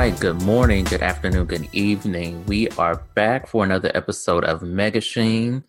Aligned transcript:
Right, 0.00 0.18
good 0.18 0.40
morning, 0.40 0.84
good 0.84 1.02
afternoon, 1.02 1.44
good 1.44 1.68
evening. 1.74 2.42
We 2.46 2.70
are 2.78 3.02
back 3.14 3.46
for 3.46 3.64
another 3.64 3.92
episode 3.94 4.44
of 4.44 4.62
Megashine, 4.62 5.62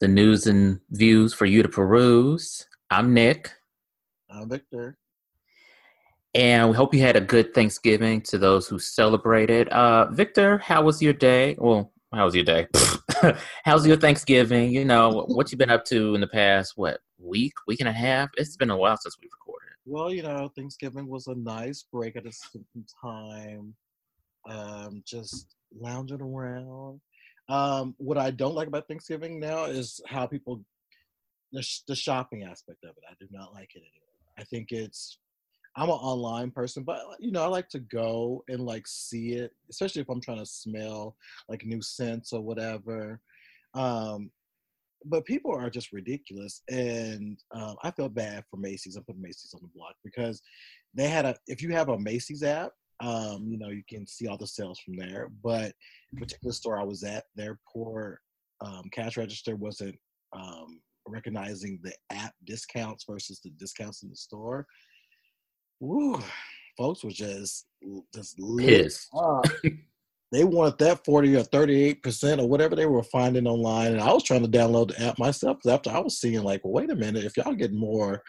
the 0.00 0.06
news 0.06 0.46
and 0.46 0.80
views 0.90 1.32
for 1.32 1.46
you 1.46 1.62
to 1.62 1.68
peruse. 1.70 2.66
I'm 2.90 3.14
Nick. 3.14 3.50
I'm 4.28 4.50
Victor. 4.50 4.98
And 6.34 6.68
we 6.68 6.76
hope 6.76 6.92
you 6.92 7.00
had 7.00 7.16
a 7.16 7.22
good 7.22 7.54
Thanksgiving 7.54 8.20
to 8.24 8.36
those 8.36 8.68
who 8.68 8.78
celebrated. 8.78 9.70
Uh, 9.70 10.10
Victor, 10.10 10.58
how 10.58 10.82
was 10.82 11.00
your 11.00 11.14
day? 11.14 11.56
Well, 11.56 11.90
how 12.12 12.26
was 12.26 12.34
your 12.34 12.44
day? 12.44 12.66
How's 13.64 13.86
your 13.86 13.96
Thanksgiving? 13.96 14.72
You 14.72 14.84
know, 14.84 15.24
what 15.26 15.50
you've 15.50 15.58
been 15.58 15.70
up 15.70 15.86
to 15.86 16.14
in 16.14 16.20
the 16.20 16.28
past, 16.28 16.74
what, 16.76 17.00
week, 17.18 17.54
week 17.66 17.80
and 17.80 17.88
a 17.88 17.92
half? 17.92 18.28
It's 18.36 18.58
been 18.58 18.68
a 18.68 18.76
while 18.76 18.98
since 18.98 19.16
we 19.18 19.24
recorded. 19.24 19.37
Well, 19.90 20.12
you 20.12 20.22
know, 20.22 20.52
Thanksgiving 20.54 21.08
was 21.08 21.28
a 21.28 21.34
nice 21.34 21.86
break. 21.90 22.16
at 22.16 22.34
spent 22.34 22.66
some 22.74 22.84
time 23.02 23.74
um, 24.46 25.02
just 25.06 25.54
lounging 25.80 26.20
around. 26.20 27.00
Um, 27.48 27.94
what 27.96 28.18
I 28.18 28.30
don't 28.30 28.54
like 28.54 28.68
about 28.68 28.86
Thanksgiving 28.86 29.40
now 29.40 29.64
is 29.64 29.98
how 30.06 30.26
people, 30.26 30.62
the, 31.52 31.62
sh- 31.62 31.84
the 31.88 31.94
shopping 31.94 32.44
aspect 32.44 32.84
of 32.84 32.90
it. 32.90 33.04
I 33.10 33.14
do 33.18 33.28
not 33.30 33.54
like 33.54 33.70
it 33.74 33.78
anymore. 33.78 34.12
I 34.38 34.44
think 34.44 34.72
it's, 34.72 35.20
I'm 35.74 35.88
an 35.88 35.94
online 35.94 36.50
person, 36.50 36.82
but 36.82 37.00
you 37.18 37.32
know, 37.32 37.42
I 37.42 37.46
like 37.46 37.70
to 37.70 37.78
go 37.78 38.44
and 38.48 38.60
like 38.60 38.86
see 38.86 39.36
it, 39.36 39.52
especially 39.70 40.02
if 40.02 40.10
I'm 40.10 40.20
trying 40.20 40.40
to 40.40 40.46
smell 40.46 41.16
like 41.48 41.64
new 41.64 41.80
scents 41.80 42.34
or 42.34 42.42
whatever. 42.42 43.22
Um, 43.72 44.30
but 45.04 45.24
people 45.24 45.54
are 45.54 45.70
just 45.70 45.92
ridiculous, 45.92 46.62
and 46.68 47.38
um, 47.54 47.76
I 47.82 47.90
felt 47.90 48.14
bad 48.14 48.44
for 48.50 48.56
Macy's. 48.56 48.96
I 48.96 49.00
put 49.00 49.18
Macy's 49.18 49.54
on 49.54 49.60
the 49.62 49.68
block 49.74 49.94
because 50.04 50.40
they 50.94 51.08
had 51.08 51.24
a. 51.24 51.36
If 51.46 51.62
you 51.62 51.70
have 51.72 51.88
a 51.88 51.98
Macy's 51.98 52.42
app, 52.42 52.72
um, 53.00 53.46
you 53.48 53.58
know 53.58 53.68
you 53.68 53.82
can 53.88 54.06
see 54.06 54.26
all 54.26 54.36
the 54.36 54.46
sales 54.46 54.80
from 54.80 54.96
there. 54.96 55.28
But 55.42 55.72
the 56.12 56.20
particular 56.20 56.52
store 56.52 56.78
I 56.78 56.84
was 56.84 57.04
at, 57.04 57.24
their 57.36 57.58
poor 57.72 58.20
um, 58.60 58.84
cash 58.92 59.16
register 59.16 59.56
wasn't 59.56 59.96
um, 60.32 60.80
recognizing 61.06 61.80
the 61.82 61.94
app 62.10 62.34
discounts 62.44 63.04
versus 63.08 63.40
the 63.42 63.50
discounts 63.50 64.02
in 64.02 64.10
the 64.10 64.16
store. 64.16 64.66
Woo, 65.80 66.20
folks 66.76 67.04
were 67.04 67.10
just 67.10 67.66
just 68.14 68.38
pissed. 68.58 69.08
they 70.30 70.44
wanted 70.44 70.78
that 70.78 71.04
40 71.04 71.36
or 71.36 71.42
38 71.42 72.02
percent 72.02 72.40
or 72.40 72.48
whatever 72.48 72.76
they 72.76 72.86
were 72.86 73.02
finding 73.02 73.46
online. 73.46 73.92
And 73.92 74.00
i 74.00 74.12
was 74.12 74.22
trying 74.22 74.42
to 74.42 74.58
download 74.58 74.88
the 74.88 75.02
app 75.06 75.18
myself 75.18 75.58
because 75.58 75.74
after 75.74 75.90
i 75.90 75.98
was 75.98 76.20
seeing 76.20 76.42
like 76.42 76.64
well, 76.64 76.72
wait 76.72 76.90
a 76.90 76.96
minute 76.96 77.24
if 77.24 77.36
y'all 77.36 77.54
get 77.54 77.72
more 77.72 78.22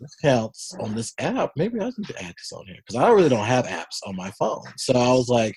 discounts 0.00 0.74
on 0.80 0.94
this 0.94 1.12
app 1.18 1.50
maybe 1.56 1.80
i 1.80 1.86
need 1.86 2.06
to 2.06 2.22
add 2.22 2.34
this 2.36 2.52
on 2.52 2.64
here 2.66 2.76
because 2.76 3.00
i 3.00 3.08
really 3.10 3.28
don't 3.28 3.46
have 3.46 3.66
apps 3.66 3.98
on 4.06 4.14
my 4.14 4.30
phone. 4.32 4.62
So 4.76 4.94
i 4.94 5.12
was 5.12 5.28
like 5.28 5.56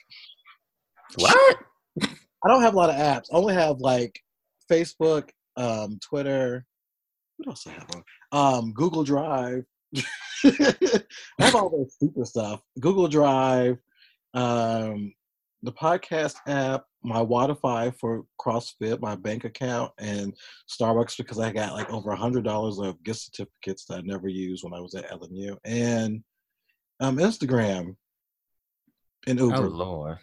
what? 1.16 1.58
I 2.02 2.48
don't 2.48 2.62
have 2.62 2.74
a 2.74 2.78
lot 2.78 2.90
of 2.90 2.96
apps. 2.96 3.26
I 3.32 3.36
only 3.36 3.54
have 3.54 3.80
like 3.80 4.20
facebook 4.72 5.30
um, 5.58 6.00
twitter. 6.02 6.66
What 7.38 7.50
else 7.50 7.68
i 7.68 7.72
have 7.72 7.88
on? 7.96 8.04
Um, 8.32 8.74
google 8.74 9.04
drive. 9.04 9.66
I 10.44 11.04
have 11.40 11.56
all 11.56 11.70
that 11.70 11.92
super 12.00 12.26
stuff. 12.26 12.62
Google 12.80 13.08
drive 13.08 13.78
um, 14.34 15.14
the 15.64 15.72
podcast 15.72 16.36
app, 16.48 16.86
my 17.04 17.20
Wi-Fi 17.20 17.92
for 17.92 18.24
CrossFit, 18.40 19.00
my 19.00 19.16
bank 19.16 19.44
account, 19.44 19.92
and 19.98 20.36
Starbucks 20.70 21.18
because 21.18 21.40
I 21.40 21.52
got 21.52 21.74
like 21.74 21.90
over 21.92 22.12
a 22.12 22.16
hundred 22.16 22.44
dollars 22.44 22.80
of 22.80 23.02
gift 23.04 23.20
certificates 23.20 23.86
that 23.86 24.00
I 24.00 24.02
never 24.02 24.28
used 24.28 24.64
when 24.64 24.74
I 24.74 24.80
was 24.80 24.96
at 24.96 25.10
LMU, 25.10 25.58
and 25.66 26.24
um, 27.00 27.18
Instagram 27.18 27.96
and 29.28 29.40
Uber. 29.40 29.56
Oh 29.56 29.62
Lord, 29.62 30.18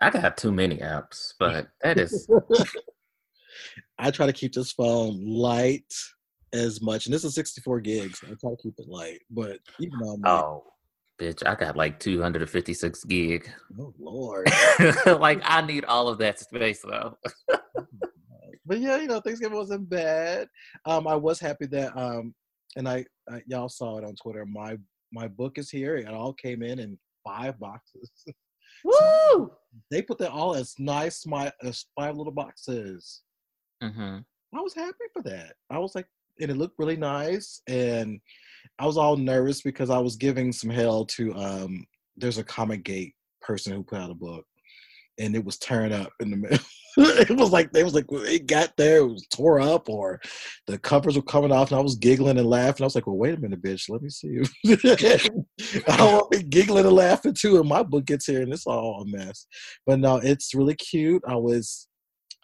I 0.00 0.10
got 0.10 0.36
too 0.36 0.52
many 0.52 0.78
apps, 0.78 1.34
but 1.38 1.68
that 1.82 1.98
is. 1.98 2.28
I 3.98 4.10
try 4.10 4.26
to 4.26 4.32
keep 4.32 4.54
this 4.54 4.72
phone 4.72 5.26
light 5.26 5.92
as 6.52 6.80
much, 6.80 7.06
and 7.06 7.14
this 7.14 7.24
is 7.24 7.34
64 7.34 7.80
gigs. 7.80 8.24
I 8.24 8.34
try 8.40 8.50
to 8.50 8.56
keep 8.62 8.74
it 8.78 8.88
light, 8.88 9.20
but 9.30 9.58
even 9.78 9.98
though 9.98 10.14
I'm 10.14 10.20
like, 10.22 10.42
oh 10.42 10.64
Bitch, 11.20 11.46
I 11.46 11.54
got 11.54 11.76
like 11.76 12.00
256 12.00 13.04
gig. 13.04 13.50
Oh 13.78 13.92
Lord. 13.98 14.50
like 15.06 15.40
I 15.44 15.60
need 15.60 15.84
all 15.84 16.08
of 16.08 16.18
that 16.18 16.40
space 16.40 16.80
though. 16.82 17.18
but 18.64 18.80
yeah, 18.80 18.96
you 18.96 19.06
know, 19.06 19.20
Thanksgiving 19.20 19.58
wasn't 19.58 19.90
bad. 19.90 20.48
Um, 20.86 21.06
I 21.06 21.14
was 21.16 21.38
happy 21.38 21.66
that 21.66 21.94
um, 21.96 22.34
and 22.76 22.88
I, 22.88 23.04
I, 23.30 23.42
y'all 23.46 23.68
saw 23.68 23.98
it 23.98 24.04
on 24.04 24.14
Twitter. 24.14 24.46
My 24.46 24.78
my 25.12 25.28
book 25.28 25.58
is 25.58 25.70
here. 25.70 25.96
It 25.96 26.08
all 26.08 26.32
came 26.32 26.62
in 26.62 26.78
in 26.78 26.98
five 27.26 27.58
boxes. 27.58 28.10
Woo! 28.84 29.52
they 29.90 30.00
put 30.00 30.16
that 30.18 30.30
all 30.30 30.54
as 30.54 30.74
nice, 30.78 31.26
my 31.26 31.52
as 31.62 31.84
five 31.98 32.16
little 32.16 32.32
boxes. 32.32 33.20
Mm-hmm. 33.82 34.18
I 34.56 34.60
was 34.60 34.74
happy 34.74 35.04
for 35.12 35.22
that. 35.24 35.54
I 35.70 35.78
was 35.78 35.94
like, 35.94 36.06
and 36.40 36.50
it 36.50 36.56
looked 36.56 36.78
really 36.78 36.96
nice. 36.96 37.62
And 37.66 38.20
I 38.78 38.86
was 38.86 38.96
all 38.96 39.16
nervous 39.16 39.62
because 39.62 39.90
I 39.90 39.98
was 39.98 40.16
giving 40.16 40.52
some 40.52 40.70
hell 40.70 41.04
to 41.06 41.34
um 41.34 41.86
there's 42.16 42.38
a 42.38 42.44
comic 42.44 42.84
gate 42.84 43.14
person 43.40 43.72
who 43.72 43.82
put 43.82 44.00
out 44.00 44.10
a 44.10 44.14
book 44.14 44.44
and 45.20 45.36
it 45.36 45.44
was 45.44 45.58
tearing 45.58 45.92
up 45.92 46.12
in 46.20 46.30
the 46.30 46.36
middle. 46.36 46.58
it 46.96 47.30
was 47.30 47.50
like 47.50 47.70
they 47.72 47.84
was 47.84 47.94
like 47.94 48.06
it 48.10 48.46
got 48.46 48.76
there, 48.76 48.98
it 48.98 49.06
was 49.06 49.26
tore 49.28 49.60
up, 49.60 49.88
or 49.88 50.20
the 50.66 50.78
covers 50.78 51.14
were 51.14 51.22
coming 51.22 51.52
off, 51.52 51.70
and 51.70 51.78
I 51.78 51.82
was 51.82 51.94
giggling 51.94 52.38
and 52.38 52.48
laughing. 52.48 52.82
I 52.82 52.86
was 52.86 52.94
like, 52.94 53.06
"Well, 53.06 53.16
wait 53.16 53.34
a 53.34 53.40
minute, 53.40 53.62
bitch, 53.62 53.88
let 53.88 54.02
me 54.02 54.08
see 54.08 54.28
you." 54.28 54.44
I 55.88 56.04
want 56.04 56.32
me 56.32 56.42
giggling 56.42 56.86
and 56.86 56.96
laughing 56.96 57.34
too, 57.34 57.60
and 57.60 57.68
my 57.68 57.82
book 57.82 58.06
gets 58.06 58.26
here, 58.26 58.42
and 58.42 58.52
it's 58.52 58.66
all 58.66 59.02
a 59.02 59.16
mess. 59.16 59.46
But 59.86 60.00
no, 60.00 60.16
it's 60.16 60.54
really 60.54 60.74
cute. 60.74 61.22
I 61.28 61.36
was, 61.36 61.86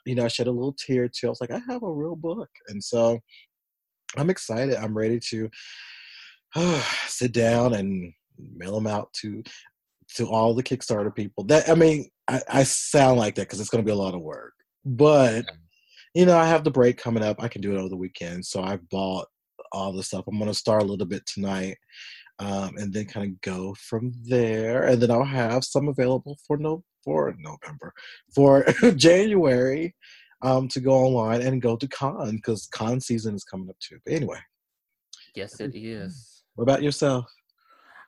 you 0.05 0.15
know, 0.15 0.25
I 0.25 0.29
shed 0.29 0.47
a 0.47 0.53
little 0.53 0.77
tear 0.79 1.09
too. 1.09 1.27
I 1.27 1.31
was 1.31 1.41
like, 1.41 1.51
I 1.51 1.61
have 1.69 1.83
a 1.83 1.93
real 1.93 2.15
book, 2.15 2.51
and 2.69 2.83
so 2.83 3.19
I'm 4.17 4.31
excited. 4.31 4.77
I'm 4.77 4.97
ready 4.97 5.21
to 5.31 5.51
sit 7.07 7.33
down 7.33 7.75
and 7.75 8.13
mail 8.39 8.75
them 8.75 8.87
out 8.87 9.13
to 9.15 9.43
to 10.15 10.29
all 10.29 10.55
the 10.55 10.63
Kickstarter 10.63 11.15
people. 11.15 11.45
That 11.45 11.69
I 11.69 11.75
mean, 11.75 12.09
I, 12.29 12.41
I 12.49 12.63
sound 12.65 13.19
like 13.19 13.35
that 13.37 13.43
because 13.43 13.61
it's 13.61 13.71
going 13.71 13.85
to 13.85 13.89
be 13.89 13.93
a 13.93 14.01
lot 14.01 14.15
of 14.15 14.21
work, 14.21 14.55
but 14.85 15.45
you 16.15 16.25
know, 16.25 16.39
I 16.39 16.47
have 16.47 16.65
the 16.65 16.71
break 16.71 16.97
coming 16.97 17.23
up. 17.23 17.43
I 17.43 17.49
can 17.49 17.61
do 17.61 17.75
it 17.75 17.79
over 17.79 17.89
the 17.89 17.97
weekend, 17.97 18.47
so 18.47 18.63
I 18.63 18.79
bought 18.91 19.27
all 19.73 19.93
the 19.93 20.03
stuff. 20.03 20.25
I'm 20.27 20.39
going 20.39 20.51
to 20.51 20.55
start 20.55 20.83
a 20.83 20.87
little 20.87 21.07
bit 21.07 21.27
tonight, 21.27 21.77
um, 22.39 22.73
and 22.77 22.93
then 22.93 23.07
kind 23.07 23.27
of 23.31 23.41
go 23.43 23.75
from 23.75 24.13
there. 24.25 24.85
And 24.85 25.03
then 25.03 25.11
I'll 25.11 25.25
have 25.25 25.65
some 25.65 25.89
available 25.89 26.39
for 26.47 26.57
no 26.57 26.83
for 27.05 27.35
November, 27.39 27.93
for 28.35 28.65
January, 28.97 29.95
um, 30.43 30.69
to 30.69 30.81
go 30.81 30.93
online 30.93 31.43
and 31.43 31.63
go 31.63 31.77
to 31.77 31.89
con 31.89 32.37
because 32.37 32.67
con 32.67 33.01
season 33.01 33.35
is 33.35 33.45
coming 33.45 33.69
up 33.69 33.77
too. 33.81 33.99
But 34.05 34.15
anyway, 34.15 34.39
yes, 35.35 35.61
it 35.61 35.75
is. 35.75 36.45
What 36.55 36.63
about 36.63 36.83
yourself? 36.83 37.27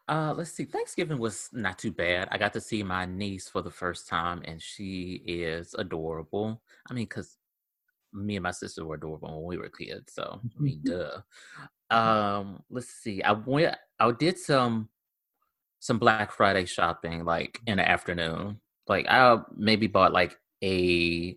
Uh, 0.08 0.32
let's 0.34 0.52
see. 0.52 0.64
Thanksgiving 0.64 1.18
was 1.18 1.50
not 1.52 1.78
too 1.78 1.92
bad. 1.92 2.28
I 2.30 2.38
got 2.38 2.54
to 2.54 2.60
see 2.60 2.82
my 2.82 3.04
niece 3.04 3.48
for 3.48 3.60
the 3.60 3.70
first 3.70 4.08
time, 4.08 4.40
and 4.44 4.60
she 4.60 5.22
is 5.26 5.74
adorable. 5.78 6.62
I 6.90 6.94
mean, 6.94 7.04
because 7.04 7.36
me 8.12 8.36
and 8.36 8.42
my 8.42 8.52
sister 8.52 8.86
were 8.86 8.94
adorable 8.94 9.28
when 9.28 9.44
we 9.44 9.58
were 9.58 9.68
kids, 9.68 10.14
so 10.14 10.40
I 10.42 10.60
mean, 10.60 10.80
duh. 10.84 11.20
Um, 11.90 12.62
let's 12.70 12.88
see. 12.88 13.22
I 13.22 13.32
went. 13.32 13.76
I 14.00 14.10
did 14.12 14.38
some 14.38 14.88
some 15.80 15.98
Black 15.98 16.32
Friday 16.32 16.64
shopping, 16.64 17.24
like 17.24 17.60
in 17.66 17.76
the 17.76 17.88
afternoon. 17.88 18.60
Like 18.86 19.06
I 19.08 19.38
maybe 19.54 19.86
bought 19.86 20.12
like 20.12 20.38
a 20.62 21.36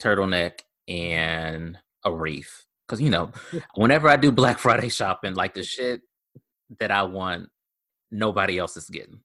turtleneck 0.00 0.60
and 0.88 1.78
a 2.04 2.12
wreath, 2.12 2.64
because 2.86 3.00
you 3.00 3.10
know, 3.10 3.30
whenever 3.74 4.08
I 4.08 4.16
do 4.16 4.32
Black 4.32 4.58
Friday 4.58 4.88
shopping, 4.88 5.34
like 5.34 5.54
the 5.54 5.62
shit 5.62 6.02
that 6.78 6.90
I 6.90 7.02
want 7.02 7.48
nobody 8.10 8.58
else 8.58 8.76
is 8.76 8.88
getting, 8.88 9.20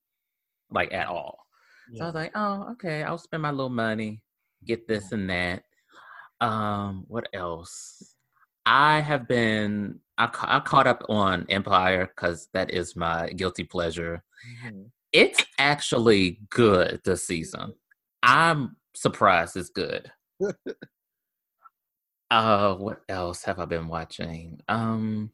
like 0.71 0.93
at 0.93 1.07
all. 1.07 1.39
Yeah. 1.91 1.99
So 1.99 2.03
I 2.03 2.07
was 2.07 2.15
like, 2.15 2.31
oh, 2.35 2.67
okay, 2.73 3.03
I'll 3.03 3.17
spend 3.17 3.43
my 3.43 3.51
little 3.51 3.69
money, 3.69 4.21
get 4.65 4.87
this 4.87 5.11
and 5.11 5.29
that. 5.29 5.63
Um, 6.41 7.05
what 7.07 7.27
else? 7.33 8.15
I 8.65 8.99
have 8.99 9.27
been 9.27 9.99
I, 10.17 10.27
ca- 10.27 10.47
I 10.49 10.59
caught 10.61 10.87
up 10.87 11.03
on 11.09 11.45
Empire 11.49 12.07
because 12.07 12.47
that 12.53 12.71
is 12.71 12.95
my 12.95 13.29
guilty 13.29 13.63
pleasure. 13.63 14.23
Mm-hmm. 14.65 14.83
It's 15.11 15.45
actually 15.59 16.39
good 16.49 17.01
this 17.03 17.25
season. 17.25 17.73
I'm 18.23 18.77
surprised 18.95 19.57
it's 19.57 19.69
good. 19.69 20.11
Uh, 22.31 22.75
what 22.75 23.01
else 23.07 23.43
have 23.43 23.59
I 23.59 23.65
been 23.65 23.87
watching? 23.87 24.61
Um, 24.67 25.31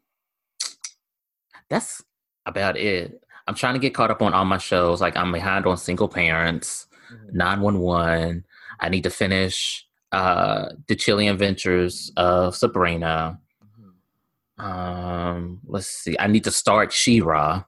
that's 1.69 2.03
about 2.45 2.77
it. 2.77 3.21
I'm 3.47 3.55
trying 3.55 3.73
to 3.73 3.79
get 3.79 3.93
caught 3.93 4.11
up 4.11 4.21
on 4.21 4.33
all 4.33 4.45
my 4.45 4.57
shows. 4.57 5.01
Like 5.01 5.17
I'm 5.17 5.31
behind 5.31 5.65
on 5.65 5.77
Single 5.77 6.09
Parents, 6.09 6.87
mm-hmm. 7.11 7.37
911. 7.37 8.45
I 8.79 8.89
need 8.89 9.03
to 9.03 9.09
finish 9.09 9.87
uh 10.11 10.69
the 10.87 10.95
Chilling 10.95 11.29
Adventures 11.29 12.11
of 12.17 12.55
Sabrina. 12.55 13.39
Mm-hmm. 13.63 14.65
Um, 14.65 15.59
let's 15.65 15.87
see. 15.87 16.15
I 16.19 16.27
need 16.27 16.43
to 16.43 16.51
start 16.51 16.91
She-Ra 16.91 17.63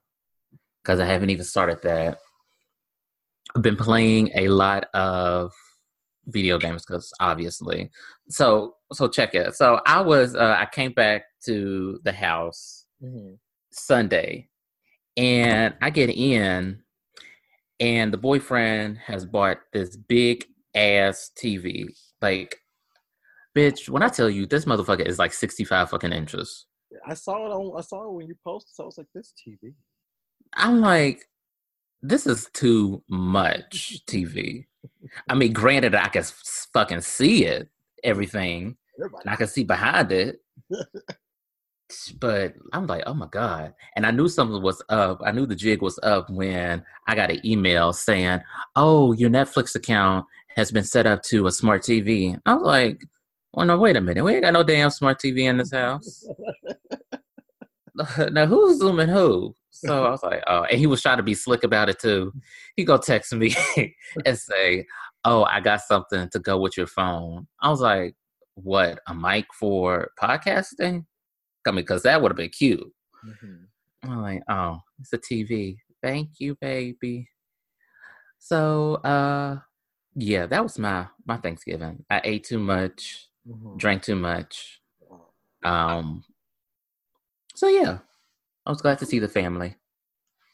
because 0.84 1.00
I 1.00 1.06
haven't 1.06 1.30
even 1.30 1.46
started 1.46 1.82
that. 1.84 2.20
I've 3.56 3.62
been 3.62 3.78
playing 3.78 4.32
a 4.36 4.48
lot 4.50 4.86
of 4.94 5.54
video 6.28 6.58
games 6.58 6.86
because 6.86 7.12
obviously. 7.20 7.92
So 8.30 8.76
so 8.92 9.08
check 9.08 9.36
it. 9.36 9.56
So 9.56 9.82
I 9.86 10.02
was 10.02 10.36
uh, 10.36 10.58
I 10.60 10.66
came 10.66 10.94
back 10.94 11.26
to 11.46 12.00
the 12.04 12.12
house 12.12 12.86
mm-hmm. 13.04 13.34
Sunday, 13.72 14.50
and 15.18 15.74
I 15.82 15.90
get 15.90 16.10
in, 16.10 16.82
and 17.80 18.14
the 18.14 18.18
boyfriend 18.18 18.98
has 19.00 19.26
bought 19.26 19.60
this 19.72 19.96
big 19.96 20.46
ass 20.76 21.32
TV. 21.38 21.88
Like, 22.22 22.58
bitch, 23.56 23.90
when 23.90 24.04
I 24.04 24.10
tell 24.10 24.30
you 24.30 24.46
this 24.46 24.66
motherfucker 24.66 25.06
is 25.06 25.20
like 25.20 25.34
sixty 25.34 25.64
five 25.64 25.90
fucking 25.90 26.14
inches. 26.14 26.66
I 27.06 27.16
saw 27.16 27.46
it 27.46 27.52
on. 27.52 27.78
I 27.78 27.82
saw 27.82 28.08
it 28.08 28.14
when 28.14 28.28
you 28.28 28.36
posted. 28.44 28.76
So 28.76 28.84
I 28.84 28.86
was 28.86 28.98
like, 28.98 29.08
this 29.14 29.34
TV. 29.36 29.74
I'm 30.56 30.82
like, 30.82 31.26
this 32.04 32.28
is 32.28 32.50
too 32.54 33.02
much 33.10 34.02
TV. 34.08 34.66
I 35.30 35.36
mean, 35.36 35.54
granted, 35.54 35.96
I 35.96 36.08
can 36.08 36.24
fucking 36.74 37.02
see 37.02 37.46
it, 37.46 37.70
everything, 38.04 38.76
and 38.98 39.12
I 39.28 39.36
can 39.36 39.48
see 39.48 39.64
behind 39.64 40.12
it. 40.12 40.40
but 42.20 42.54
I'm 42.72 42.88
like, 42.88 43.04
oh 43.06 43.14
my 43.14 43.28
god! 43.28 43.74
And 43.96 44.06
I 44.06 44.12
knew 44.12 44.28
something 44.28 44.62
was 44.62 44.82
up. 44.90 45.22
I 45.24 45.32
knew 45.32 45.46
the 45.46 45.56
jig 45.56 45.82
was 45.82 46.00
up 46.04 46.30
when 46.30 46.84
I 47.08 47.16
got 47.16 47.32
an 47.32 47.46
email 47.46 47.94
saying, 47.94 48.42
"Oh, 48.76 49.14
your 49.14 49.30
Netflix 49.30 49.76
account 49.76 50.26
has 50.56 50.72
been 50.72 50.84
set 50.84 51.06
up 51.06 51.24
to 51.24 51.48
a 51.48 51.52
smart 51.52 51.84
TV." 51.84 52.40
I 52.46 52.54
was 52.56 52.64
like, 52.64 53.04
"Oh 53.56 53.64
no, 53.64 53.78
wait 53.78 53.98
a 53.98 54.02
minute. 54.02 54.24
We 54.24 54.34
ain't 54.34 54.44
got 54.44 54.54
no 54.54 54.64
damn 54.64 54.90
smart 54.90 55.20
TV 55.20 55.44
in 55.50 55.58
this 55.58 55.72
house." 55.72 56.28
now 58.32 58.46
who's 58.46 58.80
zooming 58.80 59.10
who? 59.10 59.56
So 59.72 60.06
I 60.06 60.10
was 60.12 60.24
like, 60.24 60.44
oh, 60.48 60.64
and 60.64 60.80
he 60.80 60.88
was 60.88 61.02
trying 61.02 61.18
to 61.18 61.24
be 61.24 61.34
slick 61.34 61.64
about 61.64 61.90
it 61.90 62.00
too. 62.00 62.32
He 62.76 62.86
go 62.86 62.98
text 62.98 63.34
me 63.34 63.56
and 64.26 64.38
say, 64.38 64.86
oh, 65.26 65.44
I 65.44 65.60
got 65.60 65.82
something 65.82 66.30
to 66.30 66.40
go 66.40 66.60
with 66.60 66.78
your 66.78 66.88
phone. 66.88 67.48
I 67.62 67.70
was 67.70 67.82
like, 67.82 68.16
what, 68.56 69.00
a 69.08 69.16
mic 69.16 69.46
for 69.54 70.12
podcasting? 70.22 71.06
I 71.66 71.72
mean, 71.72 71.78
because 71.78 72.04
that 72.04 72.22
would 72.22 72.32
have 72.32 72.38
been 72.38 72.50
cute. 72.50 72.92
Mm-hmm. 73.26 74.12
I'm 74.12 74.22
like, 74.22 74.44
oh, 74.50 74.80
it's 75.00 75.14
a 75.14 75.18
TV. 75.18 75.78
Thank 76.02 76.40
you, 76.40 76.56
baby. 76.60 77.30
So, 78.38 78.96
uh, 78.96 79.60
yeah, 80.16 80.46
that 80.48 80.62
was 80.62 80.78
my 80.78 81.08
my 81.26 81.38
Thanksgiving. 81.38 82.04
I 82.10 82.22
ate 82.24 82.44
too 82.44 82.60
much, 82.60 83.30
mm-hmm. 83.48 83.78
drank 83.78 84.04
too 84.04 84.16
much. 84.16 84.82
Um, 85.64 86.24
so 87.56 87.68
yeah, 87.68 88.00
I 88.66 88.72
was 88.72 88.82
glad 88.82 89.00
to 89.00 89.06
see 89.06 89.20
the 89.20 89.28
family. 89.28 89.76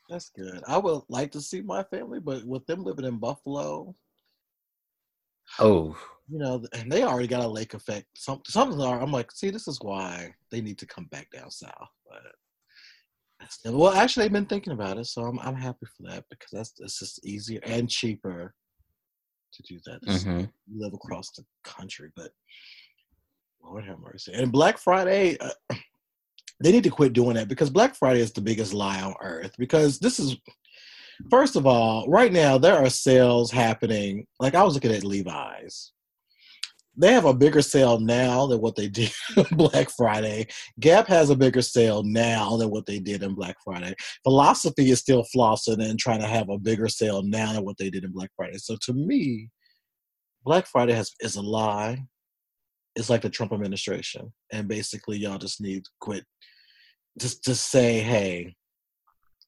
That's 0.10 0.30
good. 0.30 0.64
I 0.68 0.78
would 0.78 1.04
like 1.08 1.32
to 1.34 1.42
see 1.42 1.62
my 1.62 1.84
family, 1.84 2.20
but 2.20 2.44
with 2.44 2.66
them 2.66 2.84
living 2.84 3.06
in 3.06 3.20
Buffalo, 3.20 3.96
oh, 5.60 5.98
you 6.28 6.40
know, 6.40 6.64
and 6.74 6.92
they 6.92 7.04
already 7.04 7.28
got 7.28 7.46
a 7.46 7.48
lake 7.48 7.74
effect. 7.74 8.08
Some 8.16 8.42
something 8.46 8.82
are. 8.82 9.02
I'm 9.02 9.12
like, 9.12 9.32
see, 9.32 9.52
this 9.52 9.68
is 9.68 9.80
why 9.82 10.34
they 10.52 10.62
need 10.62 10.80
to 10.80 10.88
come 10.88 11.06
back 11.06 11.30
down 11.32 11.52
south. 11.52 11.90
But 12.10 13.74
well, 13.74 13.94
actually, 13.94 14.26
they've 14.26 14.34
been 14.34 14.46
thinking 14.46 14.74
about 14.74 14.98
it, 14.98 15.06
so 15.06 15.24
I'm 15.24 15.40
I'm 15.40 15.56
happy 15.56 15.86
for 15.96 16.10
that 16.10 16.26
because 16.30 16.50
that's 16.52 16.74
it's 16.80 17.00
just 17.00 17.26
easier 17.26 17.60
and 17.64 17.90
cheaper 17.90 18.54
to 19.54 19.64
do 19.64 19.80
that. 19.86 20.02
Mm-hmm. 20.04 20.46
live 20.76 20.94
across 20.94 21.30
the 21.32 21.44
country, 21.64 22.12
but 22.16 22.32
Lord 23.64 23.86
have 23.86 24.00
mercy. 24.00 24.34
And 24.34 24.52
Black 24.52 24.78
Friday. 24.78 25.38
Uh, 25.40 25.76
they 26.62 26.72
need 26.72 26.84
to 26.84 26.90
quit 26.90 27.14
doing 27.14 27.36
that 27.36 27.48
because 27.48 27.70
Black 27.70 27.96
Friday 27.96 28.20
is 28.20 28.32
the 28.32 28.42
biggest 28.42 28.74
lie 28.74 29.02
on 29.02 29.16
earth. 29.22 29.54
Because 29.58 30.00
this 30.00 30.20
is, 30.20 30.38
first 31.30 31.56
of 31.56 31.66
all, 31.66 32.08
right 32.10 32.32
now 32.32 32.58
there 32.58 32.78
are 32.78 32.90
sales 32.90 33.52
happening. 33.52 34.26
Like 34.40 34.56
I 34.56 34.64
was 34.64 34.74
looking 34.74 34.92
at 34.92 35.04
Levi's. 35.04 35.94
They 36.98 37.14
have 37.14 37.24
a 37.24 37.34
bigger 37.34 37.62
sale 37.62 37.98
now 37.98 38.46
than 38.46 38.60
what 38.60 38.76
they 38.76 38.90
did 38.90 39.12
on 39.38 39.46
Black 39.52 39.90
Friday. 39.90 40.48
Gap 40.82 41.08
has 41.08 41.30
a 41.30 41.36
bigger 41.36 41.62
sale 41.62 42.04
now 42.04 42.58
than 42.58 42.70
what 42.70 42.86
they 42.86 43.00
did 43.00 43.24
in 43.24 43.36
Black 43.36 43.56
Friday. 43.64 43.96
Philosophy 44.24 44.92
is 44.92 45.00
still 45.00 45.26
flossing 45.34 45.82
and 45.82 45.98
trying 45.98 46.20
to 46.20 46.28
have 46.28 46.50
a 46.50 46.58
bigger 46.58 46.90
sale 46.90 47.24
now 47.24 47.54
than 47.54 47.64
what 47.64 47.78
they 47.78 47.90
did 47.90 48.04
in 48.04 48.12
Black 48.12 48.32
Friday. 48.36 48.58
So 48.58 48.76
to 48.82 48.94
me, 48.94 49.50
Black 50.44 50.68
Friday 50.68 50.94
has 50.94 51.12
is 51.22 51.38
a 51.38 51.42
lie 51.42 52.04
it's 53.00 53.10
like 53.10 53.22
the 53.22 53.30
Trump 53.30 53.54
administration, 53.54 54.32
and 54.52 54.68
basically 54.68 55.18
y'all 55.18 55.38
just 55.38 55.62
need 55.62 55.86
to 55.86 55.92
quit. 56.00 56.26
Just 57.18 57.44
to 57.46 57.56
say, 57.56 58.00
hey, 58.00 58.56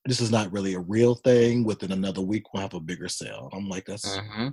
this 0.06 0.20
is 0.20 0.32
not 0.32 0.52
really 0.52 0.74
a 0.74 0.80
real 0.80 1.16
thing. 1.16 1.64
Within 1.64 1.92
another 1.92 2.22
week, 2.22 2.44
we'll 2.54 2.62
have 2.62 2.74
a 2.74 2.80
bigger 2.80 3.08
sale. 3.08 3.50
I'm 3.54 3.70
like, 3.70 3.86
that's 3.86 4.18
mm-hmm. 4.18 4.50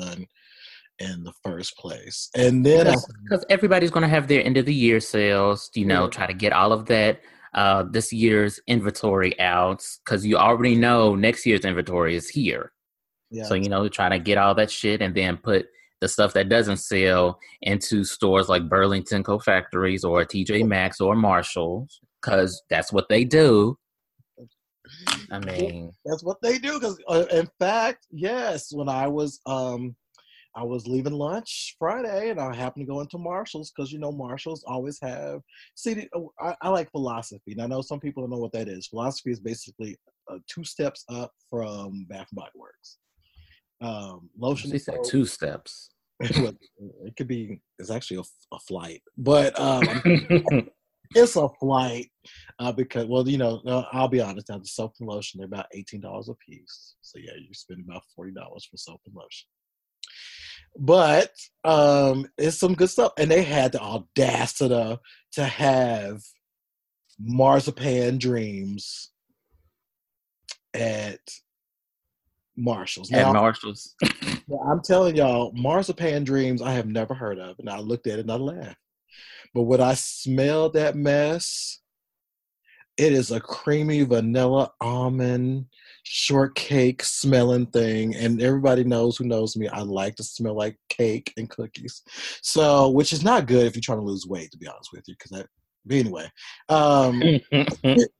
done 0.00 0.26
in 0.98 1.22
the 1.22 1.32
first 1.44 1.76
place. 1.76 2.28
And 2.34 2.64
then 2.66 2.94
because 3.22 3.44
everybody's 3.48 3.90
going 3.90 4.02
to 4.02 4.08
have 4.08 4.26
their 4.26 4.44
end 4.44 4.56
of 4.56 4.66
the 4.66 4.74
year 4.74 4.98
sales, 5.00 5.70
you 5.74 5.84
know, 5.84 6.04
yeah. 6.04 6.10
try 6.10 6.26
to 6.26 6.34
get 6.34 6.52
all 6.52 6.72
of 6.72 6.86
that 6.86 7.20
uh 7.54 7.82
this 7.90 8.12
year's 8.12 8.60
inventory 8.66 9.38
out 9.40 9.82
because 10.04 10.26
you 10.26 10.36
already 10.36 10.74
know 10.74 11.14
next 11.14 11.46
year's 11.46 11.64
inventory 11.64 12.14
is 12.14 12.28
here. 12.28 12.72
Yeah. 13.30 13.44
So 13.44 13.54
you 13.54 13.68
know, 13.68 13.88
try 13.88 14.08
to 14.08 14.18
get 14.18 14.38
all 14.38 14.54
that 14.56 14.70
shit 14.70 15.00
and 15.00 15.14
then 15.14 15.36
put 15.36 15.66
the 16.00 16.08
stuff 16.08 16.32
that 16.34 16.48
doesn't 16.48 16.76
sell 16.78 17.38
into 17.62 18.04
stores 18.04 18.48
like 18.48 18.68
Burlington 18.68 19.22
Coat 19.22 19.44
Factories 19.44 20.04
or 20.04 20.24
TJ 20.24 20.66
Maxx 20.66 21.00
or 21.00 21.16
Marshalls 21.16 22.00
because 22.22 22.62
that's 22.70 22.92
what 22.92 23.08
they 23.08 23.24
do. 23.24 23.76
I 25.30 25.38
mean, 25.40 25.92
that's 26.04 26.24
what 26.24 26.38
they 26.42 26.58
do. 26.58 26.74
Because 26.74 26.98
uh, 27.08 27.24
in 27.30 27.48
fact, 27.58 28.06
yes, 28.10 28.72
when 28.72 28.88
I 28.88 29.06
was 29.06 29.40
um, 29.46 29.94
I 30.54 30.64
was 30.64 30.86
leaving 30.86 31.12
lunch 31.12 31.76
Friday, 31.78 32.30
and 32.30 32.40
I 32.40 32.54
happened 32.54 32.86
to 32.86 32.92
go 32.92 33.00
into 33.00 33.18
Marshalls 33.18 33.70
because 33.70 33.92
you 33.92 33.98
know 33.98 34.12
Marshalls 34.12 34.64
always 34.66 34.98
have. 35.02 35.40
See, 35.74 36.08
uh, 36.14 36.20
I, 36.40 36.56
I, 36.62 36.68
like 36.70 36.90
philosophy, 36.90 37.52
and 37.52 37.62
I 37.62 37.66
know 37.66 37.82
some 37.82 38.00
people 38.00 38.22
don't 38.22 38.30
know 38.30 38.38
what 38.38 38.52
that 38.52 38.68
is. 38.68 38.86
Philosophy 38.86 39.30
is 39.30 39.40
basically 39.40 39.96
uh, 40.30 40.38
two 40.48 40.64
steps 40.64 41.04
up 41.10 41.32
from 41.50 42.06
Bath 42.08 42.28
and 42.30 42.36
Body 42.36 42.52
Works. 42.54 42.98
Um, 43.80 44.30
lotion. 44.36 44.76
Said 44.78 44.98
two 45.04 45.24
steps. 45.24 45.90
it 46.20 47.16
could 47.16 47.28
be. 47.28 47.60
It's 47.78 47.90
actually 47.90 48.18
a, 48.18 48.54
a 48.54 48.58
flight, 48.60 49.02
but 49.16 49.58
um, 49.60 49.86
it's 51.14 51.36
a 51.36 51.48
flight 51.60 52.08
uh, 52.58 52.72
because, 52.72 53.06
well, 53.06 53.28
you 53.28 53.38
know, 53.38 53.60
uh, 53.66 53.84
I'll 53.92 54.08
be 54.08 54.20
honest. 54.20 54.48
Now, 54.48 54.58
the 54.58 54.66
soap 54.66 54.94
and 54.98 55.08
lotion 55.08 55.38
they're 55.38 55.46
about 55.46 55.66
eighteen 55.72 56.00
dollars 56.00 56.28
a 56.28 56.34
piece. 56.34 56.96
So 57.02 57.18
yeah, 57.18 57.34
you 57.36 57.54
spend 57.54 57.84
about 57.88 58.02
forty 58.16 58.32
dollars 58.32 58.66
for 58.68 58.76
soap 58.76 59.00
and 59.06 59.14
lotion. 59.14 59.48
But 60.76 61.30
um, 61.64 62.26
it's 62.36 62.58
some 62.58 62.74
good 62.74 62.90
stuff, 62.90 63.12
and 63.16 63.30
they 63.30 63.42
had 63.42 63.72
the 63.72 63.80
audacity 63.80 64.98
to 65.32 65.44
have 65.44 66.20
marzipan 67.20 68.18
dreams 68.18 69.10
at 70.74 71.20
Marshalls. 72.58 73.10
Now, 73.10 73.28
At 73.28 73.34
Marshalls. 73.34 73.94
I'm 74.02 74.82
telling 74.82 75.16
y'all, 75.16 75.52
marzipan 75.54 76.24
dreams 76.24 76.62
I 76.62 76.72
have 76.72 76.86
never 76.86 77.14
heard 77.14 77.38
of, 77.38 77.58
and 77.58 77.70
I 77.70 77.78
looked 77.78 78.06
at 78.06 78.18
it 78.18 78.22
and 78.22 78.32
I 78.32 78.36
laughed. 78.36 78.76
But 79.54 79.62
when 79.62 79.80
I 79.80 79.94
smelled 79.94 80.74
that 80.74 80.96
mess, 80.96 81.80
it 82.98 83.12
is 83.12 83.30
a 83.30 83.40
creamy 83.40 84.02
vanilla 84.02 84.70
almond 84.80 85.66
shortcake 86.02 87.02
smelling 87.02 87.66
thing 87.66 88.14
and 88.16 88.42
everybody 88.42 88.82
knows 88.82 89.16
who 89.16 89.24
knows 89.24 89.56
me 89.56 89.68
i 89.68 89.80
like 89.80 90.16
to 90.16 90.24
smell 90.24 90.56
like 90.56 90.76
cake 90.88 91.32
and 91.36 91.48
cookies 91.50 92.02
so 92.42 92.88
which 92.88 93.12
is 93.12 93.22
not 93.22 93.46
good 93.46 93.66
if 93.66 93.74
you're 93.74 93.82
trying 93.82 93.98
to 93.98 94.04
lose 94.04 94.26
weight 94.26 94.50
to 94.50 94.58
be 94.58 94.66
honest 94.66 94.90
with 94.92 95.04
you 95.06 95.14
because 95.14 95.30
that 95.30 95.46
but 95.86 95.96
anyway 95.96 96.28
um 96.70 97.22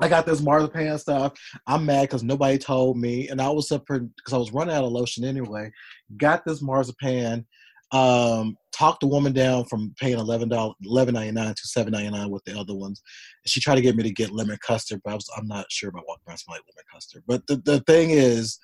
I 0.00 0.08
got 0.08 0.26
this 0.26 0.40
marzipan 0.40 0.98
stuff. 0.98 1.32
I'm 1.66 1.86
mad 1.86 2.02
because 2.02 2.22
nobody 2.22 2.58
told 2.58 2.98
me, 2.98 3.28
and 3.28 3.40
I 3.40 3.50
was 3.50 3.70
up 3.72 3.86
because 3.86 4.32
I 4.32 4.36
was 4.36 4.52
running 4.52 4.74
out 4.74 4.84
of 4.84 4.92
lotion 4.92 5.24
anyway. 5.24 5.70
Got 6.16 6.44
this 6.44 6.62
marzipan. 6.62 7.46
Um, 7.92 8.56
talked 8.72 9.00
the 9.00 9.06
woman 9.06 9.34
down 9.34 9.66
from 9.66 9.94
paying 10.00 10.18
eleven 10.18 10.48
dollars, 10.48 10.76
eleven 10.82 11.14
ninety 11.14 11.32
nine 11.32 11.54
to 11.54 11.62
seven 11.68 11.92
ninety 11.92 12.10
nine 12.10 12.30
with 12.30 12.42
the 12.44 12.58
other 12.58 12.74
ones. 12.74 13.02
She 13.46 13.60
tried 13.60 13.74
to 13.74 13.82
get 13.82 13.96
me 13.96 14.02
to 14.02 14.10
get 14.10 14.32
lemon 14.32 14.58
custard, 14.66 15.02
but 15.04 15.12
I 15.12 15.14
was 15.14 15.28
I'm 15.36 15.46
not 15.46 15.70
sure 15.70 15.90
about 15.90 16.04
what 16.06 16.24
brand 16.24 16.40
like 16.48 16.60
lemon 16.60 16.84
custard. 16.90 17.22
But 17.26 17.46
the 17.46 17.56
the 17.56 17.80
thing 17.80 18.10
is, 18.10 18.58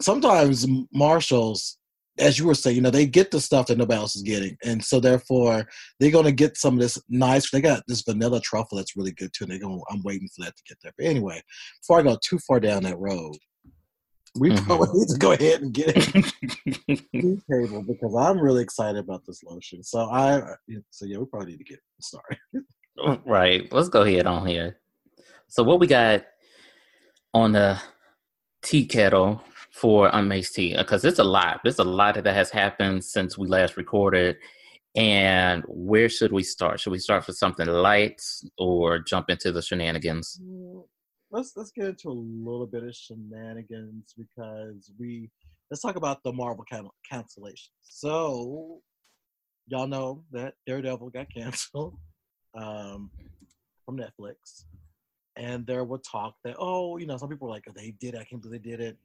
sometimes 0.00 0.66
Marshalls 0.92 1.78
as 2.18 2.38
you 2.38 2.46
were 2.46 2.54
saying, 2.54 2.76
you 2.76 2.82
know, 2.82 2.90
they 2.90 3.06
get 3.06 3.30
the 3.30 3.40
stuff 3.40 3.66
that 3.66 3.78
nobody 3.78 3.98
else 3.98 4.16
is 4.16 4.22
getting, 4.22 4.56
and 4.64 4.84
so 4.84 5.00
therefore 5.00 5.66
they're 5.98 6.10
going 6.10 6.24
to 6.24 6.32
get 6.32 6.56
some 6.56 6.74
of 6.74 6.80
this 6.80 7.00
nice. 7.08 7.50
They 7.50 7.60
got 7.60 7.82
this 7.86 8.02
vanilla 8.02 8.40
truffle 8.40 8.78
that's 8.78 8.96
really 8.96 9.12
good 9.12 9.32
too, 9.32 9.44
and 9.44 9.52
they're 9.52 9.58
going. 9.58 9.80
I'm 9.90 10.02
waiting 10.02 10.28
for 10.34 10.44
that 10.44 10.56
to 10.56 10.62
get 10.68 10.78
there. 10.82 10.92
But 10.96 11.06
anyway, 11.06 11.42
before 11.80 12.00
I 12.00 12.02
go 12.02 12.18
too 12.22 12.38
far 12.38 12.60
down 12.60 12.84
that 12.84 12.98
road, 12.98 13.36
we 14.38 14.50
mm-hmm. 14.50 14.64
probably 14.66 14.98
need 14.98 15.08
to 15.08 15.18
go 15.18 15.32
ahead 15.32 15.62
and 15.62 15.72
get 15.72 15.92
it 15.94 17.42
table 17.50 17.82
because 17.82 18.14
I'm 18.14 18.38
really 18.38 18.62
excited 18.62 18.98
about 18.98 19.24
this 19.26 19.42
lotion. 19.42 19.82
So 19.82 20.00
I, 20.10 20.42
so 20.90 21.06
yeah, 21.06 21.18
we 21.18 21.26
probably 21.26 21.52
need 21.52 21.58
to 21.58 21.64
get 21.64 21.80
started. 22.00 22.38
right, 23.26 23.70
let's 23.72 23.88
go 23.88 24.02
ahead 24.02 24.26
on 24.26 24.46
here. 24.46 24.78
So 25.48 25.62
what 25.62 25.80
we 25.80 25.86
got 25.86 26.24
on 27.32 27.52
the 27.52 27.80
tea 28.62 28.86
kettle 28.86 29.42
for 29.76 30.10
Unmazed 30.10 30.54
T 30.54 30.74
because 30.74 31.04
it's 31.04 31.18
a 31.18 31.24
lot. 31.24 31.60
There's 31.62 31.78
a 31.78 31.84
lot 31.84 32.14
that 32.14 32.34
has 32.34 32.50
happened 32.50 33.04
since 33.04 33.36
we 33.36 33.46
last 33.46 33.76
recorded. 33.76 34.38
And 34.96 35.62
where 35.68 36.08
should 36.08 36.32
we 36.32 36.42
start? 36.42 36.80
Should 36.80 36.92
we 36.92 36.98
start 36.98 37.26
with 37.26 37.36
something 37.36 37.66
light 37.66 38.22
or 38.56 38.98
jump 38.98 39.28
into 39.28 39.52
the 39.52 39.60
shenanigans? 39.60 40.40
Mm, 40.42 40.82
let's 41.30 41.52
let's 41.56 41.72
get 41.72 41.88
into 41.88 42.08
a 42.08 42.10
little 42.10 42.66
bit 42.66 42.84
of 42.84 42.94
shenanigans 42.94 44.14
because 44.16 44.90
we 44.98 45.30
let's 45.70 45.82
talk 45.82 45.96
about 45.96 46.22
the 46.22 46.32
Marvel 46.32 46.64
can- 46.64 46.88
cancellation. 47.10 47.72
So 47.82 48.80
y'all 49.66 49.86
know 49.86 50.24
that 50.32 50.54
Daredevil 50.66 51.10
got 51.10 51.26
canceled 51.36 51.98
um, 52.58 53.10
from 53.84 53.98
Netflix, 53.98 54.64
and 55.36 55.66
there 55.66 55.84
were 55.84 55.98
talk 55.98 56.36
that 56.44 56.56
oh, 56.58 56.96
you 56.96 57.06
know, 57.06 57.18
some 57.18 57.28
people 57.28 57.48
were 57.48 57.54
like, 57.54 57.64
oh, 57.68 57.72
they 57.76 57.94
did. 58.00 58.16
I 58.16 58.24
can't 58.24 58.40
believe 58.40 58.62
they 58.62 58.70
did 58.70 58.80
it, 58.80 58.96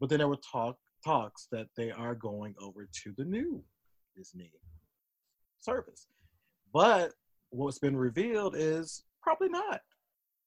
but 0.00 0.08
then 0.08 0.18
there 0.18 0.28
were 0.28 0.36
talk 0.36 0.76
talks 1.04 1.46
that 1.52 1.66
they 1.76 1.90
are 1.90 2.14
going 2.14 2.54
over 2.60 2.88
to 3.04 3.14
the 3.16 3.24
new 3.24 3.62
Disney 4.16 4.52
service, 5.60 6.08
but 6.72 7.12
what's 7.50 7.78
been 7.78 7.96
revealed 7.96 8.54
is 8.56 9.04
probably 9.22 9.48
not. 9.48 9.80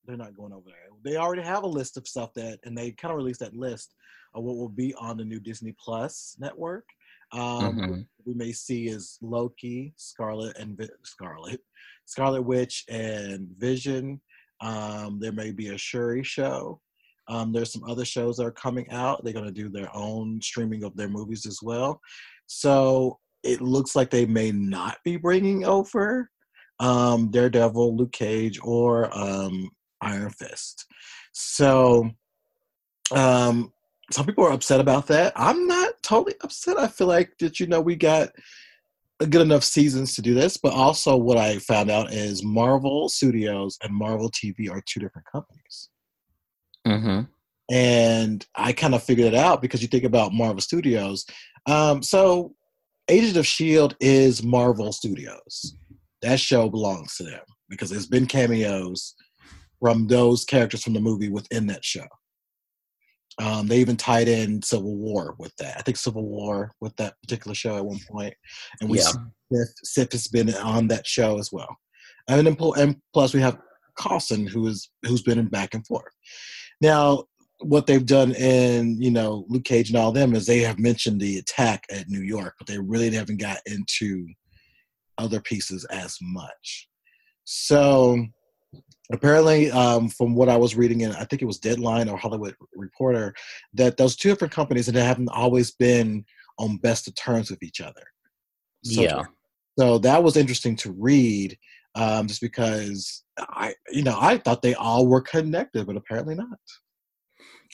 They're 0.05 0.17
not 0.17 0.35
going 0.35 0.51
over 0.51 0.65
there. 0.65 0.89
They 1.03 1.17
already 1.17 1.43
have 1.43 1.63
a 1.63 1.67
list 1.67 1.97
of 1.97 2.07
stuff 2.07 2.33
that, 2.33 2.59
and 2.65 2.77
they 2.77 2.91
kind 2.91 3.11
of 3.11 3.17
released 3.17 3.39
that 3.39 3.55
list 3.55 3.95
of 4.35 4.43
what 4.43 4.57
will 4.57 4.69
be 4.69 4.93
on 4.95 5.17
the 5.17 5.23
new 5.23 5.39
Disney 5.39 5.73
Plus 5.79 6.35
network. 6.39 6.85
Um, 7.31 7.41
mm-hmm. 7.77 8.01
We 8.25 8.33
may 8.33 8.51
see 8.51 8.87
is 8.87 9.17
Loki, 9.21 9.93
Scarlet, 9.95 10.57
and 10.57 10.77
Vi- 10.77 10.89
Scarlet, 11.03 11.61
Scarlet 12.05 12.41
Witch, 12.41 12.83
and 12.89 13.47
Vision. 13.57 14.21
Um, 14.61 15.19
there 15.19 15.31
may 15.31 15.51
be 15.51 15.69
a 15.69 15.77
Shuri 15.77 16.23
show. 16.23 16.79
Um, 17.27 17.51
there's 17.51 17.71
some 17.71 17.83
other 17.83 18.05
shows 18.05 18.37
that 18.37 18.45
are 18.45 18.51
coming 18.51 18.89
out. 18.91 19.23
They're 19.23 19.33
going 19.33 19.45
to 19.45 19.51
do 19.51 19.69
their 19.69 19.89
own 19.95 20.41
streaming 20.41 20.83
of 20.83 20.95
their 20.95 21.09
movies 21.09 21.45
as 21.45 21.59
well. 21.61 21.99
So 22.47 23.19
it 23.43 23.61
looks 23.61 23.95
like 23.95 24.09
they 24.09 24.25
may 24.25 24.51
not 24.51 24.97
be 25.03 25.17
bringing 25.17 25.65
over 25.65 26.29
um, 26.79 27.29
Daredevil, 27.31 27.95
Luke 27.95 28.11
Cage, 28.11 28.59
or 28.61 29.15
um, 29.17 29.69
Iron 30.01 30.29
Fist. 30.31 30.85
So 31.33 32.09
um, 33.11 33.71
some 34.11 34.25
people 34.25 34.45
are 34.45 34.51
upset 34.51 34.79
about 34.79 35.07
that. 35.07 35.33
I'm 35.35 35.67
not 35.67 35.93
totally 36.03 36.35
upset. 36.41 36.77
I 36.77 36.87
feel 36.87 37.07
like 37.07 37.31
that 37.39 37.59
you 37.59 37.67
know 37.67 37.81
we 37.81 37.95
got 37.95 38.29
good 39.19 39.41
enough 39.41 39.63
seasons 39.63 40.15
to 40.15 40.21
do 40.21 40.33
this, 40.33 40.57
but 40.57 40.73
also 40.73 41.15
what 41.15 41.37
I 41.37 41.59
found 41.59 41.89
out 41.89 42.11
is 42.11 42.43
Marvel 42.43 43.09
Studios 43.09 43.77
and 43.81 43.93
Marvel 43.93 44.29
TV 44.29 44.69
are 44.69 44.81
two 44.85 44.99
different 44.99 45.27
companies. 45.31 45.89
Mm-hmm. 46.87 47.21
And 47.71 48.45
I 48.55 48.73
kind 48.73 48.93
of 48.93 49.03
figured 49.03 49.33
it 49.33 49.35
out 49.35 49.61
because 49.61 49.81
you 49.81 49.87
think 49.87 50.03
about 50.03 50.33
Marvel 50.33 50.61
Studios. 50.61 51.25
Um, 51.65 52.03
so 52.03 52.53
Agent 53.09 53.37
of 53.37 53.47
Shield 53.47 53.95
is 53.99 54.43
Marvel 54.43 54.91
Studios. 54.91 55.75
That 56.21 56.39
show 56.39 56.69
belongs 56.69 57.15
to 57.17 57.23
them 57.23 57.41
because 57.69 57.89
there's 57.89 58.07
been 58.07 58.25
cameos 58.25 59.15
from 59.79 60.07
those 60.07 60.45
characters 60.45 60.83
from 60.83 60.93
the 60.93 60.99
movie 61.01 61.29
within 61.29 61.67
that 61.67 61.83
show. 61.83 62.05
Um, 63.41 63.67
they 63.67 63.79
even 63.79 63.97
tied 63.97 64.27
in 64.27 64.61
Civil 64.61 64.95
War 64.95 65.35
with 65.39 65.55
that. 65.57 65.75
I 65.77 65.81
think 65.81 65.97
Civil 65.97 66.23
War 66.23 66.73
with 66.79 66.95
that 66.97 67.15
particular 67.21 67.55
show 67.55 67.77
at 67.77 67.85
one 67.85 67.99
point, 68.09 68.33
and 68.79 68.89
we 68.89 68.99
yeah. 68.99 69.11
Sif, 69.51 69.67
Sif 69.83 70.11
has 70.11 70.27
been 70.27 70.53
on 70.55 70.87
that 70.89 71.07
show 71.07 71.39
as 71.39 71.51
well. 71.51 71.75
And 72.27 72.45
then 72.45 72.55
and 72.77 72.95
plus 73.13 73.33
we 73.33 73.41
have 73.41 73.57
Coulson 73.97 74.47
who 74.47 74.67
is 74.67 74.89
who's 75.03 75.23
been 75.23 75.39
in 75.39 75.47
back 75.47 75.73
and 75.73 75.85
forth. 75.85 76.13
Now, 76.83 77.23
what 77.61 77.87
they've 77.87 78.05
done 78.05 78.35
in 78.35 79.01
you 79.01 79.09
know 79.09 79.45
Luke 79.47 79.63
Cage 79.63 79.89
and 79.89 79.97
all 79.97 80.11
them 80.11 80.35
is 80.35 80.45
they 80.45 80.59
have 80.59 80.77
mentioned 80.77 81.21
the 81.21 81.37
attack 81.37 81.85
at 81.89 82.09
New 82.09 82.19
York, 82.19 82.55
but 82.57 82.67
they 82.67 82.77
really 82.77 83.09
haven't 83.11 83.39
got 83.39 83.59
into 83.65 84.27
other 85.17 85.39
pieces 85.39 85.85
as 85.85 86.17
much. 86.21 86.89
So 87.45 88.25
apparently 89.11 89.69
um, 89.71 90.07
from 90.09 90.33
what 90.33 90.47
i 90.47 90.55
was 90.55 90.77
reading 90.77 91.01
in 91.01 91.11
i 91.11 91.25
think 91.25 91.41
it 91.41 91.45
was 91.45 91.59
deadline 91.59 92.07
or 92.07 92.17
hollywood 92.17 92.55
reporter 92.73 93.33
that 93.73 93.97
those 93.97 94.15
two 94.15 94.29
different 94.29 94.53
companies 94.53 94.87
and 94.87 94.95
they 94.95 95.03
haven't 95.03 95.27
always 95.27 95.71
been 95.71 96.23
on 96.57 96.77
best 96.77 97.05
of 97.07 97.13
terms 97.15 97.51
with 97.51 97.61
each 97.61 97.81
other 97.81 98.01
so, 98.85 99.01
yeah 99.01 99.23
so 99.77 99.97
that 99.97 100.23
was 100.23 100.37
interesting 100.37 100.75
to 100.77 100.93
read 100.93 101.57
um, 101.95 102.27
just 102.27 102.39
because 102.39 103.22
i 103.39 103.73
you 103.91 104.03
know 104.03 104.17
i 104.19 104.37
thought 104.37 104.61
they 104.61 104.75
all 104.75 105.07
were 105.07 105.21
connected 105.21 105.85
but 105.87 105.97
apparently 105.97 106.35
not. 106.35 106.59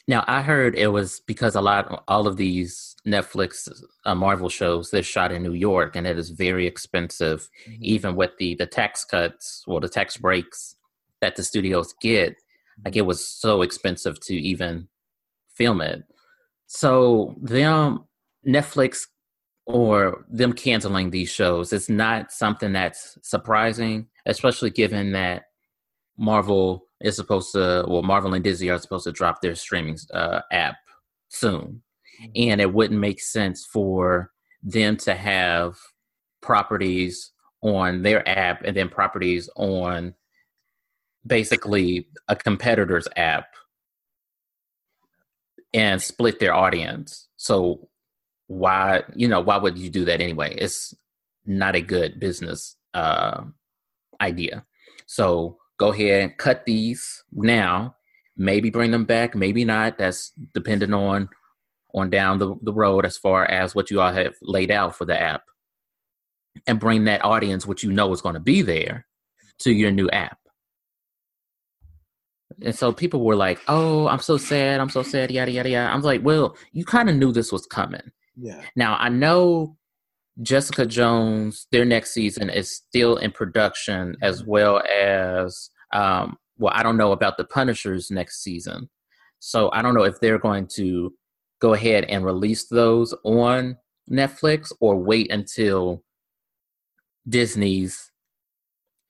Now 0.08 0.24
i 0.28 0.42
heard 0.42 0.76
it 0.76 0.88
was 0.88 1.22
because 1.28 1.56
a 1.56 1.62
lot 1.62 2.04
all 2.08 2.28
of 2.28 2.38
these 2.38 2.96
netflix 3.08 3.70
uh, 4.06 4.16
marvel 4.16 4.50
shows 4.50 4.90
they're 4.90 5.04
shot 5.04 5.32
in 5.32 5.44
new 5.44 5.54
york 5.54 5.96
and 5.96 6.08
it 6.08 6.18
is 6.18 6.32
very 6.32 6.66
expensive 6.66 7.48
mm-hmm. 7.68 7.78
even 7.82 8.16
with 8.16 8.32
the 8.40 8.56
the 8.56 8.66
tax 8.66 9.06
cuts 9.06 9.64
or 9.68 9.80
the 9.80 9.90
tax 9.90 10.18
breaks 10.18 10.76
that 11.22 11.36
the 11.36 11.44
studios 11.44 11.94
get. 12.02 12.36
Like 12.86 12.96
it 12.96 13.06
was 13.06 13.26
so 13.26 13.62
expensive 13.62 14.20
to 14.22 14.36
even 14.36 14.88
film 15.56 15.82
it. 15.82 16.04
So 16.68 17.36
them 17.42 18.06
netflix 18.48 19.02
or 19.66 20.26
them 20.30 20.54
canceling 20.54 21.10
these 21.10 21.30
shows 21.30 21.74
is 21.74 21.90
not 21.90 22.32
something 22.32 22.72
that's 22.72 23.18
surprising 23.22 24.08
especially 24.26 24.70
given 24.70 25.12
that 25.12 25.44
marvel 26.20 26.86
is 27.02 27.16
supposed 27.16 27.52
to 27.54 27.84
well 27.88 28.04
marvel 28.04 28.34
and 28.34 28.44
disney 28.44 28.70
are 28.70 28.78
supposed 28.78 29.06
to 29.06 29.12
drop 29.12 29.42
their 29.42 29.56
streaming 29.56 29.98
uh, 30.14 30.42
app 30.52 30.76
soon 31.30 31.82
mm-hmm. 32.22 32.32
and 32.36 32.62
it 32.62 32.74
wouldn't 32.74 33.00
make 33.00 33.22
sense 33.22 33.66
for 33.66 34.32
them 34.62 34.98
to 34.98 35.16
have 35.16 35.78
properties 36.42 37.32
on 37.62 38.02
their 38.02 38.28
app 38.28 38.64
and 38.64 38.76
then 38.76 38.90
properties 38.90 39.50
on 39.56 40.14
basically 41.26 42.08
a 42.28 42.36
competitor's 42.36 43.08
app 43.16 43.48
and 45.74 46.02
split 46.02 46.40
their 46.40 46.54
audience. 46.54 47.28
So 47.38 47.90
why, 48.48 49.04
you 49.16 49.28
know, 49.28 49.42
why 49.42 49.58
would 49.58 49.78
you 49.78 49.90
do 49.90 50.06
that 50.06 50.22
anyway? 50.22 50.56
It's 50.58 50.94
not 51.46 51.76
a 51.76 51.82
good 51.82 52.20
business 52.20 52.76
uh, 52.94 53.44
idea. 54.22 54.66
So 55.06 55.58
go 55.80 55.92
ahead 55.92 56.22
and 56.22 56.38
cut 56.38 56.66
these 56.66 57.24
now. 57.32 57.96
Maybe 58.38 58.70
bring 58.70 58.92
them 58.92 59.06
back, 59.06 59.36
maybe 59.36 59.66
not. 59.66 59.98
That's 59.98 60.32
dependent 60.54 60.94
on 60.94 61.30
on 61.94 62.10
down 62.10 62.38
the, 62.38 62.56
the 62.62 62.74
road 62.74 63.06
as 63.06 63.18
far 63.18 63.46
as 63.46 63.74
what 63.74 63.90
you 63.90 64.00
all 64.00 64.14
have 64.14 64.36
laid 64.44 64.70
out 64.70 64.96
for 64.96 65.06
the 65.06 65.20
app. 65.20 65.42
And 66.68 66.80
bring 66.80 67.06
that 67.06 67.26
audience, 67.26 67.66
which 67.66 67.84
you 67.84 67.92
know 67.92 68.12
is 68.14 68.22
going 68.22 68.36
to 68.36 68.40
be 68.40 68.62
there, 68.62 69.08
to 69.60 69.72
your 69.72 69.92
new 69.92 70.10
app 70.10 70.40
and 72.62 72.76
so 72.76 72.92
people 72.92 73.24
were 73.24 73.36
like, 73.36 73.60
"Oh, 73.68 74.08
I'm 74.08 74.20
so 74.20 74.38
sad. 74.38 74.80
I'm 74.80 74.90
so 74.90 75.04
sad." 75.04 75.32
Yada 75.32 75.52
yada 75.52 75.70
yada. 75.70 75.94
I'm 75.94 76.02
like, 76.02 76.24
"Well, 76.24 76.56
you 76.72 76.86
kind 76.86 77.10
of 77.10 77.16
knew 77.16 77.32
this 77.32 77.52
was 77.52 77.66
coming." 77.66 78.12
Yeah. 78.36 78.62
Now 78.76 78.98
I 79.00 79.10
know 79.10 79.78
Jessica 80.42 80.86
Jones. 80.86 81.68
Their 81.72 81.86
next 81.86 82.12
season 82.14 82.50
is 82.50 82.72
still 82.72 83.18
in 83.18 83.32
production, 83.32 84.16
as 84.22 84.42
mm-hmm. 84.42 84.52
well 84.52 84.82
as 84.90 85.70
um, 85.94 86.38
well. 86.58 86.74
I 86.76 86.84
don't 86.84 86.98
know 86.98 87.12
about 87.12 87.38
the 87.38 87.46
Punishers 87.46 88.12
next 88.12 88.44
season, 88.44 88.90
so 89.40 89.70
I 89.72 89.82
don't 89.82 89.96
know 89.96 90.04
if 90.04 90.20
they're 90.20 90.40
going 90.40 90.68
to 90.76 91.14
go 91.60 91.74
ahead 91.74 92.06
and 92.06 92.26
release 92.26 92.68
those 92.68 93.14
on 93.24 93.78
Netflix 94.10 94.72
or 94.80 94.98
wait 94.98 95.32
until 95.32 96.04
Disney's 97.28 98.12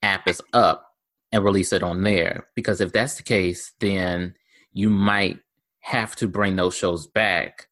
app 0.02 0.26
is 0.26 0.42
up 0.52 0.86
and 1.32 1.44
release 1.44 1.72
it 1.72 1.82
on 1.82 2.02
there. 2.02 2.48
Because 2.56 2.80
if 2.80 2.92
that's 2.92 3.14
the 3.14 3.22
case, 3.22 3.72
then 3.80 4.34
you 4.72 4.90
might 4.90 5.38
have 5.80 6.16
to 6.16 6.28
bring 6.28 6.56
those 6.56 6.76
shows 6.76 7.06
back 7.06 7.68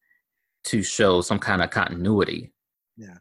to 0.65 0.81
show 0.81 1.21
some 1.21 1.39
kind 1.39 1.61
of 1.61 1.69
continuity. 1.69 2.51
Yeah. 2.97 3.17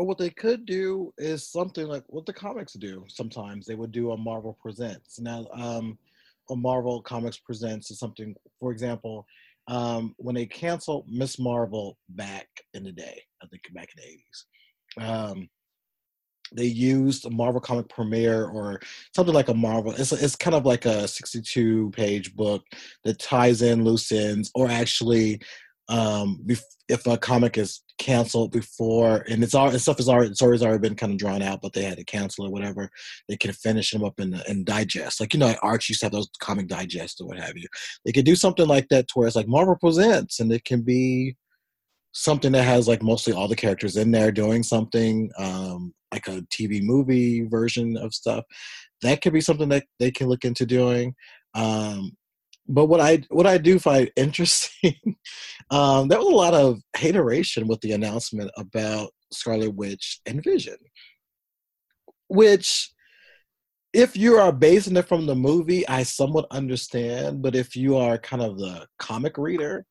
But 0.00 0.06
what 0.06 0.16
they 0.16 0.30
could 0.30 0.64
do 0.64 1.12
is 1.18 1.46
something 1.46 1.86
like 1.86 2.04
what 2.06 2.24
the 2.24 2.32
comics 2.32 2.72
do 2.72 3.04
sometimes. 3.06 3.66
They 3.66 3.74
would 3.74 3.92
do 3.92 4.12
a 4.12 4.16
Marvel 4.16 4.56
Presents. 4.62 5.20
Now, 5.20 5.46
um, 5.52 5.98
a 6.48 6.56
Marvel 6.56 7.02
Comics 7.02 7.36
Presents 7.36 7.90
is 7.90 7.98
something, 7.98 8.34
for 8.58 8.72
example, 8.72 9.26
um, 9.68 10.14
when 10.16 10.34
they 10.34 10.46
canceled 10.46 11.04
Miss 11.06 11.38
Marvel 11.38 11.98
back 12.08 12.48
in 12.72 12.82
the 12.82 12.92
day, 12.92 13.22
I 13.42 13.46
think 13.48 13.64
back 13.74 13.90
in 13.94 14.02
the 14.96 15.04
80s, 15.04 15.32
um, 15.34 15.50
they 16.50 16.64
used 16.64 17.26
a 17.26 17.30
Marvel 17.30 17.60
comic 17.60 17.90
premiere 17.90 18.46
or 18.46 18.80
something 19.14 19.34
like 19.34 19.48
a 19.48 19.54
Marvel. 19.54 19.92
It's 19.92 20.12
it's 20.12 20.34
kind 20.34 20.56
of 20.56 20.64
like 20.64 20.86
a 20.86 21.08
62 21.08 21.90
page 21.90 22.34
book 22.34 22.62
that 23.04 23.18
ties 23.18 23.60
in 23.60 23.84
loose 23.84 24.10
ends, 24.12 24.50
or 24.54 24.66
actually 24.66 25.42
um, 25.90 26.46
if 26.88 27.06
a 27.06 27.18
comic 27.18 27.58
is 27.58 27.82
canceled 27.98 28.52
before 28.52 29.24
and 29.28 29.44
it's 29.44 29.54
all 29.54 29.70
stuff 29.72 30.00
is 30.00 30.08
already 30.08 30.32
story's 30.34 30.62
already 30.62 30.78
been 30.78 30.94
kind 30.94 31.12
of 31.12 31.18
drawn 31.18 31.42
out, 31.42 31.60
but 31.60 31.72
they 31.72 31.82
had 31.82 31.98
to 31.98 32.04
cancel 32.04 32.46
or 32.46 32.50
whatever, 32.50 32.88
they 33.28 33.36
can 33.36 33.52
finish 33.52 33.90
them 33.90 34.04
up 34.04 34.18
and 34.18 34.34
and 34.48 34.64
digest. 34.64 35.20
Like 35.20 35.34
you 35.34 35.40
know, 35.40 35.46
like 35.46 35.58
Arch 35.62 35.88
used 35.88 36.00
to 36.00 36.06
have 36.06 36.12
those 36.12 36.30
comic 36.40 36.68
digests 36.68 37.20
or 37.20 37.26
what 37.26 37.38
have 37.38 37.56
you. 37.56 37.66
They 38.04 38.12
could 38.12 38.24
do 38.24 38.36
something 38.36 38.66
like 38.66 38.88
that 38.90 39.08
to 39.08 39.12
where 39.14 39.26
it's 39.26 39.36
like 39.36 39.48
Marvel 39.48 39.76
presents, 39.76 40.38
and 40.40 40.52
it 40.52 40.64
can 40.64 40.82
be 40.82 41.36
something 42.12 42.52
that 42.52 42.64
has 42.64 42.88
like 42.88 43.02
mostly 43.02 43.32
all 43.32 43.48
the 43.48 43.56
characters 43.56 43.96
in 43.96 44.12
there 44.12 44.32
doing 44.32 44.62
something, 44.62 45.30
um, 45.38 45.92
like 46.12 46.28
a 46.28 46.42
TV 46.52 46.82
movie 46.82 47.42
version 47.42 47.96
of 47.96 48.14
stuff. 48.14 48.44
That 49.02 49.22
could 49.22 49.32
be 49.32 49.40
something 49.40 49.68
that 49.70 49.84
they 49.98 50.10
can 50.10 50.28
look 50.28 50.44
into 50.44 50.66
doing. 50.66 51.14
Um, 51.54 52.12
but 52.70 52.86
what 52.86 53.00
I 53.00 53.22
what 53.28 53.46
I 53.46 53.58
do 53.58 53.78
find 53.78 54.10
interesting, 54.16 55.16
um, 55.70 56.08
there 56.08 56.18
was 56.18 56.28
a 56.28 56.30
lot 56.30 56.54
of 56.54 56.80
hateration 56.96 57.66
with 57.66 57.80
the 57.80 57.92
announcement 57.92 58.50
about 58.56 59.10
Scarlet 59.32 59.74
Witch 59.74 60.20
and 60.24 60.42
Vision, 60.42 60.76
which 62.28 62.92
if 63.92 64.16
you 64.16 64.36
are 64.36 64.52
basing 64.52 64.96
it 64.96 65.08
from 65.08 65.26
the 65.26 65.34
movie, 65.34 65.86
I 65.88 66.04
somewhat 66.04 66.46
understand. 66.52 67.42
But 67.42 67.56
if 67.56 67.74
you 67.74 67.96
are 67.96 68.18
kind 68.18 68.42
of 68.42 68.56
the 68.56 68.86
comic 68.98 69.36
reader, 69.36 69.84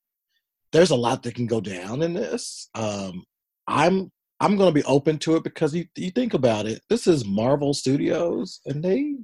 there's 0.72 0.92
a 0.92 0.96
lot 0.96 1.24
that 1.24 1.36
can 1.36 1.48
go 1.48 1.60
down 1.60 2.02
in 2.02 2.14
this. 2.14 2.70
Um, 2.76 3.26
I'm 3.68 4.10
I'm 4.40 4.56
going 4.56 4.70
to 4.70 4.80
be 4.80 4.86
open 4.86 5.18
to 5.20 5.36
it 5.36 5.44
because 5.44 5.76
you 5.76 5.86
you 5.96 6.12
think 6.12 6.34
about 6.34 6.66
it. 6.66 6.82
This 6.90 7.08
is 7.08 7.26
Marvel 7.26 7.74
Studios, 7.74 8.62
and 8.66 8.82
they 8.82 9.16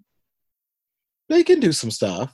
they 1.29 1.43
can 1.43 1.61
do 1.61 1.71
some 1.71 1.91
stuff. 1.91 2.33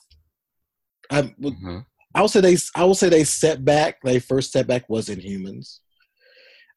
I 1.11 1.21
mm-hmm. 1.23 1.79
I 2.15 2.21
will 2.21 2.27
say 2.27 2.41
they 2.41 2.57
I 2.75 2.83
will 2.85 2.95
say 2.95 3.09
they 3.09 3.23
set 3.23 3.63
back. 3.63 3.97
Their 4.03 4.19
first 4.19 4.51
setback 4.51 4.89
was 4.89 5.09
Inhumans, 5.09 5.79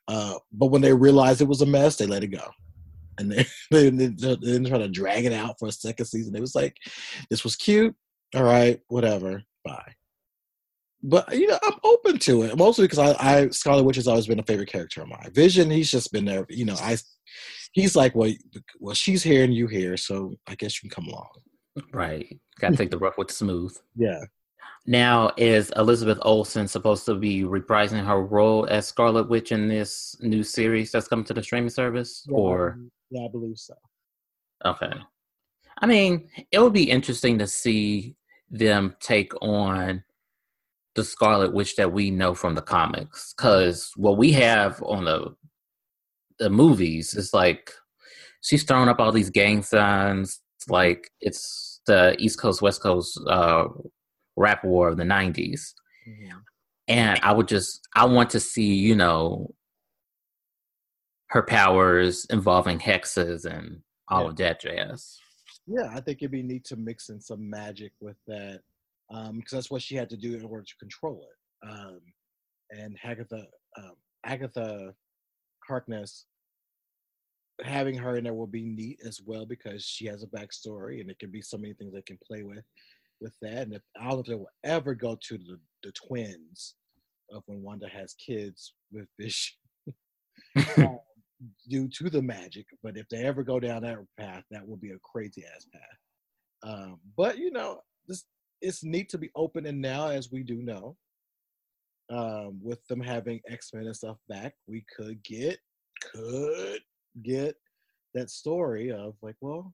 uh, 0.08 0.34
but 0.52 0.66
when 0.66 0.82
they 0.82 0.92
realized 0.92 1.40
it 1.40 1.48
was 1.48 1.62
a 1.62 1.66
mess, 1.66 1.96
they 1.96 2.06
let 2.06 2.24
it 2.24 2.28
go, 2.28 2.46
and 3.18 3.30
they, 3.30 3.46
they, 3.70 3.90
they 3.90 4.08
didn't 4.08 4.66
try 4.66 4.78
to 4.78 4.88
drag 4.88 5.24
it 5.24 5.32
out 5.32 5.56
for 5.58 5.68
a 5.68 5.72
second 5.72 6.06
season. 6.06 6.36
It 6.36 6.40
was 6.40 6.54
like, 6.54 6.76
this 7.30 7.44
was 7.44 7.56
cute. 7.56 7.94
All 8.34 8.42
right, 8.42 8.80
whatever. 8.88 9.42
Bye. 9.64 9.94
But 11.02 11.36
you 11.36 11.46
know, 11.46 11.58
I'm 11.62 11.78
open 11.84 12.18
to 12.20 12.42
it 12.42 12.56
mostly 12.56 12.86
because 12.86 12.98
I, 12.98 13.14
I 13.18 13.48
Scarlet 13.50 13.84
Witch 13.84 13.96
has 13.96 14.08
always 14.08 14.26
been 14.26 14.40
a 14.40 14.44
favorite 14.44 14.70
character 14.70 15.02
of 15.02 15.08
mine. 15.08 15.30
Vision, 15.32 15.70
he's 15.70 15.90
just 15.90 16.12
been 16.12 16.24
there. 16.24 16.46
You 16.48 16.64
know, 16.64 16.76
I 16.80 16.96
he's 17.72 17.94
like, 17.94 18.14
well, 18.14 18.32
well, 18.80 18.94
she's 18.94 19.22
here 19.22 19.44
and 19.44 19.54
you 19.54 19.66
here, 19.66 19.96
so 19.96 20.34
I 20.48 20.54
guess 20.54 20.82
you 20.82 20.88
can 20.88 21.02
come 21.02 21.12
along. 21.12 21.28
Right. 21.92 22.38
Got 22.60 22.70
to 22.70 22.76
take 22.76 22.90
the 22.90 22.98
rough 22.98 23.18
with 23.18 23.28
the 23.28 23.34
smooth. 23.34 23.76
Yeah. 23.96 24.20
Now, 24.86 25.32
is 25.36 25.72
Elizabeth 25.76 26.18
Olsen 26.22 26.68
supposed 26.68 27.06
to 27.06 27.14
be 27.14 27.42
reprising 27.42 28.04
her 28.04 28.22
role 28.22 28.66
as 28.66 28.86
Scarlet 28.86 29.28
Witch 29.28 29.50
in 29.50 29.68
this 29.68 30.14
new 30.20 30.42
series 30.42 30.92
that's 30.92 31.08
coming 31.08 31.24
to 31.24 31.34
the 31.34 31.42
streaming 31.42 31.70
service? 31.70 32.24
Yeah, 32.28 32.36
or 32.36 32.78
yeah, 33.10 33.24
I 33.24 33.28
believe 33.28 33.58
so. 33.58 33.74
Okay. 34.64 34.92
I 35.78 35.86
mean, 35.86 36.28
it 36.52 36.58
would 36.60 36.72
be 36.72 36.90
interesting 36.90 37.38
to 37.38 37.46
see 37.46 38.14
them 38.50 38.94
take 39.00 39.32
on 39.42 40.04
the 40.94 41.04
Scarlet 41.04 41.52
Witch 41.52 41.76
that 41.76 41.92
we 41.92 42.10
know 42.10 42.34
from 42.34 42.54
the 42.54 42.62
comics, 42.62 43.34
because 43.36 43.90
what 43.96 44.16
we 44.16 44.32
have 44.32 44.80
on 44.82 45.06
the 45.06 45.34
the 46.38 46.50
movies 46.50 47.14
is 47.14 47.32
like 47.32 47.70
she's 48.42 48.64
throwing 48.64 48.88
up 48.88 49.00
all 49.00 49.12
these 49.12 49.30
gang 49.30 49.62
signs, 49.62 50.40
like 50.68 51.10
it's 51.20 51.73
the 51.86 52.16
East 52.18 52.40
Coast 52.40 52.62
West 52.62 52.82
Coast 52.82 53.20
uh, 53.28 53.66
rap 54.36 54.64
war 54.64 54.88
of 54.88 54.96
the 54.96 55.04
90s. 55.04 55.74
Yeah. 56.06 56.32
And 56.88 57.18
I 57.22 57.32
would 57.32 57.48
just, 57.48 57.86
I 57.94 58.04
want 58.04 58.30
to 58.30 58.40
see, 58.40 58.74
you 58.74 58.94
know, 58.94 59.54
her 61.28 61.42
powers 61.42 62.26
involving 62.26 62.78
hexes 62.78 63.44
and 63.44 63.80
all 64.08 64.24
yeah. 64.24 64.28
of 64.28 64.36
that 64.36 64.60
jazz. 64.60 65.18
Yeah, 65.66 65.88
I 65.90 66.00
think 66.00 66.18
it'd 66.18 66.30
be 66.30 66.42
neat 66.42 66.64
to 66.66 66.76
mix 66.76 67.08
in 67.08 67.20
some 67.20 67.48
magic 67.48 67.92
with 68.00 68.16
that 68.26 68.60
because 69.08 69.30
um, 69.30 69.42
that's 69.50 69.70
what 69.70 69.82
she 69.82 69.94
had 69.94 70.10
to 70.10 70.16
do 70.16 70.34
in 70.34 70.44
order 70.44 70.64
to 70.64 70.76
control 70.78 71.26
it. 71.30 71.68
Um, 71.68 72.00
and 72.70 72.98
Agatha, 73.02 73.46
um, 73.78 73.92
Agatha 74.24 74.94
Harkness, 75.66 76.26
having 77.62 77.96
her 77.96 78.16
in 78.16 78.24
there 78.24 78.34
will 78.34 78.46
be 78.46 78.64
neat 78.64 79.00
as 79.04 79.20
well 79.24 79.46
because 79.46 79.84
she 79.84 80.06
has 80.06 80.22
a 80.22 80.26
backstory 80.26 81.00
and 81.00 81.10
it 81.10 81.18
can 81.18 81.30
be 81.30 81.42
so 81.42 81.56
many 81.56 81.74
things 81.74 81.92
they 81.92 82.02
can 82.02 82.18
play 82.26 82.42
with 82.42 82.64
with 83.20 83.34
that. 83.42 83.62
And 83.62 83.74
if 83.74 83.82
I 83.98 84.04
don't 84.04 84.14
know 84.14 84.20
if 84.20 84.26
they 84.26 84.34
will 84.34 84.50
ever 84.64 84.94
go 84.94 85.16
to 85.28 85.38
the, 85.38 85.58
the 85.82 85.92
twins 85.92 86.74
of 87.32 87.42
when 87.46 87.62
Wanda 87.62 87.88
has 87.88 88.14
kids 88.14 88.74
with 88.92 89.06
Vision 89.18 89.54
um, 90.78 90.98
due 91.68 91.88
to 91.88 92.10
the 92.10 92.22
magic. 92.22 92.66
But 92.82 92.96
if 92.96 93.08
they 93.08 93.24
ever 93.24 93.42
go 93.42 93.60
down 93.60 93.82
that 93.82 93.98
path, 94.18 94.44
that 94.50 94.66
will 94.66 94.76
be 94.76 94.90
a 94.90 94.98
crazy 95.02 95.44
ass 95.54 95.66
path. 95.72 96.70
Um, 96.70 97.00
but 97.16 97.38
you 97.38 97.50
know, 97.50 97.80
this 98.06 98.24
it's 98.60 98.82
neat 98.82 99.08
to 99.10 99.18
be 99.18 99.30
open 99.36 99.66
and 99.66 99.80
now 99.80 100.08
as 100.08 100.30
we 100.30 100.42
do 100.42 100.62
know. 100.62 100.96
Um, 102.10 102.60
with 102.62 102.86
them 102.86 103.00
having 103.00 103.40
X-Men 103.48 103.86
and 103.86 103.96
stuff 103.96 104.18
back, 104.28 104.54
we 104.66 104.84
could 104.94 105.22
get 105.22 105.58
could 106.02 106.80
get 107.22 107.56
that 108.14 108.30
story 108.30 108.90
of 108.90 109.14
like, 109.22 109.36
well, 109.40 109.72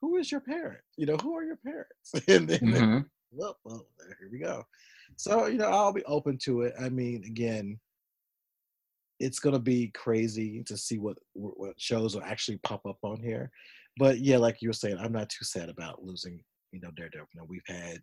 who 0.00 0.16
is 0.16 0.30
your 0.30 0.40
parent? 0.40 0.80
You 0.96 1.06
know, 1.06 1.16
who 1.16 1.36
are 1.36 1.44
your 1.44 1.58
parents? 1.64 2.12
and 2.28 2.48
then, 2.48 2.60
mm-hmm. 2.60 2.98
well, 3.32 3.58
well, 3.64 3.86
here 4.18 4.28
we 4.30 4.38
go. 4.38 4.64
So, 5.16 5.46
you 5.46 5.58
know, 5.58 5.66
I'll 5.68 5.92
be 5.92 6.04
open 6.04 6.38
to 6.44 6.62
it. 6.62 6.74
I 6.80 6.88
mean, 6.88 7.24
again, 7.24 7.78
it's 9.18 9.38
gonna 9.38 9.58
be 9.58 9.88
crazy 9.88 10.62
to 10.64 10.76
see 10.76 10.98
what 10.98 11.18
what 11.34 11.78
shows 11.78 12.14
will 12.14 12.24
actually 12.24 12.58
pop 12.58 12.86
up 12.86 12.96
on 13.02 13.20
here. 13.20 13.50
But 13.98 14.18
yeah, 14.20 14.38
like 14.38 14.62
you 14.62 14.68
were 14.68 14.74
saying, 14.74 14.96
I'm 14.98 15.12
not 15.12 15.28
too 15.28 15.44
sad 15.44 15.68
about 15.68 16.02
losing, 16.02 16.42
you 16.72 16.80
know, 16.80 16.90
Daredevil. 16.96 17.26
You 17.34 17.40
know, 17.40 17.46
we've 17.46 17.60
had 17.66 17.98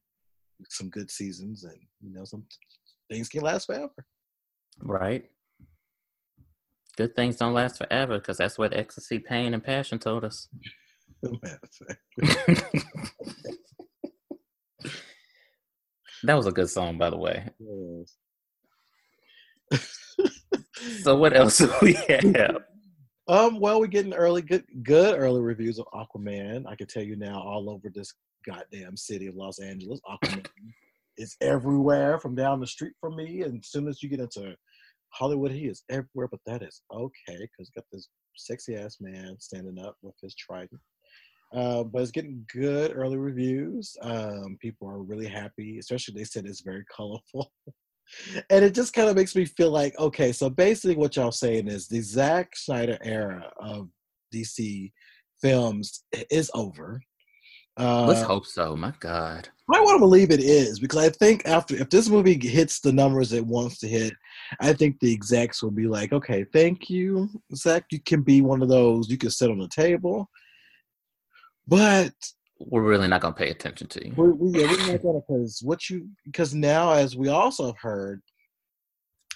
some 0.69 0.89
good 0.89 1.09
seasons, 1.09 1.63
and 1.63 1.77
you 2.01 2.13
know, 2.13 2.23
some 2.23 2.43
things 3.09 3.29
can 3.29 3.41
last 3.41 3.65
forever. 3.65 3.93
Right. 4.79 5.29
Good 6.97 7.15
things 7.15 7.35
don't 7.35 7.53
last 7.53 7.77
forever 7.77 8.17
because 8.17 8.37
that's 8.37 8.57
what 8.57 8.73
ecstasy, 8.73 9.19
pain, 9.19 9.53
and 9.53 9.63
passion 9.63 9.99
told 9.99 10.23
us. 10.23 10.47
that 16.23 16.33
was 16.35 16.47
a 16.47 16.51
good 16.51 16.69
song, 16.69 16.97
by 16.97 17.11
the 17.11 17.17
way. 17.17 17.47
so 21.03 21.15
what 21.15 21.35
else 21.35 21.59
do 21.59 21.71
we 21.83 21.93
have? 21.93 22.63
Um, 23.27 23.59
well, 23.59 23.79
we're 23.79 23.87
getting 23.87 24.13
early, 24.13 24.41
good, 24.41 24.63
good 24.81 25.19
early 25.19 25.41
reviews 25.41 25.77
of 25.77 25.85
Aquaman. 25.93 26.65
I 26.67 26.75
can 26.75 26.87
tell 26.87 27.03
you 27.03 27.15
now, 27.15 27.39
all 27.39 27.69
over 27.69 27.89
this 27.93 28.11
goddamn 28.43 28.97
city 28.97 29.27
of 29.27 29.35
Los 29.35 29.59
Angeles, 29.59 29.99
Aquaman 30.09 30.47
is 31.17 31.35
everywhere 31.41 32.19
from 32.19 32.33
down 32.33 32.59
the 32.59 32.65
street 32.65 32.93
from 32.99 33.15
me. 33.15 33.41
And 33.43 33.59
as 33.59 33.69
soon 33.69 33.87
as 33.87 34.01
you 34.01 34.09
get 34.09 34.19
into 34.19 34.55
Hollywood, 35.09 35.51
he 35.51 35.65
is 35.65 35.83
everywhere. 35.89 36.27
But 36.29 36.41
that 36.45 36.63
is 36.63 36.81
okay 36.91 37.37
because 37.39 37.69
got 37.75 37.85
this 37.91 38.09
sexy 38.35 38.75
ass 38.75 38.97
man 38.99 39.35
standing 39.39 39.79
up 39.79 39.95
with 40.01 40.15
his 40.21 40.35
trident. 40.35 40.81
Uh, 41.53 41.83
but 41.83 42.01
it's 42.01 42.11
getting 42.11 42.45
good 42.53 42.91
early 42.95 43.17
reviews. 43.17 43.95
Um, 44.01 44.57
people 44.61 44.89
are 44.89 45.01
really 45.01 45.27
happy, 45.27 45.77
especially 45.79 46.13
they 46.15 46.25
said 46.25 46.45
it's 46.45 46.61
very 46.61 46.83
colorful. 46.93 47.51
and 48.49 48.65
it 48.65 48.73
just 48.73 48.93
kind 48.93 49.09
of 49.09 49.15
makes 49.15 49.35
me 49.35 49.45
feel 49.45 49.71
like, 49.71 49.97
okay, 49.97 50.31
so 50.31 50.49
basically 50.49 50.95
what 50.95 51.15
y'all 51.15 51.31
saying 51.31 51.67
is 51.67 51.87
the 51.87 52.01
Zack 52.01 52.55
Snyder 52.55 52.97
era 53.01 53.49
of 53.59 53.89
DC 54.33 54.91
films 55.41 56.03
is 56.29 56.51
over. 56.53 57.01
Uh, 57.77 58.05
Let's 58.05 58.21
hope 58.21 58.45
so. 58.45 58.75
My 58.75 58.93
God. 58.99 59.49
I 59.73 59.81
want 59.81 59.97
to 59.97 59.99
believe 59.99 60.31
it 60.31 60.39
is 60.39 60.79
because 60.79 60.99
I 60.99 61.09
think 61.09 61.45
after 61.45 61.75
if 61.75 61.89
this 61.89 62.07
movie 62.07 62.39
hits 62.39 62.79
the 62.79 62.93
numbers 62.93 63.33
it 63.33 63.45
wants 63.45 63.79
to 63.79 63.87
hit, 63.87 64.13
I 64.61 64.71
think 64.73 64.99
the 64.99 65.13
execs 65.13 65.61
will 65.61 65.71
be 65.71 65.87
like, 65.87 66.13
okay, 66.13 66.45
thank 66.53 66.89
you, 66.89 67.29
Zach. 67.53 67.83
You 67.91 67.99
can 67.99 68.21
be 68.21 68.41
one 68.41 68.61
of 68.61 68.69
those. 68.69 69.09
You 69.09 69.17
can 69.17 69.29
sit 69.29 69.51
on 69.51 69.59
the 69.59 69.67
table 69.67 70.29
but 71.67 72.13
we're 72.59 72.81
really 72.81 73.07
not 73.07 73.21
going 73.21 73.33
to 73.33 73.37
pay 73.37 73.49
attention 73.49 73.87
to 73.87 74.05
you. 74.05 74.13
We're, 74.15 74.31
we, 74.31 74.59
yeah, 74.59 74.71
we're 74.71 74.93
not 74.93 75.01
to 75.01 75.21
because 75.27 75.61
what 75.61 75.89
you 75.89 76.07
because 76.25 76.53
now 76.53 76.93
as 76.93 77.15
we 77.15 77.27
also 77.27 77.67
have 77.67 77.77
heard, 77.79 78.21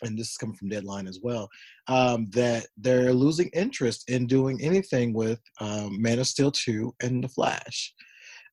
and 0.01 0.17
this 0.17 0.31
is 0.31 0.37
coming 0.37 0.55
from 0.55 0.69
Deadline 0.69 1.07
as 1.07 1.19
well, 1.21 1.47
um, 1.87 2.27
that 2.31 2.65
they're 2.77 3.13
losing 3.13 3.49
interest 3.49 4.09
in 4.09 4.25
doing 4.25 4.59
anything 4.61 5.13
with 5.13 5.39
um, 5.59 6.01
Man 6.01 6.19
of 6.19 6.27
Steel 6.27 6.51
two 6.51 6.95
and 7.03 7.23
The 7.23 7.29
Flash. 7.29 7.93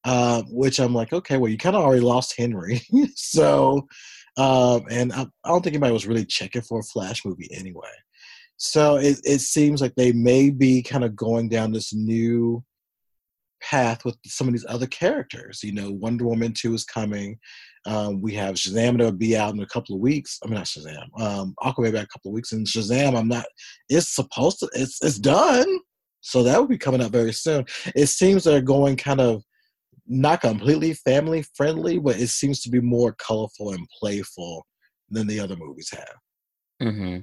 Um, 0.04 0.44
which 0.48 0.78
I'm 0.78 0.94
like, 0.94 1.12
okay, 1.12 1.36
well, 1.36 1.50
you 1.50 1.58
kind 1.58 1.74
of 1.74 1.82
already 1.82 2.00
lost 2.00 2.34
Henry, 2.38 2.80
so, 3.16 3.86
um, 4.36 4.84
and 4.90 5.12
I, 5.12 5.26
I, 5.44 5.48
don't 5.48 5.62
think 5.62 5.74
anybody 5.74 5.92
was 5.92 6.06
really 6.06 6.24
checking 6.24 6.62
for 6.62 6.78
a 6.78 6.84
Flash 6.84 7.24
movie 7.24 7.48
anyway. 7.52 7.90
So 8.56 8.96
it, 8.96 9.20
it 9.24 9.40
seems 9.40 9.80
like 9.80 9.94
they 9.96 10.12
may 10.12 10.50
be 10.50 10.82
kind 10.82 11.04
of 11.04 11.16
going 11.16 11.48
down 11.48 11.72
this 11.72 11.92
new 11.92 12.62
path 13.60 14.04
with 14.04 14.16
some 14.26 14.46
of 14.48 14.52
these 14.52 14.66
other 14.68 14.86
characters. 14.86 15.62
You 15.62 15.72
know, 15.72 15.90
Wonder 15.92 16.24
Woman 16.24 16.52
2 16.52 16.74
is 16.74 16.84
coming. 16.84 17.38
Um, 17.86 18.20
we 18.20 18.34
have 18.34 18.56
Shazam 18.56 18.98
that'll 18.98 19.12
be 19.12 19.36
out 19.36 19.54
in 19.54 19.60
a 19.60 19.66
couple 19.66 19.94
of 19.94 20.00
weeks. 20.00 20.38
I 20.42 20.46
mean, 20.46 20.56
not 20.56 20.66
Shazam. 20.66 21.20
Um, 21.20 21.54
Aquaman 21.60 21.92
back 21.92 22.04
a 22.04 22.08
couple 22.08 22.30
of 22.30 22.34
weeks, 22.34 22.52
and 22.52 22.66
Shazam, 22.66 23.16
I'm 23.16 23.28
not. 23.28 23.46
It's 23.88 24.14
supposed 24.14 24.58
to. 24.60 24.68
It's 24.74 25.02
it's 25.02 25.18
done. 25.18 25.78
So 26.20 26.42
that 26.42 26.58
will 26.58 26.66
be 26.66 26.78
coming 26.78 27.00
up 27.00 27.12
very 27.12 27.32
soon. 27.32 27.64
It 27.94 28.06
seems 28.06 28.44
they're 28.44 28.60
going 28.60 28.96
kind 28.96 29.20
of 29.20 29.42
not 30.08 30.40
completely 30.40 30.94
family 30.94 31.44
friendly, 31.54 31.98
but 31.98 32.18
it 32.18 32.28
seems 32.28 32.60
to 32.62 32.70
be 32.70 32.80
more 32.80 33.12
colorful 33.12 33.72
and 33.72 33.86
playful 33.98 34.66
than 35.10 35.26
the 35.26 35.40
other 35.40 35.56
movies 35.56 35.90
have. 35.90 36.88
Mm-hmm. 36.88 37.18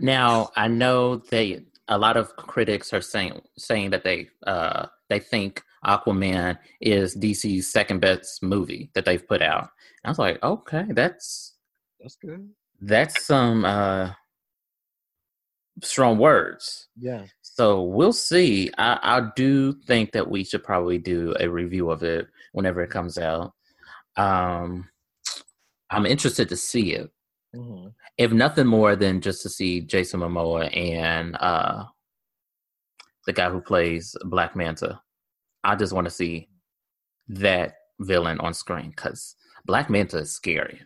Now 0.00 0.50
I 0.56 0.68
know 0.68 1.16
that 1.16 1.64
a 1.88 1.98
lot 1.98 2.16
of 2.16 2.34
critics 2.36 2.92
are 2.92 3.00
saying 3.00 3.40
saying 3.56 3.90
that 3.90 4.04
they 4.04 4.28
uh, 4.46 4.86
they 5.08 5.20
think 5.20 5.62
Aquaman 5.84 6.58
is 6.80 7.16
DC's 7.16 7.70
second 7.70 8.00
best 8.00 8.42
movie 8.42 8.90
that 8.94 9.04
they've 9.04 9.26
put 9.26 9.42
out. 9.42 9.68
I 10.04 10.08
was 10.08 10.18
like, 10.18 10.42
okay, 10.42 10.84
that's 10.90 11.54
that's 12.00 12.16
good. 12.16 12.50
That's 12.80 13.24
some 13.24 13.64
uh, 13.64 14.12
strong 15.82 16.18
words. 16.18 16.88
Yeah. 16.98 17.26
So 17.56 17.84
we'll 17.84 18.12
see. 18.12 18.70
I, 18.76 18.98
I 19.02 19.28
do 19.34 19.72
think 19.72 20.12
that 20.12 20.28
we 20.28 20.44
should 20.44 20.62
probably 20.62 20.98
do 20.98 21.34
a 21.40 21.48
review 21.48 21.90
of 21.90 22.02
it 22.02 22.28
whenever 22.52 22.82
it 22.82 22.90
comes 22.90 23.16
out. 23.16 23.54
Um, 24.18 24.90
I'm 25.88 26.04
interested 26.04 26.50
to 26.50 26.56
see 26.56 26.92
it. 26.92 27.10
Mm-hmm. 27.54 27.88
If 28.18 28.32
nothing 28.32 28.66
more 28.66 28.94
than 28.94 29.22
just 29.22 29.40
to 29.42 29.48
see 29.48 29.80
Jason 29.80 30.20
Momoa 30.20 30.76
and 30.76 31.34
uh, 31.36 31.84
the 33.26 33.32
guy 33.32 33.48
who 33.48 33.62
plays 33.62 34.14
Black 34.26 34.54
Manta. 34.54 35.00
I 35.64 35.76
just 35.76 35.94
want 35.94 36.04
to 36.06 36.10
see 36.10 36.48
that 37.28 37.76
villain 38.00 38.38
on 38.40 38.52
screen 38.52 38.90
because 38.90 39.34
Black 39.64 39.88
Manta 39.88 40.18
is 40.18 40.30
scary. 40.30 40.82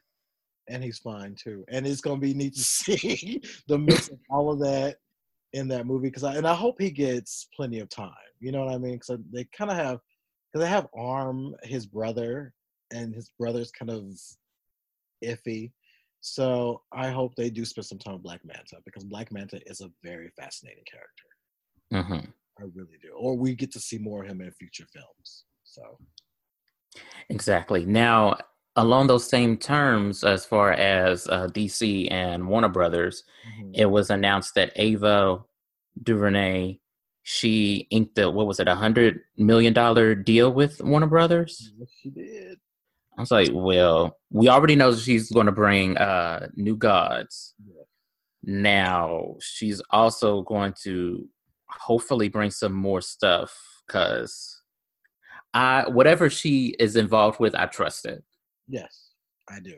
And 0.69 0.85
he's 0.85 0.99
fine 0.99 1.35
too. 1.35 1.65
And 1.67 1.85
it's 1.85 2.01
gonna 2.01 2.21
be 2.21 2.33
neat 2.33 2.55
to 2.55 2.61
see 2.65 3.43
the 3.67 3.77
mix 3.77 4.09
of 4.09 4.21
all 4.31 4.53
of 4.53 4.61
that 4.61 4.99
in 5.53 5.69
that 5.69 5.87
movie 5.87 6.09
because 6.09 6.25
I 6.25 6.37
and 6.37 6.47
I 6.47 6.55
hope 6.55 6.81
he 6.81 6.91
gets 6.91 7.49
plenty 7.55 7.81
of 7.81 7.89
time. 7.89 8.13
You 8.39 8.53
know 8.53 8.65
what 8.65 8.75
I 8.75 8.79
mean? 8.79 8.95
Because 8.95 9.19
they 9.33 9.45
kind 9.57 9.71
of 9.71 9.77
have 9.77 9.99
because 10.53 10.65
they 10.65 10.71
have 10.71 10.89
Orm, 10.93 11.55
his 11.63 11.87
brother, 11.87 12.53
and 12.93 13.15
his 13.15 13.31
brother's 13.39 13.71
kind 13.71 13.91
of 13.91 14.05
iffy. 15.25 15.73
So 16.21 16.83
I 16.93 17.09
hope 17.11 17.35
they 17.35 17.51
do 17.51 17.65
spend 17.65 17.87
some 17.87 17.99
time 17.99 18.15
with 18.15 18.23
Black 18.23 18.41
Manta 18.45 18.77
because 18.85 19.05
Black 19.05 19.33
Manta 19.33 19.61
is 19.67 19.81
a 19.81 19.91
very 20.03 20.31
fascinating 20.39 20.85
character. 20.91 22.15
Mm-hmm. 22.15 22.31
I 22.59 22.65
really 22.75 22.99
do. 23.01 23.13
Or 23.17 23.37
we 23.37 23.55
get 23.55 23.73
to 23.73 23.81
see 23.81 23.99
more 23.99 24.23
of 24.23 24.31
him 24.31 24.41
in 24.41 24.51
future 24.53 24.87
films. 24.93 25.45
So 25.65 25.83
exactly. 27.29 27.87
Now, 27.87 28.37
along 28.77 29.09
those 29.09 29.29
same 29.29 29.57
terms, 29.57 30.25
as 30.25 30.45
far 30.45 30.73
as 30.73 31.27
uh, 31.29 31.49
DC 31.49 32.11
and 32.11 32.49
Warner 32.49 32.69
Brothers, 32.69 33.25
mm-hmm. 33.47 33.73
it 33.75 33.91
was 33.91 34.11
announced 34.11 34.55
that 34.55 34.73
Ava 34.77 35.41
DuVernay 36.03 36.79
she 37.23 37.87
inked 37.91 38.15
the 38.15 38.31
what 38.31 38.47
was 38.47 38.61
it 38.61 38.69
a 38.69 38.75
hundred 38.75 39.21
million 39.37 39.73
dollar 39.73 40.15
deal 40.15 40.53
with 40.53 40.83
Warner 40.83 41.07
Brothers. 41.07 41.73
Yes, 41.79 41.89
she 42.03 42.11
did. 42.11 42.59
I 43.17 43.21
was 43.21 43.31
like, 43.31 43.51
well, 43.53 44.17
we 44.31 44.49
already 44.49 44.77
know 44.77 44.95
she's 44.95 45.31
going 45.31 45.47
to 45.47 45.53
bring 45.53 45.97
uh, 45.99 46.49
New 46.55 46.77
Gods. 46.77 47.55
Yeah. 47.65 47.83
Now 48.43 49.37
she's 49.41 49.83
also 49.91 50.43
going 50.43 50.75
to 50.83 51.29
hopefully 51.69 52.29
bring 52.29 52.51
some 52.51 52.73
more 52.73 53.01
stuff 53.01 53.57
because 53.87 54.63
I 55.53 55.89
whatever 55.89 56.31
she 56.31 56.75
is 56.79 56.97
involved 56.97 57.39
with, 57.39 57.55
I 57.55 57.67
trust 57.67 58.07
it. 58.07 58.25
Yes, 58.71 59.11
I 59.49 59.59
do. 59.61 59.75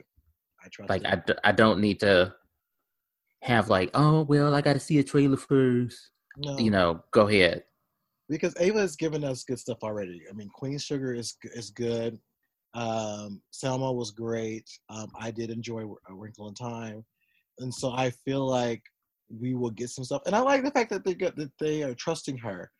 I 0.64 0.68
trust. 0.70 0.90
Like 0.90 1.04
I, 1.04 1.22
I 1.44 1.52
don't 1.52 1.80
need 1.80 2.00
to 2.00 2.34
have 3.42 3.68
like, 3.68 3.90
oh 3.94 4.22
well, 4.22 4.54
I 4.54 4.60
got 4.60 4.74
to 4.74 4.80
see 4.80 4.98
a 4.98 5.04
trailer 5.04 5.36
first. 5.36 6.10
No. 6.36 6.58
You 6.58 6.70
know, 6.70 7.02
go 7.10 7.26
ahead. 7.26 7.64
Because 8.28 8.54
Ava 8.60 8.80
has 8.80 8.96
given 8.96 9.24
us 9.24 9.44
good 9.44 9.58
stuff 9.58 9.78
already. 9.82 10.22
I 10.30 10.34
mean, 10.34 10.48
Queen 10.48 10.78
Sugar 10.78 11.14
is 11.14 11.36
is 11.54 11.70
good. 11.70 12.18
Um, 12.74 13.42
Selma 13.50 13.92
was 13.92 14.10
great. 14.10 14.68
Um, 14.88 15.10
I 15.18 15.30
did 15.30 15.50
enjoy 15.50 15.82
A 16.08 16.14
Wrinkle 16.14 16.48
in 16.48 16.54
Time, 16.54 17.04
and 17.58 17.72
so 17.72 17.92
I 17.92 18.10
feel 18.10 18.46
like 18.46 18.82
we 19.28 19.54
will 19.54 19.70
get 19.70 19.88
some 19.88 20.04
stuff. 20.04 20.22
And 20.26 20.36
I 20.36 20.40
like 20.40 20.62
the 20.62 20.70
fact 20.70 20.90
that 20.90 21.04
they 21.04 21.14
get 21.14 21.36
that 21.36 21.52
they 21.58 21.82
are 21.82 21.94
trusting 21.94 22.38
her 22.38 22.70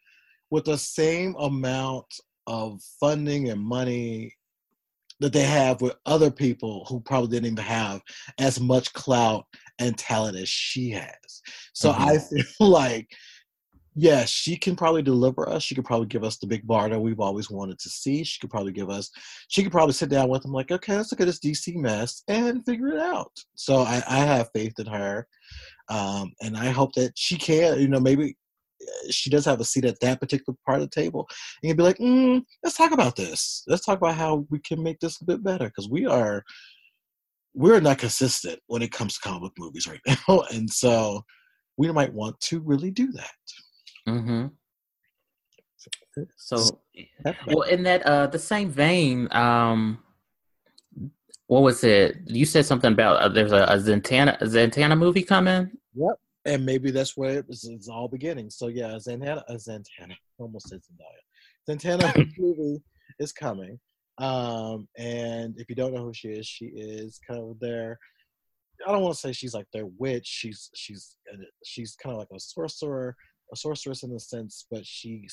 with 0.50 0.64
the 0.64 0.78
same 0.78 1.34
amount 1.38 2.06
of 2.46 2.80
funding 3.00 3.50
and 3.50 3.60
money 3.60 4.34
that 5.22 5.32
they 5.32 5.44
have 5.44 5.80
with 5.80 5.94
other 6.06 6.30
people 6.30 6.84
who 6.88 7.00
probably 7.00 7.28
didn't 7.28 7.52
even 7.52 7.64
have 7.64 8.00
as 8.38 8.60
much 8.60 8.92
clout 8.92 9.44
and 9.78 9.96
talent 9.96 10.36
as 10.36 10.48
she 10.48 10.90
has. 10.90 11.42
So 11.72 11.92
mm-hmm. 11.92 12.02
I 12.02 12.18
feel 12.58 12.68
like 12.68 13.08
yeah, 13.94 14.24
she 14.24 14.56
can 14.56 14.74
probably 14.74 15.02
deliver 15.02 15.48
us. 15.48 15.62
She 15.62 15.74
could 15.74 15.84
probably 15.84 16.06
give 16.06 16.24
us 16.24 16.38
the 16.38 16.46
big 16.46 16.66
bar 16.66 16.88
that 16.88 16.98
we've 16.98 17.20
always 17.20 17.50
wanted 17.50 17.78
to 17.80 17.90
see. 17.90 18.24
She 18.24 18.40
could 18.40 18.50
probably 18.50 18.72
give 18.72 18.88
us, 18.88 19.10
she 19.48 19.62
could 19.62 19.72
probably 19.72 19.92
sit 19.92 20.08
down 20.08 20.28
with 20.28 20.42
them 20.42 20.52
like, 20.52 20.70
okay, 20.70 20.96
let's 20.96 21.12
look 21.12 21.20
at 21.20 21.26
this 21.26 21.40
DC 21.40 21.76
mess 21.76 22.22
and 22.26 22.64
figure 22.64 22.88
it 22.88 23.00
out. 23.00 23.32
So 23.54 23.80
I, 23.80 24.02
I 24.08 24.18
have 24.20 24.48
faith 24.54 24.78
in 24.78 24.86
her. 24.86 25.26
Um, 25.90 26.32
and 26.40 26.56
I 26.56 26.70
hope 26.70 26.94
that 26.94 27.12
she 27.16 27.36
can, 27.36 27.80
you 27.80 27.88
know, 27.88 28.00
maybe 28.00 28.34
she 29.10 29.30
does 29.30 29.44
have 29.44 29.60
a 29.60 29.64
seat 29.64 29.84
at 29.84 30.00
that 30.00 30.20
particular 30.20 30.56
part 30.66 30.80
of 30.80 30.90
the 30.90 31.00
table 31.00 31.28
and 31.62 31.68
you'd 31.68 31.76
be 31.76 31.82
like, 31.82 31.98
mm, 31.98 32.42
let's 32.62 32.76
talk 32.76 32.92
about 32.92 33.16
this. 33.16 33.64
Let's 33.66 33.84
talk 33.84 33.98
about 33.98 34.14
how 34.14 34.46
we 34.50 34.58
can 34.60 34.82
make 34.82 35.00
this 35.00 35.20
a 35.20 35.24
bit 35.24 35.42
better 35.42 35.66
because 35.66 35.88
we 35.88 36.06
are, 36.06 36.42
we're 37.54 37.80
not 37.80 37.98
consistent 37.98 38.60
when 38.66 38.82
it 38.82 38.92
comes 38.92 39.14
to 39.14 39.20
comic 39.20 39.42
book 39.42 39.52
movies 39.58 39.86
right 39.86 40.00
now. 40.28 40.42
And 40.52 40.68
so 40.68 41.24
we 41.76 41.90
might 41.92 42.12
want 42.12 42.38
to 42.40 42.60
really 42.60 42.90
do 42.90 43.12
that. 43.12 43.30
Mm-hmm. 44.08 44.46
So, 46.36 46.80
well, 47.46 47.62
in 47.62 47.82
that 47.84 48.04
uh, 48.04 48.26
the 48.26 48.38
same 48.38 48.70
vein, 48.70 49.28
um, 49.32 49.98
what 51.46 51.62
was 51.62 51.82
it? 51.84 52.18
You 52.26 52.44
said 52.44 52.66
something 52.66 52.92
about 52.92 53.16
uh, 53.16 53.28
there's 53.28 53.52
a, 53.52 53.64
a 53.64 53.76
Zatanna 53.76 54.40
a 54.40 54.44
Zatanna 54.44 54.98
movie 54.98 55.22
coming. 55.22 55.70
Yep, 55.94 56.14
and 56.44 56.64
maybe 56.64 56.90
that's 56.90 57.16
where 57.16 57.38
it 57.38 57.48
was, 57.48 57.64
it's 57.64 57.88
all 57.88 58.08
beginning. 58.08 58.50
So 58.50 58.68
yeah, 58.68 58.92
a 58.92 58.96
Zatanna, 58.96 59.42
a 59.48 60.16
almost 60.38 60.68
said 60.68 60.80
Zendaya. 60.80 61.76
Zatanna 61.76 62.32
movie 62.38 62.82
is 63.18 63.32
coming. 63.32 63.78
Um, 64.18 64.88
and 64.98 65.54
if 65.56 65.68
you 65.68 65.74
don't 65.74 65.94
know 65.94 66.04
who 66.04 66.14
she 66.14 66.28
is, 66.28 66.46
she 66.46 66.66
is 66.66 67.18
kind 67.26 67.40
of 67.40 67.58
their. 67.60 67.98
I 68.86 68.90
don't 68.90 69.02
want 69.02 69.14
to 69.14 69.20
say 69.20 69.32
she's 69.32 69.54
like 69.54 69.68
their 69.72 69.86
witch. 69.86 70.26
She's 70.26 70.70
she's 70.74 71.16
she's 71.64 71.96
kind 72.02 72.14
of 72.14 72.18
like 72.18 72.28
a 72.34 72.40
sorcerer 72.40 73.16
a 73.52 73.56
sorceress 73.56 74.02
in 74.02 74.12
a 74.12 74.18
sense, 74.18 74.66
but 74.70 74.84
she 74.84 75.28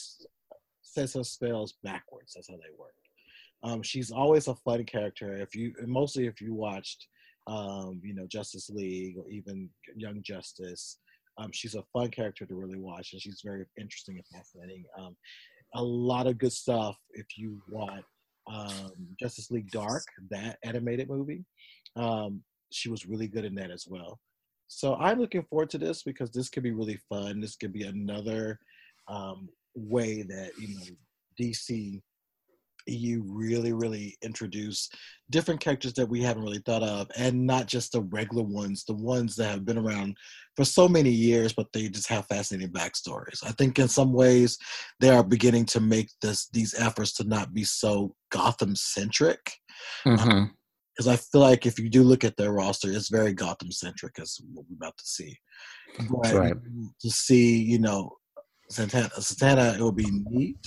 says 0.81 1.13
her 1.13 1.23
spells 1.23 1.75
backwards. 1.83 2.33
That's 2.35 2.49
how 2.49 2.55
they 2.55 2.77
work. 2.77 2.93
Um, 3.63 3.81
she's 3.81 4.11
always 4.11 4.47
a 4.47 4.55
fun 4.55 4.83
character. 4.85 5.35
If 5.35 5.55
you, 5.55 5.73
mostly 5.85 6.27
if 6.27 6.41
you 6.41 6.53
watched, 6.53 7.07
um, 7.49 7.99
you 8.03 8.13
know, 8.13 8.27
Justice 8.27 8.69
League 8.69 9.17
or 9.17 9.29
even 9.29 9.69
Young 9.95 10.21
Justice, 10.23 10.99
um, 11.37 11.49
she's 11.51 11.75
a 11.75 11.83
fun 11.93 12.09
character 12.09 12.45
to 12.45 12.55
really 12.55 12.77
watch, 12.77 13.13
and 13.13 13.21
she's 13.21 13.41
very 13.43 13.65
interesting 13.77 14.17
and 14.17 14.25
fascinating. 14.27 14.85
Um, 14.97 15.15
a 15.75 15.83
lot 15.83 16.27
of 16.27 16.37
good 16.37 16.53
stuff 16.53 16.97
if 17.11 17.25
you 17.37 17.61
want 17.69 18.03
um, 18.47 18.91
Justice 19.19 19.51
League 19.51 19.69
Dark, 19.71 20.03
that 20.29 20.57
animated 20.63 21.09
movie. 21.09 21.45
Um, 21.95 22.43
she 22.71 22.89
was 22.89 23.05
really 23.05 23.27
good 23.27 23.45
in 23.45 23.55
that 23.55 23.71
as 23.71 23.85
well. 23.87 24.19
So 24.67 24.95
I'm 24.95 25.19
looking 25.19 25.43
forward 25.43 25.69
to 25.71 25.77
this 25.77 26.03
because 26.03 26.31
this 26.31 26.49
could 26.49 26.63
be 26.63 26.71
really 26.71 26.99
fun. 27.09 27.39
This 27.39 27.55
could 27.55 27.73
be 27.73 27.83
another 27.83 28.59
um, 29.07 29.49
way 29.75 30.21
that 30.23 30.51
you 30.59 30.75
know 30.75 30.83
DC 31.41 32.01
EU 32.87 33.23
really, 33.25 33.73
really 33.73 34.17
introduce 34.21 34.89
different 35.29 35.59
characters 35.59 35.93
that 35.93 36.09
we 36.09 36.21
haven't 36.21 36.43
really 36.43 36.61
thought 36.65 36.83
of, 36.83 37.07
and 37.17 37.45
not 37.45 37.67
just 37.67 37.91
the 37.91 38.01
regular 38.01 38.43
ones, 38.43 38.83
the 38.85 38.93
ones 38.93 39.35
that 39.35 39.49
have 39.49 39.65
been 39.65 39.77
around 39.77 40.17
for 40.55 40.65
so 40.65 40.87
many 40.87 41.09
years, 41.09 41.53
but 41.53 41.67
they 41.73 41.87
just 41.87 42.09
have 42.09 42.25
fascinating 42.27 42.73
backstories. 42.73 43.43
I 43.45 43.51
think 43.51 43.79
in 43.79 43.87
some 43.87 44.13
ways 44.13 44.57
they 44.99 45.09
are 45.09 45.23
beginning 45.23 45.65
to 45.67 45.79
make 45.79 46.09
this 46.21 46.49
these 46.51 46.73
efforts 46.73 47.13
to 47.13 47.23
not 47.23 47.53
be 47.53 47.63
so 47.63 48.15
Gotham 48.31 48.75
centric. 48.75 49.39
Mm-hmm. 50.05 50.29
Um, 50.29 50.55
because 50.95 51.07
I 51.07 51.15
feel 51.15 51.39
like 51.39 51.65
if 51.65 51.79
you 51.79 51.89
do 51.89 52.03
look 52.03 52.25
at 52.25 52.35
their 52.35 52.51
roster, 52.51 52.91
it's 52.91 53.07
very 53.07 53.31
Gotham 53.31 53.71
centric, 53.71 54.19
as 54.19 54.37
what 54.51 54.65
we're 54.69 54.75
about 54.75 54.97
to 54.97 55.05
see. 55.05 55.33
But 56.09 56.33
right. 56.33 56.53
to 56.99 57.09
see, 57.09 57.55
you 57.55 57.79
know, 57.79 58.17
Zatanna, 58.69 59.09
Zatanna, 59.17 59.75
it 59.75 59.79
will 59.79 59.93
be 59.93 60.11
neat 60.25 60.57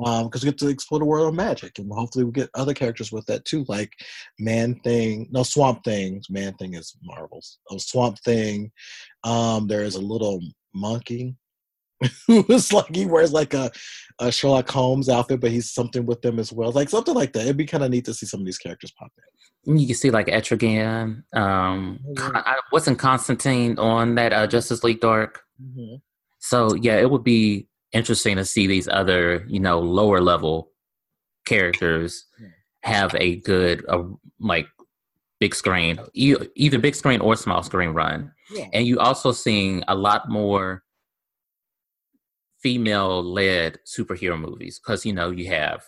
because 0.00 0.42
um, 0.42 0.46
we 0.46 0.50
get 0.50 0.58
to 0.58 0.68
explore 0.68 0.98
the 0.98 1.04
world 1.04 1.28
of 1.28 1.34
magic, 1.34 1.78
and 1.78 1.90
hopefully 1.92 2.24
we 2.24 2.32
get 2.32 2.50
other 2.54 2.74
characters 2.74 3.12
with 3.12 3.26
that 3.26 3.44
too, 3.44 3.64
like 3.68 3.92
Man 4.38 4.80
Thing. 4.82 5.28
No, 5.30 5.42
Swamp 5.42 5.84
Thing. 5.84 6.22
Man 6.30 6.54
Thing 6.54 6.74
is 6.74 6.96
Marvels. 7.02 7.58
Oh, 7.70 7.78
Swamp 7.78 8.18
Thing. 8.20 8.72
Um, 9.24 9.66
there 9.66 9.82
is 9.82 9.96
a 9.96 10.00
little 10.00 10.40
monkey. 10.74 11.36
it's 12.28 12.72
like 12.72 12.94
he 12.94 13.04
wears 13.04 13.32
like 13.32 13.52
a, 13.52 13.70
a 14.18 14.32
Sherlock 14.32 14.70
Holmes 14.70 15.10
outfit, 15.10 15.40
but 15.40 15.50
he's 15.50 15.70
something 15.70 16.06
with 16.06 16.22
them 16.22 16.38
as 16.38 16.50
well. 16.52 16.72
Like 16.72 16.88
something 16.88 17.14
like 17.14 17.34
that. 17.34 17.42
It'd 17.42 17.58
be 17.58 17.66
kind 17.66 17.84
of 17.84 17.90
neat 17.90 18.06
to 18.06 18.14
see 18.14 18.26
some 18.26 18.40
of 18.40 18.46
these 18.46 18.58
characters 18.58 18.92
pop 18.98 19.12
in. 19.66 19.76
You 19.76 19.86
can 19.86 19.96
see 19.96 20.10
like 20.10 20.28
Etrigan. 20.28 21.22
Um, 21.34 22.00
mm-hmm. 22.08 22.36
I 22.36 22.56
wasn't 22.72 22.98
Constantine 22.98 23.78
on 23.78 24.14
that 24.14 24.32
uh, 24.32 24.46
Justice 24.46 24.82
League 24.82 25.00
Dark. 25.00 25.42
Mm-hmm. 25.62 25.96
So 26.38 26.74
yeah, 26.74 26.96
it 26.96 27.10
would 27.10 27.24
be 27.24 27.68
interesting 27.92 28.36
to 28.36 28.44
see 28.44 28.66
these 28.66 28.88
other, 28.88 29.44
you 29.48 29.60
know, 29.60 29.80
lower 29.80 30.20
level 30.20 30.70
characters 31.46 32.26
have 32.82 33.14
a 33.16 33.36
good, 33.36 33.84
uh, 33.88 34.04
like, 34.38 34.66
big 35.40 35.54
screen, 35.54 35.98
either 36.12 36.78
big 36.78 36.94
screen 36.94 37.20
or 37.20 37.34
small 37.34 37.62
screen 37.62 37.90
run. 37.90 38.30
Yeah. 38.52 38.68
And 38.72 38.86
you 38.86 38.98
also 38.98 39.32
seeing 39.32 39.82
a 39.88 39.94
lot 39.94 40.28
more 40.28 40.84
female 42.62 43.22
led 43.22 43.78
superhero 43.86 44.38
movies 44.38 44.78
because 44.78 45.06
you 45.06 45.14
know 45.14 45.30
you 45.30 45.46
have 45.48 45.82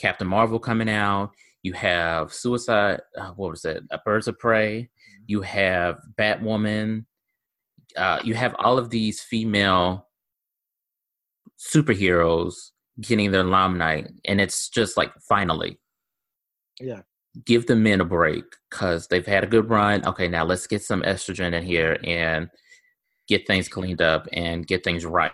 Captain 0.00 0.26
Marvel 0.26 0.58
coming 0.58 0.90
out, 0.90 1.30
you 1.62 1.72
have 1.72 2.32
Suicide, 2.32 3.00
uh, 3.16 3.30
what 3.30 3.50
was 3.50 3.64
it, 3.64 3.84
uh, 3.90 3.98
Birds 4.04 4.26
of 4.26 4.38
Prey, 4.38 4.82
mm-hmm. 4.82 5.24
you 5.26 5.40
have 5.42 6.00
Batwoman, 6.18 7.04
uh, 7.96 8.18
you 8.24 8.34
have 8.34 8.56
all 8.58 8.78
of 8.78 8.90
these 8.90 9.20
female 9.20 10.08
superheroes 11.60 12.70
getting 13.00 13.30
their 13.30 13.44
limelight, 13.44 14.08
and 14.24 14.40
it's 14.40 14.68
just 14.68 14.96
like 14.96 15.12
finally, 15.28 15.78
yeah, 16.80 17.02
give 17.44 17.66
the 17.66 17.76
men 17.76 18.00
a 18.00 18.04
break 18.04 18.44
because 18.70 19.06
they've 19.06 19.26
had 19.26 19.44
a 19.44 19.48
good 19.48 19.68
run. 19.68 20.04
Okay, 20.06 20.28
now 20.28 20.44
let's 20.44 20.66
get 20.66 20.82
some 20.82 21.02
estrogen 21.02 21.52
in 21.52 21.62
here 21.62 21.98
and 22.04 22.48
get 23.28 23.46
things 23.46 23.68
cleaned 23.68 24.02
up 24.02 24.26
and 24.32 24.66
get 24.66 24.82
things 24.82 25.04
right. 25.04 25.32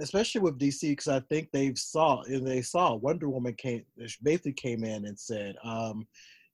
Especially 0.00 0.40
with 0.40 0.58
DC, 0.58 0.80
because 0.90 1.08
I 1.08 1.20
think 1.20 1.50
they've 1.52 1.78
saw 1.78 2.22
and 2.22 2.46
they 2.46 2.62
saw 2.62 2.94
Wonder 2.94 3.28
Woman 3.28 3.54
came 3.54 3.84
basically 4.22 4.52
came 4.52 4.84
in 4.84 5.06
and 5.06 5.18
said, 5.18 5.54
um, 5.62 6.06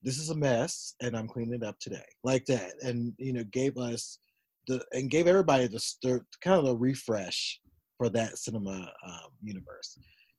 "This 0.02 0.18
is 0.18 0.30
a 0.30 0.36
mess, 0.36 0.94
and 1.00 1.16
I'm 1.16 1.28
cleaning 1.28 1.54
it 1.54 1.62
up 1.62 1.78
today," 1.78 2.04
like 2.24 2.44
that, 2.46 2.74
and 2.82 3.14
you 3.18 3.32
know, 3.32 3.44
gave 3.44 3.78
us 3.78 4.18
the 4.66 4.84
and 4.92 5.10
gave 5.10 5.26
everybody 5.26 5.66
the 5.66 5.80
stir, 5.80 6.24
kind 6.42 6.58
of 6.58 6.66
a 6.66 6.76
refresh 6.76 7.60
for 7.98 8.08
that 8.10 8.38
cinema 8.38 8.90
um, 9.06 9.30
universe. 9.42 9.98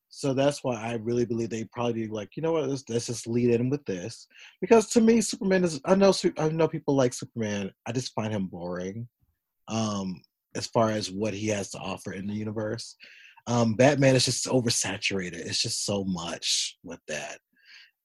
So 0.10 0.34
that's 0.34 0.64
why 0.64 0.82
I 0.82 0.94
really 0.94 1.26
believe 1.26 1.52
they 1.52 1.66
probably 1.66 1.94
be 1.94 2.08
like, 2.08 2.36
you 2.36 2.42
know 2.42 2.54
what, 2.54 2.68
let's, 2.68 2.84
let's 2.90 3.06
just 3.06 3.28
lead 3.28 3.52
in 3.52 3.70
with 3.70 3.86
this, 3.86 4.26
because 4.60 4.88
to 4.90 5.02
me, 5.02 5.22
Superman 5.22 5.64
is. 5.64 5.80
I 5.86 5.94
know 5.94 6.12
I 6.40 6.50
know 6.50 6.68
people 6.68 6.96
like 6.96 7.14
Superman. 7.14 7.72
I 7.86 7.92
just 7.92 8.14
find 8.16 8.34
him 8.34 8.48
boring. 8.48 9.08
Um, 9.68 10.20
as 10.56 10.68
far 10.68 10.90
as 10.90 11.12
what 11.12 11.34
he 11.34 11.48
has 11.48 11.70
to 11.72 11.78
offer 11.78 12.14
in 12.14 12.28
the 12.28 12.34
universe. 12.34 12.96
Um, 13.48 13.76
Batman 13.76 14.16
is 14.16 14.26
just 14.26 14.48
oversaturated. 14.48 15.36
It's 15.36 15.62
just 15.62 15.86
so 15.86 16.04
much 16.04 16.78
with 16.84 17.00
that. 17.08 17.38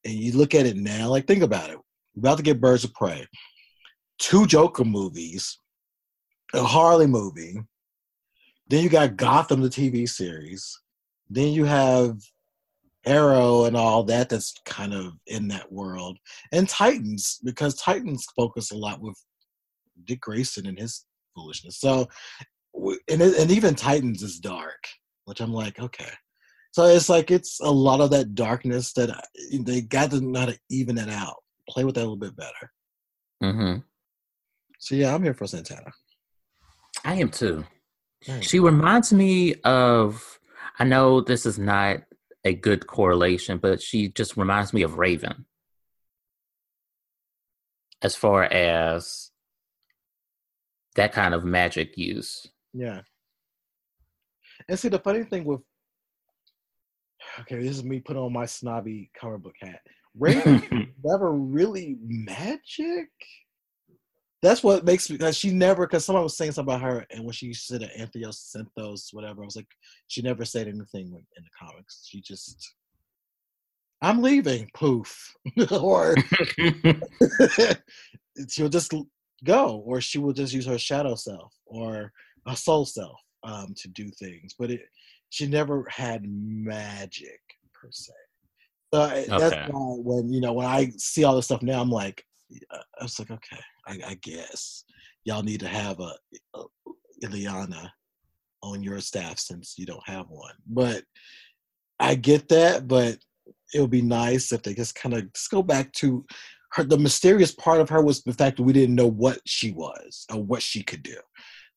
And 0.04 0.14
you 0.14 0.32
look 0.32 0.54
at 0.54 0.66
it 0.66 0.76
now, 0.76 1.08
like 1.08 1.26
think 1.26 1.42
about 1.42 1.70
it. 1.70 1.78
We're 2.14 2.20
about 2.20 2.36
to 2.36 2.42
get 2.42 2.60
Birds 2.60 2.84
of 2.84 2.92
Prey, 2.94 3.26
two 4.18 4.46
Joker 4.46 4.84
movies, 4.84 5.58
a 6.54 6.62
Harley 6.62 7.06
movie. 7.06 7.56
Then 8.68 8.82
you 8.82 8.88
got 8.88 9.16
Gotham, 9.16 9.60
the 9.60 9.68
TV 9.68 10.08
series. 10.08 10.78
Then 11.28 11.52
you 11.52 11.64
have 11.64 12.18
Arrow 13.06 13.64
and 13.64 13.76
all 13.76 14.04
that 14.04 14.28
that's 14.28 14.54
kind 14.64 14.94
of 14.94 15.12
in 15.26 15.48
that 15.48 15.70
world. 15.70 16.18
And 16.52 16.68
Titans, 16.68 17.40
because 17.44 17.74
Titans 17.74 18.26
focus 18.36 18.70
a 18.70 18.76
lot 18.76 19.00
with 19.00 19.16
Dick 20.04 20.20
Grayson 20.20 20.66
and 20.66 20.78
his 20.78 21.04
foolishness. 21.34 21.78
So, 21.78 22.08
and 23.08 23.22
and 23.22 23.50
even 23.50 23.74
Titans 23.74 24.22
is 24.22 24.38
dark, 24.38 24.82
which 25.26 25.40
I'm 25.40 25.52
like, 25.52 25.78
okay. 25.78 26.10
So 26.72 26.86
it's 26.86 27.08
like 27.08 27.30
it's 27.30 27.60
a 27.60 27.70
lot 27.70 28.00
of 28.00 28.10
that 28.10 28.34
darkness 28.34 28.92
that 28.94 29.10
uh, 29.10 29.20
they 29.60 29.82
got 29.82 30.10
to 30.10 30.20
know 30.20 30.40
how 30.40 30.46
to 30.46 30.58
even 30.70 30.98
it 30.98 31.08
out, 31.08 31.36
play 31.68 31.84
with 31.84 31.94
that 31.94 32.00
a 32.00 32.08
little 32.08 32.16
bit 32.16 32.36
better. 32.36 32.72
Mm-hmm. 33.42 33.80
So 34.80 34.94
yeah, 34.96 35.14
I'm 35.14 35.22
here 35.22 35.34
for 35.34 35.44
Zatanna. 35.44 35.90
I 37.04 37.14
am 37.14 37.30
too. 37.30 37.64
Mm. 38.26 38.42
She 38.42 38.60
reminds 38.60 39.12
me 39.12 39.54
of. 39.64 40.38
I 40.76 40.82
know 40.82 41.20
this 41.20 41.46
is 41.46 41.56
not 41.56 41.98
a 42.44 42.52
good 42.52 42.86
correlation, 42.86 43.58
but 43.58 43.80
she 43.80 44.08
just 44.08 44.36
reminds 44.36 44.72
me 44.72 44.82
of 44.82 44.98
Raven. 44.98 45.46
As 48.02 48.16
far 48.16 48.42
as 48.42 49.30
that 50.96 51.12
kind 51.12 51.32
of 51.32 51.44
magic 51.44 51.96
use. 51.96 52.46
Yeah. 52.72 53.00
And 54.68 54.78
see, 54.78 54.88
the 54.88 54.98
funny 54.98 55.24
thing 55.24 55.44
with 55.44 55.60
okay, 57.40 57.60
this 57.60 57.76
is 57.76 57.84
me 57.84 58.00
putting 58.00 58.22
on 58.22 58.32
my 58.32 58.46
snobby 58.46 59.10
comic 59.18 59.42
book 59.42 59.54
hat. 59.60 59.80
Raven 60.18 60.92
never 61.04 61.32
really 61.32 61.96
magic. 62.02 63.10
That's 64.44 64.62
what 64.62 64.84
makes 64.84 65.08
me 65.08 65.16
because 65.16 65.38
she 65.38 65.50
never 65.50 65.86
because 65.86 66.04
someone 66.04 66.22
was 66.22 66.36
saying 66.36 66.52
something 66.52 66.74
about 66.74 66.86
her 66.86 67.06
and 67.10 67.24
when 67.24 67.32
she 67.32 67.54
said 67.54 67.80
Antheos 67.98 68.54
Synthos, 68.54 69.08
whatever, 69.12 69.42
I 69.42 69.46
was 69.46 69.56
like, 69.56 69.66
she 70.08 70.20
never 70.20 70.44
said 70.44 70.68
anything 70.68 71.06
in 71.06 71.44
the 71.44 71.50
comics. 71.58 72.06
She 72.06 72.20
just 72.20 72.74
I'm 74.02 74.20
leaving, 74.20 74.70
poof. 74.74 75.34
or 75.70 76.14
she'll 78.50 78.68
just 78.68 78.92
go, 79.44 79.82
or 79.86 80.02
she 80.02 80.18
will 80.18 80.34
just 80.34 80.52
use 80.52 80.66
her 80.66 80.76
shadow 80.76 81.14
self 81.14 81.54
or 81.64 82.12
a 82.46 82.54
soul 82.54 82.84
self 82.84 83.18
um, 83.44 83.72
to 83.78 83.88
do 83.88 84.10
things. 84.10 84.54
But 84.58 84.70
it, 84.72 84.82
she 85.30 85.46
never 85.46 85.86
had 85.88 86.22
magic 86.28 87.40
per 87.72 87.88
se. 87.90 88.12
So 88.92 89.02
okay. 89.04 89.24
that's 89.26 89.72
why 89.72 89.94
when 90.02 90.30
you 90.30 90.42
know 90.42 90.52
when 90.52 90.66
I 90.66 90.92
see 90.98 91.24
all 91.24 91.34
this 91.34 91.46
stuff 91.46 91.62
now, 91.62 91.80
I'm 91.80 91.90
like, 91.90 92.22
I 92.70 93.02
was 93.02 93.18
like, 93.18 93.30
okay, 93.30 93.62
I, 93.86 94.00
I 94.06 94.18
guess 94.22 94.84
y'all 95.24 95.42
need 95.42 95.60
to 95.60 95.68
have 95.68 96.00
a, 96.00 96.12
a 96.54 96.64
Illyana 97.22 97.90
on 98.62 98.82
your 98.82 99.00
staff 99.00 99.38
since 99.38 99.74
you 99.78 99.86
don't 99.86 100.06
have 100.08 100.26
one. 100.28 100.54
But 100.66 101.02
I 102.00 102.14
get 102.14 102.48
that, 102.48 102.88
but 102.88 103.18
it 103.74 103.80
would 103.80 103.90
be 103.90 104.02
nice 104.02 104.52
if 104.52 104.62
they 104.62 104.74
just 104.74 104.94
kind 104.94 105.14
of 105.14 105.32
just 105.32 105.50
go 105.50 105.62
back 105.62 105.92
to 105.92 106.24
her 106.72 106.82
the 106.82 106.98
mysterious 106.98 107.52
part 107.52 107.80
of 107.80 107.88
her 107.88 108.02
was 108.02 108.22
the 108.22 108.32
fact 108.32 108.56
that 108.56 108.64
we 108.64 108.72
didn't 108.72 108.96
know 108.96 109.06
what 109.06 109.38
she 109.46 109.70
was 109.70 110.26
or 110.32 110.42
what 110.42 110.62
she 110.62 110.82
could 110.82 111.02
do. 111.02 111.16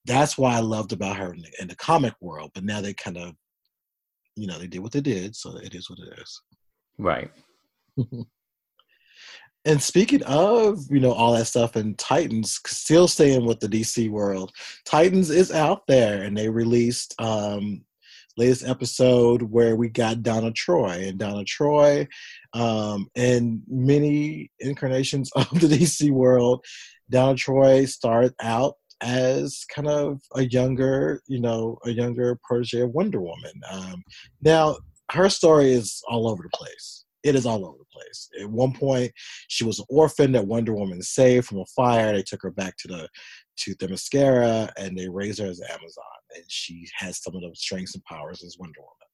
That's 0.06 0.38
why 0.38 0.56
I 0.56 0.60
loved 0.60 0.91
about 0.91 1.17
her 1.17 1.34
in 1.34 1.41
the, 1.41 1.52
in 1.62 1.67
the 1.67 1.76
comic 1.76 2.13
world. 2.20 2.52
But 2.56 2.63
now 2.63 2.82
they 2.82 2.93
kind 2.93 3.17
of, 3.17 3.34
you 4.36 4.48
know, 4.48 4.58
they 4.58 4.67
did 4.67 4.80
what 4.80 4.91
they 4.91 5.02
did, 5.02 5.36
so 5.36 5.58
it 5.58 5.76
is 5.76 5.89
what 5.89 6.00
it 6.00 6.20
is. 6.20 6.41
Right. 6.98 7.32
and 9.67 9.82
speaking 9.82 10.23
of, 10.23 10.80
you 10.89 10.99
know, 10.99 11.12
all 11.12 11.34
that 11.34 11.45
stuff 11.45 11.75
and 11.75 11.97
Titans, 11.97 12.60
still 12.65 13.08
staying 13.08 13.45
with 13.45 13.60
the 13.60 13.67
DC 13.67 14.10
world, 14.10 14.51
Titans 14.86 15.30
is 15.30 15.51
out 15.51 15.86
there, 15.88 16.23
and 16.23 16.38
they 16.38 16.49
released 16.49 17.13
um 17.19 17.84
latest 18.38 18.67
episode 18.67 19.41
where 19.41 19.75
we 19.75 19.89
got 19.89 20.23
Donna 20.23 20.51
Troy, 20.51 21.08
and 21.08 21.17
Donna 21.17 21.43
Troy 21.43 22.08
um, 22.53 23.08
and 23.15 23.62
many 23.67 24.51
incarnations 24.60 25.32
of 25.36 25.49
the 25.60 25.67
DC 25.67 26.12
world, 26.12 26.63
Donna 27.10 27.36
Troy 27.36 27.86
started 27.86 28.34
out 28.41 28.75
as 29.01 29.65
kind 29.73 29.88
of 29.88 30.21
a 30.36 30.45
younger, 30.45 31.21
you 31.27 31.39
know, 31.39 31.77
a 31.86 31.91
younger 31.91 32.39
protege 32.43 32.82
of 32.82 32.91
Wonder 32.91 33.21
Woman. 33.21 33.53
Um, 33.71 34.03
now, 34.41 34.77
her 35.12 35.30
story 35.30 35.71
is 35.71 36.01
all 36.08 36.27
over 36.27 36.43
the 36.43 36.58
place. 36.58 37.06
It 37.28 37.36
is 37.36 37.46
all 37.46 37.66
over 37.66 37.78
the 37.78 37.86
place. 37.92 38.30
At 38.42 38.50
one 38.50 38.74
point, 38.74 39.12
she 39.48 39.63
was 39.63 39.80
an 39.80 39.86
orphan 39.90 40.32
that 40.34 40.48
Wonder 40.48 40.74
Woman 40.74 41.02
saved 41.02 41.48
from 41.48 41.60
a 41.60 41.66
fire. 41.76 42.13
They 42.13 42.24
took 42.24 42.42
her 42.44 42.52
back 42.52 42.78
to 42.78 42.88
the 42.88 43.10
to 43.60 43.76
Themyscira 43.76 44.70
and 44.78 44.98
they 44.98 45.10
raised 45.10 45.40
her 45.40 45.48
as 45.48 45.60
an 45.60 45.68
Amazon. 45.70 46.04
And 46.36 46.44
she 46.48 46.88
has 46.98 47.22
some 47.22 47.36
of 47.36 47.42
the 47.42 47.52
strengths 47.56 47.96
and 47.96 48.04
powers 48.06 48.44
as 48.44 48.58
Wonder 48.60 48.80
Woman 48.80 49.08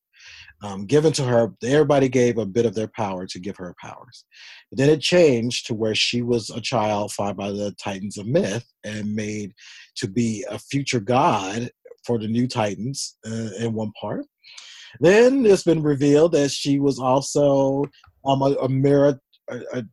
um, 0.61 0.85
given 0.85 1.11
to 1.13 1.23
her. 1.23 1.53
Everybody 1.63 2.09
gave 2.09 2.37
a 2.37 2.45
bit 2.45 2.65
of 2.65 2.75
their 2.75 2.87
power 2.87 3.25
to 3.27 3.39
give 3.39 3.57
her 3.57 3.75
powers. 3.81 4.25
But 4.69 4.79
then 4.79 4.89
it 4.89 5.01
changed 5.01 5.67
to 5.67 5.73
where 5.73 5.95
she 5.95 6.21
was 6.21 6.49
a 6.49 6.61
child 6.61 7.11
fought 7.11 7.37
by 7.37 7.51
the 7.51 7.73
Titans 7.81 8.17
of 8.17 8.27
Myth 8.27 8.65
and 8.83 9.15
made 9.15 9.53
to 9.97 10.07
be 10.07 10.45
a 10.49 10.59
future 10.59 10.99
god 10.99 11.69
for 12.05 12.19
the 12.19 12.27
new 12.27 12.47
Titans 12.47 13.17
uh, 13.25 13.49
in 13.59 13.73
one 13.73 13.91
part. 13.99 14.25
Then 14.99 15.45
it's 15.45 15.63
been 15.63 15.83
revealed 15.83 16.33
that 16.33 16.51
she 16.51 16.79
was 16.79 16.99
also 16.99 17.85
um, 18.25 18.41
a, 18.41 18.53
a 18.61 18.69
mirror. 18.69 19.19
A, 19.49 19.59
a, 19.73 19.83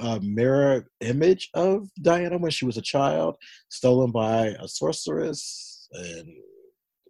a, 0.00 0.20
mirror 0.22 0.88
image 1.00 1.50
of 1.54 1.88
Diana 2.02 2.36
when 2.36 2.50
she 2.50 2.64
was 2.64 2.78
a 2.78 2.82
child, 2.82 3.36
stolen 3.68 4.10
by 4.10 4.56
a 4.58 4.66
sorceress, 4.66 5.88
and 5.92 6.26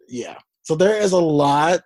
yeah, 0.07 0.37
so 0.67 0.75
there 0.75 0.97
is 0.97 1.13
a 1.13 1.17
lot 1.17 1.81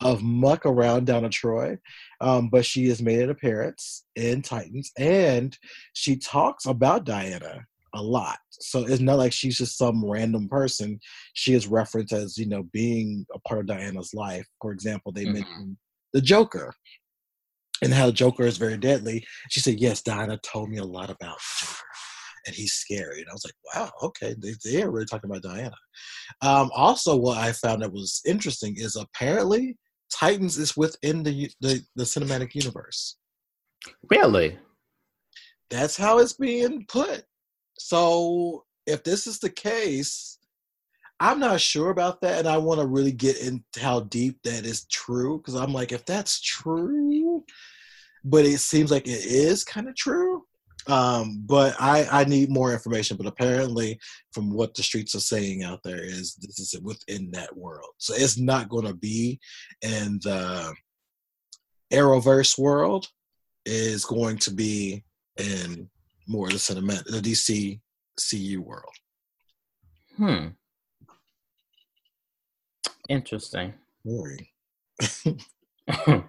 of 0.00 0.22
muck 0.22 0.64
around 0.64 1.06
Donna 1.06 1.28
Troy, 1.28 1.76
um, 2.22 2.48
but 2.48 2.64
she 2.64 2.88
has 2.88 3.02
made 3.02 3.20
an 3.20 3.28
appearance 3.28 4.06
in 4.16 4.40
Titans, 4.40 4.90
and 4.98 5.54
she 5.92 6.16
talks 6.16 6.64
about 6.64 7.04
Diana 7.04 7.66
a 7.96 8.02
lot. 8.02 8.38
So 8.50 8.86
it's 8.86 9.00
not 9.00 9.18
like 9.18 9.32
she's 9.32 9.58
just 9.58 9.78
some 9.78 10.04
random 10.04 10.48
person. 10.48 10.98
She 11.34 11.54
is 11.54 11.66
referenced 11.66 12.12
as, 12.12 12.38
you 12.38 12.46
know, 12.46 12.64
being 12.72 13.26
a 13.34 13.38
part 13.40 13.60
of 13.60 13.66
Diana's 13.66 14.14
life. 14.14 14.46
For 14.60 14.72
example, 14.72 15.12
they 15.12 15.24
mm-hmm. 15.24 15.34
mentioned 15.34 15.76
the 16.12 16.20
Joker 16.20 16.74
and 17.82 17.92
how 17.92 18.10
Joker 18.10 18.44
is 18.44 18.56
very 18.56 18.76
deadly. 18.76 19.24
She 19.50 19.60
said, 19.60 19.80
Yes, 19.80 20.02
Diana 20.02 20.38
told 20.38 20.70
me 20.70 20.78
a 20.78 20.84
lot 20.84 21.10
about 21.10 21.38
Joker. 21.40 21.82
And 22.46 22.54
he's 22.54 22.74
scary. 22.74 23.20
And 23.20 23.26
I 23.28 23.32
was 23.32 23.44
like, 23.44 23.54
wow, 23.74 23.90
okay. 24.04 24.36
They, 24.38 24.54
they 24.64 24.82
are 24.82 24.90
really 24.90 25.06
talking 25.06 25.28
about 25.28 25.42
Diana. 25.42 25.74
Um, 26.42 26.70
also, 26.76 27.16
what 27.16 27.38
I 27.38 27.50
found 27.50 27.82
that 27.82 27.92
was 27.92 28.22
interesting 28.24 28.76
is 28.76 28.94
apparently 28.94 29.76
Titans 30.12 30.56
is 30.56 30.76
within 30.76 31.24
the, 31.24 31.50
the, 31.60 31.82
the 31.96 32.04
cinematic 32.04 32.54
universe. 32.54 33.16
Really? 34.10 34.56
That's 35.70 35.96
how 35.96 36.18
it's 36.18 36.34
being 36.34 36.86
put. 36.88 37.24
So 37.78 38.64
if 38.86 39.04
this 39.04 39.26
is 39.26 39.38
the 39.38 39.50
case, 39.50 40.38
I'm 41.18 41.40
not 41.40 41.60
sure 41.60 41.90
about 41.90 42.20
that, 42.20 42.40
and 42.40 42.48
I 42.48 42.58
want 42.58 42.80
to 42.80 42.86
really 42.86 43.12
get 43.12 43.40
into 43.40 43.80
how 43.80 44.00
deep 44.00 44.38
that 44.44 44.66
is 44.66 44.84
true 44.86 45.38
because 45.38 45.54
I'm 45.54 45.72
like, 45.72 45.92
if 45.92 46.04
that's 46.04 46.40
true, 46.40 47.42
but 48.24 48.44
it 48.44 48.58
seems 48.58 48.90
like 48.90 49.06
it 49.06 49.24
is 49.24 49.64
kind 49.64 49.88
of 49.88 49.96
true. 49.96 50.44
Um, 50.88 51.42
but 51.46 51.74
I, 51.80 52.06
I 52.12 52.24
need 52.24 52.50
more 52.50 52.72
information. 52.72 53.16
But 53.16 53.26
apparently, 53.26 53.98
from 54.32 54.50
what 54.50 54.74
the 54.74 54.82
streets 54.82 55.14
are 55.14 55.20
saying 55.20 55.64
out 55.64 55.80
there, 55.82 56.02
is 56.02 56.34
this 56.36 56.58
is 56.58 56.78
within 56.80 57.30
that 57.32 57.56
world. 57.56 57.90
So 57.98 58.14
it's 58.14 58.38
not 58.38 58.68
going 58.68 58.86
to 58.86 58.94
be 58.94 59.40
in 59.82 60.20
the 60.22 60.74
Arrowverse 61.92 62.58
world. 62.58 63.08
Is 63.68 64.04
going 64.04 64.36
to 64.38 64.52
be 64.52 65.02
in 65.38 65.90
more 66.26 66.46
of 66.46 66.52
the 66.52 66.58
cinematic, 66.58 67.04
the 67.04 67.20
DC 67.20 67.80
CU 68.18 68.62
world. 68.62 68.94
Hmm. 70.16 70.48
Interesting. 73.08 73.74
Very. 74.04 74.52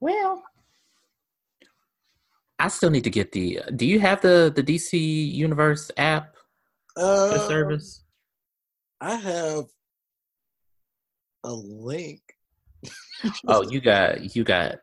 well, 0.00 0.42
I 2.58 2.68
still 2.68 2.90
need 2.90 3.04
to 3.04 3.10
get 3.10 3.32
the. 3.32 3.60
Do 3.74 3.86
you 3.86 3.98
have 4.00 4.20
the 4.20 4.52
the 4.54 4.62
DC 4.62 5.32
Universe 5.32 5.90
app? 5.96 6.34
Uh, 6.96 7.28
the 7.28 7.48
service. 7.48 8.04
I 9.00 9.16
have 9.16 9.64
a 11.44 11.52
link. 11.52 12.20
oh, 13.48 13.62
you 13.70 13.80
got 13.80 14.36
you 14.36 14.44
got 14.44 14.76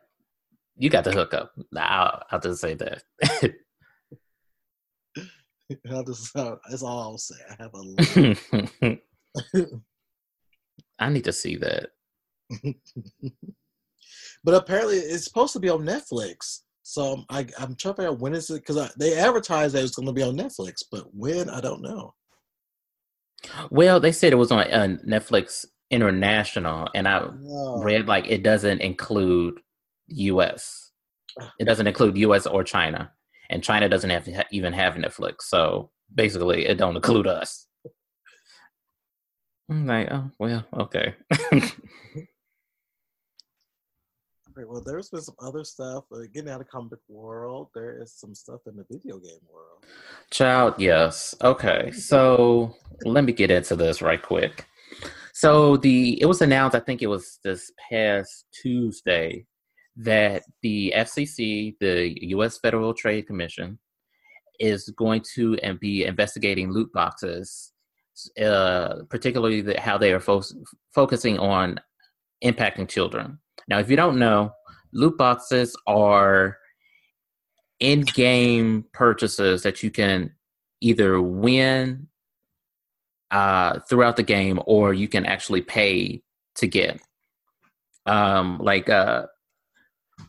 you 0.76 0.90
got 0.90 1.04
the 1.04 1.12
hookup. 1.12 1.52
I'll 1.76 2.22
I'll 2.30 2.40
just 2.40 2.60
say 2.60 2.74
that. 2.74 3.02
I'll 5.90 6.04
just, 6.04 6.34
that's 6.34 6.82
all 6.82 7.00
I'll 7.00 7.18
say. 7.18 7.36
I 7.48 7.62
have 7.62 7.74
a 7.74 7.78
link. 8.82 9.00
I 10.98 11.08
need 11.08 11.24
to 11.24 11.32
see 11.32 11.56
that. 11.56 11.90
but 14.44 14.54
apparently, 14.54 14.96
it's 14.96 15.24
supposed 15.24 15.52
to 15.54 15.60
be 15.60 15.68
on 15.68 15.80
Netflix. 15.80 16.60
So 16.82 17.24
I, 17.28 17.46
I'm 17.58 17.76
trying 17.76 17.94
to 17.94 17.94
figure 17.94 18.08
out 18.08 18.18
when 18.18 18.34
is 18.34 18.50
it 18.50 18.66
because 18.66 18.92
they 18.96 19.16
advertised 19.16 19.74
that 19.74 19.84
it's 19.84 19.94
going 19.94 20.06
to 20.06 20.12
be 20.12 20.22
on 20.22 20.36
Netflix, 20.36 20.82
but 20.90 21.04
when 21.14 21.48
I 21.48 21.60
don't 21.60 21.82
know. 21.82 22.14
Well, 23.70 24.00
they 24.00 24.12
said 24.12 24.32
it 24.32 24.36
was 24.36 24.50
on 24.50 24.60
uh, 24.60 24.96
Netflix 25.06 25.64
International, 25.90 26.88
and 26.94 27.08
I 27.08 27.22
oh. 27.22 27.82
read 27.82 28.06
like 28.06 28.28
it 28.28 28.42
doesn't 28.42 28.80
include 28.80 29.60
U.S. 30.08 30.90
It 31.58 31.64
doesn't 31.66 31.86
include 31.86 32.18
U.S. 32.18 32.46
or 32.46 32.64
China, 32.64 33.12
and 33.50 33.62
China 33.62 33.88
doesn't 33.88 34.10
have 34.10 34.26
ha- 34.26 34.44
even 34.50 34.72
have 34.72 34.94
Netflix. 34.94 35.42
So 35.42 35.90
basically, 36.14 36.66
it 36.66 36.78
don't 36.78 36.96
include 36.96 37.26
us. 37.26 37.66
I'm 39.68 39.86
like, 39.86 40.08
oh 40.10 40.30
well, 40.38 40.64
okay. 40.74 41.14
well, 44.66 44.82
there's 44.84 45.10
been 45.10 45.20
some 45.20 45.36
other 45.40 45.64
stuff. 45.64 46.04
Uh, 46.12 46.20
getting 46.32 46.50
out 46.50 46.60
of 46.60 46.68
comic 46.68 46.98
world, 47.08 47.68
there 47.74 48.00
is 48.02 48.12
some 48.12 48.34
stuff 48.34 48.60
in 48.66 48.76
the 48.76 48.84
video 48.90 49.18
game 49.18 49.38
world. 49.52 49.84
Child, 50.30 50.74
yes. 50.78 51.34
Okay, 51.42 51.90
so 51.92 52.74
let 53.04 53.24
me 53.24 53.32
get 53.32 53.50
into 53.50 53.76
this 53.76 54.02
right 54.02 54.20
quick. 54.20 54.66
So 55.32 55.76
the 55.76 56.20
it 56.20 56.26
was 56.26 56.42
announced, 56.42 56.74
I 56.76 56.80
think 56.80 57.02
it 57.02 57.06
was 57.06 57.38
this 57.44 57.70
past 57.90 58.46
Tuesday, 58.52 59.46
that 60.00 60.44
the 60.62 60.92
FCC, 60.96 61.76
the 61.78 62.16
U.S. 62.28 62.58
Federal 62.58 62.94
Trade 62.94 63.26
Commission, 63.26 63.78
is 64.58 64.88
going 64.90 65.22
to 65.34 65.56
and 65.62 65.78
be 65.80 66.04
investigating 66.04 66.72
loot 66.72 66.92
boxes, 66.92 67.72
uh, 68.42 68.96
particularly 69.08 69.60
the, 69.60 69.78
how 69.80 69.98
they 69.98 70.12
are 70.12 70.20
fo- 70.20 70.42
focusing 70.94 71.38
on 71.38 71.80
impacting 72.44 72.88
children. 72.88 73.38
Now, 73.68 73.78
if 73.78 73.90
you 73.90 73.96
don't 73.96 74.18
know, 74.18 74.52
loot 74.92 75.16
boxes 75.18 75.76
are 75.86 76.58
in 77.78 78.02
game 78.02 78.84
purchases 78.92 79.62
that 79.62 79.82
you 79.82 79.90
can 79.90 80.32
either 80.80 81.20
win 81.20 82.08
uh, 83.30 83.80
throughout 83.80 84.16
the 84.16 84.22
game 84.22 84.60
or 84.66 84.92
you 84.94 85.08
can 85.08 85.26
actually 85.26 85.62
pay 85.62 86.22
to 86.56 86.66
get. 86.66 87.00
Um, 88.06 88.58
like 88.58 88.88
uh, 88.88 89.26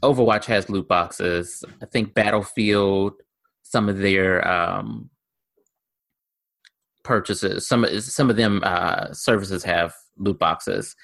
Overwatch 0.03 0.45
has 0.45 0.69
loot 0.69 0.87
boxes. 0.87 1.63
I 1.81 1.85
think 1.85 2.13
Battlefield, 2.13 3.13
some 3.63 3.89
of 3.89 3.99
their 3.99 4.47
um, 4.47 5.09
purchases, 7.03 7.67
some 7.67 7.85
some 7.99 8.29
of 8.29 8.35
them 8.35 8.61
uh, 8.63 9.11
services 9.13 9.63
have 9.63 9.93
loot 10.17 10.39
boxes, 10.39 10.95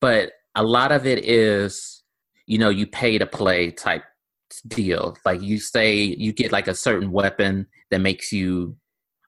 but 0.00 0.32
a 0.54 0.62
lot 0.62 0.92
of 0.92 1.06
it 1.06 1.24
is, 1.24 2.02
you 2.46 2.58
know, 2.58 2.70
you 2.70 2.86
pay 2.86 3.18
to 3.18 3.26
play 3.26 3.70
type 3.70 4.04
deal. 4.68 5.16
Like 5.24 5.42
you 5.42 5.58
say, 5.58 5.96
you 5.96 6.32
get 6.32 6.52
like 6.52 6.68
a 6.68 6.74
certain 6.74 7.12
weapon 7.12 7.66
that 7.90 8.00
makes 8.00 8.32
you, 8.32 8.76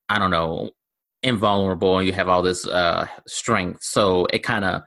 I 0.08 0.18
don't 0.18 0.30
know, 0.30 0.70
invulnerable, 1.22 1.98
and 1.98 2.06
you 2.06 2.12
have 2.12 2.28
all 2.28 2.42
this 2.42 2.66
uh, 2.66 3.06
strength. 3.26 3.82
So 3.82 4.26
it 4.32 4.40
kind 4.40 4.64
of 4.64 4.82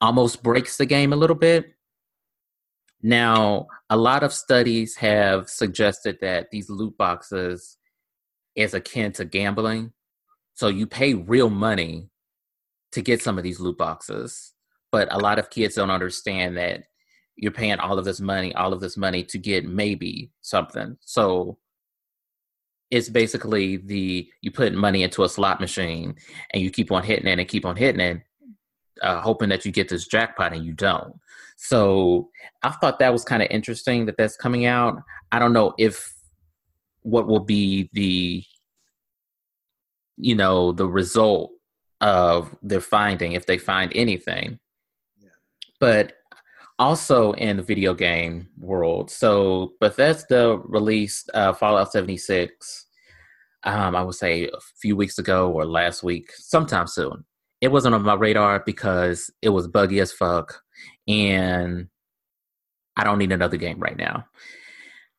almost 0.00 0.42
breaks 0.42 0.76
the 0.76 0.86
game 0.86 1.12
a 1.12 1.16
little 1.16 1.36
bit. 1.36 1.74
Now, 3.02 3.68
a 3.90 3.96
lot 3.96 4.22
of 4.22 4.32
studies 4.32 4.96
have 4.96 5.48
suggested 5.48 6.18
that 6.20 6.50
these 6.50 6.68
loot 6.68 6.96
boxes 6.98 7.76
is 8.56 8.74
akin 8.74 9.12
to 9.12 9.24
gambling. 9.24 9.92
So 10.54 10.68
you 10.68 10.86
pay 10.86 11.14
real 11.14 11.50
money 11.50 12.10
to 12.92 13.02
get 13.02 13.22
some 13.22 13.38
of 13.38 13.44
these 13.44 13.60
loot 13.60 13.78
boxes. 13.78 14.52
But 14.90 15.12
a 15.12 15.18
lot 15.18 15.38
of 15.38 15.50
kids 15.50 15.76
don't 15.76 15.90
understand 15.90 16.56
that 16.56 16.84
you're 17.36 17.52
paying 17.52 17.78
all 17.78 17.98
of 17.98 18.04
this 18.04 18.20
money 18.20 18.52
all 18.54 18.72
of 18.72 18.80
this 18.80 18.96
money 18.96 19.22
to 19.22 19.38
get 19.38 19.64
maybe 19.64 20.32
something. 20.40 20.96
So 21.02 21.58
it's 22.90 23.08
basically 23.08 23.76
the 23.76 24.28
you 24.40 24.50
put 24.50 24.72
money 24.74 25.02
into 25.02 25.22
a 25.22 25.28
slot 25.28 25.60
machine 25.60 26.16
and 26.52 26.62
you 26.62 26.70
keep 26.70 26.90
on 26.90 27.04
hitting 27.04 27.26
it 27.26 27.38
and 27.38 27.48
keep 27.48 27.64
on 27.64 27.76
hitting 27.76 28.00
it 28.00 28.22
uh, 29.02 29.20
hoping 29.20 29.50
that 29.50 29.64
you 29.64 29.70
get 29.70 29.88
this 29.88 30.06
jackpot 30.06 30.52
and 30.52 30.64
you 30.64 30.72
don't 30.72 31.14
so 31.60 32.28
i 32.62 32.70
thought 32.70 32.98
that 32.98 33.12
was 33.12 33.24
kind 33.24 33.42
of 33.42 33.48
interesting 33.50 34.06
that 34.06 34.16
that's 34.16 34.36
coming 34.36 34.64
out 34.64 34.96
i 35.32 35.38
don't 35.38 35.52
know 35.52 35.74
if 35.78 36.14
what 37.02 37.26
will 37.26 37.40
be 37.40 37.90
the 37.92 38.42
you 40.16 40.34
know 40.34 40.72
the 40.72 40.86
result 40.86 41.50
of 42.00 42.54
their 42.62 42.80
finding 42.80 43.32
if 43.32 43.46
they 43.46 43.58
find 43.58 43.92
anything 43.94 44.58
but 45.80 46.12
also 46.78 47.32
in 47.32 47.56
the 47.56 47.62
video 47.62 47.92
game 47.94 48.48
world. 48.58 49.10
So 49.10 49.72
Bethesda 49.80 50.58
released 50.64 51.30
uh, 51.34 51.52
Fallout 51.52 51.92
76. 51.92 52.86
Um, 53.64 53.96
I 53.96 54.02
would 54.02 54.14
say 54.14 54.44
a 54.44 54.60
few 54.80 54.96
weeks 54.96 55.18
ago 55.18 55.50
or 55.50 55.66
last 55.66 56.02
week, 56.02 56.30
sometime 56.32 56.86
soon. 56.86 57.24
It 57.60 57.72
wasn't 57.72 57.96
on 57.96 58.02
my 58.02 58.14
radar 58.14 58.62
because 58.64 59.32
it 59.42 59.48
was 59.48 59.66
buggy 59.66 59.98
as 59.98 60.12
fuck, 60.12 60.62
and 61.08 61.88
I 62.96 63.04
don't 63.04 63.18
need 63.18 63.32
another 63.32 63.56
game 63.56 63.78
right 63.80 63.96
now. 63.96 64.26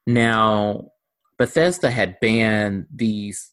Now, 0.06 0.92
Bethesda 1.38 1.90
had 1.90 2.20
banned 2.20 2.88
these 2.94 3.52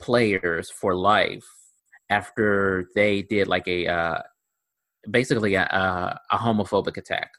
players 0.00 0.70
for 0.70 0.94
life 0.94 1.46
after 2.10 2.88
they 2.94 3.22
did 3.22 3.48
like 3.48 3.66
a 3.68 3.86
uh, 3.86 4.22
basically 5.10 5.54
a, 5.54 5.62
a, 5.62 6.20
a 6.30 6.38
homophobic 6.38 6.96
attack. 6.96 7.30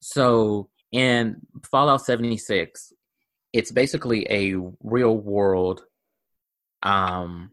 So 0.00 0.68
in 0.92 1.36
Fallout 1.70 2.04
76, 2.04 2.92
it's 3.52 3.72
basically 3.72 4.26
a 4.30 4.56
real 4.82 5.16
world 5.16 5.82
um, 6.82 7.50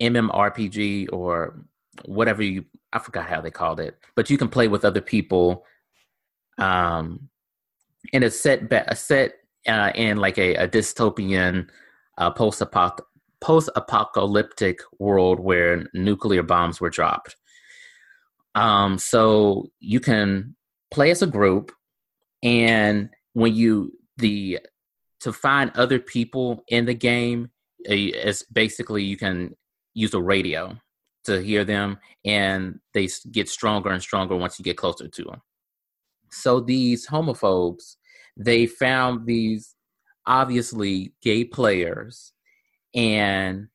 MMORPG 0.00 1.12
or 1.12 1.64
whatever 2.04 2.42
you 2.42 2.64
I 2.96 2.98
forgot 2.98 3.28
how 3.28 3.40
they 3.40 3.50
called 3.50 3.78
it, 3.78 3.98
but 4.14 4.30
you 4.30 4.38
can 4.38 4.48
play 4.48 4.68
with 4.68 4.84
other 4.84 5.02
people. 5.02 5.64
Um, 6.58 7.28
in 8.12 8.22
a 8.22 8.30
set 8.30 8.72
a 8.72 8.96
set 8.96 9.34
uh, 9.68 9.92
in 9.94 10.16
like 10.16 10.38
a, 10.38 10.54
a 10.54 10.68
dystopian 10.68 11.68
a 12.18 12.30
post 12.30 12.62
apocalyptic 13.76 14.78
world 14.98 15.38
where 15.40 15.86
nuclear 15.92 16.42
bombs 16.42 16.80
were 16.80 16.88
dropped. 16.88 17.36
Um, 18.54 18.96
so 18.98 19.70
you 19.80 20.00
can 20.00 20.56
play 20.90 21.10
as 21.10 21.20
a 21.20 21.26
group, 21.26 21.72
and 22.42 23.10
when 23.34 23.54
you 23.54 23.92
the 24.16 24.60
to 25.20 25.32
find 25.32 25.70
other 25.74 25.98
people 25.98 26.64
in 26.68 26.86
the 26.86 26.94
game, 26.94 27.50
it's 27.80 28.42
basically 28.44 29.02
you 29.02 29.18
can 29.18 29.54
use 29.92 30.14
a 30.14 30.20
radio 30.20 30.78
to 31.26 31.42
hear 31.42 31.64
them, 31.64 31.98
and 32.24 32.80
they 32.94 33.08
get 33.30 33.48
stronger 33.48 33.90
and 33.90 34.02
stronger 34.02 34.36
once 34.36 34.58
you 34.58 34.64
get 34.64 34.76
closer 34.76 35.08
to 35.08 35.24
them. 35.24 35.42
So 36.30 36.60
these 36.60 37.06
homophobes, 37.06 37.96
they 38.36 38.66
found 38.66 39.26
these 39.26 39.74
obviously 40.26 41.12
gay 41.22 41.44
players 41.44 42.32
and 42.94 43.68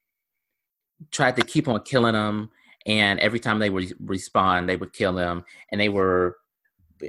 tried 1.12 1.36
to 1.38 1.44
keep 1.44 1.68
on 1.68 1.82
killing 1.84 2.14
them. 2.14 2.50
And 2.86 3.20
every 3.20 3.40
time 3.40 3.60
they 3.60 3.70
would 3.70 3.94
respond, 4.04 4.68
they 4.68 4.76
would 4.76 4.94
kill 4.94 5.14
them. 5.14 5.44
And 5.72 5.80
they 5.80 5.90
were 5.90 6.38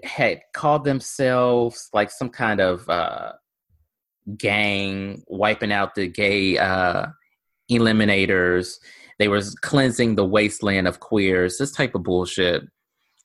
had 0.04 0.40
called 0.54 0.84
themselves 0.84 1.90
like 1.92 2.10
some 2.10 2.30
kind 2.30 2.60
of 2.60 2.88
uh, 2.88 3.32
gang, 4.36 5.22
wiping 5.26 5.72
out 5.72 5.94
the 5.94 6.06
gay 6.06 6.58
uh, 6.58 7.06
eliminators. 7.70 8.78
They 9.18 9.28
were 9.28 9.42
cleansing 9.60 10.14
the 10.14 10.24
wasteland 10.24 10.88
of 10.88 11.00
queers. 11.00 11.58
This 11.58 11.72
type 11.72 11.94
of 11.94 12.02
bullshit. 12.02 12.62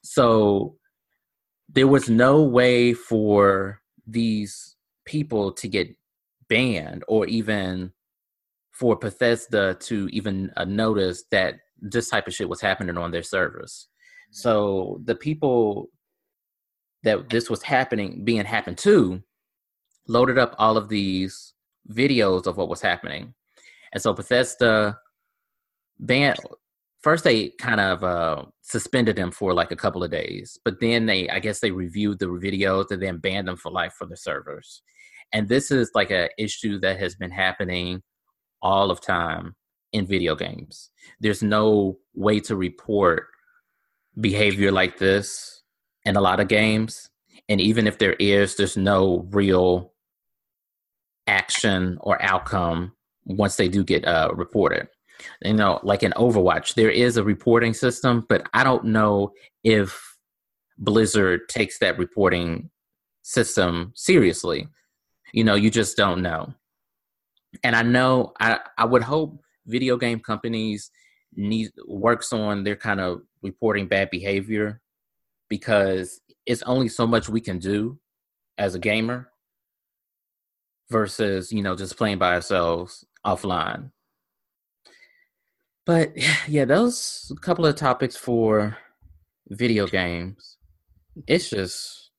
So 0.04 0.76
there 1.70 1.88
was 1.88 2.10
no 2.10 2.44
way 2.44 2.94
for 2.94 3.82
these 4.06 4.76
people 5.06 5.52
to 5.54 5.68
get 5.68 5.96
banned 6.50 7.04
or 7.08 7.26
even 7.26 7.92
for 8.72 8.96
Bethesda 8.96 9.76
to 9.82 10.08
even 10.12 10.52
uh, 10.56 10.66
notice 10.66 11.24
that 11.32 11.56
this 11.80 12.10
type 12.10 12.28
of 12.28 12.34
shit 12.34 12.48
was 12.50 12.62
happening 12.62 12.98
on 12.98 13.12
their 13.12 13.24
servers. 13.24 13.88
So 14.32 15.02
the 15.06 15.16
people 15.16 15.90
that 17.04 17.30
this 17.30 17.50
was 17.50 17.64
happening, 17.64 18.24
being 18.24 18.46
happened 18.46 18.78
to, 18.80 19.22
loaded 20.08 20.38
up 20.38 20.56
all 20.58 20.78
of 20.78 20.90
these 20.90 21.54
videos 21.92 22.48
of 22.48 22.58
what 22.58 22.70
was 22.70 22.82
happening. 22.82 23.34
And 23.94 24.02
so 24.02 24.14
Bethesda 24.14 24.98
banned 26.00 26.38
first 27.02 27.24
they 27.24 27.50
kind 27.60 27.80
of 27.80 28.04
uh, 28.04 28.44
suspended 28.62 29.18
him 29.18 29.32
for 29.32 29.54
like 29.54 29.72
a 29.72 29.76
couple 29.76 30.04
of 30.04 30.12
days, 30.12 30.60
but 30.66 30.80
then 30.80 31.06
they 31.06 31.30
I 31.30 31.40
guess 31.40 31.60
they 31.60 31.72
reviewed 31.72 32.20
the 32.20 32.26
videos 32.26 32.92
and 32.92 33.02
then 33.02 33.18
banned 33.18 33.48
them 33.48 33.58
for 33.58 33.72
life 33.72 33.94
for 33.94 34.06
the 34.06 34.18
servers. 34.18 34.82
And 35.34 35.48
this 35.48 35.72
is 35.72 35.92
like 35.94 36.12
a 36.12 36.30
issue 36.38 36.80
that 36.80 37.00
has 37.00 37.16
been 37.16 37.32
happening 37.32 38.02
all 38.62 38.92
of 38.92 39.02
time 39.02 39.56
in 39.94 40.06
video 40.06 40.36
games. 40.36 40.90
There's 41.20 41.44
no 41.44 41.98
way 42.14 42.40
to 42.42 42.56
report 42.56 43.28
behavior 44.20 44.72
like 44.72 44.98
this 44.98 45.64
in 46.06 46.16
a 46.16 46.22
lot 46.22 46.40
of 46.40 46.48
games. 46.48 47.10
And 47.50 47.62
even 47.62 47.88
if 47.88 47.98
there 47.98 48.14
is, 48.14 48.56
there's 48.56 48.78
no 48.78 49.28
real 49.32 49.94
action 51.28 51.98
or 52.02 52.22
outcome 52.22 52.94
once 53.26 53.58
they 53.58 53.68
do 53.68 53.84
get 53.84 54.06
uh, 54.06 54.32
reported 54.34 54.88
you 55.42 55.54
know, 55.54 55.80
like 55.84 56.04
in 56.04 56.12
Overwatch, 56.14 56.76
there 56.76 56.90
is 56.90 57.18
a 57.18 57.24
reporting 57.24 57.74
system, 57.74 58.26
but 58.28 58.48
I 58.54 58.64
don't 58.64 58.86
know 58.86 59.34
if 59.64 60.18
Blizzard 60.78 61.50
takes 61.50 61.80
that 61.80 61.98
reporting 61.98 62.70
system 63.24 63.92
seriously. 63.96 64.68
You 65.34 65.44
know, 65.44 65.56
you 65.56 65.70
just 65.70 65.98
don't 65.98 66.22
know. 66.22 66.54
And 67.64 67.76
I 67.76 67.82
know 67.82 68.34
I, 68.40 68.60
I 68.78 68.86
would 68.86 69.04
hope 69.04 69.42
video 69.66 69.98
game 69.98 70.20
companies 70.20 70.92
need 71.36 71.70
works 71.88 72.32
on 72.34 72.64
their 72.64 72.76
kind 72.76 73.00
of 73.00 73.22
reporting 73.42 73.88
bad 73.88 74.10
behavior 74.10 74.82
because 75.50 76.22
it's 76.46 76.64
only 76.64 76.88
so 76.88 77.06
much 77.06 77.30
we 77.30 77.42
can 77.42 77.60
do 77.60 78.00
as 78.58 78.76
a 78.76 78.80
gamer 78.80 79.30
versus, 80.90 81.52
you 81.52 81.62
know, 81.62 81.76
just 81.76 81.98
playing 81.98 82.18
by 82.18 82.34
ourselves 82.34 83.06
offline. 83.26 83.92
But 85.88 86.12
yeah, 86.48 86.66
those 86.66 87.32
couple 87.42 87.66
of 87.66 87.76
topics 87.76 88.16
for 88.16 88.78
video 89.48 89.88
games. 89.88 90.58
It's 91.26 91.50
just, 91.50 92.12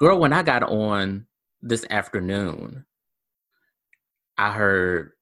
girl, 0.00 0.18
when 0.18 0.32
I 0.32 0.42
got 0.42 0.64
on 0.64 1.26
this 1.62 1.86
afternoon, 1.90 2.84
I 4.36 4.50
heard, 4.50 5.12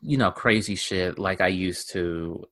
you 0.00 0.16
know, 0.16 0.32
crazy 0.32 0.74
shit 0.74 1.16
like 1.16 1.40
I 1.40 1.46
used 1.46 1.90
to. 1.90 2.44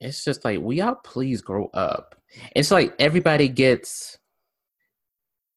It's 0.00 0.22
just 0.22 0.44
like, 0.44 0.60
we 0.60 0.82
all 0.82 0.96
please 0.96 1.40
grow 1.40 1.70
up? 1.72 2.14
It's 2.54 2.70
like 2.70 2.94
everybody 2.98 3.48
gets 3.48 4.18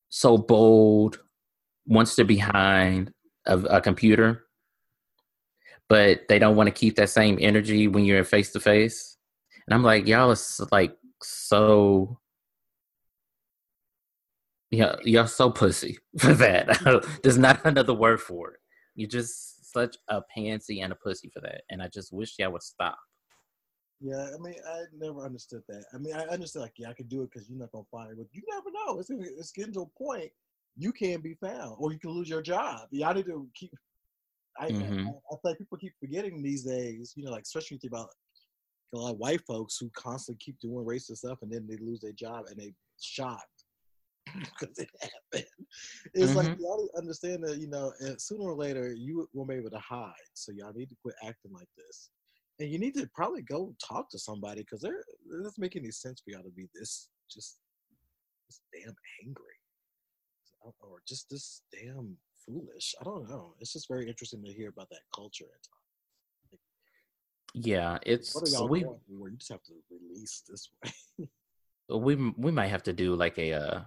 so 0.10 0.38
bold 0.38 1.20
once 1.86 2.16
they're 2.16 2.26
behind 2.26 3.12
a, 3.46 3.58
a 3.58 3.82
computer 3.82 4.46
but 5.92 6.26
they 6.30 6.40
don't 6.40 6.56
want 6.56 6.68
to 6.68 6.72
keep 6.72 6.96
that 6.96 7.10
same 7.10 7.38
energy 7.42 7.90
when 7.90 8.06
you're 8.06 8.20
in 8.20 8.24
face 8.24 8.54
to 8.54 8.62
face. 8.62 9.18
And 9.68 9.74
I'm 9.74 9.84
like, 9.84 10.08
y'all 10.08 10.32
is 10.32 10.62
like 10.72 10.96
so 11.22 12.18
yeah, 14.70 14.96
you're 15.04 15.28
so 15.28 15.52
pussy 15.52 15.98
for 16.18 16.34
that. 16.36 17.10
There's 17.24 17.38
not 17.38 17.66
another 17.66 17.94
word 17.94 18.22
for 18.22 18.52
it. 18.52 18.60
You're 18.96 19.10
just 19.10 19.74
such 19.74 19.98
a 20.08 20.22
pansy 20.34 20.80
and 20.80 20.94
a 20.94 20.96
pussy 20.96 21.30
for 21.30 21.42
that. 21.42 21.64
And 21.70 21.82
I 21.82 21.90
just 21.90 22.14
wish 22.14 22.36
y'all 22.40 22.54
would 22.54 22.64
stop. 22.64 22.98
Yeah, 24.00 24.30
I 24.34 24.42
mean, 24.42 24.56
I 24.66 24.84
never 24.98 25.20
understood 25.26 25.64
that. 25.68 25.84
I 25.94 25.98
mean, 25.98 26.16
I 26.16 26.22
understand 26.28 26.62
like, 26.62 26.76
yeah, 26.78 26.88
I 26.88 26.94
could 26.94 27.10
do 27.10 27.24
it 27.24 27.32
because 27.34 27.50
you're 27.50 27.60
not 27.60 27.74
gonna 27.74 27.84
find 27.92 28.12
it, 28.12 28.18
but 28.18 28.28
you 28.32 28.44
never 28.50 28.70
know. 28.72 29.02
It's 29.02 29.10
it's 29.10 29.52
getting 29.52 29.74
to 29.74 29.82
a 29.82 30.02
point 30.02 30.32
you 30.78 30.94
can't 30.94 31.22
be 31.22 31.34
found, 31.34 31.76
or 31.80 31.92
you 31.92 32.00
can 32.00 32.12
lose 32.12 32.30
your 32.30 32.42
job. 32.42 32.88
Y'all 32.92 33.14
need 33.14 33.26
to 33.26 33.46
keep 33.54 33.74
I, 34.60 34.70
mm-hmm. 34.70 35.08
I, 35.08 35.12
I 35.34 35.38
think 35.44 35.60
people 35.60 35.78
keep 35.78 35.94
forgetting 36.00 36.42
these 36.42 36.64
days, 36.64 37.14
you 37.16 37.24
know, 37.24 37.32
like 37.32 37.44
especially 37.44 37.80
about 37.88 38.10
a 38.94 38.98
lot 38.98 39.12
of 39.12 39.18
white 39.18 39.42
folks 39.48 39.78
who 39.78 39.90
constantly 39.96 40.40
keep 40.44 40.60
doing 40.60 40.86
racist 40.86 41.18
stuff 41.18 41.40
and 41.42 41.52
then 41.52 41.68
they 41.68 41.78
lose 41.78 42.02
their 42.02 42.12
job 42.12 42.46
and 42.50 42.60
they 42.60 42.74
shocked 43.00 43.46
because 44.26 44.78
it 44.78 44.90
happened. 45.02 45.50
It's 46.14 46.32
mm-hmm. 46.32 46.38
like 46.38 46.60
y'all 46.60 46.90
understand 46.98 47.44
that, 47.44 47.58
you 47.58 47.68
know, 47.68 47.94
and 48.00 48.22
sooner 48.22 48.44
or 48.44 48.56
later 48.56 48.94
you 48.94 49.28
will 49.34 49.46
be 49.46 49.56
able 49.56 49.70
to 49.72 49.80
hide. 49.80 50.12
So 50.34 50.52
y'all 50.52 50.74
need 50.74 50.90
to 50.90 50.96
quit 51.02 51.16
acting 51.24 51.54
like 51.54 51.70
this. 51.78 52.10
And 52.60 52.70
you 52.70 52.78
need 52.78 52.94
to 52.96 53.10
probably 53.16 53.42
go 53.42 53.74
talk 53.86 54.10
to 54.12 54.20
somebody 54.20 54.62
because 54.62 54.82
they're 54.82 55.00
it 55.00 55.44
doesn't 55.44 55.58
make 55.58 55.76
any 55.76 55.92
sense 55.92 56.22
for 56.22 56.32
y'all 56.32 56.44
to 56.44 56.52
be 56.52 56.68
this 56.76 57.10
just 57.32 57.58
this 58.48 58.62
damn 58.74 58.96
angry. 59.26 59.46
Or 60.64 61.02
just 61.08 61.28
this 61.32 61.64
damn 61.72 62.16
foolish. 62.46 62.96
I 63.00 63.04
don't 63.04 63.30
know. 63.30 63.54
It's 63.60 63.74
just 63.74 63.88
very 63.88 64.08
interesting 64.08 64.44
to 64.44 64.52
hear 64.52 64.70
about 64.70 64.90
that 64.90 65.02
culture 65.14 65.46
at 65.46 65.64
times. 65.64 66.52
Like, 66.52 66.62
yeah, 67.54 67.98
it's 68.04 68.36
what 68.36 68.48
are 68.48 68.52
y'all 68.52 68.68
we, 68.68 68.82
where 69.08 69.32
you 69.32 69.38
just 69.38 69.52
have 69.52 69.64
to 69.64 69.74
release 69.90 70.44
this 70.48 70.70
way. 70.84 71.28
we 71.98 72.16
we 72.38 72.52
might 72.52 72.68
have 72.68 72.84
to 72.84 72.94
do 72.94 73.16
like 73.16 73.38
a 73.38 73.54
uh, 73.54 73.82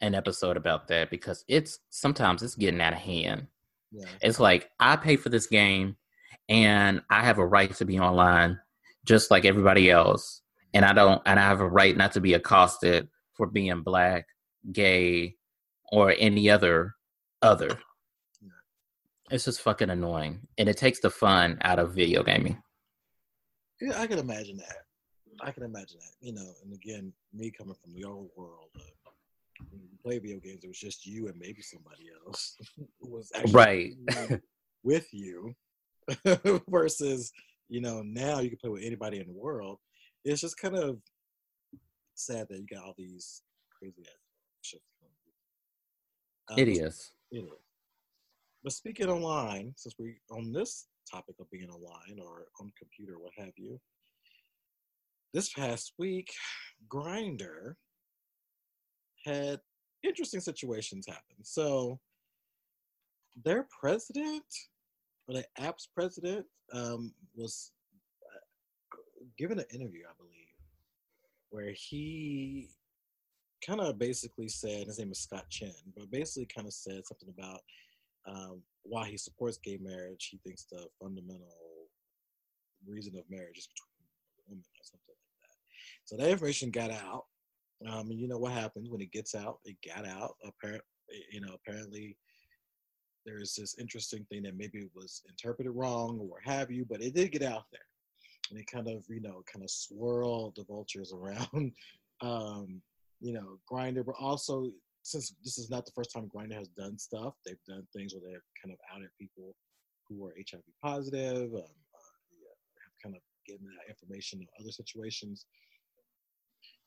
an 0.00 0.14
episode 0.14 0.56
about 0.56 0.88
that 0.88 1.10
because 1.10 1.44
it's 1.48 1.80
sometimes 1.90 2.42
it's 2.42 2.54
getting 2.54 2.80
out 2.80 2.92
of 2.92 2.98
hand. 2.98 3.46
Yeah. 3.90 4.06
It's 4.20 4.40
like 4.40 4.70
I 4.78 4.96
pay 4.96 5.16
for 5.16 5.28
this 5.28 5.46
game 5.46 5.96
and 6.48 7.02
I 7.10 7.24
have 7.24 7.38
a 7.38 7.46
right 7.46 7.74
to 7.76 7.84
be 7.84 7.98
online 7.98 8.58
just 9.04 9.30
like 9.30 9.44
everybody 9.44 9.90
else. 9.90 10.42
And 10.74 10.84
I 10.84 10.92
don't 10.92 11.22
and 11.24 11.38
I 11.38 11.42
have 11.42 11.60
a 11.60 11.68
right 11.68 11.96
not 11.96 12.12
to 12.12 12.20
be 12.20 12.34
accosted 12.34 13.08
for 13.34 13.46
being 13.46 13.82
black, 13.82 14.26
gay, 14.70 15.36
or 15.90 16.14
any 16.18 16.50
other 16.50 16.94
other. 17.42 17.78
It's 19.30 19.44
just 19.44 19.60
fucking 19.60 19.90
annoying, 19.90 20.40
and 20.56 20.68
it 20.68 20.78
takes 20.78 21.00
the 21.00 21.10
fun 21.10 21.58
out 21.62 21.78
of 21.78 21.94
video 21.94 22.22
gaming. 22.22 22.62
Yeah, 23.80 24.00
I 24.00 24.06
can 24.06 24.18
imagine 24.18 24.56
that. 24.56 24.76
I 25.40 25.52
can 25.52 25.64
imagine 25.64 25.98
that. 26.00 26.26
You 26.26 26.32
know, 26.32 26.54
and 26.64 26.72
again, 26.72 27.12
me 27.34 27.50
coming 27.50 27.76
from 27.82 27.92
the 27.94 28.04
old 28.04 28.30
world, 28.36 28.70
uh, 28.76 29.10
when 29.70 29.82
you 29.82 29.88
play 30.02 30.18
video 30.18 30.38
games, 30.38 30.64
it 30.64 30.68
was 30.68 30.78
just 30.78 31.06
you 31.06 31.28
and 31.28 31.38
maybe 31.38 31.60
somebody 31.60 32.06
else 32.26 32.56
who 32.76 33.10
was 33.10 33.30
actually 33.34 33.52
right 33.52 34.40
with 34.82 35.06
you, 35.12 35.54
versus 36.68 37.30
you 37.68 37.82
know 37.82 38.02
now 38.02 38.40
you 38.40 38.48
can 38.48 38.58
play 38.58 38.70
with 38.70 38.82
anybody 38.82 39.20
in 39.20 39.26
the 39.26 39.32
world. 39.32 39.78
It's 40.24 40.40
just 40.40 40.56
kind 40.58 40.74
of 40.74 40.98
sad 42.14 42.46
that 42.48 42.58
you 42.58 42.66
got 42.66 42.84
all 42.84 42.94
these 42.96 43.42
crazy 43.78 44.02
ass 44.02 44.16
shit. 44.62 44.80
Um, 46.50 46.58
it 46.58 46.68
is. 46.68 47.12
But 47.32 48.72
speaking 48.72 49.08
online, 49.08 49.72
since 49.76 49.94
we're 49.98 50.18
on 50.30 50.52
this 50.52 50.88
topic 51.10 51.36
of 51.40 51.50
being 51.50 51.70
online 51.70 52.18
or 52.20 52.46
on 52.60 52.72
computer, 52.78 53.18
what 53.18 53.32
have 53.36 53.52
you, 53.56 53.80
this 55.32 55.52
past 55.52 55.92
week, 55.98 56.32
Grindr 56.88 57.74
had 59.24 59.60
interesting 60.02 60.40
situations 60.40 61.06
happen. 61.06 61.42
So 61.42 62.00
their 63.44 63.66
president 63.80 64.44
or 65.28 65.34
the 65.34 65.44
app's 65.58 65.88
president 65.94 66.46
um, 66.72 67.12
was 67.36 67.72
uh, 68.24 69.24
given 69.36 69.58
an 69.58 69.66
interview, 69.72 70.02
I 70.08 70.14
believe, 70.18 70.32
where 71.50 71.72
he 71.72 72.70
kind 73.66 73.80
of 73.80 73.98
basically 73.98 74.48
said 74.48 74.86
his 74.86 74.98
name 74.98 75.12
is 75.12 75.20
Scott 75.20 75.48
Chen, 75.48 75.72
but 75.96 76.10
basically 76.10 76.48
kind 76.54 76.66
of 76.66 76.72
said 76.72 77.06
something 77.06 77.32
about 77.36 77.60
um, 78.26 78.62
why 78.82 79.08
he 79.08 79.16
supports 79.16 79.58
gay 79.58 79.78
marriage. 79.80 80.28
He 80.30 80.38
thinks 80.44 80.64
the 80.64 80.86
fundamental 81.00 81.48
reason 82.86 83.16
of 83.16 83.24
marriage 83.30 83.58
is 83.58 83.68
between 83.68 83.98
a 83.98 84.50
woman 84.50 84.64
or 84.64 84.84
something 84.84 85.00
like 85.08 85.42
that. 85.42 85.56
So 86.04 86.16
that 86.16 86.30
information 86.30 86.70
got 86.70 86.90
out. 86.90 87.24
Um, 87.86 88.10
and 88.10 88.18
you 88.18 88.28
know 88.28 88.38
what 88.38 88.52
happens 88.52 88.90
when 88.90 89.00
it 89.00 89.12
gets 89.12 89.34
out? 89.34 89.60
It 89.64 89.76
got 89.86 90.06
out. 90.06 90.34
Apparently, 90.44 90.82
you 91.30 91.40
know, 91.40 91.54
apparently 91.54 92.16
there's 93.24 93.54
this 93.54 93.76
interesting 93.78 94.26
thing 94.30 94.42
that 94.42 94.56
maybe 94.56 94.78
it 94.78 94.90
was 94.94 95.22
interpreted 95.28 95.72
wrong 95.74 96.18
or 96.20 96.38
have 96.44 96.70
you, 96.70 96.84
but 96.88 97.02
it 97.02 97.14
did 97.14 97.32
get 97.32 97.42
out 97.42 97.64
there. 97.70 97.80
And 98.50 98.58
it 98.58 98.66
kind 98.66 98.88
of, 98.88 99.04
you 99.08 99.20
know, 99.20 99.42
kind 99.52 99.62
of 99.62 99.70
swirled 99.70 100.56
the 100.56 100.64
vultures 100.64 101.12
around, 101.16 101.72
um, 102.20 102.80
you 103.20 103.32
know, 103.32 103.58
Grindr, 103.70 104.04
but 104.04 104.14
also 104.18 104.70
since 105.02 105.34
this 105.42 105.58
is 105.58 105.70
not 105.70 105.86
the 105.86 105.92
first 105.94 106.12
time 106.12 106.30
Grindr 106.34 106.54
has 106.54 106.68
done 106.68 106.98
stuff, 106.98 107.34
they've 107.44 107.56
done 107.66 107.86
things 107.94 108.14
where 108.14 108.22
they've 108.24 108.40
kind 108.62 108.72
of 108.72 108.78
outed 108.94 109.08
people 109.18 109.54
who 110.08 110.26
are 110.26 110.34
HIV 110.50 110.62
positive, 110.82 111.52
um, 111.52 111.60
uh, 111.60 112.14
have 112.82 112.94
kind 113.02 113.14
of 113.14 113.22
given 113.46 113.66
that 113.66 113.90
information 113.90 114.40
in 114.40 114.46
other 114.60 114.70
situations. 114.70 115.46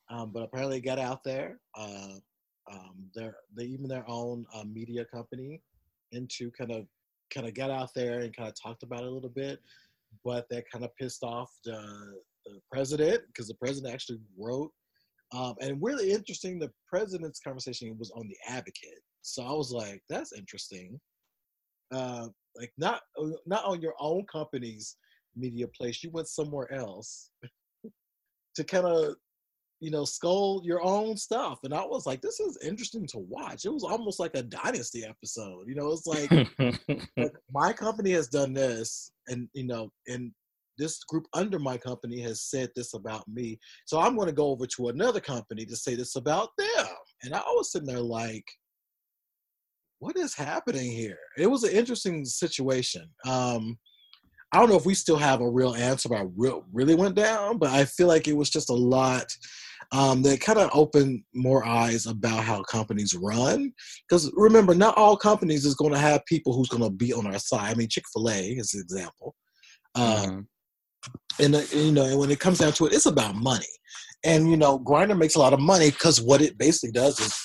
Um, 0.09 0.31
but 0.33 0.43
apparently, 0.43 0.77
it 0.77 0.81
got 0.81 0.99
out 0.99 1.23
there. 1.23 1.59
Uh, 1.75 2.15
um, 2.71 3.09
their, 3.15 3.35
they 3.57 3.63
even 3.63 3.87
their 3.87 4.05
own 4.07 4.45
uh, 4.53 4.63
media 4.63 5.03
company 5.05 5.61
Into 6.11 6.51
kind 6.51 6.71
of 6.71 6.85
kind 7.33 7.47
of 7.47 7.53
got 7.53 7.71
out 7.71 7.93
there 7.95 8.19
and 8.19 8.35
kind 8.35 8.49
of 8.49 8.55
talked 8.61 8.83
about 8.83 9.01
it 9.01 9.07
a 9.07 9.09
little 9.09 9.29
bit, 9.29 9.59
but 10.23 10.47
that 10.49 10.69
kind 10.69 10.83
of 10.83 10.95
pissed 10.97 11.23
off 11.23 11.49
the, 11.63 11.81
the 12.45 12.59
president 12.69 13.21
because 13.27 13.47
the 13.47 13.55
president 13.55 13.93
actually 13.93 14.19
wrote. 14.37 14.71
Um, 15.33 15.55
and 15.61 15.81
really 15.81 16.11
interesting, 16.11 16.59
the 16.59 16.71
president's 16.87 17.39
conversation 17.39 17.95
was 17.97 18.11
on 18.11 18.27
the 18.27 18.37
Advocate, 18.47 19.01
so 19.21 19.43
I 19.43 19.51
was 19.51 19.71
like, 19.71 20.01
that's 20.09 20.33
interesting. 20.33 20.99
Uh, 21.93 22.27
like 22.55 22.71
not 22.77 23.01
not 23.45 23.65
on 23.65 23.81
your 23.81 23.93
own 23.99 24.25
company's 24.31 24.97
media 25.35 25.67
place, 25.67 26.03
you 26.03 26.09
went 26.11 26.27
somewhere 26.27 26.71
else 26.73 27.31
to 28.55 28.63
kind 28.63 28.85
of 28.85 29.15
you 29.81 29.89
know, 29.89 30.05
scold 30.05 30.63
your 30.63 30.81
own 30.83 31.17
stuff. 31.17 31.59
And 31.63 31.73
I 31.73 31.83
was 31.83 32.05
like, 32.05 32.21
this 32.21 32.39
is 32.39 32.59
interesting 32.63 33.07
to 33.07 33.17
watch. 33.17 33.65
It 33.65 33.73
was 33.73 33.83
almost 33.83 34.19
like 34.19 34.35
a 34.35 34.43
dynasty 34.43 35.03
episode. 35.03 35.67
You 35.67 35.73
know, 35.73 35.91
it's 35.91 36.05
like, 36.05 36.31
like 37.17 37.33
my 37.51 37.73
company 37.73 38.11
has 38.11 38.27
done 38.27 38.53
this, 38.53 39.11
and 39.27 39.49
you 39.53 39.65
know, 39.65 39.91
and 40.07 40.31
this 40.81 41.03
group 41.03 41.27
under 41.33 41.59
my 41.59 41.77
company 41.77 42.19
has 42.21 42.41
said 42.41 42.69
this 42.75 42.95
about 42.95 43.25
me. 43.27 43.59
So 43.85 43.99
I'm 43.99 44.15
going 44.15 44.27
to 44.27 44.33
go 44.33 44.47
over 44.47 44.65
to 44.65 44.89
another 44.89 45.19
company 45.19 45.63
to 45.65 45.75
say 45.75 45.93
this 45.93 46.15
about 46.15 46.49
them. 46.57 46.87
And 47.23 47.35
I 47.35 47.39
was 47.39 47.71
sitting 47.71 47.87
there 47.87 47.99
like, 47.99 48.45
what 49.99 50.17
is 50.17 50.33
happening 50.33 50.91
here? 50.91 51.19
It 51.37 51.45
was 51.45 51.63
an 51.63 51.71
interesting 51.71 52.25
situation. 52.25 53.07
Um, 53.27 53.77
I 54.51 54.59
don't 54.59 54.69
know 54.69 54.75
if 54.75 54.85
we 54.87 54.95
still 54.95 55.17
have 55.17 55.39
a 55.41 55.49
real 55.49 55.75
answer 55.75 56.07
about 56.07 56.31
what 56.31 56.63
really 56.73 56.95
went 56.95 57.15
down, 57.15 57.59
but 57.59 57.69
I 57.69 57.85
feel 57.85 58.07
like 58.07 58.27
it 58.27 58.35
was 58.35 58.49
just 58.49 58.71
a 58.71 58.73
lot 58.73 59.31
um, 59.91 60.23
that 60.23 60.41
kind 60.41 60.57
of 60.57 60.71
opened 60.73 61.23
more 61.35 61.63
eyes 61.63 62.07
about 62.07 62.43
how 62.43 62.63
companies 62.63 63.13
run. 63.13 63.71
Because 64.09 64.31
remember, 64.35 64.73
not 64.73 64.97
all 64.97 65.15
companies 65.15 65.63
is 65.63 65.75
going 65.75 65.93
to 65.93 65.99
have 65.99 66.25
people 66.25 66.53
who's 66.53 66.69
going 66.69 66.83
to 66.83 66.89
be 66.89 67.13
on 67.13 67.27
our 67.27 67.39
side. 67.39 67.71
I 67.71 67.75
mean, 67.75 67.87
Chick 67.87 68.05
Fil 68.11 68.29
A 68.29 68.39
is 68.39 68.73
an 68.73 68.81
example. 68.81 69.35
Um, 69.95 70.03
mm-hmm. 70.03 70.39
And 71.39 71.55
uh, 71.55 71.61
you 71.73 71.91
know, 71.91 72.05
and 72.05 72.19
when 72.19 72.31
it 72.31 72.39
comes 72.39 72.59
down 72.59 72.73
to 72.73 72.85
it, 72.87 72.93
it's 72.93 73.05
about 73.05 73.35
money. 73.35 73.65
And 74.23 74.49
you 74.49 74.57
know, 74.57 74.79
Grindr 74.79 75.17
makes 75.17 75.35
a 75.35 75.39
lot 75.39 75.53
of 75.53 75.59
money 75.59 75.89
because 75.89 76.21
what 76.21 76.41
it 76.41 76.57
basically 76.57 76.91
does 76.91 77.19
is 77.19 77.37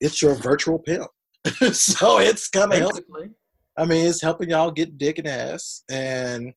it's 0.00 0.20
your 0.20 0.34
virtual 0.34 0.78
pimp. 0.78 1.08
so 1.72 2.18
it's 2.18 2.48
kind 2.48 2.72
of 2.72 2.78
helping. 2.78 3.34
I 3.76 3.84
mean, 3.84 4.06
it's 4.06 4.20
helping 4.20 4.50
y'all 4.50 4.72
get 4.72 4.98
dick 4.98 5.18
and 5.18 5.28
ass, 5.28 5.82
and 5.88 6.52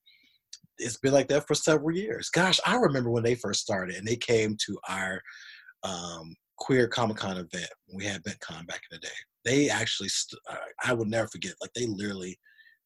it's 0.81 0.97
been 0.97 1.13
like 1.13 1.27
that 1.29 1.47
for 1.47 1.53
several 1.53 1.95
years. 1.95 2.29
Gosh, 2.29 2.59
I 2.65 2.75
remember 2.75 3.11
when 3.11 3.23
they 3.23 3.35
first 3.35 3.61
started 3.61 3.95
and 3.95 4.07
they 4.07 4.15
came 4.15 4.57
to 4.65 4.79
our 4.89 5.21
um, 5.83 6.35
queer 6.57 6.87
Comic 6.87 7.17
Con 7.17 7.37
event. 7.37 7.69
We 7.93 8.05
had 8.05 8.23
BentCon 8.23 8.67
back 8.67 8.81
in 8.89 8.97
the 8.97 8.99
day. 8.99 9.13
They 9.45 9.69
actually, 9.69 10.09
st- 10.09 10.41
I 10.83 10.93
would 10.93 11.07
never 11.07 11.27
forget. 11.27 11.53
Like 11.61 11.71
they 11.75 11.85
literally 11.85 12.37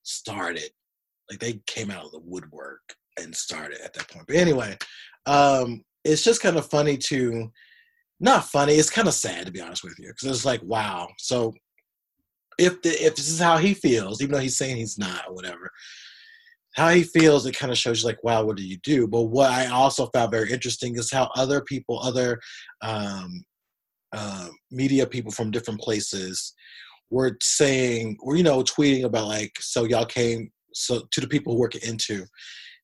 started, 0.04 0.70
like 1.30 1.40
they 1.40 1.62
came 1.66 1.90
out 1.90 2.06
of 2.06 2.12
the 2.12 2.22
woodwork 2.24 2.82
and 3.20 3.36
started 3.36 3.80
at 3.84 3.94
that 3.94 4.10
point. 4.10 4.26
But 4.28 4.38
anyway, 4.38 4.78
um, 5.26 5.84
it's 6.04 6.24
just 6.24 6.42
kind 6.42 6.58
of 6.58 6.70
funny 6.70 6.98
to, 6.98 7.52
not 8.20 8.46
funny. 8.46 8.74
It's 8.74 8.90
kind 8.90 9.08
of 9.08 9.14
sad 9.14 9.46
to 9.46 9.52
be 9.52 9.62
honest 9.62 9.84
with 9.84 9.98
you 10.00 10.08
because 10.08 10.30
it's 10.30 10.46
like, 10.46 10.62
wow. 10.64 11.10
So 11.18 11.54
if 12.58 12.82
the, 12.82 12.90
if 12.90 13.16
this 13.16 13.30
is 13.30 13.40
how 13.40 13.58
he 13.58 13.74
feels, 13.74 14.22
even 14.22 14.34
though 14.34 14.42
he's 14.42 14.58
saying 14.58 14.78
he's 14.78 14.98
not 14.98 15.28
or 15.28 15.34
whatever, 15.34 15.72
how 16.76 16.90
he 16.90 17.04
feels, 17.04 17.46
it 17.46 17.58
kind 17.58 17.72
of 17.72 17.78
shows 17.78 18.02
you 18.02 18.08
like, 18.08 18.24
wow, 18.24 18.44
what 18.44 18.58
do 18.58 18.64
you 18.66 18.78
do? 18.84 19.08
But 19.08 19.24
what 19.24 19.50
I 19.50 19.68
also 19.68 20.08
found 20.08 20.32
very 20.32 20.52
interesting 20.52 20.96
is 20.98 21.12
how 21.12 21.30
other 21.36 21.62
people, 21.62 22.00
other 22.02 22.40
um, 22.82 23.46
uh, 24.14 24.50
media 24.72 25.08
people 25.08 25.32
from 25.32 25.52
different 25.52 25.80
places 25.80 26.54
were 27.10 27.38
saying, 27.42 28.18
or 28.22 28.36
you 28.36 28.44
know, 28.44 28.62
tweeting 28.62 29.06
about 29.06 29.28
like, 29.28 29.54
so 29.60 29.86
y'all 29.86 30.06
came, 30.06 30.52
so 30.74 31.04
to 31.12 31.22
the 31.22 31.28
people 31.28 31.54
who 31.54 31.60
work 31.60 31.76
Into, 31.76 32.26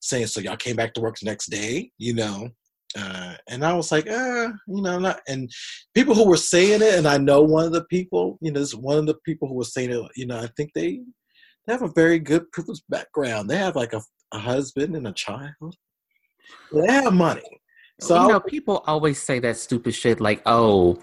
saying, 0.01 0.27
so 0.27 0.41
y'all 0.41 0.57
came 0.57 0.75
back 0.75 0.93
to 0.93 1.01
work 1.01 1.17
the 1.19 1.29
next 1.29 1.47
day, 1.47 1.91
you 1.97 2.13
know, 2.13 2.49
uh, 2.97 3.35
and 3.47 3.63
I 3.63 3.73
was 3.73 3.91
like, 3.91 4.07
eh, 4.07 4.47
you 4.67 4.81
know, 4.81 4.99
not. 4.99 5.21
And 5.27 5.49
people 5.93 6.13
who 6.13 6.27
were 6.27 6.37
saying 6.37 6.81
it, 6.81 6.95
and 6.95 7.07
I 7.07 7.17
know 7.17 7.41
one 7.41 7.65
of 7.65 7.71
the 7.71 7.85
people, 7.85 8.37
you 8.41 8.51
know, 8.51 8.65
one 8.75 8.97
of 8.97 9.05
the 9.05 9.15
people 9.25 9.47
who 9.47 9.55
was 9.55 9.73
saying 9.73 9.91
it, 9.91 10.11
you 10.15 10.25
know, 10.25 10.39
I 10.39 10.47
think 10.57 10.71
they 10.73 11.01
they 11.65 11.73
have 11.73 11.83
a 11.83 11.91
very 11.95 12.19
good 12.19 12.51
privileged 12.51 12.83
background. 12.89 13.49
They 13.49 13.57
have 13.57 13.75
like 13.75 13.93
a, 13.93 14.01
a 14.33 14.39
husband 14.39 14.95
and 14.95 15.07
a 15.07 15.13
child. 15.13 15.75
They 16.71 16.91
have 16.91 17.13
money. 17.13 17.61
So 18.01 18.21
you 18.21 18.27
know, 18.27 18.39
people 18.39 18.83
always 18.87 19.21
say 19.21 19.39
that 19.39 19.57
stupid 19.57 19.93
shit 19.93 20.19
like, 20.19 20.41
"Oh, 20.45 20.99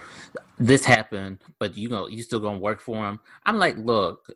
this 0.59 0.85
happened, 0.85 1.39
but 1.61 1.77
you 1.77 1.89
know, 1.89 2.09
you 2.09 2.23
still 2.23 2.41
gonna 2.41 2.59
work 2.59 2.81
for 2.81 2.97
him." 3.09 3.21
I'm 3.47 3.59
like, 3.59 3.77
look, 3.79 4.27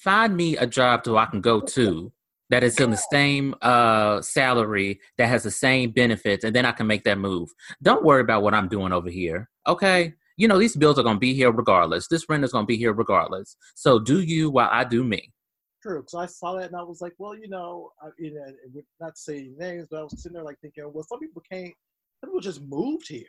find 0.00 0.34
me 0.34 0.56
a 0.56 0.66
job 0.66 1.02
so 1.04 1.16
I 1.18 1.26
can 1.26 1.42
go 1.42 1.60
to 1.60 2.10
that 2.50 2.62
is 2.64 2.78
in 2.80 2.90
the 2.90 2.96
same 2.96 3.54
uh, 3.62 4.20
salary 4.22 5.00
that 5.16 5.28
has 5.28 5.42
the 5.42 5.50
same 5.50 5.90
benefits, 5.90 6.44
and 6.44 6.54
then 6.54 6.64
I 6.64 6.72
can 6.72 6.86
make 6.86 7.04
that 7.04 7.18
move. 7.18 7.50
Don't 7.82 8.04
worry 8.04 8.22
about 8.22 8.42
what 8.42 8.54
I'm 8.54 8.68
doing 8.68 8.92
over 8.92 9.10
here, 9.10 9.48
okay? 9.66 10.14
You 10.36 10.48
know, 10.48 10.58
these 10.58 10.76
bills 10.76 10.98
are 10.98 11.02
gonna 11.02 11.18
be 11.18 11.34
here 11.34 11.50
regardless. 11.50 12.08
This 12.08 12.28
rent 12.28 12.44
is 12.44 12.52
gonna 12.52 12.66
be 12.66 12.76
here 12.76 12.92
regardless. 12.92 13.56
So 13.74 13.98
do 13.98 14.20
you 14.20 14.50
while 14.50 14.68
I 14.70 14.84
do 14.84 15.04
me 15.04 15.32
true 15.82 16.00
because 16.00 16.14
I 16.14 16.26
saw 16.26 16.54
that 16.54 16.66
and 16.66 16.76
I 16.76 16.82
was 16.82 17.00
like, 17.00 17.14
well, 17.18 17.36
you 17.36 17.48
know, 17.48 17.90
I, 18.02 18.08
you 18.18 18.34
know, 18.34 18.82
not 19.00 19.18
saying 19.18 19.56
names, 19.58 19.88
but 19.90 20.00
I 20.00 20.02
was 20.02 20.20
sitting 20.22 20.34
there 20.34 20.44
like 20.44 20.58
thinking, 20.60 20.90
well, 20.92 21.04
some 21.08 21.20
people 21.20 21.42
can't. 21.50 21.74
Some 22.20 22.30
people 22.30 22.40
just 22.40 22.62
moved 22.62 23.08
here, 23.08 23.22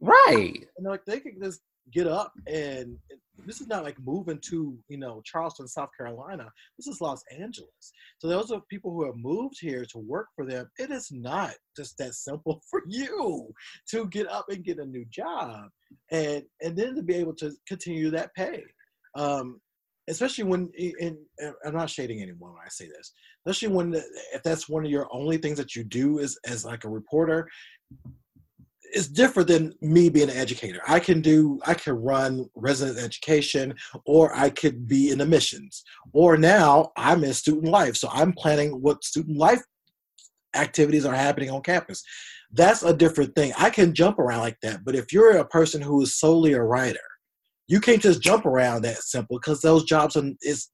right? 0.00 0.66
And 0.76 0.86
like 0.86 1.04
they 1.04 1.20
can 1.20 1.36
just 1.42 1.60
get 1.92 2.06
up 2.06 2.32
and 2.46 2.96
this 3.46 3.60
is 3.60 3.66
not 3.66 3.84
like 3.84 3.96
moving 4.04 4.38
to 4.48 4.76
you 4.88 4.98
know 4.98 5.20
Charleston, 5.24 5.68
South 5.68 5.90
Carolina. 5.96 6.50
This 6.78 6.86
is 6.86 7.00
Los 7.00 7.22
Angeles. 7.30 7.92
So 8.18 8.28
those 8.28 8.50
are 8.50 8.60
people 8.70 8.92
who 8.92 9.04
have 9.04 9.16
moved 9.16 9.56
here 9.60 9.84
to 9.86 9.98
work 9.98 10.28
for 10.34 10.44
them. 10.44 10.70
It 10.78 10.90
is 10.90 11.10
not 11.10 11.54
just 11.76 11.98
that 11.98 12.14
simple 12.14 12.62
for 12.70 12.82
you 12.86 13.52
to 13.90 14.06
get 14.08 14.28
up 14.28 14.46
and 14.48 14.64
get 14.64 14.78
a 14.78 14.86
new 14.86 15.04
job, 15.10 15.68
and 16.10 16.42
and 16.62 16.76
then 16.76 16.94
to 16.96 17.02
be 17.02 17.14
able 17.14 17.34
to 17.36 17.52
continue 17.66 18.10
that 18.10 18.34
pay. 18.34 18.62
Um, 19.16 19.60
especially 20.08 20.44
when 20.44 20.70
and 21.00 21.16
I'm 21.64 21.74
not 21.74 21.90
shading 21.90 22.20
anyone 22.20 22.52
when 22.52 22.62
I 22.64 22.68
say 22.68 22.86
this, 22.86 23.12
especially 23.46 23.74
when 23.74 23.94
if 23.94 24.42
that's 24.42 24.68
one 24.68 24.84
of 24.84 24.90
your 24.90 25.08
only 25.12 25.38
things 25.38 25.58
that 25.58 25.74
you 25.74 25.84
do 25.84 26.18
is 26.18 26.38
as 26.46 26.64
like 26.64 26.84
a 26.84 26.88
reporter, 26.88 27.48
it's 28.94 29.08
different 29.08 29.48
than 29.48 29.74
me 29.80 30.08
being 30.08 30.30
an 30.30 30.36
educator. 30.36 30.80
I 30.86 31.00
can 31.00 31.20
do 31.20 31.60
I 31.66 31.74
can 31.74 31.94
run 31.94 32.48
resident 32.54 32.98
education 32.98 33.74
or 34.06 34.34
I 34.34 34.50
could 34.50 34.86
be 34.86 35.10
in 35.10 35.20
admissions. 35.20 35.82
Or 36.12 36.36
now 36.36 36.92
I'm 36.96 37.24
in 37.24 37.34
student 37.34 37.66
life. 37.66 37.96
So 37.96 38.08
I'm 38.12 38.32
planning 38.32 38.70
what 38.80 39.04
student 39.04 39.36
life 39.36 39.60
activities 40.54 41.04
are 41.04 41.14
happening 41.14 41.50
on 41.50 41.62
campus. 41.62 42.02
That's 42.52 42.84
a 42.84 42.94
different 42.94 43.34
thing. 43.34 43.52
I 43.58 43.70
can 43.70 43.94
jump 43.94 44.20
around 44.20 44.40
like 44.40 44.58
that. 44.62 44.84
But 44.84 44.94
if 44.94 45.12
you're 45.12 45.38
a 45.38 45.44
person 45.44 45.82
who 45.82 46.00
is 46.02 46.16
solely 46.18 46.52
a 46.52 46.62
writer, 46.62 47.00
you 47.66 47.80
can't 47.80 48.02
just 48.02 48.22
jump 48.22 48.46
around 48.46 48.82
that 48.82 48.98
simple 48.98 49.38
because 49.38 49.60
those 49.60 49.84
jobs 49.84 50.16
are, 50.16 50.30
is 50.42 50.68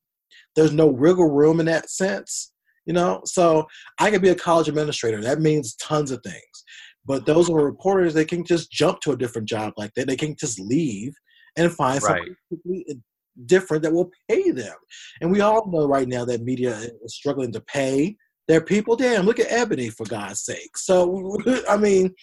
there's 0.56 0.72
no 0.72 0.86
wiggle 0.86 1.30
room 1.30 1.60
in 1.60 1.66
that 1.66 1.88
sense 1.88 2.52
you 2.86 2.92
know 2.92 3.20
so 3.24 3.66
i 3.98 4.10
could 4.10 4.22
be 4.22 4.30
a 4.30 4.34
college 4.34 4.68
administrator 4.68 5.20
that 5.20 5.40
means 5.40 5.76
tons 5.76 6.10
of 6.10 6.20
things 6.22 6.64
but 7.04 7.26
those 7.26 7.46
who 7.48 7.56
are 7.56 7.64
reporters 7.64 8.14
they 8.14 8.24
can 8.24 8.44
just 8.44 8.70
jump 8.70 9.00
to 9.00 9.12
a 9.12 9.16
different 9.16 9.48
job 9.48 9.72
like 9.76 9.92
that 9.94 10.06
they 10.06 10.16
can 10.16 10.34
just 10.36 10.58
leave 10.60 11.14
and 11.56 11.72
find 11.72 12.02
right. 12.02 12.28
something 12.50 13.02
different 13.46 13.82
that 13.82 13.92
will 13.92 14.10
pay 14.28 14.50
them. 14.50 14.74
And 15.20 15.30
we 15.30 15.40
all 15.40 15.70
know 15.70 15.86
right 15.86 16.08
now 16.08 16.24
that 16.24 16.42
media 16.42 16.78
is 17.02 17.14
struggling 17.14 17.52
to 17.52 17.60
pay 17.60 18.16
their 18.48 18.60
people. 18.60 18.96
Damn, 18.96 19.24
look 19.24 19.40
at 19.40 19.50
Ebony 19.50 19.90
for 19.90 20.06
God's 20.06 20.42
sake. 20.42 20.76
So 20.76 21.38
I 21.68 21.76
mean, 21.76 22.14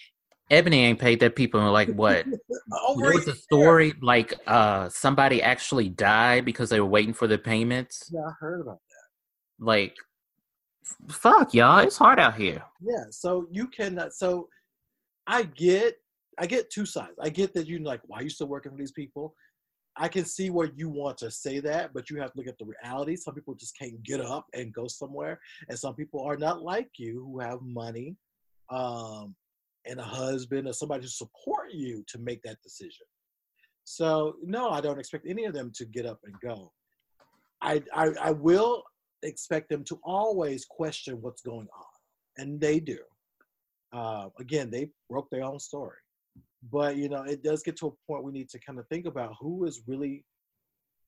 Ebony 0.50 0.84
ain't 0.84 0.98
paid 0.98 1.20
their 1.20 1.30
people 1.30 1.60
in 1.60 1.72
like 1.72 1.88
what? 1.90 2.24
over 2.86 3.02
There 3.02 3.14
was 3.14 3.28
a 3.28 3.34
story 3.34 3.94
like 4.00 4.34
uh 4.46 4.88
somebody 4.88 5.42
actually 5.42 5.88
died 5.88 6.44
because 6.44 6.70
they 6.70 6.80
were 6.80 6.86
waiting 6.86 7.14
for 7.14 7.26
the 7.26 7.38
payments. 7.38 8.10
Yeah, 8.12 8.20
I 8.26 8.32
heard 8.40 8.60
about 8.60 8.80
that. 8.88 9.64
Like, 9.64 9.96
fuck 11.08 11.54
y'all, 11.54 11.78
it's 11.78 11.98
hard 11.98 12.18
out 12.18 12.34
here. 12.36 12.62
Yeah, 12.80 13.04
so 13.10 13.46
you 13.50 13.66
cannot. 13.68 14.12
So 14.12 14.48
I 15.28 15.42
get, 15.42 15.94
I 16.38 16.46
get 16.46 16.70
two 16.70 16.86
sides. 16.86 17.14
I 17.22 17.28
get 17.28 17.52
that 17.54 17.66
you're 17.66 17.80
like, 17.80 18.00
why 18.06 18.20
are 18.20 18.22
you 18.22 18.30
still 18.30 18.48
working 18.48 18.72
for 18.72 18.78
these 18.78 18.92
people? 18.92 19.34
I 19.96 20.08
can 20.08 20.24
see 20.24 20.48
where 20.48 20.70
you 20.74 20.88
want 20.88 21.18
to 21.18 21.30
say 21.30 21.60
that, 21.60 21.92
but 21.92 22.08
you 22.08 22.18
have 22.20 22.32
to 22.32 22.38
look 22.38 22.46
at 22.46 22.56
the 22.58 22.64
reality. 22.82 23.14
Some 23.16 23.34
people 23.34 23.54
just 23.54 23.76
can't 23.76 24.02
get 24.02 24.20
up 24.20 24.46
and 24.54 24.72
go 24.72 24.86
somewhere, 24.86 25.38
and 25.68 25.78
some 25.78 25.94
people 25.94 26.22
are 26.24 26.36
not 26.36 26.62
like 26.62 26.88
you 26.98 27.24
who 27.26 27.40
have 27.40 27.60
money, 27.62 28.16
um, 28.70 29.34
and 29.86 29.98
a 29.98 30.04
husband 30.04 30.68
or 30.68 30.72
somebody 30.72 31.02
to 31.02 31.10
support 31.10 31.72
you 31.72 32.04
to 32.08 32.18
make 32.18 32.42
that 32.42 32.62
decision. 32.62 33.06
So 33.84 34.36
no, 34.42 34.70
I 34.70 34.80
don't 34.80 35.00
expect 35.00 35.26
any 35.28 35.44
of 35.46 35.54
them 35.54 35.72
to 35.74 35.84
get 35.84 36.06
up 36.06 36.20
and 36.24 36.34
go. 36.40 36.72
I 37.60 37.82
I, 37.92 38.10
I 38.20 38.30
will 38.30 38.84
expect 39.22 39.68
them 39.68 39.82
to 39.84 39.98
always 40.04 40.64
question 40.64 41.20
what's 41.20 41.42
going 41.42 41.68
on, 41.74 41.86
and 42.36 42.60
they 42.60 42.78
do. 42.80 42.98
Uh, 43.92 44.28
again, 44.38 44.70
they 44.70 44.90
broke 45.08 45.28
their 45.30 45.42
own 45.44 45.58
story, 45.58 45.96
but 46.70 46.96
you 46.96 47.08
know 47.08 47.22
it 47.22 47.42
does 47.42 47.62
get 47.62 47.76
to 47.78 47.86
a 47.86 47.90
point 48.06 48.24
we 48.24 48.32
need 48.32 48.48
to 48.50 48.58
kind 48.60 48.78
of 48.78 48.86
think 48.88 49.06
about 49.06 49.34
who 49.40 49.64
is 49.64 49.82
really 49.86 50.24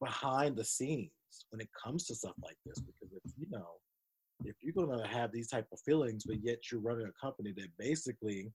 behind 0.02 0.56
the 0.56 0.64
scenes 0.64 1.10
when 1.50 1.60
it 1.60 1.68
comes 1.82 2.06
to 2.06 2.14
stuff 2.14 2.34
like 2.42 2.56
this. 2.64 2.80
Because 2.80 3.14
if 3.24 3.32
you 3.38 3.46
know, 3.50 3.66
if 4.44 4.56
you're 4.62 4.74
gonna 4.74 5.06
have 5.06 5.30
these 5.30 5.48
type 5.48 5.66
of 5.72 5.80
feelings, 5.80 6.24
but 6.26 6.42
yet 6.42 6.58
you're 6.70 6.80
running 6.80 7.06
a 7.06 7.20
company 7.26 7.52
that 7.56 7.68
basically, 7.78 8.50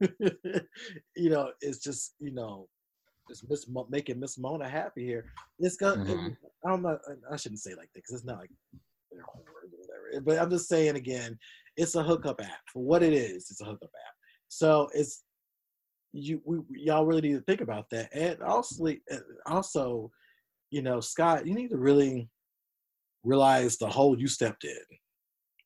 you 1.16 1.30
know, 1.30 1.50
is 1.60 1.78
just 1.80 2.14
you 2.20 2.32
know 2.32 2.68
just 3.28 3.48
Miss 3.48 3.68
Mo- 3.68 3.86
making 3.90 4.20
Miss 4.20 4.38
Mona 4.38 4.68
happy 4.68 5.04
here. 5.04 5.24
It's 5.58 5.76
gonna. 5.76 6.04
Mhm. 6.04 6.36
I'm 6.64 6.82
not. 6.82 7.00
know. 7.08 7.16
I 7.30 7.36
shouldn't 7.36 7.60
say 7.60 7.70
like 7.70 7.90
that 7.94 8.02
because 8.02 8.14
it's 8.14 8.24
not 8.24 8.38
like 8.38 8.50
they're 9.10 9.22
whores 9.22 9.72
or 9.72 9.78
whatever. 9.78 10.24
But 10.24 10.38
I'm 10.38 10.50
just 10.50 10.68
saying 10.68 10.96
again, 10.96 11.38
it's 11.76 11.94
a 11.94 12.02
hookup 12.02 12.40
app. 12.40 12.60
For 12.72 12.82
what 12.82 13.02
it 13.02 13.12
is, 13.12 13.50
it's 13.50 13.60
a 13.60 13.64
hookup 13.64 13.90
app. 13.94 14.14
So 14.48 14.88
it's 14.94 15.22
you. 16.12 16.40
We 16.44 16.58
y'all 16.70 17.06
really 17.06 17.22
need 17.22 17.34
to 17.34 17.40
think 17.42 17.60
about 17.60 17.88
that. 17.90 18.10
And 18.12 18.40
also, 18.42 18.86
uh, 18.86 19.16
also, 19.46 20.10
you 20.70 20.82
know, 20.82 21.00
Scott, 21.00 21.46
you 21.46 21.54
need 21.54 21.70
to 21.70 21.78
really 21.78 22.28
realize 23.24 23.78
the 23.78 23.88
hole 23.88 24.18
you 24.18 24.26
stepped 24.26 24.64
in. 24.64 24.76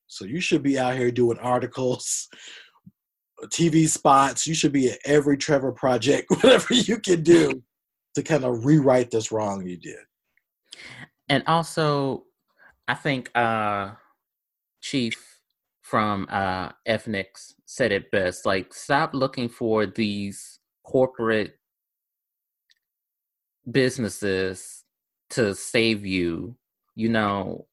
So 0.07 0.25
you 0.25 0.41
should 0.41 0.63
be 0.63 0.79
out 0.79 0.97
here 0.97 1.11
doing 1.11 1.39
articles, 1.39 2.29
TV 3.47 3.89
spots. 3.89 4.47
You 4.47 4.55
should 4.55 4.73
be 4.73 4.91
at 4.91 4.99
every 5.05 5.37
Trevor 5.37 5.73
project, 5.73 6.31
whatever 6.31 6.75
you 6.75 6.99
can 6.99 7.23
do 7.23 7.63
to 8.15 8.23
kind 8.23 8.45
of 8.45 8.65
rewrite 8.65 9.11
this 9.11 9.33
wrong 9.33 9.67
you 9.67 9.77
did. 9.77 9.99
And 11.29 11.43
also, 11.47 12.25
I 12.87 12.95
think 12.95 13.31
uh 13.35 13.93
Chief 14.81 15.36
from 15.87 16.27
uh 16.31 16.69
Ethnix 16.89 17.55
said 17.65 17.93
it 17.93 18.11
best. 18.11 18.45
Like, 18.45 18.75
stop 18.75 19.15
looking 19.15 19.49
for 19.49 19.87
these 19.87 20.59
corporate 20.83 21.61
businesses 23.71 24.83
to 25.31 25.55
save 25.55 26.05
you. 26.05 26.57
You 26.97 27.11
know, 27.11 27.67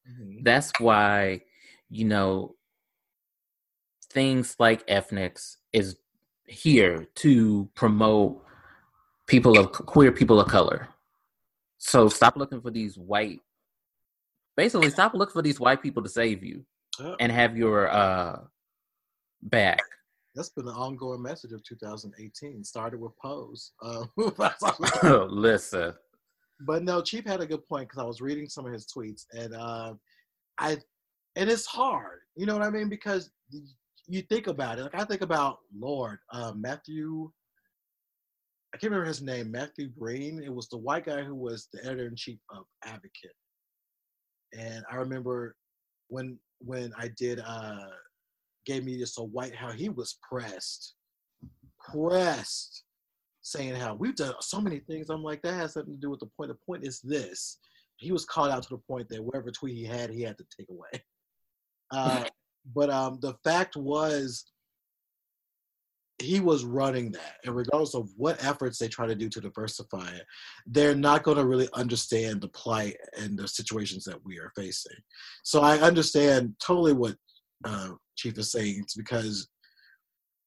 that's 0.43 0.72
why, 0.80 1.41
you 1.89 2.05
know, 2.05 2.55
things 4.11 4.57
like 4.59 4.86
Ethnix 4.86 5.57
is 5.72 5.97
here 6.45 7.07
to 7.16 7.68
promote 7.74 8.45
people 9.26 9.57
of 9.57 9.72
queer 9.72 10.11
people 10.11 10.39
of 10.39 10.49
color. 10.49 10.88
So 11.80 12.09
stop 12.09 12.36
looking 12.36 12.61
for 12.61 12.70
these 12.70 12.95
white 12.95 13.39
basically 14.55 14.91
stop 14.91 15.16
looking 15.16 15.34
for 15.34 15.41
these 15.41 15.59
white 15.59 15.82
people 15.82 16.03
to 16.03 16.09
save 16.09 16.43
you 16.43 16.64
Yeah. 17.00 17.16
and 17.20 17.32
have 17.32 17.58
your 17.58 17.89
uh 17.89 18.41
back. 19.44 19.80
That's 20.36 20.50
been 20.50 20.66
the 20.66 20.72
ongoing 20.72 21.22
message 21.22 21.52
of 21.52 21.64
2018. 21.64 22.64
Started 22.64 23.00
with 23.00 23.12
Pose. 23.18 23.72
Uh, 23.82 24.06
Listen. 25.30 25.94
but 26.62 26.84
no, 26.84 27.02
Chief 27.02 27.26
had 27.26 27.41
a 27.41 27.46
good 27.46 27.68
point 27.68 27.88
because 27.89 28.02
I 28.02 28.06
was 28.06 28.22
reading 28.22 28.48
some 28.50 28.66
of 28.66 28.74
his 28.74 28.88
tweets, 28.88 29.26
and 29.32 29.54
uh, 29.54 29.94
I, 30.58 30.78
and 31.36 31.50
it's 31.50 31.66
hard. 31.68 32.20
You 32.36 32.46
know 32.48 32.54
what 32.54 32.66
I 32.66 32.72
mean? 32.72 32.89
Because 32.89 33.32
you 34.08 34.22
think 34.24 34.48
about 34.48 34.80
it. 34.80 34.84
Like 34.84 34.96
I 34.96 35.04
think 35.06 35.22
about 35.22 35.60
Lord 35.78 36.18
uh, 36.32 36.54
Matthew. 36.56 37.32
I 38.74 38.78
can't 38.78 38.89
remember 38.91 39.08
his 39.08 39.22
name. 39.22 39.52
Matthew 39.52 39.89
Breen. 39.89 40.41
It 40.44 40.54
was 40.54 40.68
the 40.68 40.78
white 40.80 41.06
guy 41.06 41.22
who 41.22 41.36
was 41.36 41.68
the 41.72 41.86
editor 41.86 42.08
in 42.08 42.16
chief 42.16 42.39
of 42.50 42.64
Advocate. 42.84 43.36
And 44.58 44.84
I 44.91 44.96
remember 44.96 45.56
when 46.08 46.39
when 46.64 46.93
I 46.97 47.09
did 47.18 47.39
uh, 47.39 47.89
gave 48.66 48.84
me 48.86 48.97
just 48.97 49.20
a 49.20 49.24
white 49.24 49.55
how 49.55 49.72
he 49.72 49.89
was 49.89 50.18
pressed, 50.28 50.95
pressed, 51.91 52.84
saying 53.41 53.76
how 53.76 53.95
we've 53.95 54.16
done 54.16 54.34
so 54.39 54.61
many 54.61 54.80
things. 54.80 55.09
I'm 55.09 55.24
like 55.24 55.41
that 55.41 55.53
has 55.53 55.74
something 55.74 55.93
to 55.93 55.99
do 55.99 56.09
with 56.09 56.20
the 56.20 56.30
point. 56.38 56.49
The 56.49 56.57
point 56.66 56.86
is 56.86 56.99
this: 57.01 57.57
he 57.97 58.11
was 58.11 58.26
called 58.26 58.51
out 58.51 58.64
to 58.64 58.70
the 58.70 58.82
point 58.89 59.09
that 59.09 59.24
whatever 59.24 59.51
tweet 59.51 59.76
he 59.76 59.86
had, 59.86 60.09
he 60.09 60.22
had 60.22 60.38
to 60.38 60.45
take 60.57 60.70
away. 60.70 61.03
Uh, 61.91 62.26
but 62.76 62.89
um, 62.89 63.20
the 63.22 63.34
fact 63.43 63.76
was, 63.76 64.45
he 66.24 66.39
was 66.39 66.63
running 66.63 67.11
that, 67.11 67.36
and 67.45 67.55
regardless 67.55 67.93
of 67.93 68.09
what 68.17 68.43
efforts 68.43 68.78
they 68.78 68.88
try 68.88 69.05
to 69.05 69.15
do 69.15 69.30
to 69.30 69.41
diversify 69.41 70.07
it, 70.09 70.24
they're 70.65 70.95
not 70.95 71.24
going 71.24 71.38
to 71.38 71.45
really 71.45 71.69
understand 71.74 72.41
the 72.41 72.47
plight 72.49 72.97
and 73.19 73.38
the 73.38 73.47
situations 73.47 74.03
that 74.05 74.24
we 74.26 74.39
are 74.39 74.51
facing. 74.55 74.97
So 75.43 75.61
I 75.61 75.78
understand 75.80 76.55
totally 76.59 76.93
what 76.93 77.15
uh, 77.65 77.89
Chief 78.15 78.38
is 78.38 78.51
saying. 78.51 78.80
It's 78.80 78.95
because 78.95 79.47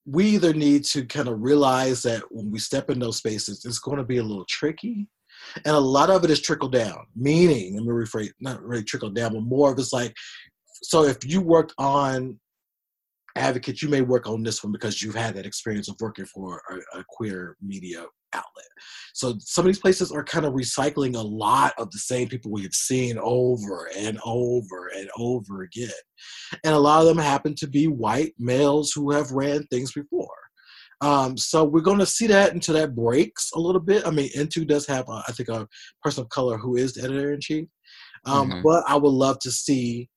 we 0.07 0.27
either 0.27 0.55
need 0.55 0.85
to 0.85 1.05
kind 1.05 1.29
of 1.29 1.43
realize 1.43 2.03
that 2.03 2.23
when 2.31 2.51
we 2.51 2.59
step 2.59 2.91
in 2.91 2.99
those 2.99 3.17
spaces, 3.19 3.65
it's 3.65 3.79
going 3.79 3.99
to 3.99 4.05
be 4.05 4.19
a 4.19 4.23
little 4.23 4.47
tricky. 4.49 5.09
And 5.65 5.75
a 5.75 5.81
lot 5.81 6.11
of 6.11 6.25
it 6.25 6.31
is 6.31 6.41
trickle 6.41 6.69
down, 6.69 7.07
meaning, 7.15 7.75
let 7.75 7.85
me 7.85 7.91
rephrase, 7.91 8.31
not 8.41 8.63
really 8.63 8.85
trickle 8.85 9.11
down, 9.11 9.35
but 9.35 9.43
more 9.43 9.73
of 9.73 9.79
it's 9.79 9.93
like, 9.93 10.15
so 10.83 11.05
if 11.05 11.19
you 11.25 11.41
worked 11.41 11.75
on 11.79 12.39
advocate, 13.37 13.83
you 13.83 13.89
may 13.89 14.01
work 14.01 14.27
on 14.27 14.43
this 14.43 14.63
one 14.65 14.73
because 14.73 15.03
you've 15.03 15.15
had 15.15 15.35
that 15.35 15.47
experience 15.47 15.89
of 15.89 15.97
working 16.01 16.27
for 16.27 16.63
a, 16.71 16.99
a 16.99 17.05
queer 17.09 17.57
media 17.63 18.05
outlet. 18.33 18.67
So 19.15 19.37
some 19.41 19.65
of 19.65 19.67
these 19.67 19.79
places 19.79 20.11
are 20.11 20.25
kind 20.25 20.45
of 20.45 20.55
recycling 20.55 21.17
a 21.17 21.21
lot 21.21 21.75
of 21.79 21.91
the 21.91 21.99
same 21.99 22.29
people 22.29 22.51
we 22.51 22.63
have 22.63 22.75
seen 22.75 23.19
over 23.19 23.89
and 23.97 24.19
over 24.25 24.91
and 24.97 25.09
over 25.19 25.63
again. 25.63 25.91
And 26.65 26.75
a 26.75 26.79
lot 26.79 27.01
of 27.01 27.07
them 27.07 27.19
happen 27.19 27.55
to 27.57 27.67
be 27.67 27.87
white 27.87 28.35
males 28.39 28.93
who 28.93 29.13
have 29.13 29.31
ran 29.31 29.65
things 29.65 29.93
before. 29.93 30.29
Um, 31.03 31.37
so 31.37 31.65
we're 31.65 31.81
going 31.81 31.99
to 31.99 32.07
see 32.07 32.27
that 32.29 32.55
until 32.55 32.75
that 32.75 32.95
breaks 32.95 33.51
a 33.55 33.61
little 33.61 33.81
bit. 33.81 34.07
I 34.07 34.11
mean, 34.11 34.31
Into 34.35 34.65
does 34.65 34.87
have, 34.87 35.09
uh, 35.09 35.23
I 35.29 35.33
think, 35.33 35.51
a 35.51 35.69
person 36.03 36.23
of 36.23 36.31
color 36.31 36.57
who 36.57 36.77
is 36.77 36.95
the 36.95 37.05
editor 37.05 37.33
in 37.35 37.41
chief. 37.41 37.69
Um, 38.25 38.51
Mhm. 38.51 38.63
But 38.63 38.85
I 38.89 38.97
would 38.97 39.11
love 39.13 39.39
to 39.41 39.51
see 39.51 40.09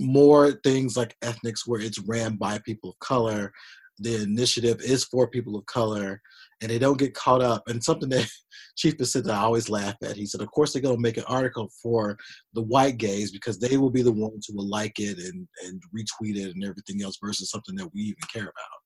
more 0.00 0.52
things 0.64 0.96
like 0.96 1.16
Ethnix 1.22 1.60
where 1.66 1.80
it's 1.80 1.98
ran 2.00 2.36
by 2.36 2.58
people 2.58 2.90
of 2.90 2.98
color. 2.98 3.52
The 3.98 4.22
initiative 4.22 4.80
is 4.82 5.04
for 5.04 5.26
people 5.28 5.56
of 5.56 5.64
color, 5.66 6.20
and 6.60 6.70
they 6.70 6.78
don't 6.78 6.98
get 6.98 7.14
caught 7.14 7.40
up. 7.40 7.62
And 7.66 7.82
something 7.82 8.10
that 8.10 8.28
Chief 8.76 8.94
said 9.02 9.28
I 9.28 9.38
always 9.40 9.70
laugh 9.70 9.96
at. 10.02 10.16
He 10.16 10.26
said, 10.26 10.42
"Of 10.42 10.50
course, 10.50 10.72
they're 10.72 10.82
going 10.82 10.96
to 10.96 11.00
make 11.00 11.16
an 11.16 11.24
article 11.26 11.70
for 11.82 12.16
the 12.52 12.62
white 12.62 12.98
gays 12.98 13.30
because 13.32 13.58
they 13.58 13.78
will 13.78 13.90
be 13.90 14.02
the 14.02 14.12
ones 14.12 14.46
who 14.46 14.56
will 14.56 14.68
like 14.68 14.98
it 14.98 15.18
and 15.18 15.48
and 15.64 15.82
retweet 15.96 16.36
it 16.36 16.54
and 16.54 16.62
everything 16.64 17.02
else 17.02 17.16
versus 17.22 17.50
something 17.50 17.74
that 17.76 17.92
we 17.94 18.02
even 18.02 18.16
care 18.32 18.42
about." 18.42 18.80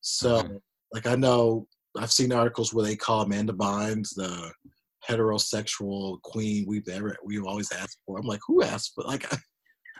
So, 0.00 0.42
Mhm. 0.42 0.60
like, 0.94 1.06
I 1.06 1.14
know 1.16 1.66
I've 1.96 2.12
seen 2.12 2.32
articles 2.32 2.72
where 2.72 2.84
they 2.84 2.96
call 2.96 3.22
Amanda 3.22 3.52
Bynes 3.52 4.14
the 4.14 4.52
heterosexual 5.08 6.20
queen 6.22 6.64
we've 6.66 6.88
ever 6.88 7.16
we've 7.24 7.44
always 7.44 7.70
asked 7.72 7.98
for. 8.06 8.18
I'm 8.18 8.26
like, 8.26 8.40
who 8.46 8.62
asked 8.62 8.92
for? 8.94 9.04
Like, 9.04 9.24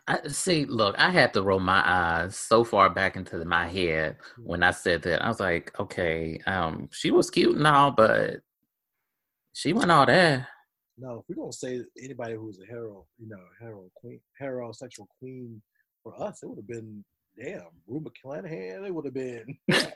I 0.09 0.27
see, 0.29 0.65
look, 0.65 0.99
I 0.99 1.11
had 1.11 1.35
to 1.35 1.43
roll 1.43 1.61
my 1.61 1.83
eyes 1.85 2.35
so 2.35 2.65
far 2.65 2.89
back 2.89 3.17
into 3.17 3.45
my 3.45 3.69
head 3.69 4.17
when 4.43 4.63
I 4.63 4.71
said 4.71 5.03
that. 5.03 5.23
I 5.23 5.29
was 5.29 5.39
like, 5.39 5.79
okay, 5.79 6.41
um, 6.47 6.89
she 6.91 7.11
was 7.11 7.31
cute 7.31 7.57
and 7.57 7.67
all, 7.67 7.91
but 7.91 8.41
she 9.53 9.75
went 9.75 9.91
all 9.91 10.07
there. 10.07 10.49
No, 10.97 11.19
if 11.19 11.25
we 11.29 11.35
don't 11.35 11.53
say 11.53 11.83
anybody 12.03 12.37
who's 12.37 12.59
a 12.59 12.67
hero, 12.67 13.05
you 13.19 13.29
know, 13.29 13.37
hero 13.61 13.91
queen, 13.95 14.19
hero 14.39 14.73
sexual 14.73 15.07
queen 15.19 15.61
for 16.03 16.21
us, 16.23 16.43
it 16.43 16.47
would 16.49 16.59
have 16.59 16.67
been 16.67 17.05
damn 17.39 17.61
Rue 17.87 18.01
McClanahan. 18.01 18.87
It 18.87 18.95
would 18.95 19.05
have 19.05 19.15
been 19.15 19.59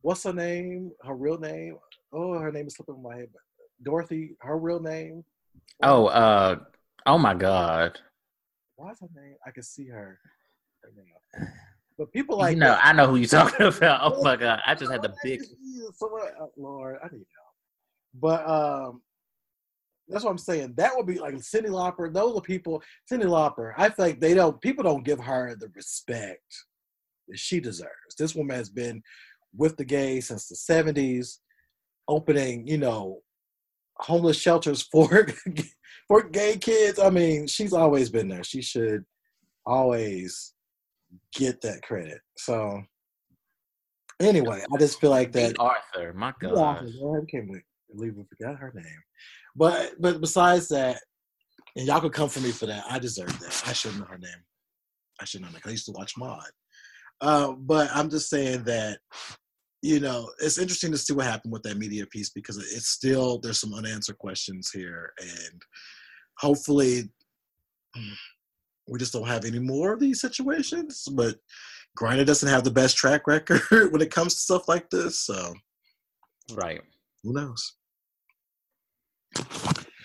what's 0.00 0.24
her 0.24 0.32
name? 0.32 0.92
Her 1.04 1.14
real 1.14 1.38
name? 1.38 1.76
Oh, 2.10 2.38
her 2.38 2.50
name 2.50 2.68
is 2.68 2.74
slipping 2.74 3.02
my 3.02 3.16
head. 3.16 3.28
But 3.32 3.42
Dorothy, 3.84 4.36
her 4.40 4.58
real 4.58 4.80
name. 4.80 5.24
Oh, 5.82 6.06
uh, 6.06 6.56
oh 7.04 7.18
my 7.18 7.34
God. 7.34 7.98
What's 8.76 9.00
her 9.00 9.08
name? 9.14 9.36
I 9.46 9.50
can 9.50 9.62
see 9.62 9.86
her. 9.88 10.18
But 11.98 12.12
people 12.12 12.38
like 12.38 12.54
you 12.54 12.60
know, 12.60 12.68
that- 12.68 12.84
I 12.86 12.92
know 12.92 13.06
who 13.08 13.16
you're 13.16 13.26
talking 13.28 13.66
about. 13.76 14.00
Oh 14.12 14.22
my 14.22 14.36
God, 14.36 14.60
I 14.66 14.74
just 14.74 14.92
had 14.92 15.02
the 15.02 15.14
big. 15.24 15.42
Someone, 15.94 16.22
oh, 16.40 16.50
Lord, 16.56 16.96
I 17.02 17.06
need 17.06 17.24
help. 17.34 17.54
But 18.18 18.48
um, 18.48 19.02
that's 20.08 20.24
what 20.24 20.30
I'm 20.30 20.38
saying. 20.38 20.74
That 20.76 20.92
would 20.94 21.06
be 21.06 21.18
like 21.18 21.34
Cyndi 21.36 21.68
Lauper. 21.68 22.12
Those 22.12 22.36
are 22.36 22.42
people. 22.42 22.82
Cyndi 23.10 23.24
Lauper. 23.24 23.72
I 23.76 23.88
feel 23.88 24.06
like 24.06 24.20
they 24.20 24.34
don't. 24.34 24.60
People 24.60 24.84
don't 24.84 25.04
give 25.04 25.20
her 25.20 25.56
the 25.58 25.68
respect 25.74 26.42
that 27.28 27.38
she 27.38 27.60
deserves. 27.60 28.14
This 28.18 28.34
woman 28.34 28.56
has 28.56 28.68
been 28.68 29.02
with 29.56 29.76
the 29.76 29.84
gays 29.84 30.28
since 30.28 30.48
the 30.48 30.54
'70s, 30.54 31.38
opening, 32.08 32.66
you 32.68 32.76
know, 32.78 33.20
homeless 33.98 34.38
shelters 34.38 34.82
for 34.82 35.26
for 36.08 36.22
gay 36.22 36.56
kids. 36.56 36.98
I 36.98 37.10
mean, 37.10 37.46
she's 37.46 37.72
always 37.72 38.10
been 38.10 38.28
there. 38.28 38.44
She 38.44 38.62
should 38.62 39.04
always 39.64 40.54
get 41.34 41.60
that 41.62 41.82
credit. 41.82 42.20
So 42.36 42.82
anyway, 44.20 44.64
I 44.72 44.78
just 44.78 45.00
feel 45.00 45.10
like 45.10 45.32
that 45.32 45.56
Arthur, 45.58 46.12
my 46.14 46.32
God. 46.40 46.86
I 46.86 47.30
can't 47.30 47.50
believe 47.94 48.16
we 48.16 48.24
forgot 48.24 48.58
her 48.58 48.72
name. 48.74 49.02
But 49.54 49.94
but 50.00 50.20
besides 50.20 50.68
that, 50.68 51.00
and 51.76 51.86
y'all 51.86 52.00
could 52.00 52.12
come 52.12 52.28
for 52.28 52.40
me 52.40 52.50
for 52.50 52.66
that. 52.66 52.84
I 52.88 52.98
deserve 52.98 53.38
that. 53.40 53.62
I 53.66 53.72
should 53.72 53.98
know 53.98 54.06
her 54.06 54.18
name. 54.18 54.30
I 55.20 55.24
should 55.24 55.42
know 55.42 55.48
that 55.48 55.66
I 55.66 55.70
used 55.70 55.86
to 55.86 55.92
watch 55.92 56.14
Maude. 56.18 56.40
Uh, 57.20 57.52
but 57.52 57.88
I'm 57.94 58.10
just 58.10 58.28
saying 58.28 58.64
that 58.64 58.98
you 59.86 60.00
know 60.00 60.28
it's 60.40 60.58
interesting 60.58 60.90
to 60.90 60.98
see 60.98 61.12
what 61.12 61.26
happened 61.26 61.52
with 61.52 61.62
that 61.62 61.78
media 61.78 62.04
piece 62.06 62.30
because 62.30 62.56
it's 62.58 62.88
still 62.88 63.38
there's 63.38 63.60
some 63.60 63.72
unanswered 63.72 64.18
questions 64.18 64.70
here, 64.72 65.12
and 65.20 65.62
hopefully 66.38 67.08
we 68.88 68.98
just 68.98 69.12
don't 69.12 69.28
have 69.28 69.44
any 69.44 69.60
more 69.60 69.92
of 69.92 70.00
these 70.00 70.20
situations. 70.20 71.06
But 71.12 71.36
Grindr 71.96 72.26
doesn't 72.26 72.48
have 72.48 72.64
the 72.64 72.70
best 72.70 72.96
track 72.96 73.28
record 73.28 73.60
when 73.92 74.02
it 74.02 74.10
comes 74.10 74.34
to 74.34 74.40
stuff 74.40 74.68
like 74.68 74.90
this, 74.90 75.20
so 75.20 75.54
Right. 76.52 76.80
who 77.22 77.32
knows? 77.32 77.76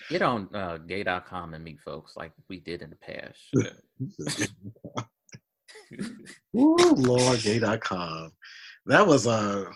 Get 0.08 0.22
on 0.22 0.48
uh, 0.54 0.78
gay.com 0.78 1.54
and 1.54 1.64
meet 1.64 1.80
folks 1.80 2.16
like 2.16 2.32
we 2.48 2.60
did 2.60 2.82
in 2.82 2.90
the 2.90 2.96
past. 2.96 3.40
Ooh, 6.56 6.76
LordGay.com. 6.76 8.32
That 8.86 9.06
was 9.06 9.26
a 9.26 9.66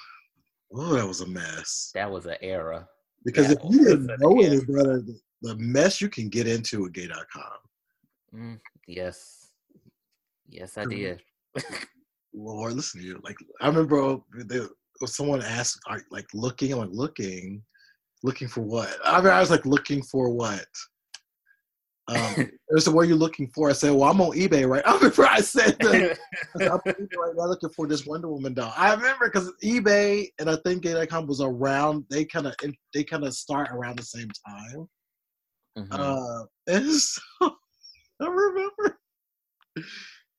oh, 0.72 0.94
that 0.94 1.06
was 1.06 1.20
a 1.20 1.26
mess. 1.26 1.90
that 1.94 2.10
was 2.10 2.26
an 2.26 2.36
era. 2.40 2.88
Because 3.24 3.48
Yeah, 3.48 3.56
if 3.62 3.72
you 3.72 3.84
didn't 3.84 4.20
know 4.20 4.40
any 4.40 4.60
better, 4.60 5.00
the, 5.02 5.18
the 5.42 5.56
mess 5.56 6.00
you 6.00 6.08
can 6.08 6.28
get 6.28 6.46
into 6.46 6.82
with 6.82 6.92
Gay.com. 6.92 7.42
Mm, 8.34 8.60
yes. 8.86 9.50
Yes, 10.48 10.78
I 10.78 10.84
did. 10.84 11.22
Lord, 12.34 12.74
listen 12.74 13.00
to 13.00 13.06
you. 13.06 13.20
Like 13.24 13.36
I 13.60 13.68
remember 13.68 14.02
uh, 14.02 14.16
there, 14.46 14.68
someone 15.06 15.42
asked, 15.42 15.80
"Are 15.86 16.02
like 16.10 16.26
looking?" 16.34 16.72
I'm 16.72 16.80
like, 16.80 16.90
"Looking, 16.92 17.62
looking 18.22 18.48
for 18.48 18.60
what?" 18.60 18.96
I 19.04 19.20
mean, 19.20 19.32
I 19.32 19.40
was 19.40 19.50
like, 19.50 19.64
"Looking 19.66 20.02
for 20.02 20.30
what?" 20.30 20.66
Um, 22.08 22.50
said, 22.78 22.94
"What 22.94 23.02
are 23.02 23.08
you 23.08 23.16
looking 23.16 23.48
for?" 23.48 23.68
I 23.68 23.72
said, 23.72 23.92
"Well, 23.92 24.08
I'm 24.08 24.20
on 24.20 24.36
eBay 24.36 24.68
right." 24.68 24.82
I 24.86 24.94
remember 24.94 25.26
I 25.26 25.40
said, 25.40 25.76
that. 25.80 26.18
I 26.60 26.64
I'm 26.68 26.80
right 26.86 27.34
now 27.36 27.46
looking 27.46 27.70
for 27.70 27.86
this 27.86 28.06
Wonder 28.06 28.28
Woman 28.28 28.54
doll. 28.54 28.72
I 28.76 28.94
remember 28.94 29.28
because 29.28 29.52
eBay 29.64 30.28
and 30.38 30.48
I 30.48 30.56
think 30.64 30.82
Gay.com 30.82 31.26
was 31.26 31.40
around. 31.40 32.04
They 32.08 32.24
kind 32.24 32.46
of 32.46 32.54
they 32.94 33.02
kind 33.02 33.24
of 33.24 33.34
start 33.34 33.70
around 33.72 33.98
the 33.98 34.04
same 34.04 34.28
time. 34.46 34.88
Mhm. 35.78 35.88
Uh, 35.90 36.46
and 36.68 36.92
so 36.92 37.20
I 38.20 38.26
remember, 38.26 38.98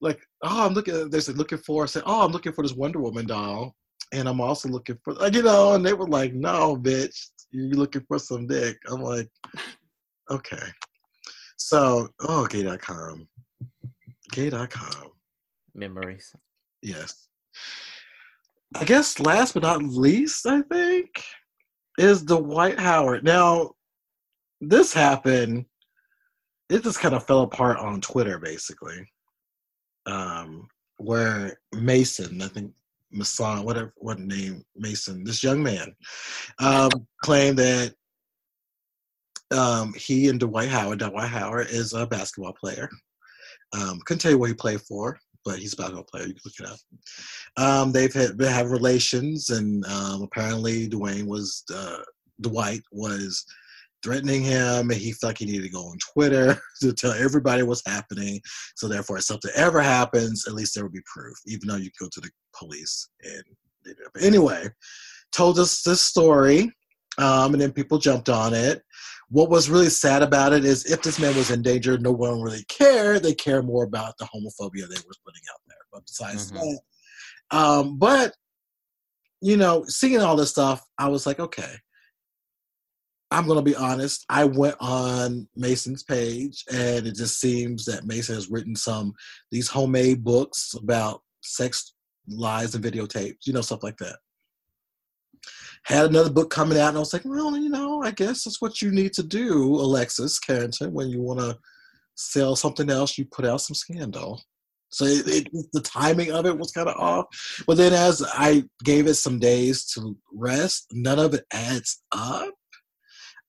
like, 0.02 0.20
oh, 0.44 0.66
I'm 0.66 0.74
looking. 0.74 1.10
They 1.10 1.20
said 1.20 1.38
looking 1.38 1.60
for. 1.60 1.84
I 1.84 1.88
said, 1.88 2.04
oh, 2.06 2.26
I'm 2.26 2.32
looking 2.32 2.54
for 2.54 2.64
this 2.64 2.74
Wonder 2.74 3.00
Woman 3.00 3.28
doll, 3.28 3.76
and 4.14 4.28
I'm 4.28 4.42
also 4.42 4.70
looking 4.70 4.98
for, 5.04 5.14
like, 5.14 5.36
you 5.36 5.44
know. 5.44 5.74
And 5.74 5.86
they 5.86 5.94
were 5.94 6.08
like, 6.08 6.34
no, 6.34 6.76
bitch, 6.76 7.28
you're 7.52 7.76
looking 7.76 8.04
for 8.08 8.20
some 8.20 8.48
dick. 8.48 8.78
I'm 8.90 9.02
like, 9.02 9.30
okay. 10.32 10.64
So, 11.58 12.10
oh, 12.22 12.46
gay.com, 12.46 13.28
gay.com. 14.32 15.12
Memories. 15.74 16.34
Yes. 16.82 17.28
I 18.76 18.84
guess 18.84 19.20
last 19.20 19.54
but 19.54 19.64
not 19.64 19.82
least, 19.82 20.46
I 20.46 20.62
think, 20.62 21.10
is 21.98 22.24
the 22.24 22.40
Dwight 22.40 22.80
Howard. 22.80 23.24
Now, 23.24 23.72
this 24.62 24.94
happened, 24.94 25.66
it 26.70 26.84
just 26.84 27.00
kind 27.00 27.16
of 27.16 27.26
fell 27.26 27.42
apart 27.42 27.78
on 27.78 28.02
Twitter, 28.02 28.38
basically. 28.40 29.10
Um, 30.06 30.68
where 30.98 31.60
Mason, 31.74 32.42
I 32.42 32.48
think 32.48 32.72
Mason, 33.12 33.64
whatever 33.64 33.94
what 33.98 34.20
name 34.20 34.64
Mason, 34.76 35.24
this 35.24 35.44
young 35.44 35.62
man, 35.64 35.96
um, 36.60 36.90
claimed 37.24 37.58
that 37.60 37.94
um, 39.52 39.94
he 39.96 40.30
and 40.30 40.40
Dwight 40.40 40.70
Howard, 40.70 41.00
Dwight 41.00 41.30
Howard 41.30 41.68
is 41.70 41.94
a 41.94 42.06
basketball 42.06 42.54
player. 42.54 42.90
Um, 43.74 44.00
couldn't 44.06 44.20
tell 44.20 44.32
you 44.32 44.38
what 44.38 44.50
he 44.50 44.56
played 44.56 44.82
for, 44.82 45.18
but 45.46 45.60
he's 45.60 45.74
a 45.74 45.78
basketball 45.78 46.04
player. 46.04 46.28
You 46.28 46.34
can 46.34 46.42
look 46.46 46.54
it 46.60 46.66
up. 46.66 46.80
Um, 47.58 47.92
they've 47.92 48.14
had 48.14 48.38
they 48.38 48.52
have 48.52 48.72
relations, 48.72 49.50
and 49.50 49.86
um, 49.86 50.22
apparently 50.22 50.90
Dwayne 50.90 51.28
was 51.28 51.64
uh, 51.74 52.00
Dwight 52.42 52.82
was 52.92 53.46
threatening 54.04 54.44
him, 54.44 54.90
and 54.90 55.00
he 55.00 55.12
felt 55.12 55.32
like 55.32 55.38
he 55.40 55.46
needed 55.46 55.64
to 55.64 55.70
go 55.70 55.86
on 55.86 55.98
Twitter 56.14 56.60
to 56.82 56.94
tell 56.94 57.14
everybody 57.14 57.64
what's 57.64 57.86
happening. 57.86 58.42
So 58.76 58.88
therefore, 58.88 59.18
if 59.18 59.24
something 59.24 59.52
ever 59.56 59.82
happens, 59.82 60.46
at 60.48 60.54
least 60.54 60.76
there 60.76 60.84
will 60.84 60.92
be 60.92 61.02
proof, 61.06 61.38
even 61.46 61.68
though 61.68 61.76
you 61.76 61.90
go 62.00 62.08
to 62.12 62.22
the 62.22 62.30
police 62.56 63.10
and. 63.24 63.44
But 64.14 64.22
anyway, 64.22 64.68
told 65.32 65.58
us 65.60 65.82
this 65.82 66.02
story, 66.02 66.70
um, 67.18 67.54
and 67.54 67.62
then 67.62 67.72
people 67.72 68.00
jumped 68.00 68.28
on 68.28 68.54
it. 68.54 68.84
What 69.30 69.50
was 69.50 69.70
really 69.70 69.90
sad 69.90 70.24
about 70.24 70.54
it 70.54 70.64
is 70.64 70.86
if 70.86 71.02
this 71.02 71.20
man 71.20 71.36
was 71.36 71.52
in 71.52 71.62
danger, 71.62 71.98
no 71.98 72.12
one 72.12 72.42
really 72.42 72.64
cared. 72.70 73.24
They 73.24 73.34
care 73.34 73.62
more 73.62 73.84
about 73.84 74.18
the 74.18 74.26
homophobia 74.26 74.88
they 74.88 75.02
were 75.06 75.14
putting 75.26 75.42
out 75.52 75.62
there. 75.68 75.78
But 75.92 76.06
besides 76.06 76.52
Mhm. 76.52 76.54
that, 77.52 77.58
um, 77.58 77.98
but 77.98 78.34
you 79.42 79.56
know, 79.56 79.86
seeing 79.88 80.20
all 80.20 80.36
this 80.36 80.50
stuff, 80.50 80.84
I 80.98 81.10
was 81.10 81.26
like, 81.26 81.40
okay. 81.40 81.78
I'm 83.30 83.46
gonna 83.46 83.62
be 83.62 83.76
honest. 83.76 84.24
I 84.30 84.46
went 84.46 84.78
on 84.80 85.50
Mason's 85.56 86.02
page, 86.04 86.64
and 86.72 87.06
it 87.06 87.16
just 87.16 87.40
seems 87.40 87.84
that 87.86 88.06
Mason 88.06 88.36
has 88.36 88.50
written 88.50 88.76
some 88.76 89.14
these 89.52 89.68
homemade 89.68 90.24
books 90.24 90.74
about 90.74 91.22
sex 91.42 91.94
lies 92.30 92.74
and 92.74 92.84
videotapes, 92.84 93.46
you 93.46 93.52
know, 93.54 93.62
stuff 93.62 93.84
like 93.84 93.98
that 93.98 94.18
had 95.88 96.06
another 96.06 96.30
book 96.30 96.50
coming 96.50 96.78
out, 96.78 96.90
and 96.90 96.98
I 96.98 97.00
was 97.00 97.14
like, 97.14 97.24
well, 97.24 97.58
you 97.58 97.70
know, 97.70 98.04
I 98.04 98.12
guess 98.12 98.44
that's 98.44 98.62
what 98.62 98.82
you 98.82 98.92
need 98.92 99.14
to 99.14 99.24
do, 99.24 99.64
Alexis 99.76 100.38
Carrington, 100.38 100.92
when 100.92 101.10
you 101.10 101.22
want 101.22 101.40
to 101.40 101.58
sell 102.16 102.56
something 102.56 102.90
else, 102.90 103.18
you 103.18 103.26
put 103.26 103.46
out 103.46 103.62
some 103.62 103.76
scandal. 103.76 104.42
So 104.90 105.06
it, 105.06 105.28
it, 105.28 105.48
the 105.74 105.82
timing 105.82 106.32
of 106.32 106.46
it 106.46 106.58
was 106.58 106.72
kind 106.72 106.90
of 106.90 106.98
off. 106.98 107.26
But 107.68 107.78
then 107.78 107.94
as 107.94 108.24
I 108.34 108.64
gave 108.84 109.08
it 109.08 109.16
some 109.16 109.40
days 109.40 109.86
to 109.94 110.18
rest, 110.34 110.88
none 110.92 111.20
of 111.20 111.34
it 111.34 111.46
adds 111.54 112.02
up. 112.12 112.54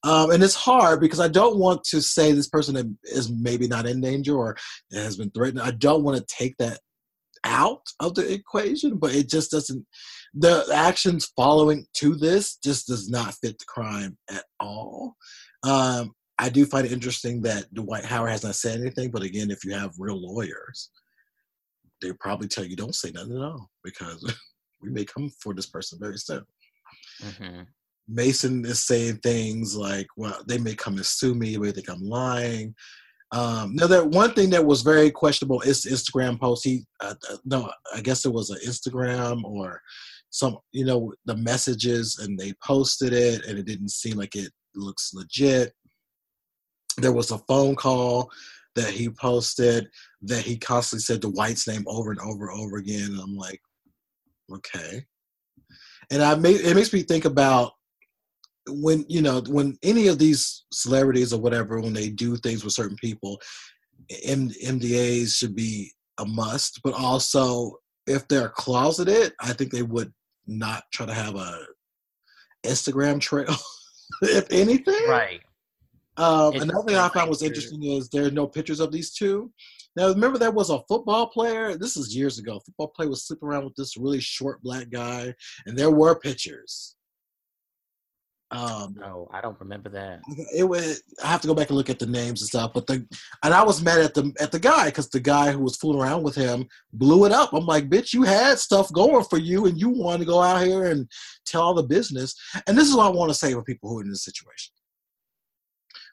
Um, 0.05 0.31
and 0.31 0.43
it's 0.43 0.55
hard 0.55 1.01
because 1.01 1.21
I 1.21 1.29
don't 1.29 1.59
want 1.59 1.83
to 1.85 2.01
say 2.01 2.31
this 2.31 2.49
person 2.49 2.99
is 3.03 3.31
maybe 3.31 3.67
not 3.67 3.87
in 3.87 4.01
danger 4.01 4.37
or 4.37 4.57
has 4.93 5.17
been 5.17 5.31
threatened. 5.31 5.61
I 5.61 5.73
don't 5.73 6.05
want 6.05 6.19
to 6.19 6.35
take 6.35 6.57
that 6.59 6.79
out 7.43 7.83
of 7.99 8.15
the 8.15 8.33
equation, 8.33 8.97
but 8.97 9.15
it 9.15 9.29
just 9.29 9.51
doesn't. 9.51 9.85
The 10.35 10.67
actions 10.73 11.33
following 11.37 11.87
to 11.95 12.15
this 12.15 12.57
just 12.57 12.87
does 12.87 13.09
not 13.09 13.35
fit 13.35 13.59
the 13.59 13.65
crime 13.67 14.17
at 14.31 14.45
all. 14.61 15.17
Um, 15.65 16.13
I 16.39 16.49
do 16.49 16.65
find 16.67 16.87
it 16.87 16.93
interesting 16.93 17.43
that 17.43 17.73
Dwight 17.75 18.05
Howard 18.05 18.31
has 18.31 18.45
not 18.45 18.55
said 18.55 18.81
anything, 18.81 19.11
but 19.11 19.23
again, 19.23 19.51
if 19.51 19.65
you 19.65 19.73
have 19.73 19.93
real 19.99 20.21
lawyers, 20.21 20.91
they 22.01 22.13
probably 22.13 22.47
tell 22.47 22.65
you 22.65 22.77
don't 22.77 22.95
say 22.95 23.11
nothing 23.11 23.37
at 23.37 23.43
all 23.43 23.69
because 23.83 24.23
we 24.83 24.91
may 24.91 25.05
come 25.05 25.31
for 25.43 25.55
this 25.55 25.67
person 25.67 25.99
very 26.01 26.19
soon. 26.19 26.45
hmm 27.23 27.63
Mason 28.11 28.65
is 28.65 28.87
saying 28.87 29.19
things 29.19 29.77
like, 29.77 30.07
"Well, 30.17 30.43
they 30.49 30.57
may 30.57 30.75
come 30.75 30.95
and 30.95 31.05
sue 31.05 31.35
me. 31.35 31.59
They 31.59 31.73
think 31.73 31.91
I'm 31.91 32.01
lying." 32.01 32.75
Um, 33.33 33.75
now, 33.75 33.87
that 33.87 34.09
one 34.09 34.33
thing 34.33 34.51
that 34.51 34.65
was 34.65 34.81
very 34.81 35.11
questionable 35.11 35.61
is 35.61 35.85
Instagram 35.85 36.41
post. 36.41 36.65
He, 36.65 36.87
uh, 37.01 37.15
uh, 37.31 37.37
no, 37.45 37.71
I 37.95 38.01
guess 38.01 38.25
it 38.25 38.33
was 38.33 38.49
an 38.49 38.59
Instagram 38.67 39.45
or 39.45 39.83
some, 40.31 40.59
you 40.73 40.85
know, 40.85 41.13
the 41.25 41.37
messages, 41.37 42.19
and 42.19 42.39
they 42.39 42.53
posted 42.63 43.13
it, 43.13 43.45
and 43.47 43.59
it 43.59 43.67
didn't 43.67 43.91
seem 43.91 44.17
like 44.17 44.37
it 44.37 44.53
looks 44.75 45.13
legit. 45.15 45.73
There 46.99 47.13
was 47.13 47.31
a 47.31 47.39
phone 47.39 47.75
call 47.77 48.31
that 48.75 48.91
he 48.91 49.09
posted 49.09 49.89
that 50.23 50.45
he 50.45 50.57
constantly 50.57 51.03
said 51.03 51.21
the 51.21 51.31
Dwight's 51.31 51.67
name 51.67 51.85
over 51.87 52.11
and 52.11 52.21
over 52.21 52.49
and 52.49 52.61
over 52.61 52.77
again, 52.77 53.11
and 53.11 53.21
I'm 53.21 53.37
like, 53.37 53.61
okay. 54.53 55.05
And 56.11 56.23
I 56.23 56.35
made 56.35 56.61
it 56.61 56.75
makes 56.75 56.93
me 56.93 57.03
think 57.03 57.25
about 57.25 57.73
when 58.69 59.05
you 59.09 59.23
know 59.23 59.43
when 59.49 59.77
any 59.83 60.09
of 60.09 60.19
these 60.19 60.65
celebrities 60.73 61.33
or 61.33 61.41
whatever 61.41 61.81
when 61.81 61.93
they 61.93 62.09
do 62.09 62.37
things 62.37 62.65
with 62.65 62.73
certain 62.73 62.97
people, 62.97 63.41
M- 64.25 64.51
NDAs 64.51 65.35
should 65.35 65.55
be 65.55 65.93
a 66.19 66.25
must. 66.25 66.81
But 66.83 66.95
also, 66.95 67.79
if 68.07 68.27
they're 68.29 68.51
closeted, 68.51 69.33
I 69.41 69.53
think 69.53 69.71
they 69.71 69.83
would 69.83 70.13
not 70.49 70.83
try 70.93 71.07
to 71.07 71.15
have 71.15 71.37
a 71.37 71.67
Instagram 72.67 73.21
trail, 73.21 73.55
if 74.23 74.47
anything. 74.51 75.09
Right. 75.09 75.41
Um, 76.17 76.55
another 76.55 76.83
thing 76.83 76.97
I 76.97 77.09
found 77.11 77.29
was 77.29 77.43
interesting 77.43 77.85
is 77.85 78.09
there 78.09 78.25
are 78.25 78.31
no 78.31 78.49
pictures 78.49 78.81
of 78.81 78.91
these 78.91 79.13
two. 79.13 79.53
Now, 79.95 80.09
remember 80.09 80.39
there 80.39 80.51
was 80.51 80.71
a 80.71 80.83
football 80.89 81.29
player. 81.29 81.77
This 81.77 81.97
is 81.97 82.15
years 82.15 82.39
ago. 82.39 82.61
Football 82.65 82.89
player 82.89 83.09
was 83.09 83.27
sleeping 83.27 83.49
around 83.49 83.65
with 83.65 83.77
this 83.77 83.97
really 83.97 84.21
short 84.21 84.61
black 84.63 84.91
guy, 84.91 85.35
and 85.67 85.79
there 85.79 85.91
were 85.91 86.19
pictures. 86.19 86.97
Um, 88.51 88.95
No, 88.99 89.29
I 89.31 89.43
don't 89.43 89.61
remember 89.61 89.91
that. 89.91 90.21
it 90.55 90.65
was. 90.65 91.03
I 91.23 91.27
have 91.27 91.43
to 91.43 91.49
go 91.49 91.55
back 91.55 91.69
and 91.69 91.77
look 91.77 91.91
at 91.91 91.99
the 91.99 92.07
names 92.07 92.41
and 92.41 92.49
stuff. 92.49 92.73
But 92.73 92.87
the 92.87 93.07
and 93.43 93.53
I 93.53 93.63
was 93.63 93.83
mad 93.83 94.01
at 94.01 94.15
the 94.15 94.33
at 94.41 94.53
the 94.53 94.59
guy 94.59 94.87
because 94.87 95.11
the 95.11 95.21
guy 95.21 95.53
who 95.53 95.59
was 95.59 95.77
fooling 95.77 96.01
around 96.01 96.23
with 96.23 96.35
him 96.35 96.67
blew 96.95 97.27
it 97.27 97.33
up. 97.33 97.53
I'm 97.53 97.67
like, 97.67 97.91
bitch, 97.91 98.15
you 98.15 98.23
had 98.23 98.59
stuff 98.59 98.91
going 98.93 99.25
for 99.25 99.39
you, 99.39 99.67
and 99.67 99.79
you 99.79 99.91
wanted 99.91 100.21
to 100.21 100.25
go 100.25 100.41
out 100.41 100.65
here 100.65 100.87
and 100.87 101.07
tell 101.45 101.63
all 101.63 101.75
the 101.75 101.83
business. 101.83 102.35
And 102.67 102.77
this 102.77 102.89
is 102.89 102.97
what 102.97 103.07
I 103.07 103.11
want 103.11 103.31
to 103.31 103.35
say 103.35 103.53
for 103.53 103.63
people 103.63 103.91
who 103.91 103.99
are 103.99 104.03
in 104.03 104.09
this 104.09 104.25
situation. 104.25 104.73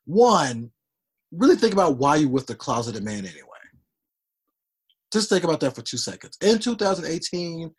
One, 0.05 0.71
really 1.31 1.55
think 1.55 1.73
about 1.73 1.97
why 1.97 2.17
you 2.17 2.27
with 2.29 2.47
the 2.47 2.55
closeted 2.55 3.03
man 3.03 3.25
anyway. 3.25 3.41
Just 5.13 5.29
think 5.29 5.45
about 5.45 5.61
that 5.61 5.73
for 5.73 5.81
two 5.81 5.97
seconds. 5.97 6.38
In 6.41 6.59
2018, 6.59 7.73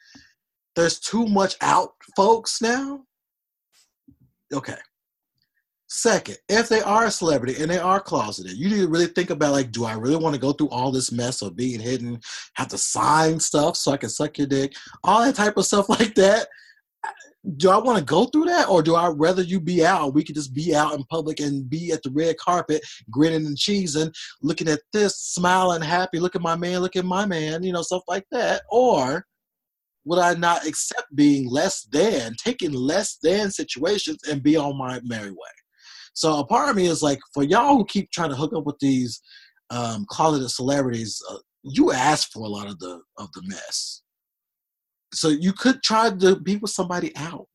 there's 0.75 0.99
too 0.99 1.27
much 1.27 1.57
out, 1.61 1.91
folks. 2.17 2.63
Now, 2.63 3.03
okay. 4.53 4.77
Second, 5.89 6.37
if 6.49 6.69
they 6.69 6.81
are 6.81 7.07
a 7.07 7.11
celebrity 7.11 7.63
and 7.63 7.71
they 7.71 7.79
are 7.79 8.01
closeted, 8.01 8.57
you 8.57 8.69
need 8.69 8.81
to 8.81 8.89
really 8.89 9.07
think 9.07 9.31
about 9.31 9.53
like, 9.53 9.71
do 9.71 9.85
I 9.85 9.93
really 9.93 10.17
want 10.17 10.35
to 10.35 10.41
go 10.41 10.53
through 10.53 10.71
all 10.71 10.91
this 10.91 11.13
mess 11.13 11.43
of 11.43 11.55
being 11.55 11.79
hidden, 11.79 12.21
have 12.55 12.69
to 12.69 12.79
sign 12.79 13.39
stuff 13.39 13.77
so 13.77 13.93
I 13.93 13.97
can 13.97 14.09
suck 14.09 14.37
your 14.37 14.49
dick, 14.49 14.75
all 15.05 15.25
that 15.25 15.37
type 15.37 15.57
of 15.57 15.65
stuff 15.65 15.89
like 16.01 16.15
that? 16.17 16.49
Do 17.57 17.71
I 17.71 17.77
want 17.77 17.97
to 18.01 18.05
go 18.05 18.25
through 18.25 18.47
that, 18.47 18.69
or 18.69 18.83
do 18.83 18.97
I 18.97 19.07
rather 19.07 19.43
you 19.43 19.61
be 19.61 19.87
out? 19.87 20.15
We 20.15 20.25
could 20.25 20.35
just 20.35 20.53
be 20.53 20.75
out 20.75 20.95
in 20.95 21.05
public 21.05 21.39
and 21.39 21.71
be 21.71 21.93
at 21.93 22.03
the 22.03 22.11
red 22.11 22.37
carpet, 22.39 22.83
grinning 23.09 23.47
and 23.47 23.57
cheesing, 23.57 24.13
looking 24.43 24.67
at 24.67 24.81
this, 24.93 25.17
smiling, 25.17 25.81
happy. 25.81 26.19
Look 26.19 26.35
at 26.35 26.43
my 26.43 26.57
man, 26.57 26.81
look 26.81 26.97
at 26.97 27.05
my 27.05 27.25
man, 27.25 27.63
you 27.63 27.73
know, 27.73 27.83
stuff 27.83 28.03
like 28.09 28.27
that. 28.33 28.63
Or 28.69 29.25
would 30.07 30.21
I 30.21 30.35
not 30.35 30.67
accept 30.67 31.15
being 31.15 31.49
less 31.51 31.83
than, 31.83 32.35
taking 32.43 32.73
less 32.73 33.19
than 33.23 33.51
situations 33.51 34.19
and 34.31 34.43
be 34.43 34.57
on 34.57 34.79
my 34.79 35.01
merry 35.05 35.33
way? 35.33 35.57
So 36.15 36.39
a 36.39 36.47
part 36.47 36.71
of 36.71 36.77
me 36.77 36.87
is 36.87 37.03
like, 37.03 37.19
for 37.35 37.43
y'all 37.43 37.77
who 37.77 37.85
keep 37.85 38.11
trying 38.11 38.31
to 38.31 38.37
hook 38.37 38.55
up 38.55 38.65
with 38.65 38.79
these 38.79 39.21
um, 39.71 40.07
closeted 40.09 40.51
celebrities, 40.51 41.21
uh, 41.31 41.39
you 41.63 41.93
ask 41.93 42.31
for 42.33 42.45
a 42.45 42.49
lot 42.49 42.69
of 42.69 42.79
the 42.79 43.01
of 43.19 43.29
the 43.33 43.43
mess. 43.45 44.03
So 45.13 45.29
you 45.29 45.53
could 45.53 45.83
try 45.83 46.11
to 46.11 46.37
be 46.37 46.57
with 46.57 46.71
somebody 46.71 47.15
out, 47.17 47.49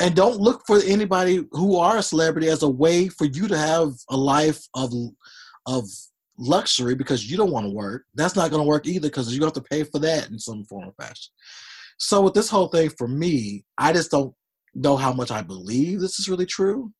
and 0.00 0.14
don't 0.14 0.40
look 0.40 0.62
for 0.66 0.80
anybody 0.84 1.44
who 1.52 1.76
are 1.76 1.98
a 1.98 2.02
celebrity 2.02 2.48
as 2.48 2.62
a 2.62 2.68
way 2.68 3.08
for 3.08 3.26
you 3.26 3.46
to 3.48 3.58
have 3.58 3.92
a 4.08 4.16
life 4.16 4.62
of 4.74 4.92
of 5.66 5.84
luxury 6.38 6.94
because 6.94 7.30
you 7.30 7.36
don't 7.36 7.52
want 7.52 7.66
to 7.66 7.72
work. 7.72 8.04
That's 8.14 8.36
not 8.36 8.50
going 8.50 8.62
to 8.62 8.68
work 8.68 8.86
either 8.86 9.08
because 9.08 9.34
you 9.34 9.42
have 9.44 9.52
to 9.52 9.60
pay 9.60 9.84
for 9.84 9.98
that 10.00 10.30
in 10.30 10.38
some 10.38 10.64
form 10.64 10.88
or 10.88 10.94
fashion. 11.00 11.32
So 11.98 12.22
with 12.22 12.34
this 12.34 12.48
whole 12.48 12.68
thing, 12.68 12.90
for 12.90 13.08
me, 13.08 13.64
I 13.78 13.92
just 13.92 14.10
don't 14.10 14.34
know 14.74 14.96
how 14.96 15.12
much 15.12 15.30
I 15.30 15.42
believe 15.42 16.00
this 16.00 16.18
is 16.18 16.28
really 16.28 16.46
true. 16.46 16.92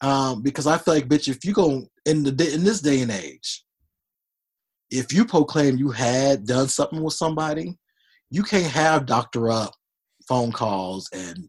Um, 0.00 0.42
because 0.42 0.66
I 0.66 0.78
feel 0.78 0.94
like, 0.94 1.08
bitch, 1.08 1.28
if 1.28 1.44
you 1.44 1.52
go 1.52 1.86
in 2.06 2.24
the 2.24 2.30
in 2.52 2.64
this 2.64 2.80
day 2.80 3.02
and 3.02 3.10
age, 3.10 3.64
if 4.90 5.12
you 5.12 5.24
proclaim 5.24 5.76
you 5.76 5.90
had 5.90 6.44
done 6.44 6.68
something 6.68 7.02
with 7.02 7.14
somebody, 7.14 7.78
you 8.30 8.42
can't 8.42 8.72
have 8.72 9.06
doctor 9.06 9.50
up 9.50 9.72
phone 10.28 10.52
calls 10.52 11.08
and 11.12 11.48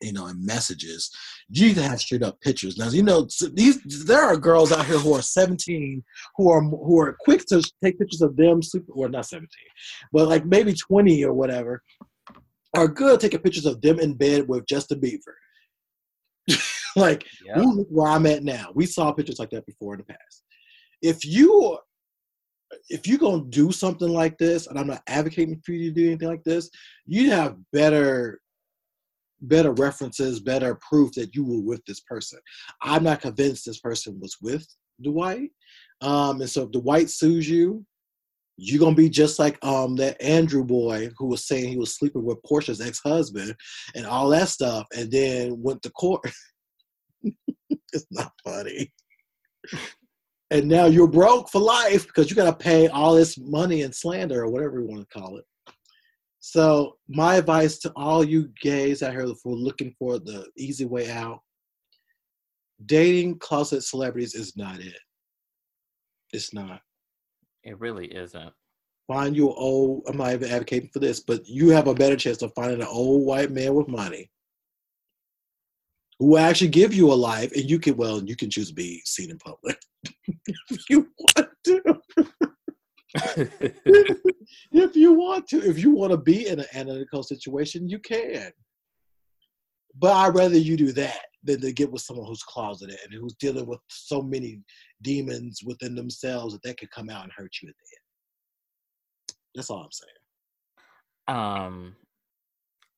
you 0.00 0.12
know 0.12 0.26
in 0.26 0.44
messages. 0.44 1.10
You 1.48 1.68
need 1.68 1.76
to 1.76 1.82
have 1.82 2.00
straight 2.00 2.22
up 2.22 2.40
pictures. 2.40 2.76
Now 2.76 2.88
you 2.88 3.02
know 3.02 3.28
these 3.54 3.82
there 4.06 4.22
are 4.22 4.36
girls 4.36 4.72
out 4.72 4.86
here 4.86 4.98
who 4.98 5.14
are 5.14 5.22
17 5.22 6.02
who 6.36 6.50
are 6.50 6.62
who 6.62 7.00
are 7.00 7.16
quick 7.20 7.44
to 7.46 7.62
take 7.82 7.98
pictures 7.98 8.22
of 8.22 8.36
them 8.36 8.62
super 8.62 8.92
or 8.92 9.08
not 9.08 9.26
17, 9.26 9.48
but 10.12 10.28
like 10.28 10.44
maybe 10.44 10.74
20 10.74 11.24
or 11.24 11.32
whatever 11.32 11.82
are 12.74 12.88
good 12.88 13.20
taking 13.20 13.40
pictures 13.40 13.66
of 13.66 13.80
them 13.82 13.98
in 13.98 14.14
bed 14.14 14.48
with 14.48 14.66
Justin 14.66 15.00
Bieber. 15.00 15.34
like 16.96 17.26
Yep. 17.44 17.56
Look 17.56 17.88
where 17.90 18.10
I'm 18.10 18.26
at 18.26 18.44
now. 18.44 18.70
We 18.74 18.86
saw 18.86 19.12
pictures 19.12 19.38
like 19.38 19.50
that 19.50 19.66
before 19.66 19.94
in 19.94 19.98
the 19.98 20.04
past. 20.04 20.44
If 21.02 21.24
you 21.24 21.78
if 22.88 23.06
you're 23.06 23.18
gonna 23.18 23.44
do 23.48 23.72
something 23.72 24.08
like 24.08 24.38
this, 24.38 24.66
and 24.66 24.78
I'm 24.78 24.86
not 24.86 25.02
advocating 25.08 25.60
for 25.64 25.72
you 25.72 25.90
to 25.90 25.94
do 25.94 26.06
anything 26.06 26.28
like 26.28 26.44
this, 26.44 26.70
you 27.06 27.30
have 27.30 27.56
better 27.72 28.40
better 29.42 29.72
references, 29.72 30.40
better 30.40 30.76
proof 30.76 31.12
that 31.12 31.34
you 31.34 31.44
were 31.44 31.60
with 31.60 31.84
this 31.86 32.00
person. 32.00 32.38
I'm 32.82 33.04
not 33.04 33.20
convinced 33.20 33.64
this 33.64 33.80
person 33.80 34.18
was 34.20 34.36
with 34.40 34.66
Dwight. 35.02 35.50
Um, 36.00 36.40
and 36.40 36.50
so 36.50 36.64
if 36.64 36.70
Dwight 36.72 37.10
sues 37.10 37.48
you, 37.48 37.84
you're 38.62 38.80
gonna 38.80 38.94
be 38.94 39.08
just 39.08 39.38
like 39.38 39.62
um 39.64 39.96
that 39.96 40.20
Andrew 40.20 40.64
boy 40.64 41.08
who 41.16 41.26
was 41.26 41.46
saying 41.46 41.68
he 41.68 41.78
was 41.78 41.96
sleeping 41.96 42.24
with 42.24 42.42
Portia's 42.42 42.80
ex-husband 42.80 43.54
and 43.94 44.06
all 44.06 44.28
that 44.28 44.48
stuff, 44.48 44.86
and 44.94 45.10
then 45.10 45.62
went 45.62 45.82
to 45.82 45.90
court. 45.90 46.30
it's 47.92 48.06
not 48.10 48.32
funny. 48.44 48.92
And 50.50 50.68
now 50.68 50.86
you're 50.86 51.06
broke 51.06 51.48
for 51.48 51.60
life 51.60 52.06
because 52.06 52.28
you 52.28 52.36
got 52.36 52.46
to 52.46 52.64
pay 52.64 52.88
all 52.88 53.14
this 53.14 53.38
money 53.38 53.82
and 53.82 53.94
slander 53.94 54.42
or 54.42 54.50
whatever 54.50 54.80
you 54.80 54.86
want 54.86 55.08
to 55.08 55.18
call 55.18 55.36
it. 55.36 55.44
So 56.40 56.96
my 57.06 57.36
advice 57.36 57.78
to 57.80 57.92
all 57.96 58.24
you 58.24 58.50
gays 58.60 59.02
out 59.02 59.12
here 59.12 59.26
who 59.26 59.52
are 59.52 59.56
looking 59.56 59.94
for 59.98 60.18
the 60.18 60.46
easy 60.56 60.86
way 60.86 61.10
out: 61.10 61.40
dating 62.86 63.38
closet 63.38 63.82
celebrities 63.82 64.34
is 64.34 64.56
not 64.56 64.80
it. 64.80 64.98
It's 66.32 66.54
not. 66.54 66.80
It 67.62 67.78
really 67.78 68.06
isn't. 68.06 68.52
Find 69.06 69.36
you 69.36 69.52
old. 69.52 70.04
I'm 70.08 70.16
not 70.16 70.32
even 70.32 70.50
advocating 70.50 70.88
for 70.92 71.00
this, 71.00 71.20
but 71.20 71.46
you 71.46 71.68
have 71.70 71.88
a 71.88 71.94
better 71.94 72.16
chance 72.16 72.40
of 72.42 72.54
finding 72.54 72.80
an 72.80 72.86
old 72.86 73.26
white 73.26 73.50
man 73.50 73.74
with 73.74 73.88
money 73.88 74.30
who 76.18 76.26
will 76.26 76.38
actually 76.38 76.68
give 76.68 76.94
you 76.94 77.12
a 77.12 77.14
life, 77.14 77.52
and 77.52 77.68
you 77.68 77.78
can 77.78 77.96
well, 77.96 78.22
you 78.22 78.36
can 78.36 78.48
choose 78.48 78.68
to 78.68 78.74
be 78.74 79.02
seen 79.04 79.30
in 79.30 79.38
public 79.38 79.78
if 80.70 80.88
you 80.88 81.08
want 81.18 81.48
to. 81.64 82.00
if 84.72 84.96
you 84.96 85.12
want 85.12 85.48
to, 85.48 85.58
if 85.68 85.78
you 85.78 85.90
want 85.90 86.12
to 86.12 86.16
be 86.16 86.46
in 86.46 86.60
an 86.60 86.66
analytical 86.74 87.22
situation, 87.22 87.88
you 87.88 87.98
can. 87.98 88.50
But 89.98 90.12
I'd 90.12 90.34
rather 90.34 90.56
you 90.56 90.76
do 90.76 90.92
that 90.92 91.20
than 91.42 91.60
to 91.60 91.72
get 91.72 91.90
with 91.90 92.02
someone 92.02 92.26
who's 92.26 92.42
closeted 92.42 92.98
and 93.04 93.12
who's 93.14 93.34
dealing 93.34 93.66
with 93.66 93.80
so 93.88 94.22
many 94.22 94.60
demons 95.02 95.60
within 95.64 95.94
themselves 95.94 96.52
that 96.52 96.62
they 96.62 96.74
could 96.74 96.90
come 96.90 97.10
out 97.10 97.24
and 97.24 97.32
hurt 97.32 97.52
you 97.62 97.68
at 97.68 97.74
the 97.74 97.96
end. 97.96 99.38
That's 99.54 99.70
all 99.70 99.82
I'm 99.82 99.90
saying. 99.90 101.36
Um, 101.36 101.96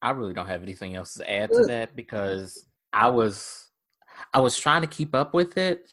I 0.03 0.11
really 0.11 0.35
don't 0.35 0.47
have 0.47 0.63
anything 0.63 0.97
else 0.97 1.15
to 1.15 1.31
add 1.31 1.51
to 1.53 1.65
that 1.67 1.97
because 1.97 2.67
I 2.93 3.09
was, 3.09 3.69
I 4.35 4.41
was 4.41 4.59
trying 4.59 4.83
to 4.83 4.89
keep 4.89 5.15
up 5.15 5.33
with 5.33 5.57
it, 5.57 5.91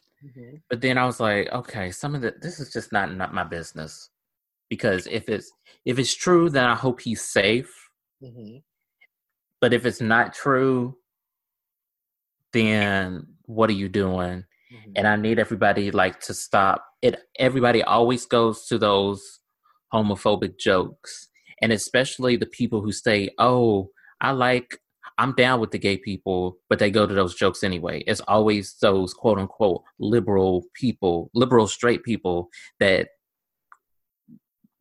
but 0.68 0.80
then 0.80 0.98
I 0.98 1.06
was 1.06 1.20
like, 1.20 1.50
okay, 1.52 1.90
some 1.90 2.14
of 2.14 2.20
the 2.20 2.34
this 2.40 2.60
is 2.60 2.72
just 2.72 2.92
not 2.92 3.14
not 3.14 3.32
my 3.32 3.44
business 3.44 4.09
because 4.70 5.06
if 5.08 5.28
it's 5.28 5.52
if 5.84 5.98
it's 5.98 6.14
true, 6.14 6.48
then 6.48 6.64
I 6.64 6.74
hope 6.74 7.00
he's 7.02 7.22
safe. 7.22 7.70
hmm 8.22 8.58
But 9.60 9.74
if 9.74 9.84
it's 9.84 10.00
not 10.00 10.32
true, 10.32 10.96
then 12.52 13.26
what 13.46 13.70
are 13.70 13.74
you 13.74 13.88
doing? 13.88 14.44
hmm 14.70 14.92
And 14.96 15.06
I 15.06 15.16
need 15.16 15.38
everybody 15.38 15.90
like 15.90 16.20
to 16.20 16.34
stop 16.34 16.84
it. 17.02 17.20
Everybody 17.38 17.82
always 17.82 18.26
goes 18.26 18.66
to 18.68 18.78
those 18.78 19.40
homophobic 19.92 20.58
jokes, 20.58 21.28
and 21.62 21.72
especially 21.72 22.36
the 22.36 22.46
people 22.46 22.80
who 22.80 22.92
say, 22.92 23.30
"Oh, 23.38 23.90
I 24.20 24.30
like." 24.32 24.78
I'm 25.18 25.34
down 25.34 25.60
with 25.60 25.70
the 25.70 25.78
gay 25.78 25.98
people, 25.98 26.56
but 26.70 26.78
they 26.78 26.90
go 26.90 27.06
to 27.06 27.12
those 27.12 27.34
jokes 27.34 27.62
anyway. 27.62 28.02
It's 28.06 28.22
always 28.22 28.76
those 28.80 29.12
quote 29.12 29.38
unquote 29.38 29.82
liberal 29.98 30.64
people, 30.74 31.30
liberal 31.34 31.66
straight 31.66 32.02
people 32.04 32.48
that 32.78 33.08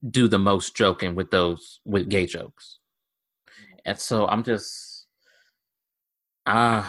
do 0.08 0.28
the 0.28 0.40
most 0.40 0.76
joking 0.76 1.16
with 1.16 1.32
those 1.32 1.82
with 1.86 2.10
gay 2.10 2.26
jokes. 2.26 2.80
And 3.86 3.98
so 3.98 4.28
I'm 4.28 4.44
just 4.44 5.08
ah 6.46 6.88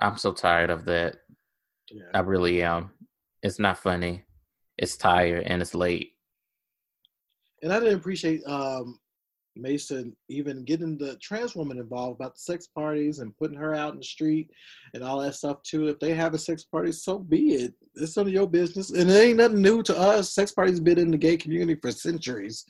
I'm 0.00 0.16
so 0.16 0.32
tired 0.32 0.70
of 0.70 0.84
that. 0.86 1.16
Yeah. 1.90 2.04
I 2.14 2.20
really 2.20 2.62
am. 2.62 2.90
It's 3.42 3.58
not 3.58 3.78
funny. 3.78 4.24
It's 4.76 4.96
tired 4.96 5.44
and 5.44 5.62
it's 5.62 5.74
late. 5.74 6.12
And 7.62 7.72
I 7.72 7.78
didn't 7.78 7.98
appreciate 7.98 8.42
um, 8.46 8.98
Mason 9.56 10.16
even 10.28 10.64
getting 10.64 10.96
the 10.96 11.16
trans 11.16 11.54
woman 11.54 11.78
involved 11.78 12.20
about 12.20 12.34
the 12.34 12.40
sex 12.40 12.66
parties 12.66 13.18
and 13.18 13.36
putting 13.36 13.56
her 13.56 13.74
out 13.74 13.92
in 13.92 13.98
the 13.98 14.04
street 14.04 14.50
and 14.94 15.02
all 15.02 15.20
that 15.20 15.34
stuff 15.34 15.62
too. 15.62 15.88
If 15.88 15.98
they 15.98 16.14
have 16.14 16.34
a 16.34 16.38
sex 16.38 16.64
party, 16.64 16.92
so 16.92 17.18
be 17.18 17.54
it. 17.54 17.74
It's 17.96 18.16
none 18.16 18.26
of 18.26 18.32
your 18.32 18.48
business, 18.48 18.90
and 18.90 19.10
it 19.10 19.14
ain't 19.14 19.36
nothing 19.36 19.60
new 19.60 19.82
to 19.84 19.96
us. 19.96 20.34
Sex 20.34 20.52
parties 20.52 20.80
been 20.80 20.98
in 20.98 21.10
the 21.10 21.18
gay 21.18 21.36
community 21.36 21.78
for 21.80 21.90
centuries. 21.90 22.64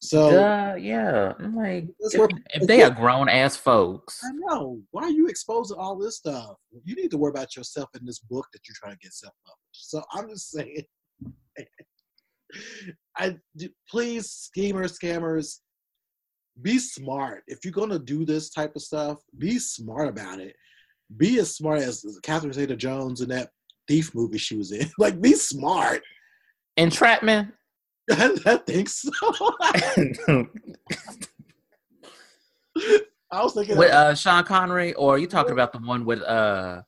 So 0.00 0.38
uh, 0.38 0.74
yeah, 0.74 1.32
I'm 1.38 1.56
like 1.56 1.86
if, 2.00 2.30
if 2.54 2.66
they 2.66 2.82
are 2.82 2.90
grown 2.90 3.28
ass 3.28 3.56
folks, 3.56 4.20
I 4.24 4.32
know. 4.34 4.80
Why 4.90 5.04
are 5.04 5.10
you 5.10 5.28
exposing 5.28 5.78
all 5.78 5.96
this 5.96 6.16
stuff? 6.16 6.56
You 6.84 6.94
need 6.94 7.10
to 7.12 7.16
worry 7.16 7.30
about 7.30 7.56
yourself 7.56 7.88
in 7.98 8.04
this 8.04 8.18
book 8.18 8.46
that 8.52 8.60
you're 8.68 8.74
trying 8.78 8.92
to 8.92 8.98
get 8.98 9.14
self 9.14 9.32
published. 9.46 9.90
So 9.90 10.02
I'm 10.12 10.28
just 10.28 10.50
saying. 10.50 10.84
I 13.16 13.36
please 13.88 14.30
schemers, 14.30 14.98
scammers, 14.98 15.60
be 16.62 16.78
smart. 16.78 17.42
If 17.46 17.64
you're 17.64 17.72
gonna 17.72 17.98
do 17.98 18.24
this 18.24 18.50
type 18.50 18.76
of 18.76 18.82
stuff, 18.82 19.18
be 19.38 19.58
smart 19.58 20.08
about 20.08 20.40
it. 20.40 20.54
Be 21.16 21.38
as 21.38 21.54
smart 21.54 21.80
as 21.80 22.04
Catherine 22.22 22.52
Zeta 22.52 22.76
Jones 22.76 23.20
in 23.20 23.28
that 23.30 23.50
thief 23.88 24.14
movie 24.14 24.38
she 24.38 24.56
was 24.56 24.72
in. 24.72 24.90
like, 24.98 25.20
be 25.20 25.34
smart. 25.34 26.02
Entrapment. 26.76 27.52
I 28.10 28.58
think 28.66 28.88
so. 28.88 29.10
I 33.30 33.42
was 33.42 33.54
thinking 33.54 33.76
with 33.76 33.90
uh, 33.90 34.14
Sean 34.14 34.44
Connery, 34.44 34.94
or 34.94 35.18
you 35.18 35.26
talking 35.26 35.52
about 35.52 35.72
the 35.72 35.78
one 35.78 36.04
with 36.04 36.22
uh 36.22 36.82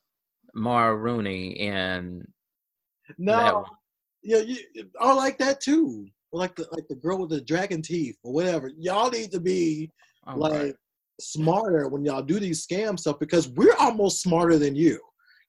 Maura 0.53 0.95
Rooney 0.95 1.59
and 1.59 2.27
no, 3.17 3.65
yeah, 4.23 4.39
you, 4.39 4.57
I 4.99 5.13
like 5.13 5.37
that 5.37 5.61
too 5.61 6.07
like 6.31 6.55
the 6.55 6.67
like 6.71 6.87
the 6.89 6.95
girl 6.95 7.19
with 7.19 7.29
the 7.29 7.41
dragon 7.41 7.81
teeth 7.81 8.17
or 8.23 8.33
whatever. 8.33 8.71
Y'all 8.77 9.09
need 9.09 9.31
to 9.31 9.39
be 9.39 9.91
oh, 10.27 10.33
All 10.33 10.37
like 10.37 10.53
right. 10.53 10.75
smarter 11.19 11.87
when 11.87 12.05
y'all 12.05 12.21
do 12.21 12.39
these 12.39 12.65
scam 12.65 12.99
stuff 12.99 13.19
because 13.19 13.49
we're 13.49 13.75
almost 13.79 14.21
smarter 14.21 14.57
than 14.57 14.75
you. 14.75 14.99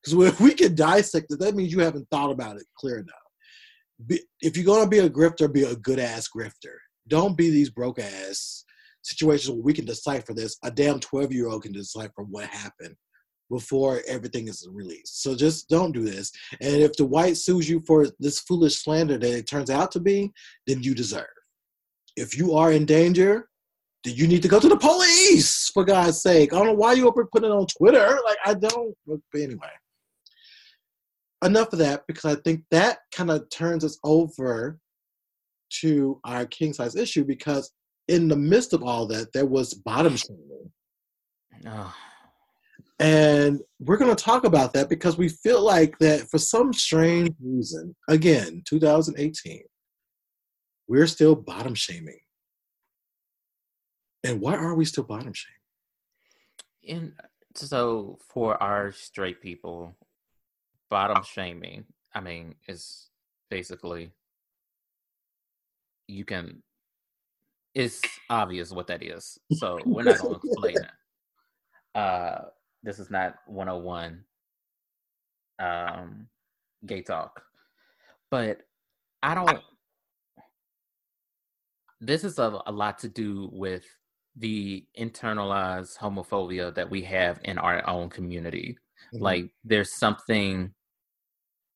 Because 0.03 0.29
if 0.29 0.41
we 0.41 0.55
can 0.55 0.75
dissect 0.75 1.33
it, 1.33 1.41
that 1.41 1.55
means 1.55 1.73
you 1.73 1.81
haven't 1.81 2.09
thought 2.11 2.31
about 2.31 2.57
it 2.57 2.67
clear 2.77 2.99
enough. 2.99 3.15
Be, 4.07 4.21
if 4.41 4.57
you're 4.57 4.67
gonna 4.67 4.89
be 4.89 5.01
a 5.01 5.11
grifter, 5.11 5.53
be 5.53 5.65
a 5.65 5.77
good 5.77 5.99
ass 5.99 6.29
grifter. 6.35 6.77
Don't 7.09 7.37
be 7.37 7.51
these 7.51 7.71
broke 7.71 7.99
ass 7.99 8.65
situations 9.03 9.51
where 9.51 9.65
we 9.65 9.73
can 9.73 9.85
decipher 9.85 10.35
this. 10.35 10.57
A 10.63 10.71
damn 10.71 11.01
twelve 11.01 11.33
year 11.33 11.49
old 11.49 11.65
can 11.65 11.73
decipher 11.73 12.23
what 12.23 12.47
happened 12.47 12.95
before 13.51 14.03
everything 14.07 14.49
is 14.49 14.67
released. 14.71 15.23
So 15.23 15.35
just 15.35 15.69
don't 15.69 15.93
do 15.93 16.05
this. 16.05 16.33
And 16.61 16.77
if 16.77 16.95
the 16.95 17.05
white 17.05 17.37
sues 17.37 17.69
you 17.69 17.81
for 17.87 18.07
this 18.19 18.41
foolish 18.41 18.83
slander 18.83 19.19
that 19.19 19.39
it 19.39 19.47
turns 19.47 19.71
out 19.71 19.91
to 19.93 20.01
be, 20.01 20.33
then 20.67 20.83
you 20.83 20.95
deserve. 20.95 21.27
If 22.17 22.37
you 22.37 22.55
are 22.55 22.73
in 22.73 22.85
danger, 22.85 23.49
then 24.05 24.15
you 24.15 24.27
need 24.27 24.43
to 24.43 24.49
go 24.49 24.61
to 24.61 24.69
the 24.69 24.77
police, 24.77 25.71
for 25.71 25.85
God's 25.85 26.21
sake. 26.21 26.53
I 26.53 26.57
don't 26.57 26.67
know 26.67 26.73
why 26.75 26.93
you 26.93 27.07
open 27.09 27.27
put 27.33 27.45
it 27.45 27.51
on 27.51 27.67
Twitter. 27.67 28.19
Like, 28.25 28.39
I 28.45 28.55
don't. 28.55 28.95
But 29.07 29.21
anyway, 29.35 29.71
enough 31.45 31.73
of 31.73 31.79
that 31.81 32.05
because 32.07 32.25
I 32.25 32.41
think 32.41 32.63
that 32.71 32.99
kind 33.13 33.31
of 33.31 33.49
turns 33.51 33.85
us 33.85 33.99
over 34.05 34.79
to 35.81 36.21
our 36.25 36.47
king 36.47 36.73
size 36.73 36.97
issue 36.97 37.25
because 37.25 37.73
in 38.09 38.29
the 38.29 38.37
midst 38.37 38.73
of 38.73 38.83
all 38.83 39.07
that, 39.09 39.33
there 39.33 39.47
was 39.47 39.75
bottom 39.75 40.17
shaming. 40.17 40.73
Oh 41.67 41.95
and 42.99 43.61
we're 43.79 43.97
going 43.97 44.15
to 44.15 44.23
talk 44.25 44.45
about 44.45 44.73
that 44.73 44.89
because 44.89 45.17
we 45.17 45.29
feel 45.29 45.63
like 45.63 45.99
that 45.99 46.29
for 46.29 46.39
some 46.39 46.73
strange 46.73 47.35
reason, 47.41 47.95
again, 48.09 48.63
2018, 48.67 49.63
we're 50.89 51.07
still 51.07 51.37
bottom 51.37 51.75
shaming. 51.75 52.19
And 54.25 54.41
why 54.41 54.57
are 54.57 54.75
we 54.75 54.85
still 54.85 55.05
bottom 55.05 55.33
shaming? 55.33 55.55
And 56.89 57.13
so 57.55 58.19
for 58.29 58.61
our 58.61 58.91
straight 58.91 59.41
people, 59.41 59.97
bottom 60.91 61.23
shaming, 61.23 61.85
I 62.15 62.21
mean, 62.21 62.57
is 62.67 63.11
basically 63.49 64.11
you 66.09 66.25
can 66.25 66.63
it's 67.75 68.01
obvious 68.29 68.73
what 68.73 68.89
that 68.89 69.03
is. 69.03 69.39
So 69.53 69.79
we're 69.85 70.03
not 70.03 70.19
gonna 70.19 70.39
explain 70.45 70.77
it. 70.77 70.91
Uh 71.95 72.41
this 72.83 72.99
is 72.99 73.11
not 73.11 73.37
101 73.47 74.25
um 75.59 76.29
gay 76.87 77.03
talk. 77.03 77.43
But 78.31 78.61
i 79.23 79.35
don't 79.35 79.61
this 82.01 82.23
is 82.23 82.39
a, 82.39 82.61
a 82.67 82.73
lot 82.73 83.01
to 83.01 83.09
do 83.09 83.51
with 83.53 83.85
the 84.37 84.87
internalized 84.97 85.99
homophobia 85.99 86.73
that 86.75 86.89
we 86.89 87.03
have 87.03 87.41
in 87.43 87.59
our 87.59 87.85
own 87.89 88.09
community. 88.09 88.79
Mm-hmm. 89.15 89.25
like 89.25 89.51
there's 89.65 89.97
something 89.99 90.75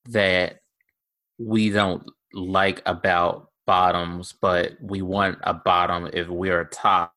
that 0.09 0.59
we 1.39 1.71
don't 1.71 2.03
like 2.35 2.83
about 2.85 3.49
bottoms 3.65 4.35
but 4.41 4.73
we 4.83 5.03
want 5.03 5.39
a 5.45 5.55
bottom 5.55 6.11
if 6.13 6.29
we're 6.29 6.63
a 6.63 6.69
top 6.69 7.15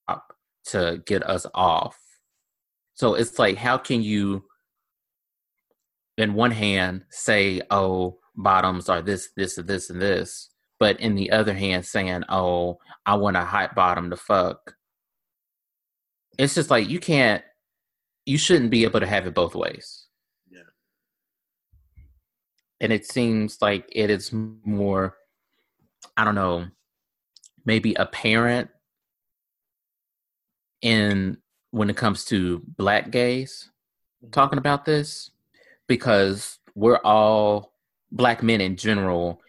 to 0.63 1.01
get 1.05 1.23
us 1.27 1.45
off 1.53 1.97
so 2.95 3.13
it's 3.13 3.37
like, 3.37 3.57
how 3.57 3.77
can 3.77 4.01
you, 4.01 4.45
in 6.17 6.33
one 6.33 6.51
hand, 6.51 7.03
say, 7.09 7.61
oh, 7.69 8.19
bottoms 8.35 8.89
are 8.89 9.01
this, 9.01 9.29
this, 9.35 9.57
and 9.57 9.67
this, 9.67 9.89
and 9.89 10.01
this, 10.01 10.49
but 10.79 10.99
in 10.99 11.15
the 11.15 11.31
other 11.31 11.53
hand, 11.53 11.85
saying, 11.85 12.23
oh, 12.29 12.79
I 13.05 13.15
want 13.15 13.37
a 13.37 13.41
hot 13.41 13.75
bottom 13.75 14.09
to 14.09 14.15
fuck. 14.15 14.75
It's 16.37 16.55
just 16.55 16.69
like, 16.69 16.89
you 16.89 16.99
can't, 16.99 17.43
you 18.25 18.37
shouldn't 18.37 18.71
be 18.71 18.83
able 18.83 19.01
to 19.01 19.07
have 19.07 19.27
it 19.27 19.35
both 19.35 19.55
ways. 19.55 20.07
Yeah. 20.49 20.61
And 22.79 22.93
it 22.93 23.05
seems 23.05 23.61
like 23.61 23.85
it 23.91 24.09
is 24.09 24.31
more, 24.33 25.15
I 26.15 26.23
don't 26.23 26.35
know, 26.35 26.67
maybe 27.65 27.93
apparent 27.93 28.69
in 30.81 31.37
when 31.75 31.89
it 31.89 31.97
comes 31.97 32.23
to 32.23 32.61
black 32.77 33.11
gays 33.11 33.69
mm-hmm. 34.23 34.31
talking 34.31 34.57
about 34.57 34.85
this 34.85 35.31
because 35.87 36.59
we're 36.73 37.01
all 37.03 37.73
black 38.13 38.41
men 38.41 38.61
in 38.61 38.77
general 38.77 39.41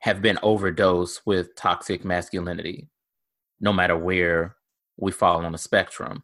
have 0.00 0.20
been 0.20 0.38
overdosed 0.42 1.22
with 1.24 1.54
toxic 1.56 2.04
masculinity 2.04 2.90
no 3.58 3.72
matter 3.72 3.96
where 3.96 4.54
we 4.98 5.10
fall 5.10 5.46
on 5.46 5.52
the 5.52 5.58
spectrum 5.58 6.22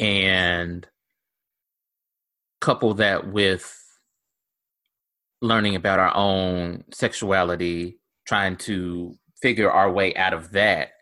and 0.00 0.88
couple 2.60 2.92
that 2.94 3.30
with 3.32 3.72
learning 5.42 5.76
about 5.76 6.00
our 6.00 6.14
own 6.16 6.82
sexuality 6.90 8.00
trying 8.26 8.56
to 8.56 9.16
figure 9.40 9.70
our 9.70 9.92
way 9.92 10.12
out 10.16 10.34
of 10.34 10.50
that 10.50 10.95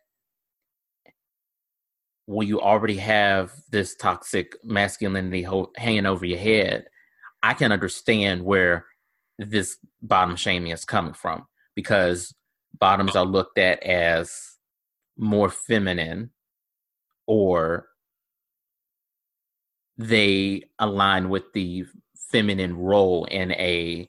when 2.27 2.49
you 2.49 2.61
already 2.61 2.97
have 2.97 3.53
this 3.71 3.95
toxic 3.95 4.57
masculinity 4.65 5.43
ho- 5.43 5.73
hanging 5.77 6.07
over 6.07 6.25
your 6.25 6.39
head, 6.39 6.87
I 7.43 7.55
can 7.55 7.73
understand 7.73 8.45
where 8.45 8.87
this 9.39 9.77
bottom 10.01 10.37
shaming 10.37 10.73
is 10.73 10.85
coming 10.85 11.13
from 11.15 11.47
because 11.75 12.35
bottoms 12.79 13.17
are 13.17 13.27
looked 13.27 13.59
at 13.59 13.83
as 13.83 14.33
more 15.17 15.51
feminine 15.51 16.31
or 17.27 17.87
they 19.97 20.63
align 20.79 21.29
with 21.29 21.53
the 21.53 21.85
feminine 22.31 22.77
role 22.77 23.25
in 23.27 23.53
a 23.53 24.09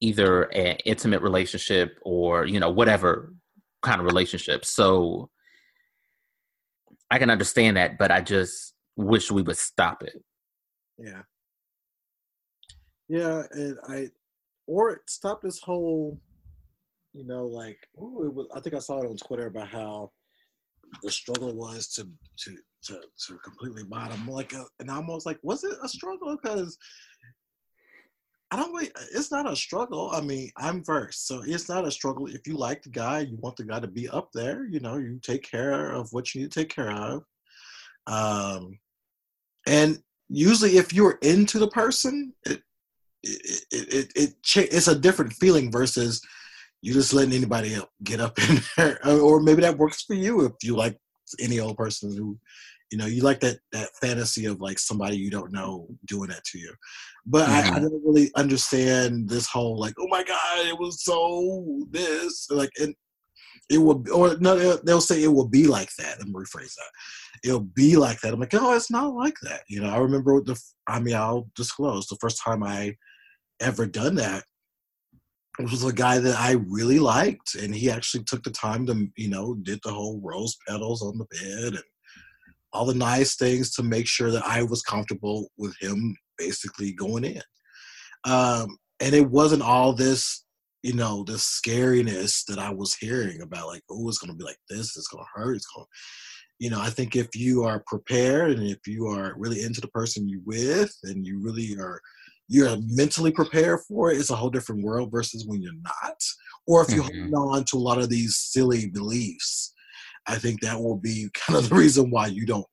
either 0.00 0.44
an 0.44 0.76
intimate 0.84 1.22
relationship 1.22 1.98
or 2.02 2.46
you 2.46 2.58
know 2.58 2.70
whatever 2.70 3.34
kind 3.82 4.00
of 4.00 4.06
relationship. 4.06 4.64
So 4.64 5.30
I 7.14 7.18
can 7.18 7.30
understand 7.30 7.76
that, 7.76 7.96
but 7.96 8.10
I 8.10 8.20
just 8.20 8.74
wish 8.96 9.30
we 9.30 9.42
would 9.42 9.56
stop 9.56 10.02
it. 10.02 10.20
Yeah. 10.98 11.22
Yeah, 13.08 13.44
and 13.52 13.78
I 13.88 14.08
or 14.66 15.00
stop 15.06 15.40
this 15.40 15.60
whole, 15.60 16.18
you 17.12 17.24
know, 17.24 17.46
like 17.46 17.78
ooh, 17.98 18.32
was, 18.34 18.48
I 18.52 18.58
think 18.58 18.74
I 18.74 18.80
saw 18.80 19.00
it 19.00 19.06
on 19.06 19.16
Twitter 19.16 19.46
about 19.46 19.68
how 19.68 20.10
the 21.04 21.10
struggle 21.12 21.54
was 21.54 21.86
to 21.92 22.08
to 22.38 22.56
to, 22.86 23.00
to 23.26 23.38
completely 23.44 23.84
bottom 23.84 24.26
like 24.26 24.52
a, 24.52 24.62
uh, 24.62 24.64
and 24.80 24.90
almost 24.90 25.24
like 25.24 25.38
was 25.44 25.62
it 25.62 25.76
a 25.84 25.88
struggle 25.88 26.36
because 26.42 26.76
I 28.50 28.56
don't 28.56 28.74
wait. 28.74 28.92
It's 29.12 29.32
not 29.32 29.50
a 29.50 29.56
struggle. 29.56 30.10
I 30.12 30.20
mean, 30.20 30.50
I'm 30.56 30.84
first, 30.84 31.26
so 31.26 31.42
it's 31.44 31.68
not 31.68 31.86
a 31.86 31.90
struggle. 31.90 32.26
If 32.26 32.46
you 32.46 32.56
like 32.56 32.82
the 32.82 32.90
guy, 32.90 33.20
you 33.20 33.36
want 33.40 33.56
the 33.56 33.64
guy 33.64 33.80
to 33.80 33.88
be 33.88 34.08
up 34.08 34.30
there. 34.32 34.66
You 34.66 34.80
know, 34.80 34.96
you 34.96 35.18
take 35.22 35.42
care 35.42 35.90
of 35.90 36.12
what 36.12 36.34
you 36.34 36.42
need 36.42 36.52
to 36.52 36.60
take 36.60 36.74
care 36.74 36.92
of. 36.92 37.24
Um, 38.06 38.78
and 39.66 39.98
usually, 40.28 40.76
if 40.76 40.92
you're 40.92 41.18
into 41.22 41.58
the 41.58 41.68
person, 41.68 42.32
it 42.44 42.62
it 43.22 43.64
it, 43.72 43.94
it, 43.94 44.12
it 44.14 44.34
it's 44.72 44.88
a 44.88 44.98
different 44.98 45.32
feeling 45.32 45.72
versus 45.72 46.20
you 46.84 46.92
just 46.92 47.14
letting 47.14 47.32
anybody 47.32 47.76
get 48.02 48.20
up 48.20 48.38
in 48.48 48.60
there. 48.76 48.98
Or 49.08 49.40
maybe 49.40 49.62
that 49.62 49.78
works 49.78 50.02
for 50.02 50.14
you 50.14 50.44
if 50.44 50.52
you 50.62 50.76
like 50.76 50.98
any 51.40 51.58
old 51.58 51.78
person 51.78 52.14
who, 52.14 52.38
you 52.94 52.98
know, 52.98 53.06
you 53.06 53.22
like 53.22 53.40
that 53.40 53.58
that 53.72 53.90
fantasy 54.00 54.46
of 54.46 54.60
like 54.60 54.78
somebody 54.78 55.16
you 55.16 55.28
don't 55.28 55.50
know 55.50 55.88
doing 56.06 56.28
that 56.28 56.44
to 56.44 56.58
you. 56.60 56.72
But 57.26 57.48
mm-hmm. 57.48 57.74
I, 57.74 57.76
I 57.76 57.80
didn't 57.80 58.04
really 58.04 58.30
understand 58.36 59.28
this 59.28 59.48
whole 59.48 59.76
like, 59.76 59.94
oh 59.98 60.06
my 60.06 60.22
god, 60.22 60.66
it 60.66 60.78
was 60.78 61.02
so 61.02 61.84
this 61.90 62.46
like 62.50 62.70
and 62.80 62.94
it 63.68 63.78
will 63.78 64.04
or 64.14 64.36
no 64.38 64.76
they'll 64.76 65.00
say 65.00 65.24
it 65.24 65.32
will 65.32 65.48
be 65.48 65.66
like 65.66 65.90
that. 65.98 66.20
Let 66.20 66.28
me 66.28 66.34
rephrase 66.34 66.74
that. 66.76 67.42
It'll 67.42 67.58
be 67.58 67.96
like 67.96 68.20
that. 68.20 68.32
I'm 68.32 68.38
like, 68.38 68.54
oh, 68.54 68.76
it's 68.76 68.92
not 68.92 69.12
like 69.12 69.38
that. 69.42 69.62
You 69.68 69.80
know, 69.80 69.90
I 69.90 69.98
remember 69.98 70.40
the. 70.40 70.56
I 70.86 71.00
mean, 71.00 71.16
I'll 71.16 71.50
disclose 71.56 72.06
the 72.06 72.18
first 72.20 72.40
time 72.44 72.62
I 72.62 72.94
ever 73.60 73.86
done 73.86 74.14
that 74.16 74.44
it 75.58 75.70
was 75.70 75.84
a 75.84 75.92
guy 75.92 76.18
that 76.18 76.38
I 76.38 76.52
really 76.68 76.98
liked, 76.98 77.54
and 77.54 77.74
he 77.74 77.90
actually 77.90 78.24
took 78.24 78.42
the 78.42 78.50
time 78.50 78.86
to, 78.86 79.08
you 79.16 79.28
know, 79.28 79.54
did 79.54 79.78
the 79.84 79.92
whole 79.92 80.20
rose 80.20 80.56
petals 80.66 81.00
on 81.00 81.16
the 81.16 81.26
bed 81.26 81.74
and 81.74 81.84
all 82.74 82.84
the 82.84 82.94
nice 82.94 83.36
things 83.36 83.72
to 83.74 83.82
make 83.82 84.06
sure 84.06 84.30
that 84.30 84.44
I 84.44 84.62
was 84.62 84.82
comfortable 84.82 85.50
with 85.56 85.74
him 85.80 86.16
basically 86.36 86.92
going 86.92 87.24
in. 87.24 87.42
Um, 88.24 88.76
and 89.00 89.14
it 89.14 89.30
wasn't 89.30 89.62
all 89.62 89.94
this, 89.94 90.44
you 90.82 90.94
know, 90.94 91.24
this 91.24 91.60
scariness 91.64 92.44
that 92.46 92.58
I 92.58 92.70
was 92.70 92.94
hearing 92.94 93.40
about, 93.42 93.68
like, 93.68 93.82
oh, 93.90 94.08
it's 94.08 94.18
going 94.18 94.32
to 94.32 94.36
be 94.36 94.44
like 94.44 94.58
this, 94.68 94.96
it's 94.96 95.08
going 95.08 95.24
to 95.24 95.40
hurt, 95.40 95.54
it's 95.54 95.66
going 95.66 95.84
to, 95.84 95.90
you 96.58 96.70
know, 96.70 96.80
I 96.80 96.90
think 96.90 97.16
if 97.16 97.34
you 97.34 97.64
are 97.64 97.82
prepared 97.86 98.50
and 98.52 98.66
if 98.66 98.86
you 98.86 99.06
are 99.06 99.34
really 99.36 99.62
into 99.62 99.80
the 99.80 99.88
person 99.88 100.28
you 100.28 100.42
with 100.44 100.94
and 101.04 101.26
you 101.26 101.40
really 101.42 101.76
are 101.78 102.00
you're 102.48 102.76
mentally 102.88 103.32
prepared 103.32 103.80
for 103.88 104.10
it, 104.10 104.18
it's 104.18 104.30
a 104.30 104.36
whole 104.36 104.50
different 104.50 104.84
world 104.84 105.10
versus 105.10 105.46
when 105.46 105.62
you're 105.62 105.72
not. 105.82 106.16
Or 106.66 106.82
if 106.82 106.90
you 106.90 107.02
mm-hmm. 107.02 107.34
hold 107.34 107.56
on 107.56 107.64
to 107.64 107.76
a 107.76 107.78
lot 107.78 107.98
of 107.98 108.10
these 108.10 108.36
silly 108.36 108.90
beliefs, 108.90 109.72
I 110.26 110.36
think 110.36 110.60
that 110.60 110.80
will 110.80 110.96
be 110.96 111.28
kind 111.34 111.58
of 111.58 111.68
the 111.68 111.74
reason 111.74 112.10
why 112.10 112.28
you 112.28 112.46
don't 112.46 112.66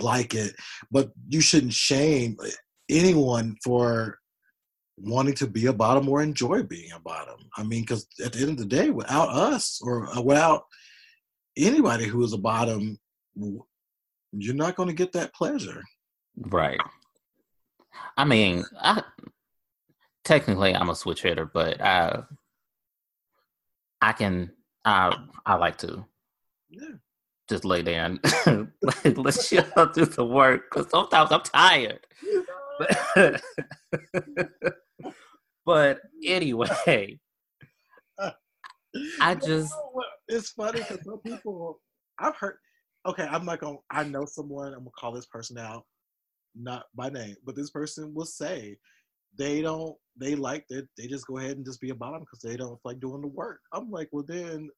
like 0.00 0.34
it. 0.34 0.54
But 0.90 1.10
you 1.28 1.40
shouldn't 1.40 1.72
shame 1.72 2.36
anyone 2.88 3.56
for 3.64 4.18
wanting 4.98 5.34
to 5.34 5.46
be 5.46 5.66
a 5.66 5.72
bottom 5.72 6.08
or 6.08 6.22
enjoy 6.22 6.62
being 6.62 6.92
a 6.92 7.00
bottom. 7.00 7.36
I 7.56 7.62
mean, 7.62 7.82
because 7.82 8.06
at 8.24 8.32
the 8.32 8.40
end 8.40 8.50
of 8.50 8.58
the 8.58 8.64
day, 8.64 8.90
without 8.90 9.28
us 9.28 9.80
or 9.82 10.06
uh, 10.16 10.22
without 10.22 10.64
anybody 11.56 12.06
who 12.06 12.22
is 12.24 12.32
a 12.32 12.38
bottom, 12.38 12.98
you're 14.32 14.54
not 14.54 14.76
going 14.76 14.88
to 14.88 14.94
get 14.94 15.12
that 15.12 15.34
pleasure. 15.34 15.82
Right. 16.36 16.80
I 18.16 18.24
mean, 18.24 18.64
I 18.80 19.02
technically 20.24 20.74
I'm 20.74 20.90
a 20.90 20.94
switch 20.94 21.22
hitter, 21.22 21.46
but 21.46 21.80
I 21.80 22.22
I 24.00 24.12
can 24.12 24.52
I 24.86 25.18
I 25.44 25.56
like 25.56 25.76
to 25.78 26.06
yeah. 26.70 26.94
just 27.50 27.64
lay 27.64 27.82
down, 27.82 28.20
like, 28.82 29.18
let's 29.18 29.48
chill 29.48 29.64
do 29.92 30.06
the 30.06 30.24
work 30.24 30.70
because 30.70 30.88
sometimes 30.90 31.32
I'm 31.32 31.42
tired. 31.42 32.06
But, 32.78 33.42
but 35.66 36.00
anyway, 36.24 37.18
I 39.20 39.34
just 39.34 39.74
it's 40.28 40.50
funny 40.50 40.80
because 40.80 41.04
some 41.04 41.18
people 41.18 41.80
I've 42.18 42.36
heard. 42.36 42.58
Okay, 43.06 43.24
I'm 43.24 43.44
not 43.44 43.60
gonna. 43.60 43.78
I 43.90 44.04
know 44.04 44.24
someone. 44.24 44.72
I'm 44.72 44.80
gonna 44.80 44.90
call 44.96 45.12
this 45.12 45.26
person 45.26 45.58
out 45.58 45.84
not 46.54 46.84
by 46.94 47.10
name, 47.10 47.36
but 47.44 47.54
this 47.54 47.70
person 47.70 48.14
will 48.14 48.24
say 48.24 48.78
they 49.36 49.62
don't 49.62 49.94
they 50.18 50.34
like 50.34 50.66
that 50.68 50.88
they 50.96 51.06
just 51.06 51.26
go 51.26 51.38
ahead 51.38 51.56
and 51.56 51.64
just 51.64 51.80
be 51.80 51.90
a 51.90 51.94
bottom 51.94 52.20
because 52.20 52.40
they 52.40 52.56
don't 52.56 52.78
like 52.84 53.00
doing 53.00 53.20
the 53.20 53.28
work. 53.28 53.60
I'm 53.72 53.90
like, 53.90 54.08
well 54.12 54.24
then 54.26 54.68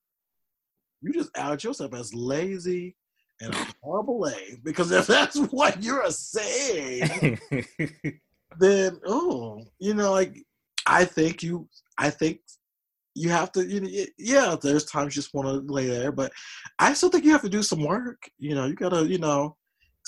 you 1.01 1.13
just 1.13 1.37
out 1.37 1.63
yourself 1.63 1.95
as 1.95 2.15
lazy 2.15 2.97
and 3.41 3.55
a 3.55 3.67
horrible 3.83 4.21
lame 4.21 4.61
because 4.65 4.91
if 4.91 5.07
that's 5.07 5.37
what 5.51 5.83
you're 5.83 6.11
saying, 6.11 7.39
then 8.59 8.99
oh, 9.07 9.63
you 9.79 9.95
know, 9.95 10.13
like 10.13 10.37
I 10.87 11.05
think 11.05 11.43
you 11.43 11.69
I 11.99 12.11
think 12.11 12.41
you 13.19 13.31
have 13.31 13.51
to 13.53 13.67
you 13.67 13.81
know 13.81 13.89
yeah 14.17 14.55
there's 14.63 14.85
times 14.85 15.15
you 15.15 15.21
just 15.23 15.35
want 15.35 15.49
to 15.49 15.73
lay 15.73 15.87
there 15.87 16.13
but 16.13 16.31
i 16.79 16.95
still 16.95 17.09
think 17.09 17.25
you 17.25 17.33
have 17.33 17.43
to 17.43 17.49
do 17.49 17.63
some 17.63 17.85
work 17.85 18.31
you 18.39 18.55
know 18.55 18.67
you 18.67 18.75
gotta 18.75 19.05
you 19.07 19.19
know 19.19 19.57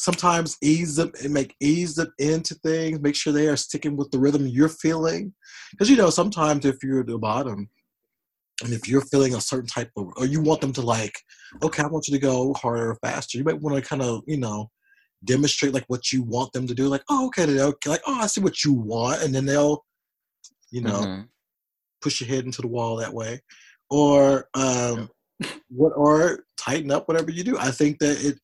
sometimes 0.01 0.57
ease 0.63 0.97
them 0.97 1.13
and 1.23 1.33
make 1.33 1.55
ease 1.61 1.95
them 1.95 2.13
into 2.19 2.55
things 2.57 3.01
make 3.01 3.15
sure 3.15 3.33
they 3.33 3.49
are 3.49 3.57
sticking 3.57 3.97
with 3.97 4.11
the 4.11 4.19
rhythm 4.19 4.47
you're 4.47 4.69
feeling. 4.69 5.33
Because 5.71 5.91
you 5.91 5.97
know 5.97 6.11
sometimes 6.11 6.65
if 6.65 6.83
you're 6.83 7.01
at 7.01 7.07
the 7.07 7.19
bottom 7.19 7.69
and 8.63 8.73
if 8.73 8.89
you're 8.89 9.01
feeling 9.03 9.35
a 9.35 9.41
certain 9.41 9.69
type 9.69 9.91
of 9.97 10.13
or 10.17 10.27
you 10.27 10.41
want 10.41 10.61
them 10.61 10.73
to 10.73 10.83
like 10.83 11.15
okay 11.63 11.83
i 11.83 11.87
want 11.87 12.07
you 12.07 12.13
to 12.13 12.21
go 12.21 12.53
harder 12.53 12.91
or 12.91 12.99
faster 13.03 13.39
you 13.39 13.45
might 13.45 13.59
want 13.59 13.75
to 13.75 13.81
kind 13.81 14.03
of 14.03 14.21
you 14.27 14.37
know 14.37 14.69
demonstrate 15.25 15.73
like 15.73 15.87
what 15.87 16.13
you 16.13 16.23
want 16.23 16.53
them 16.53 16.67
to 16.67 16.75
do 16.75 16.87
like 16.87 17.03
oh 17.09 17.27
okay 17.27 17.45
okay 17.59 17.89
like 17.89 18.03
oh 18.07 18.21
i 18.21 18.27
see 18.27 18.43
what 18.43 18.63
you 18.63 18.75
want 18.75 19.23
and 19.23 19.35
then 19.35 19.47
they'll 19.47 19.83
you 20.71 20.81
know 20.81 21.01
mm-hmm. 21.01 21.23
push 22.01 22.21
your 22.21 22.29
head 22.29 22.45
into 22.45 22.63
the 22.63 22.69
wall 22.69 22.97
that 22.97 23.13
way. 23.13 23.41
Or 23.91 24.49
um 24.55 25.11
what 25.69 25.93
or 25.97 26.45
tighten 26.57 26.91
up 26.91 27.09
whatever 27.09 27.31
you 27.31 27.45
do. 27.45 27.59
I 27.59 27.71
think 27.71 27.99
that 27.99 28.23
it 28.25 28.39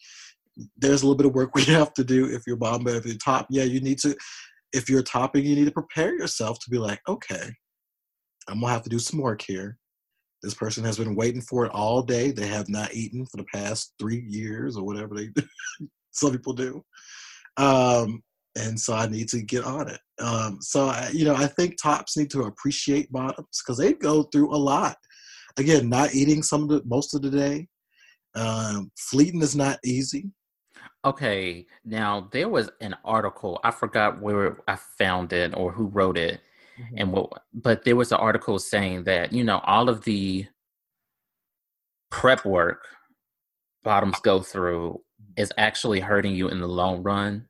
there's 0.77 1.03
a 1.03 1.07
little 1.07 1.17
bit 1.17 1.27
of 1.27 1.35
work 1.35 1.55
we 1.55 1.65
have 1.65 1.93
to 1.95 2.05
do 2.05 2.27
if 2.27 2.43
you're 2.47 2.57
bottom, 2.57 2.85
but 2.85 2.97
if 2.97 3.07
you're 3.07 3.17
top, 3.17 3.47
yeah, 3.51 3.65
you 3.65 3.81
need 3.81 3.99
to. 4.01 4.17
If 4.73 4.91
you're 4.91 5.03
topping, 5.03 5.45
you 5.45 5.55
need 5.55 5.67
to 5.67 5.71
prepare 5.71 6.15
yourself 6.15 6.59
to 6.61 6.71
be 6.71 6.77
like, 6.77 7.01
okay, 7.09 7.51
I'm 8.49 8.61
gonna 8.61 8.73
have 8.73 8.83
to 8.83 8.91
do 8.91 8.99
some 8.99 9.21
work 9.21 9.43
here. 9.43 9.79
This 10.43 10.55
person 10.55 10.85
has 10.85 10.99
been 10.99 11.15
waiting 11.15 11.41
for 11.41 11.65
it 11.65 11.73
all 11.73 12.03
day. 12.03 12.31
They 12.31 12.47
have 12.47 12.69
not 12.69 12.95
eaten 12.95 13.27
for 13.27 13.39
the 13.39 13.47
past 13.53 13.95
three 13.99 14.25
years 14.29 14.77
or 14.77 14.85
whatever 14.85 15.15
they 15.15 15.29
do. 15.29 15.43
Some 16.13 16.33
people 16.33 16.53
do. 16.53 16.85
Um, 17.57 18.23
and 18.57 18.79
so 18.79 18.95
I 18.95 19.07
need 19.07 19.29
to 19.31 19.43
get 19.43 19.65
on 19.65 19.89
it. 19.89 20.01
Um, 20.21 20.59
so 20.61 20.87
I, 20.87 21.11
you 21.13 21.25
know, 21.25 21.35
I 21.35 21.47
think 21.47 21.81
tops 21.81 22.17
need 22.17 22.31
to 22.31 22.43
appreciate 22.43 23.13
bottoms 23.13 23.63
because 23.63 23.79
they 23.79 23.93
go 23.93 24.25
through 24.25 24.55
a 24.55 24.57
lot. 24.57 24.97
Again, 25.59 25.89
not 25.89 26.15
eating 26.15 26.43
some 26.43 26.63
of 26.63 26.69
the 26.69 26.83
most 26.85 27.15
of 27.15 27.23
the 27.23 27.31
day. 27.31 27.69
Um, 28.35 28.91
fleeting 28.99 29.43
is 29.43 29.57
not 29.57 29.79
easy. 29.85 30.31
Okay, 31.07 31.65
now 31.85 32.29
there 32.33 32.49
was 32.49 32.69
an 32.81 32.97
article. 33.05 33.61
I 33.63 33.71
forgot 33.71 34.21
where 34.21 34.59
I 34.67 34.75
found 34.75 35.33
it 35.33 35.57
or 35.57 35.71
who 35.71 35.87
wrote 35.87 36.19
it, 36.19 36.41
mm-hmm. 36.77 36.95
and 36.99 37.13
what. 37.13 37.45
But 37.55 37.85
there 37.85 37.95
was 37.95 38.11
an 38.11 38.19
article 38.19 38.59
saying 38.59 39.05
that 39.05 39.33
you 39.33 39.45
know 39.45 39.61
all 39.61 39.89
of 39.89 40.03
the 40.03 40.47
prep 42.11 42.45
work 42.45 42.83
bottoms 43.85 44.19
go 44.21 44.41
through 44.41 45.01
is 45.37 45.53
actually 45.59 46.01
hurting 46.01 46.35
you 46.35 46.49
in 46.49 46.59
the 46.59 46.67
long 46.67 47.05
run 47.05 47.47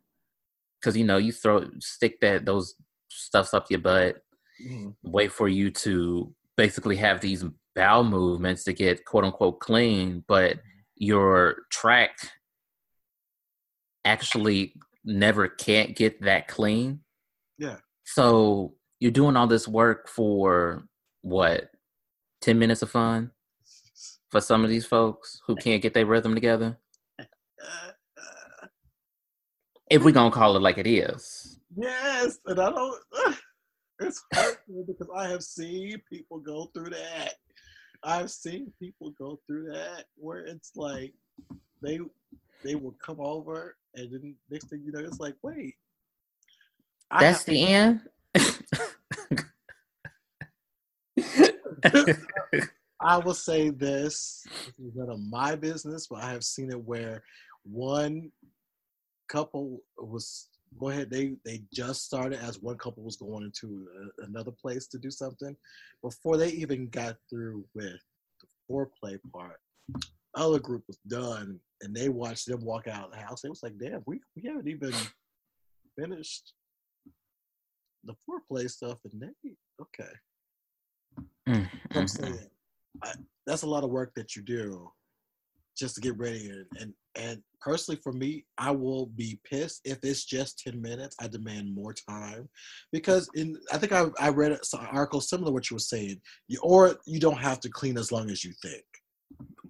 because 0.78 0.94
you 0.94 1.04
know 1.04 1.16
you 1.16 1.32
throw 1.32 1.64
stick 1.78 2.20
that 2.20 2.44
those 2.44 2.74
stuffs 3.08 3.54
up 3.54 3.70
your 3.70 3.80
butt, 3.80 4.16
mm-hmm. 4.62 4.90
wait 5.02 5.32
for 5.32 5.48
you 5.48 5.70
to 5.70 6.30
basically 6.58 6.96
have 6.96 7.22
these 7.22 7.42
bowel 7.74 8.04
movements 8.04 8.64
to 8.64 8.74
get 8.74 9.06
quote 9.06 9.24
unquote 9.24 9.60
clean, 9.60 10.22
but 10.28 10.56
mm-hmm. 10.56 10.68
your 10.96 11.56
track 11.70 12.18
actually 14.06 14.72
never 15.04 15.48
can't 15.48 15.96
get 15.96 16.22
that 16.22 16.48
clean. 16.48 17.00
Yeah. 17.58 17.76
So 18.04 18.74
you're 19.00 19.10
doing 19.10 19.36
all 19.36 19.46
this 19.46 19.68
work 19.68 20.08
for 20.08 20.84
what? 21.22 21.70
10 22.42 22.58
minutes 22.58 22.82
of 22.82 22.90
fun 22.90 23.32
for 24.30 24.40
some 24.40 24.62
of 24.62 24.70
these 24.70 24.86
folks 24.86 25.40
who 25.46 25.56
can't 25.56 25.82
get 25.82 25.92
their 25.92 26.06
rhythm 26.06 26.34
together? 26.34 26.78
If 29.88 30.02
we're 30.02 30.12
going 30.12 30.32
to 30.32 30.36
call 30.36 30.56
it 30.56 30.62
like 30.62 30.78
it 30.78 30.86
is. 30.86 31.60
Yes. 31.76 32.38
And 32.46 32.60
I 32.60 32.70
don't, 32.70 33.00
it's 34.00 34.22
hurtful 34.32 34.84
because 34.86 35.08
I 35.16 35.28
have 35.28 35.42
seen 35.42 36.00
people 36.12 36.38
go 36.38 36.70
through 36.74 36.90
that. 36.90 37.34
I've 38.02 38.30
seen 38.30 38.72
people 38.80 39.12
go 39.18 39.40
through 39.46 39.72
that 39.72 40.04
where 40.16 40.40
it's 40.40 40.72
like 40.76 41.12
they 41.82 42.00
they 42.62 42.74
will 42.74 42.94
come 43.02 43.20
over 43.20 43.76
and 43.96 44.12
then 44.12 44.36
next 44.50 44.68
thing 44.68 44.82
you 44.84 44.92
know, 44.92 45.00
it's 45.00 45.18
like, 45.18 45.34
wait. 45.42 45.74
That's 47.18 47.44
the 47.44 47.66
end. 47.66 48.02
I 53.00 53.18
will 53.18 53.34
say 53.34 53.70
this: 53.70 54.42
this 54.44 54.78
is 54.78 54.94
none 54.94 55.10
of 55.10 55.20
my 55.20 55.54
business, 55.54 56.06
but 56.08 56.22
I 56.22 56.30
have 56.30 56.44
seen 56.44 56.70
it 56.70 56.84
where 56.84 57.22
one 57.62 58.30
couple 59.28 59.80
was 59.98 60.48
go 60.78 60.90
ahead. 60.90 61.10
They 61.10 61.36
they 61.44 61.62
just 61.72 62.04
started 62.04 62.40
as 62.40 62.60
one 62.60 62.76
couple 62.76 63.04
was 63.04 63.16
going 63.16 63.44
into 63.44 63.86
a, 64.20 64.24
another 64.24 64.50
place 64.50 64.86
to 64.88 64.98
do 64.98 65.10
something 65.10 65.56
before 66.02 66.36
they 66.36 66.50
even 66.50 66.88
got 66.88 67.16
through 67.30 67.64
with 67.74 68.02
the 68.40 68.46
foreplay 68.68 69.18
part 69.32 69.60
other 70.36 70.58
group 70.58 70.84
was 70.86 70.98
done 71.08 71.58
and 71.82 71.94
they 71.94 72.08
watched 72.08 72.46
them 72.46 72.64
walk 72.64 72.88
out 72.88 73.06
of 73.06 73.12
the 73.12 73.18
house, 73.18 73.44
it 73.44 73.50
was 73.50 73.62
like, 73.62 73.78
damn, 73.78 74.02
we, 74.06 74.20
we 74.36 74.48
haven't 74.48 74.68
even 74.68 74.92
finished 75.98 76.52
the 78.04 78.14
foreplay 78.28 78.70
stuff 78.70 78.98
and 79.10 79.20
they 79.20 79.50
okay. 79.80 80.12
Mm-hmm. 81.48 81.98
I'm 81.98 82.08
saying 82.08 82.38
I, 83.02 83.12
that's 83.46 83.62
a 83.62 83.68
lot 83.68 83.84
of 83.84 83.90
work 83.90 84.12
that 84.14 84.36
you 84.36 84.42
do 84.42 84.90
just 85.76 85.94
to 85.94 86.00
get 86.00 86.16
ready 86.16 86.48
and 86.48 86.64
and 86.80 86.92
and 87.16 87.42
personally 87.60 88.00
for 88.02 88.12
me 88.12 88.44
i 88.56 88.70
will 88.70 89.06
be 89.06 89.38
pissed 89.44 89.80
if 89.84 89.98
it's 90.02 90.24
just 90.24 90.58
10 90.60 90.80
minutes 90.80 91.14
i 91.20 91.28
demand 91.28 91.74
more 91.74 91.94
time 92.08 92.48
because 92.92 93.28
in 93.34 93.56
i 93.72 93.78
think 93.78 93.92
i, 93.92 94.06
I 94.18 94.30
read 94.30 94.52
an 94.52 94.58
article 94.90 95.20
similar 95.20 95.50
to 95.50 95.52
what 95.52 95.70
you 95.70 95.76
were 95.76 95.80
saying 95.80 96.20
you, 96.48 96.58
or 96.62 96.96
you 97.06 97.20
don't 97.20 97.38
have 97.38 97.60
to 97.60 97.68
clean 97.68 97.98
as 97.98 98.10
long 98.10 98.30
as 98.30 98.42
you 98.42 98.52
think 98.62 98.84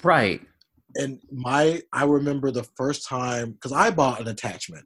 right 0.05 0.41
and 0.97 1.19
my 1.31 1.81
i 1.93 2.05
remember 2.05 2.51
the 2.51 2.67
first 2.77 3.07
time 3.07 3.53
because 3.53 3.73
i 3.73 3.91
bought 3.91 4.21
an 4.21 4.29
attachment 4.29 4.85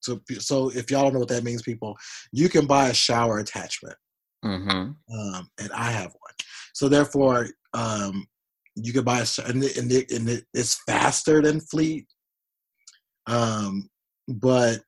so 0.00 0.20
so 0.38 0.70
if 0.70 0.90
y'all 0.90 1.02
don't 1.02 1.14
know 1.14 1.20
what 1.20 1.28
that 1.28 1.44
means 1.44 1.62
people 1.62 1.96
you 2.32 2.48
can 2.48 2.66
buy 2.66 2.88
a 2.88 2.94
shower 2.94 3.38
attachment 3.38 3.96
mm-hmm. 4.44 4.90
um, 5.18 5.48
and 5.60 5.72
i 5.74 5.90
have 5.90 6.06
one 6.06 6.34
so 6.74 6.88
therefore 6.88 7.48
um, 7.74 8.26
you 8.74 8.92
can 8.92 9.04
buy 9.04 9.20
a 9.20 9.26
and, 9.46 9.62
it, 9.62 9.76
and, 9.76 9.92
it, 9.92 10.10
and 10.10 10.28
it, 10.28 10.44
it's 10.54 10.80
faster 10.86 11.42
than 11.42 11.60
Fleet. 11.60 12.06
Um, 13.26 13.88
but 14.28 14.80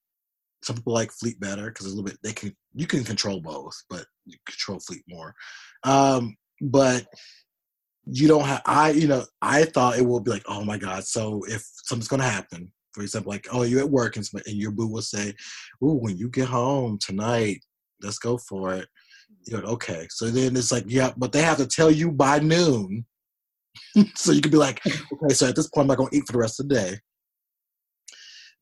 some 0.63 0.77
people 0.77 0.95
like 0.95 1.13
Fleet 1.13 1.39
better 1.39 1.67
because 1.67 1.87
a 1.87 1.89
little 1.89 2.05
bit 2.05 2.19
they 2.23 2.33
can 2.33 2.55
you 2.75 2.87
can 2.87 3.05
control 3.05 3.41
both, 3.41 3.75
but 3.91 4.07
you 4.25 4.37
control 4.47 4.81
Fleet 4.81 5.03
more. 5.09 5.35
Um, 5.85 6.37
but 6.61 7.07
you 8.07 8.29
don't 8.29 8.45
have 8.45 8.63
I 8.67 8.91
you 8.91 9.09
know 9.09 9.25
I 9.41 9.65
thought 9.65 9.99
it 9.99 10.05
would 10.05 10.25
be 10.25 10.31
like 10.31 10.45
oh 10.47 10.65
my 10.65 10.79
god 10.79 11.05
so 11.05 11.43
if 11.49 11.65
something's 11.85 12.09
gonna 12.09 12.25
happen 12.25 12.71
for 12.93 13.03
example 13.03 13.33
like 13.33 13.47
oh 13.51 13.63
you're 13.63 13.81
at 13.81 13.91
work 13.91 14.17
and, 14.17 14.29
and 14.47 14.57
your 14.57 14.71
boo 14.71 14.87
will 14.87 15.03
say 15.03 15.33
oh 15.83 15.95
when 15.95 16.17
you 16.17 16.29
get 16.29 16.49
home 16.49 16.99
tonight 16.99 17.61
let's 18.03 18.19
go 18.19 18.37
for 18.37 18.75
it 18.75 18.89
you 19.47 19.57
know 19.57 19.63
okay 19.65 20.07
so 20.11 20.27
then 20.27 20.57
it's 20.57 20.73
like 20.73 20.85
yeah 20.87 21.13
but 21.17 21.33
they 21.33 21.43
have 21.43 21.57
to 21.57 21.67
tell 21.67 21.91
you 21.91 22.11
by 22.11 22.39
noon 22.39 23.05
so 24.15 24.33
you 24.33 24.41
could 24.41 24.53
be 24.53 24.59
like, 24.59 24.81
okay, 24.87 25.35
so 25.35 25.49
at 25.49 25.57
this 25.57 25.69
point, 25.69 25.91
I'm 25.91 25.99
not 25.99 26.11
to 26.11 26.17
eat 26.17 26.27
for 26.27 26.33
the 26.33 26.39
rest 26.39 26.61
of 26.61 26.69
the 26.69 26.75
day. 26.75 26.99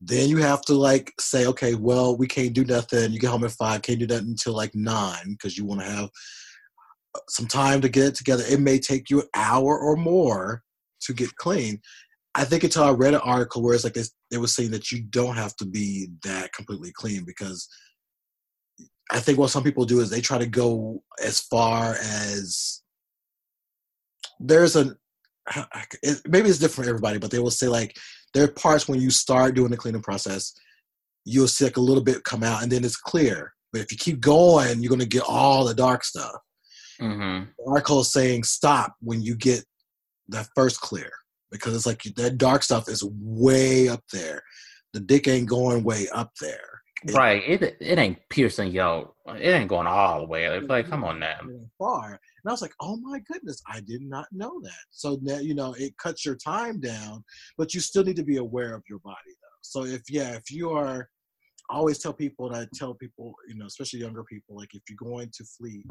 Then 0.01 0.27
you 0.27 0.37
have 0.37 0.61
to 0.63 0.73
like 0.73 1.13
say, 1.19 1.45
okay, 1.47 1.75
well, 1.75 2.17
we 2.17 2.27
can't 2.27 2.53
do 2.53 2.65
nothing. 2.65 3.13
You 3.13 3.19
get 3.19 3.29
home 3.29 3.45
at 3.45 3.51
five, 3.51 3.81
can't 3.81 3.99
do 3.99 4.07
that 4.07 4.23
until 4.23 4.53
like 4.53 4.75
nine 4.75 5.31
because 5.31 5.57
you 5.57 5.65
want 5.65 5.81
to 5.81 5.87
have 5.87 6.09
some 7.29 7.47
time 7.47 7.81
to 7.81 7.89
get 7.89 8.05
it 8.05 8.15
together. 8.15 8.43
It 8.47 8.59
may 8.59 8.79
take 8.79 9.09
you 9.09 9.21
an 9.21 9.27
hour 9.35 9.77
or 9.77 9.95
more 9.95 10.63
to 11.01 11.13
get 11.13 11.35
clean. 11.35 11.81
I 12.35 12.45
think 12.45 12.63
until 12.63 12.83
I 12.83 12.91
read 12.91 13.13
an 13.13 13.21
article 13.23 13.61
where 13.61 13.75
it's 13.75 13.83
like 13.83 13.93
this, 13.93 14.11
they 14.31 14.37
were 14.37 14.47
saying 14.47 14.71
that 14.71 14.91
you 14.91 15.01
don't 15.01 15.35
have 15.35 15.55
to 15.57 15.65
be 15.65 16.09
that 16.23 16.51
completely 16.53 16.91
clean 16.91 17.23
because 17.25 17.67
I 19.11 19.19
think 19.19 19.37
what 19.37 19.51
some 19.51 19.63
people 19.63 19.85
do 19.85 19.99
is 19.99 20.09
they 20.09 20.21
try 20.21 20.39
to 20.39 20.47
go 20.47 21.03
as 21.23 21.41
far 21.41 21.95
as 22.01 22.81
there's 24.39 24.75
a 24.75 24.95
maybe 26.27 26.49
it's 26.49 26.57
different 26.57 26.85
for 26.85 26.89
everybody, 26.89 27.19
but 27.19 27.29
they 27.29 27.39
will 27.39 27.51
say 27.51 27.67
like 27.67 27.95
there 28.33 28.45
are 28.45 28.51
parts 28.51 28.87
when 28.87 28.99
you 28.99 29.11
start 29.11 29.55
doing 29.55 29.69
the 29.69 29.77
cleaning 29.77 30.01
process, 30.01 30.53
you'll 31.25 31.47
see 31.47 31.65
like 31.65 31.77
a 31.77 31.81
little 31.81 32.03
bit 32.03 32.23
come 32.23 32.43
out 32.43 32.63
and 32.63 32.71
then 32.71 32.83
it's 32.83 32.97
clear. 32.97 33.53
But 33.71 33.81
if 33.81 33.91
you 33.91 33.97
keep 33.97 34.19
going, 34.19 34.81
you're 34.81 34.89
gonna 34.89 35.05
get 35.05 35.23
all 35.27 35.65
the 35.65 35.75
dark 35.75 36.03
stuff. 36.03 36.35
Mm-hmm. 37.01 37.45
The 37.57 37.71
article 37.71 38.01
is 38.01 38.11
saying 38.11 38.43
stop 38.43 38.93
when 39.01 39.21
you 39.21 39.35
get 39.35 39.63
that 40.29 40.47
first 40.55 40.81
clear 40.81 41.11
because 41.51 41.75
it's 41.75 41.85
like 41.85 42.01
that 42.15 42.37
dark 42.37 42.63
stuff 42.63 42.89
is 42.89 43.03
way 43.03 43.87
up 43.89 44.03
there. 44.11 44.41
The 44.93 44.99
dick 44.99 45.27
ain't 45.27 45.49
going 45.49 45.83
way 45.83 46.07
up 46.13 46.31
there. 46.39 46.81
It, 47.05 47.13
right. 47.15 47.43
It 47.45 47.77
it 47.81 47.99
ain't 47.99 48.17
piercing 48.29 48.71
yo. 48.71 49.13
It 49.27 49.49
ain't 49.49 49.69
going 49.69 49.87
all 49.87 50.21
the 50.21 50.27
way. 50.27 50.45
It's 50.45 50.69
like, 50.69 50.89
come 50.89 51.03
on 51.03 51.19
now. 51.19 51.39
Far. 51.77 52.11
And 52.11 52.49
I 52.49 52.51
was 52.51 52.61
like, 52.61 52.73
oh 52.79 52.97
my 52.97 53.19
goodness, 53.31 53.61
I 53.67 53.81
did 53.81 54.01
not 54.01 54.25
know 54.31 54.61
that. 54.61 54.83
So 54.89 55.19
now, 55.21 55.39
you 55.39 55.53
know, 55.53 55.73
it 55.77 55.97
cuts 55.97 56.25
your 56.25 56.35
time 56.35 56.79
down, 56.79 57.23
but 57.57 57.73
you 57.73 57.81
still 57.81 58.03
need 58.03 58.15
to 58.17 58.23
be 58.23 58.37
aware 58.37 58.73
of 58.73 58.83
your 58.89 58.99
body 58.99 59.17
though. 59.27 59.59
So 59.61 59.85
if, 59.85 60.01
yeah, 60.09 60.35
if 60.35 60.49
you 60.49 60.71
are, 60.71 61.09
I 61.69 61.75
always 61.75 61.99
tell 61.99 62.13
people, 62.13 62.47
and 62.47 62.55
I 62.55 62.67
tell 62.73 62.93
people, 62.93 63.33
you 63.47 63.55
know, 63.55 63.65
especially 63.65 63.99
younger 63.99 64.23
people, 64.23 64.55
like 64.55 64.73
if 64.73 64.81
you're 64.89 64.97
going 64.97 65.29
to 65.33 65.45
fleet, 65.45 65.85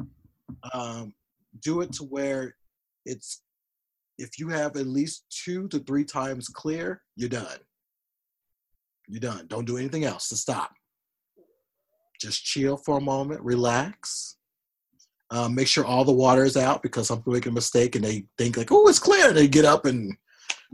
um, 0.73 1.13
do 1.61 1.81
it 1.81 1.91
to 1.93 2.03
where 2.03 2.55
it's, 3.05 3.41
if 4.17 4.39
you 4.39 4.49
have 4.49 4.75
at 4.75 4.87
least 4.87 5.25
two 5.29 5.67
to 5.69 5.79
three 5.79 6.05
times 6.05 6.47
clear, 6.47 7.01
you're 7.15 7.29
done. 7.29 7.59
You're 9.07 9.19
done. 9.19 9.47
Don't 9.47 9.65
do 9.65 9.77
anything 9.77 10.05
else 10.05 10.29
to 10.29 10.35
stop. 10.35 10.71
Just 12.21 12.43
chill 12.43 12.77
for 12.77 12.97
a 12.97 13.01
moment, 13.01 13.41
relax, 13.41 14.37
um, 15.33 15.55
make 15.55 15.67
sure 15.67 15.83
all 15.83 16.05
the 16.05 16.11
water 16.11 16.43
is 16.43 16.55
out 16.55 16.83
because 16.83 17.07
some 17.07 17.17
people 17.17 17.33
make 17.33 17.47
a 17.47 17.51
mistake 17.51 17.95
and 17.95 18.05
they 18.05 18.25
think 18.37 18.55
like, 18.55 18.71
oh, 18.71 18.87
it's 18.87 18.99
clear. 18.99 19.33
They 19.33 19.47
get 19.47 19.65
up 19.65 19.85
and 19.85 20.15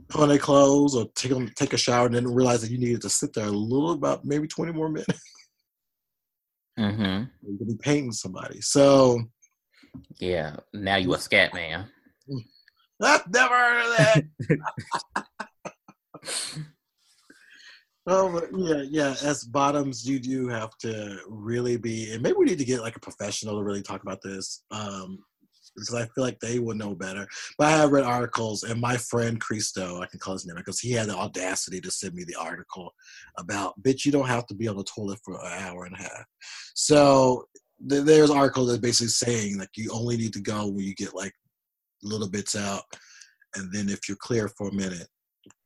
put 0.10 0.22
on 0.22 0.28
their 0.28 0.38
clothes 0.38 0.96
or 0.96 1.08
take 1.16 1.32
them, 1.32 1.50
take 1.56 1.72
a 1.72 1.78
shower 1.78 2.08
and 2.08 2.16
then 2.16 2.28
realize 2.28 2.62
that 2.62 2.70
you 2.70 2.78
needed 2.78 3.02
to 3.04 3.10
sit 3.10 3.32
there 3.32 3.46
a 3.46 3.52
little 3.52 3.92
about 3.92 4.26
maybe 4.26 4.48
20 4.48 4.74
more 4.74 4.90
minutes. 4.90 5.22
Mm-hmm. 6.78 7.24
You 7.48 7.58
could 7.58 7.68
be 7.68 7.78
painting 7.82 8.12
somebody. 8.12 8.60
So 8.60 9.22
yeah, 10.18 10.56
now 10.74 10.96
you 10.98 11.14
a 11.14 11.20
scat 11.20 11.54
man. 11.54 11.86
I've 13.02 13.32
never 13.32 13.54
heard 13.54 13.86
of 13.86 13.98
that. 13.98 14.24
Oh, 18.12 18.32
but 18.32 18.50
yeah, 18.58 18.82
yeah. 18.90 19.16
As 19.24 19.44
bottoms, 19.44 20.08
you 20.10 20.20
do 20.20 20.48
have 20.48 20.76
to 20.80 21.20
really 21.28 21.78
be, 21.78 22.12
and 22.12 22.24
maybe 22.24 22.38
we 22.40 22.46
need 22.46 22.58
to 22.58 22.66
get 22.66 22.82
like 22.82 22.96
a 22.96 23.00
professional 23.00 23.58
to 23.58 23.64
really 23.64 23.84
talk 23.84 24.02
about 24.02 24.20
this, 24.24 24.64
um, 24.72 25.20
because 25.76 25.94
I 25.94 26.08
feel 26.08 26.24
like 26.24 26.40
they 26.40 26.58
would 26.58 26.78
know 26.78 26.96
better. 26.96 27.28
But 27.60 27.68
I 27.68 27.72
have 27.78 27.92
read 27.92 28.06
articles, 28.06 28.64
and 28.64 28.82
my 28.82 28.98
friend 28.98 29.40
Cristo, 29.40 30.02
I 30.02 30.08
can 30.08 30.20
call 30.20 30.34
his 30.34 30.48
name 30.48 30.56
because 30.56 30.80
he 30.80 30.92
had 30.92 31.08
the 31.08 31.16
audacity 31.16 31.80
to 31.82 31.92
send 31.92 32.16
me 32.16 32.24
the 32.24 32.34
article 32.34 32.92
about, 33.38 33.80
bitch, 33.84 34.06
you 34.06 34.12
don't 34.12 34.28
have 34.28 34.48
to 34.48 34.56
be 34.56 34.68
on 34.68 34.78
the 34.78 34.84
toilet 34.86 35.20
for 35.24 35.36
an 35.36 35.64
hour 35.64 35.86
and 35.86 35.94
a 35.94 36.02
half. 36.02 36.26
So 36.74 37.46
there's 37.80 38.30
articles 38.30 38.72
that 38.72 38.82
basically 38.82 39.08
saying 39.08 39.58
like 39.58 39.70
you 39.76 39.90
only 39.92 40.18
need 40.18 40.34
to 40.34 40.42
go 40.42 40.68
when 40.68 40.86
you 40.86 40.94
get 40.96 41.16
like 41.16 41.34
little 42.04 42.30
bits 42.30 42.56
out, 42.56 42.84
and 43.56 43.72
then 43.74 43.90
if 43.90 44.08
you're 44.08 44.18
clear 44.18 44.48
for 44.48 44.70
a 44.70 44.74
minute, 44.74 45.08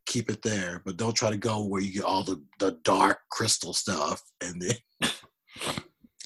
keep 0.05 0.29
it 0.29 0.41
there, 0.41 0.81
but 0.85 0.97
don't 0.97 1.15
try 1.15 1.29
to 1.29 1.37
go 1.37 1.65
where 1.65 1.81
you 1.81 1.93
get 1.93 2.03
all 2.03 2.23
the, 2.23 2.41
the 2.59 2.77
dark 2.83 3.19
crystal 3.31 3.73
stuff 3.73 4.21
and 4.41 4.61
then 4.61 4.75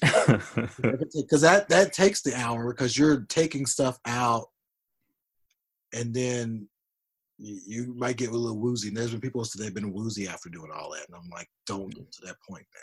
because 0.00 1.40
that 1.40 1.66
that 1.68 1.92
takes 1.92 2.22
the 2.22 2.32
hour 2.36 2.72
because 2.72 2.96
you're 2.96 3.22
taking 3.28 3.66
stuff 3.66 3.98
out 4.06 4.46
and 5.92 6.14
then 6.14 6.68
you, 7.38 7.60
you, 7.66 7.94
might 7.96 8.16
get 8.16 8.30
a 8.30 8.36
little 8.36 8.58
woozy. 8.58 8.88
And 8.88 8.96
there's 8.96 9.10
been 9.10 9.20
people 9.20 9.40
who 9.40 9.44
say 9.44 9.62
they've 9.62 9.74
been 9.74 9.92
woozy 9.92 10.28
after 10.28 10.48
doing 10.48 10.70
all 10.74 10.92
that, 10.92 11.06
and 11.06 11.16
I'm 11.16 11.30
like, 11.30 11.48
don't 11.66 11.94
get 11.94 12.10
to 12.12 12.26
that 12.26 12.36
point, 12.48 12.66
man. 12.74 12.82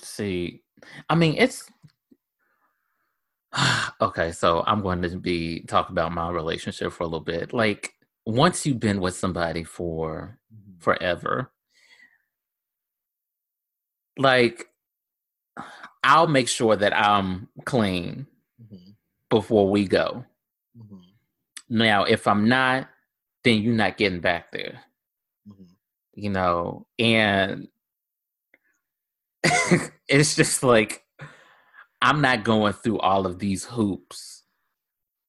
See, 0.00 0.62
I 1.08 1.14
mean, 1.14 1.36
it's 1.38 1.70
okay. 4.00 4.32
So 4.32 4.62
I'm 4.66 4.82
going 4.82 5.02
to 5.02 5.18
be 5.18 5.60
talk 5.60 5.90
about 5.90 6.12
my 6.12 6.30
relationship 6.30 6.92
for 6.92 7.04
a 7.04 7.06
little 7.06 7.20
bit. 7.20 7.52
Like, 7.52 7.94
once 8.26 8.64
you've 8.66 8.80
been 8.80 9.00
with 9.00 9.16
somebody 9.16 9.64
for 9.64 10.38
mm-hmm. 10.52 10.78
forever, 10.78 11.50
like 14.18 14.68
I'll 16.04 16.26
make 16.26 16.48
sure 16.48 16.76
that 16.76 16.96
I'm 16.96 17.48
clean 17.64 18.26
mm-hmm. 18.62 18.90
before 19.28 19.70
we 19.70 19.86
go. 19.86 20.24
Mm-hmm. 20.78 21.76
Now, 21.76 22.04
if 22.04 22.26
I'm 22.26 22.48
not, 22.48 22.88
then 23.44 23.62
you're 23.62 23.74
not 23.74 23.96
getting 23.96 24.20
back 24.20 24.52
there. 24.52 24.80
Mm-hmm. 25.48 25.64
You 26.14 26.30
know, 26.30 26.86
and 26.98 27.68
it's 30.08 30.36
just 30.36 30.62
like 30.62 31.02
I'm 32.00 32.20
not 32.20 32.44
going 32.44 32.72
through 32.72 32.98
all 32.98 33.26
of 33.26 33.38
these 33.38 33.64
hoops 33.64 34.42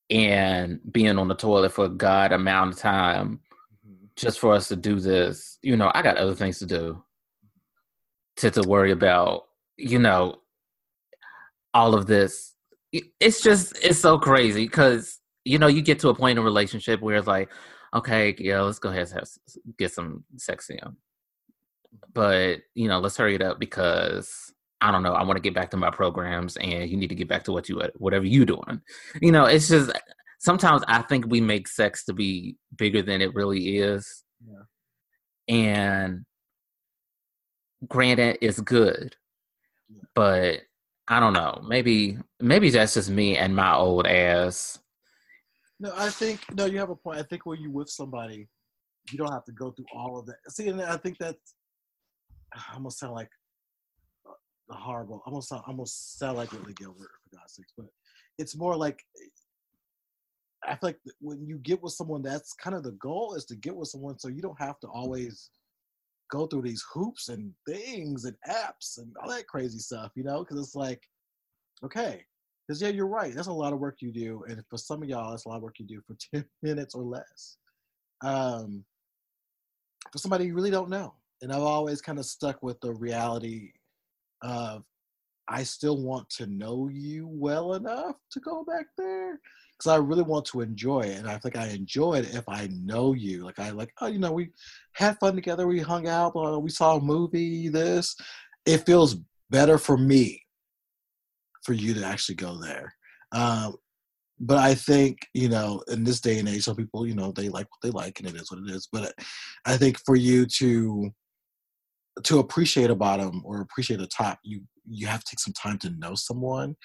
and 0.09 0.79
being 0.91 1.17
on 1.17 1.27
the 1.27 1.35
toilet 1.35 1.71
for 1.71 1.85
a 1.85 1.89
god 1.89 2.31
amount 2.31 2.73
of 2.73 2.79
time 2.79 3.39
mm-hmm. 3.87 4.05
just 4.15 4.39
for 4.39 4.53
us 4.53 4.67
to 4.67 4.75
do 4.75 4.99
this. 4.99 5.57
You 5.61 5.77
know, 5.77 5.91
I 5.93 6.01
got 6.01 6.17
other 6.17 6.35
things 6.35 6.59
to 6.59 6.65
do 6.65 7.03
to 8.37 8.51
to 8.51 8.61
worry 8.67 8.91
about. 8.91 9.45
You 9.77 9.99
know, 9.99 10.41
all 11.73 11.95
of 11.95 12.05
this. 12.07 12.53
It's 13.19 13.41
just 13.41 13.75
it's 13.83 13.99
so 13.99 14.19
crazy 14.19 14.65
because 14.65 15.19
you 15.45 15.57
know 15.57 15.67
you 15.67 15.81
get 15.81 15.99
to 15.99 16.09
a 16.09 16.15
point 16.15 16.37
in 16.37 16.43
a 16.43 16.45
relationship 16.45 17.01
where 17.01 17.15
it's 17.15 17.27
like, 17.27 17.49
okay, 17.93 18.35
yeah, 18.37 18.61
let's 18.61 18.77
go 18.77 18.89
ahead 18.89 19.07
and 19.07 19.13
have, 19.13 19.29
get 19.79 19.91
some 19.91 20.23
sex 20.37 20.69
in, 20.69 20.77
but 22.13 22.59
you 22.75 22.87
know, 22.87 22.99
let's 22.99 23.17
hurry 23.17 23.35
it 23.35 23.41
up 23.41 23.59
because 23.59 24.53
I 24.81 24.91
don't 24.91 25.03
know, 25.03 25.13
I 25.13 25.23
want 25.23 25.37
to 25.37 25.41
get 25.41 25.53
back 25.53 25.71
to 25.71 25.77
my 25.77 25.89
programs 25.89 26.57
and 26.57 26.89
you 26.89 26.97
need 26.97 27.09
to 27.09 27.15
get 27.15 27.27
back 27.27 27.43
to 27.45 27.51
what 27.51 27.69
you 27.69 27.81
whatever 27.95 28.25
you 28.25 28.45
doing. 28.45 28.81
You 29.21 29.31
know, 29.31 29.45
it's 29.45 29.69
just 29.69 29.91
sometimes 30.39 30.83
I 30.87 31.01
think 31.03 31.25
we 31.27 31.41
make 31.41 31.67
sex 31.67 32.05
to 32.05 32.13
be 32.13 32.57
bigger 32.75 33.01
than 33.01 33.21
it 33.21 33.33
really 33.33 33.77
is. 33.77 34.23
Yeah. 34.45 35.55
And 35.55 36.25
granted 37.87 38.37
it's 38.41 38.59
good. 38.59 39.15
Yeah. 39.89 40.03
But 40.15 40.61
I 41.07 41.19
don't 41.19 41.33
know. 41.33 41.61
Maybe 41.67 42.17
maybe 42.39 42.69
that's 42.69 42.93
just 42.93 43.09
me 43.09 43.37
and 43.37 43.55
my 43.55 43.75
old 43.75 44.07
ass. 44.07 44.79
No, 45.79 45.91
I 45.95 46.09
think 46.09 46.41
no, 46.55 46.65
you 46.65 46.79
have 46.79 46.89
a 46.89 46.95
point. 46.95 47.19
I 47.19 47.23
think 47.23 47.45
when 47.45 47.59
you 47.59 47.71
with 47.71 47.89
somebody 47.89 48.47
you 49.11 49.17
don't 49.17 49.31
have 49.31 49.45
to 49.45 49.51
go 49.51 49.71
through 49.71 49.85
all 49.93 50.19
of 50.19 50.25
that. 50.27 50.35
See, 50.49 50.69
and 50.69 50.81
I 50.81 50.97
think 50.97 51.17
that's 51.17 51.55
I'm 52.73 52.89
sound 52.89 53.13
like 53.13 53.29
the 54.67 54.75
horrible. 54.75 55.21
I'm 55.25 55.41
sound 55.41 55.63
I'm 55.67 55.79
sound 55.85 56.37
like 56.37 56.51
Whitley 56.51 56.73
Gilbert 56.73 57.11
for 57.23 57.37
God's 57.37 57.53
sakes, 57.55 57.73
but 57.77 57.87
it's 58.37 58.55
more 58.55 58.75
like 58.75 59.03
I 60.65 60.71
feel 60.71 60.89
like 60.89 60.99
when 61.19 61.45
you 61.45 61.57
get 61.57 61.81
with 61.81 61.93
someone, 61.93 62.21
that's 62.21 62.53
kind 62.53 62.75
of 62.75 62.83
the 62.83 62.91
goal 62.93 63.35
is 63.35 63.45
to 63.45 63.55
get 63.55 63.75
with 63.75 63.89
someone, 63.89 64.17
so 64.17 64.27
you 64.27 64.41
don't 64.41 64.59
have 64.59 64.79
to 64.79 64.87
always 64.87 65.49
go 66.31 66.47
through 66.47 66.61
these 66.61 66.83
hoops 66.91 67.29
and 67.29 67.53
things 67.67 68.25
and 68.25 68.35
apps 68.49 68.97
and 68.97 69.13
all 69.21 69.29
that 69.29 69.47
crazy 69.47 69.79
stuff, 69.79 70.11
you 70.15 70.23
know? 70.23 70.39
Because 70.39 70.57
it's 70.57 70.75
like, 70.75 71.01
okay, 71.83 72.23
because 72.65 72.81
yeah, 72.81 72.87
you're 72.87 73.07
right. 73.07 73.35
That's 73.35 73.47
a 73.47 73.53
lot 73.53 73.73
of 73.73 73.79
work 73.79 73.97
you 73.99 74.11
do, 74.11 74.43
and 74.47 74.63
for 74.69 74.77
some 74.77 75.03
of 75.03 75.09
y'all, 75.09 75.31
that's 75.31 75.45
a 75.45 75.49
lot 75.49 75.57
of 75.57 75.63
work 75.63 75.79
you 75.79 75.85
do 75.85 76.01
for 76.07 76.15
ten 76.33 76.45
minutes 76.61 76.95
or 76.95 77.03
less. 77.03 77.57
Um, 78.21 78.85
for 80.11 80.17
somebody 80.17 80.45
you 80.45 80.53
really 80.53 80.71
don't 80.71 80.89
know, 80.89 81.13
and 81.43 81.51
I've 81.51 81.61
always 81.61 82.01
kind 82.01 82.17
of 82.17 82.25
stuck 82.25 82.63
with 82.63 82.79
the 82.79 82.93
reality 82.93 83.73
of 84.41 84.83
I 85.47 85.63
still 85.63 86.01
want 86.01 86.29
to 86.37 86.47
know 86.47 86.89
you 86.91 87.27
well 87.29 87.73
enough 87.73 88.15
to 88.31 88.39
go 88.39 88.63
back 88.63 88.85
there 88.97 89.41
because 89.73 89.91
I 89.91 89.97
really 89.97 90.23
want 90.23 90.45
to 90.45 90.61
enjoy 90.61 91.01
it, 91.01 91.19
and 91.19 91.29
I 91.29 91.37
think 91.37 91.57
I 91.57 91.67
enjoy 91.67 92.15
it 92.15 92.33
if 92.33 92.47
I 92.47 92.69
know 92.71 93.13
you. 93.13 93.43
Like 93.43 93.59
I 93.59 93.71
like, 93.71 93.91
oh, 93.99 94.07
you 94.07 94.19
know, 94.19 94.31
we 94.31 94.51
had 94.93 95.19
fun 95.19 95.35
together, 95.35 95.67
we 95.67 95.81
hung 95.81 96.07
out, 96.07 96.33
we 96.63 96.69
saw 96.69 96.95
a 96.95 97.01
movie. 97.01 97.67
This, 97.67 98.15
it 98.65 98.85
feels 98.85 99.17
better 99.49 99.77
for 99.77 99.97
me 99.97 100.41
for 101.63 101.73
you 101.73 101.93
to 101.93 102.05
actually 102.05 102.35
go 102.35 102.57
there. 102.57 102.95
Um, 103.33 103.75
but 104.39 104.59
I 104.59 104.75
think 104.75 105.27
you 105.33 105.49
know, 105.49 105.83
in 105.89 106.05
this 106.05 106.21
day 106.21 106.39
and 106.39 106.47
age, 106.47 106.63
some 106.63 106.77
people, 106.77 107.05
you 107.05 107.15
know, 107.15 107.33
they 107.33 107.49
like 107.49 107.67
what 107.69 107.81
they 107.81 107.91
like, 107.91 108.19
and 108.19 108.29
it 108.29 108.35
is 108.35 108.49
what 108.49 108.61
it 108.61 108.73
is. 108.73 108.87
But 108.89 109.13
I 109.65 109.75
think 109.75 109.99
for 110.05 110.15
you 110.15 110.45
to 110.45 111.11
to 112.23 112.39
appreciate 112.39 112.89
a 112.89 112.95
bottom 112.95 113.41
or 113.45 113.61
appreciate 113.61 114.01
a 114.01 114.07
top, 114.07 114.39
you 114.43 114.61
you 114.85 115.07
have 115.07 115.23
to 115.23 115.31
take 115.31 115.39
some 115.39 115.53
time 115.53 115.77
to 115.79 115.89
know 115.91 116.13
someone 116.15 116.75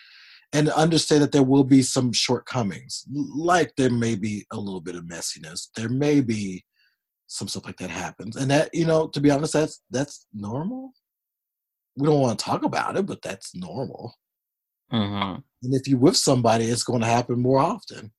and 0.52 0.70
understand 0.70 1.22
that 1.22 1.32
there 1.32 1.42
will 1.42 1.64
be 1.64 1.82
some 1.82 2.12
shortcomings. 2.12 3.04
Like 3.12 3.72
there 3.76 3.90
may 3.90 4.14
be 4.14 4.46
a 4.52 4.56
little 4.56 4.80
bit 4.80 4.94
of 4.94 5.04
messiness. 5.04 5.68
There 5.76 5.88
may 5.88 6.20
be 6.20 6.64
some 7.26 7.48
stuff 7.48 7.66
like 7.66 7.76
that 7.78 7.90
happens. 7.90 8.36
And 8.36 8.50
that, 8.50 8.74
you 8.74 8.86
know, 8.86 9.08
to 9.08 9.20
be 9.20 9.30
honest, 9.30 9.52
that's 9.52 9.82
that's 9.90 10.26
normal. 10.32 10.92
We 11.96 12.06
don't 12.06 12.20
want 12.20 12.38
to 12.38 12.44
talk 12.44 12.62
about 12.64 12.96
it, 12.96 13.06
but 13.06 13.20
that's 13.22 13.54
normal. 13.54 14.14
Mm-hmm. 14.92 15.40
And 15.62 15.74
if 15.74 15.86
you're 15.86 15.98
with 15.98 16.16
somebody, 16.16 16.64
it's 16.64 16.84
going 16.84 17.00
to 17.00 17.06
happen 17.06 17.40
more 17.40 17.58
often. 17.58 18.12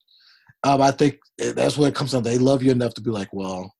Um, 0.62 0.82
I 0.82 0.90
think 0.90 1.18
eh, 1.40 1.52
that's 1.52 1.76
what 1.76 1.88
it 1.88 1.94
comes 1.94 2.12
down. 2.12 2.22
They 2.22 2.38
love 2.38 2.62
you 2.62 2.70
enough 2.70 2.94
to 2.94 3.00
be 3.00 3.10
like, 3.10 3.30
well, 3.32 3.72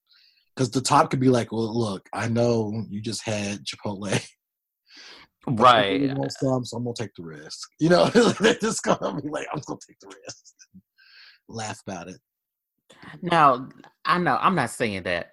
because 0.60 0.72
the 0.72 0.82
top 0.82 1.08
could 1.08 1.20
be 1.20 1.30
like, 1.30 1.52
well, 1.52 1.74
look, 1.74 2.06
I 2.12 2.28
know 2.28 2.84
you 2.90 3.00
just 3.00 3.22
had 3.22 3.64
Chipotle. 3.64 4.22
Right. 5.46 6.10
Some, 6.38 6.66
so 6.66 6.76
I'm 6.76 6.84
gonna 6.84 6.94
take 6.94 7.14
the 7.16 7.22
risk. 7.22 7.70
You 7.78 7.88
know, 7.88 8.04
they're 8.40 8.56
just 8.56 8.82
gonna 8.82 9.18
be 9.22 9.30
like, 9.30 9.46
I'm 9.50 9.62
gonna 9.66 9.80
take 9.88 9.98
the 9.98 10.08
risk. 10.08 10.44
Laugh 11.48 11.80
about 11.86 12.08
it. 12.08 12.18
Now, 13.22 13.70
I 14.04 14.18
know 14.18 14.36
I'm 14.38 14.54
not 14.54 14.68
saying 14.68 15.04
that. 15.04 15.30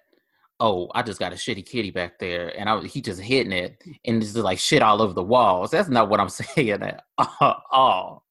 Oh, 0.60 0.88
I 0.94 1.02
just 1.02 1.20
got 1.20 1.34
a 1.34 1.36
shitty 1.36 1.66
kitty 1.66 1.90
back 1.90 2.18
there, 2.18 2.58
and 2.58 2.70
I, 2.70 2.80
he 2.84 3.02
just 3.02 3.20
hitting 3.20 3.52
it, 3.52 3.76
and 4.06 4.22
it's 4.22 4.32
just 4.32 4.44
like 4.44 4.58
shit 4.58 4.80
all 4.80 5.02
over 5.02 5.12
the 5.12 5.22
walls. 5.22 5.72
That's 5.72 5.90
not 5.90 6.08
what 6.08 6.20
I'm 6.20 6.30
saying 6.30 6.82
at 6.82 7.04
all. 7.26 8.24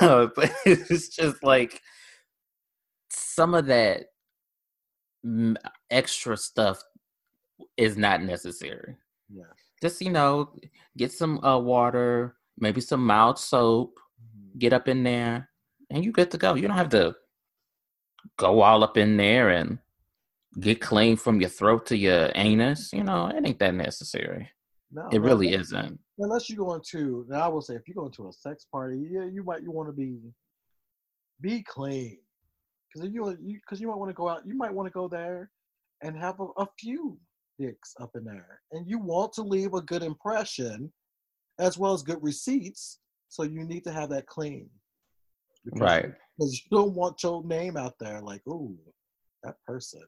but 0.00 0.54
it's 0.64 1.08
just 1.08 1.42
like 1.42 1.82
some 3.10 3.54
of 3.54 3.66
that 3.66 4.04
extra 5.90 6.36
stuff 6.36 6.82
is 7.76 7.96
not 7.96 8.22
necessary. 8.22 8.96
Yeah. 9.32 9.44
Just 9.82 10.00
you 10.00 10.10
know, 10.10 10.50
get 10.96 11.12
some 11.12 11.42
uh, 11.44 11.58
water, 11.58 12.36
maybe 12.58 12.80
some 12.80 13.04
mild 13.04 13.38
soap, 13.38 13.98
mm-hmm. 14.20 14.58
get 14.58 14.72
up 14.72 14.88
in 14.88 15.02
there, 15.02 15.48
and 15.90 16.04
you 16.04 16.12
good 16.12 16.30
to 16.32 16.38
go. 16.38 16.54
You 16.54 16.66
don't 16.66 16.76
have 16.76 16.88
to 16.90 17.14
go 18.36 18.60
all 18.60 18.82
up 18.82 18.96
in 18.96 19.16
there 19.16 19.50
and 19.50 19.78
get 20.58 20.80
clean 20.80 21.16
from 21.16 21.40
your 21.40 21.50
throat 21.50 21.86
to 21.86 21.96
your 21.96 22.30
anus. 22.34 22.92
You 22.92 23.04
know, 23.04 23.28
it 23.28 23.46
ain't 23.46 23.58
that 23.60 23.74
necessary. 23.74 24.50
No, 24.90 25.08
it 25.12 25.20
really 25.20 25.48
unless, 25.48 25.66
isn't. 25.66 26.00
Unless 26.18 26.48
you 26.48 26.56
go 26.56 26.74
into 26.74 27.26
now, 27.28 27.44
I 27.44 27.48
will 27.48 27.60
say 27.60 27.74
if 27.74 27.86
you 27.86 27.94
go 27.94 28.06
into 28.06 28.28
a 28.28 28.32
sex 28.32 28.66
party, 28.72 29.06
yeah, 29.10 29.24
you 29.24 29.44
might 29.44 29.62
you 29.62 29.70
want 29.70 29.88
to 29.88 29.92
be 29.92 30.18
be 31.40 31.62
clean 31.62 32.18
because 32.92 33.08
you 33.12 33.60
because 33.64 33.80
you, 33.80 33.86
you 33.86 33.88
might 33.88 33.98
want 33.98 34.10
to 34.10 34.14
go 34.14 34.28
out, 34.28 34.46
you 34.46 34.56
might 34.56 34.72
want 34.72 34.86
to 34.86 34.92
go 34.92 35.08
there 35.08 35.50
and 36.02 36.16
have 36.16 36.38
a, 36.40 36.46
a 36.58 36.66
few 36.78 37.18
dicks 37.58 37.94
up 38.00 38.10
in 38.14 38.24
there, 38.24 38.60
and 38.72 38.88
you 38.88 38.98
want 38.98 39.32
to 39.34 39.42
leave 39.42 39.74
a 39.74 39.82
good 39.82 40.02
impression 40.02 40.92
as 41.58 41.76
well 41.76 41.92
as 41.92 42.02
good 42.02 42.22
receipts. 42.22 43.00
So 43.28 43.42
you 43.42 43.64
need 43.64 43.84
to 43.84 43.92
have 43.92 44.08
that 44.10 44.26
clean, 44.26 44.70
because, 45.64 45.80
right? 45.80 46.12
Because 46.38 46.54
you 46.54 46.76
don't 46.76 46.94
want 46.94 47.22
your 47.22 47.44
name 47.44 47.76
out 47.76 47.94
there 48.00 48.20
like, 48.20 48.42
ooh, 48.48 48.76
that 49.42 49.56
person. 49.66 50.02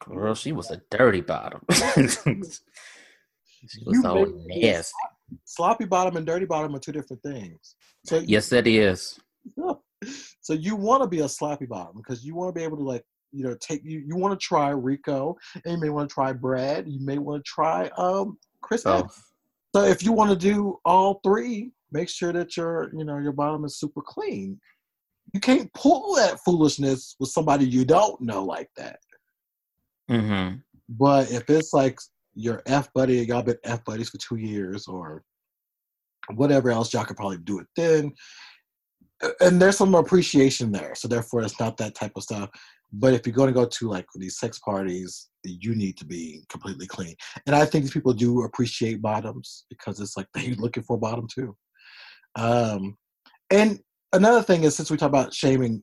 Girl, 0.00 0.34
she 0.34 0.52
was 0.52 0.70
a 0.70 0.80
dirty 0.90 1.20
bottom. 1.20 1.60
she 1.72 1.84
was 3.84 4.02
so 4.02 4.24
nasty. 4.46 4.92
Sloppy 5.44 5.86
bottom 5.86 6.16
and 6.16 6.26
dirty 6.26 6.46
bottom 6.46 6.74
are 6.74 6.78
two 6.78 6.92
different 6.92 7.22
things. 7.22 7.76
So 8.04 8.18
yes, 8.18 8.52
it 8.52 8.66
is. 8.66 9.18
So 10.40 10.52
you 10.52 10.76
want 10.76 11.02
to 11.02 11.08
be 11.08 11.20
a 11.20 11.28
sloppy 11.28 11.66
bottom 11.66 11.96
because 11.96 12.24
you 12.24 12.34
want 12.34 12.54
to 12.54 12.58
be 12.58 12.64
able 12.64 12.76
to 12.76 12.82
like 12.82 13.04
you 13.32 13.44
know 13.44 13.56
take 13.60 13.82
you 13.84 14.02
you 14.06 14.16
want 14.16 14.38
to 14.38 14.44
try 14.44 14.70
Rico 14.70 15.36
and 15.64 15.74
you 15.74 15.80
may 15.80 15.88
want 15.90 16.08
to 16.08 16.14
try 16.14 16.32
Brad. 16.32 16.88
You 16.88 17.04
may 17.04 17.18
want 17.18 17.44
to 17.44 17.48
try 17.48 17.90
um 17.96 18.38
Chris. 18.62 18.86
Oh. 18.86 19.08
So 19.74 19.82
if 19.82 20.02
you 20.04 20.12
want 20.12 20.30
to 20.30 20.36
do 20.36 20.78
all 20.84 21.20
three, 21.24 21.72
make 21.90 22.08
sure 22.08 22.32
that 22.32 22.56
your 22.56 22.90
you 22.96 23.04
know 23.04 23.18
your 23.18 23.32
bottom 23.32 23.64
is 23.64 23.78
super 23.78 24.02
clean. 24.02 24.60
You 25.32 25.40
can't 25.40 25.72
pull 25.74 26.14
that 26.14 26.38
foolishness 26.44 27.16
with 27.18 27.30
somebody 27.30 27.66
you 27.66 27.84
don't 27.84 28.20
know 28.20 28.44
like 28.44 28.70
that. 28.76 29.00
Mm-hmm. 30.10 30.56
But 30.90 31.32
if 31.32 31.48
it's 31.50 31.72
like 31.72 31.98
your 32.34 32.62
F 32.66 32.92
buddy, 32.92 33.16
y'all 33.24 33.42
been 33.42 33.58
F 33.64 33.84
buddies 33.84 34.10
for 34.10 34.18
two 34.18 34.36
years 34.36 34.86
or 34.86 35.24
whatever 36.34 36.70
else, 36.70 36.92
y'all 36.92 37.04
could 37.04 37.16
probably 37.16 37.38
do 37.38 37.58
it 37.58 37.66
then 37.74 38.12
and 39.40 39.60
there's 39.60 39.78
some 39.78 39.94
appreciation 39.94 40.72
there. 40.72 40.94
So 40.94 41.08
therefore, 41.08 41.42
it's 41.42 41.60
not 41.60 41.76
that 41.78 41.94
type 41.94 42.12
of 42.16 42.22
stuff. 42.22 42.50
But 42.92 43.14
if 43.14 43.26
you're 43.26 43.34
going 43.34 43.48
to 43.48 43.60
go 43.60 43.66
to 43.66 43.88
like 43.88 44.06
these 44.14 44.38
sex 44.38 44.58
parties, 44.60 45.28
you 45.42 45.74
need 45.74 45.96
to 45.98 46.04
be 46.04 46.44
completely 46.48 46.86
clean. 46.86 47.14
And 47.46 47.56
I 47.56 47.64
think 47.64 47.92
people 47.92 48.12
do 48.12 48.42
appreciate 48.42 49.02
bottoms 49.02 49.66
because 49.68 50.00
it's 50.00 50.16
like 50.16 50.26
they're 50.34 50.54
looking 50.54 50.82
for 50.82 50.96
a 50.96 51.00
bottom 51.00 51.26
too. 51.32 51.56
Um, 52.36 52.96
and 53.50 53.80
another 54.12 54.42
thing 54.42 54.64
is, 54.64 54.76
since 54.76 54.90
we 54.90 54.96
talk 54.96 55.08
about 55.08 55.34
shaming, 55.34 55.82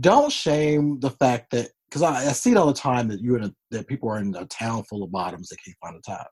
don't 0.00 0.32
shame 0.32 0.98
the 1.00 1.10
fact 1.10 1.50
that 1.52 1.70
because 1.88 2.02
I, 2.02 2.28
I, 2.28 2.32
see 2.32 2.52
it 2.52 2.56
all 2.56 2.66
the 2.66 2.72
time 2.72 3.06
that 3.08 3.20
you 3.20 3.36
in 3.36 3.44
a, 3.44 3.54
that 3.70 3.86
people 3.86 4.08
are 4.08 4.18
in 4.18 4.34
a 4.34 4.46
town 4.46 4.82
full 4.84 5.02
of 5.02 5.12
bottoms 5.12 5.48
that 5.48 5.58
can't 5.62 5.76
find 5.82 5.96
a 5.96 6.00
top. 6.00 6.28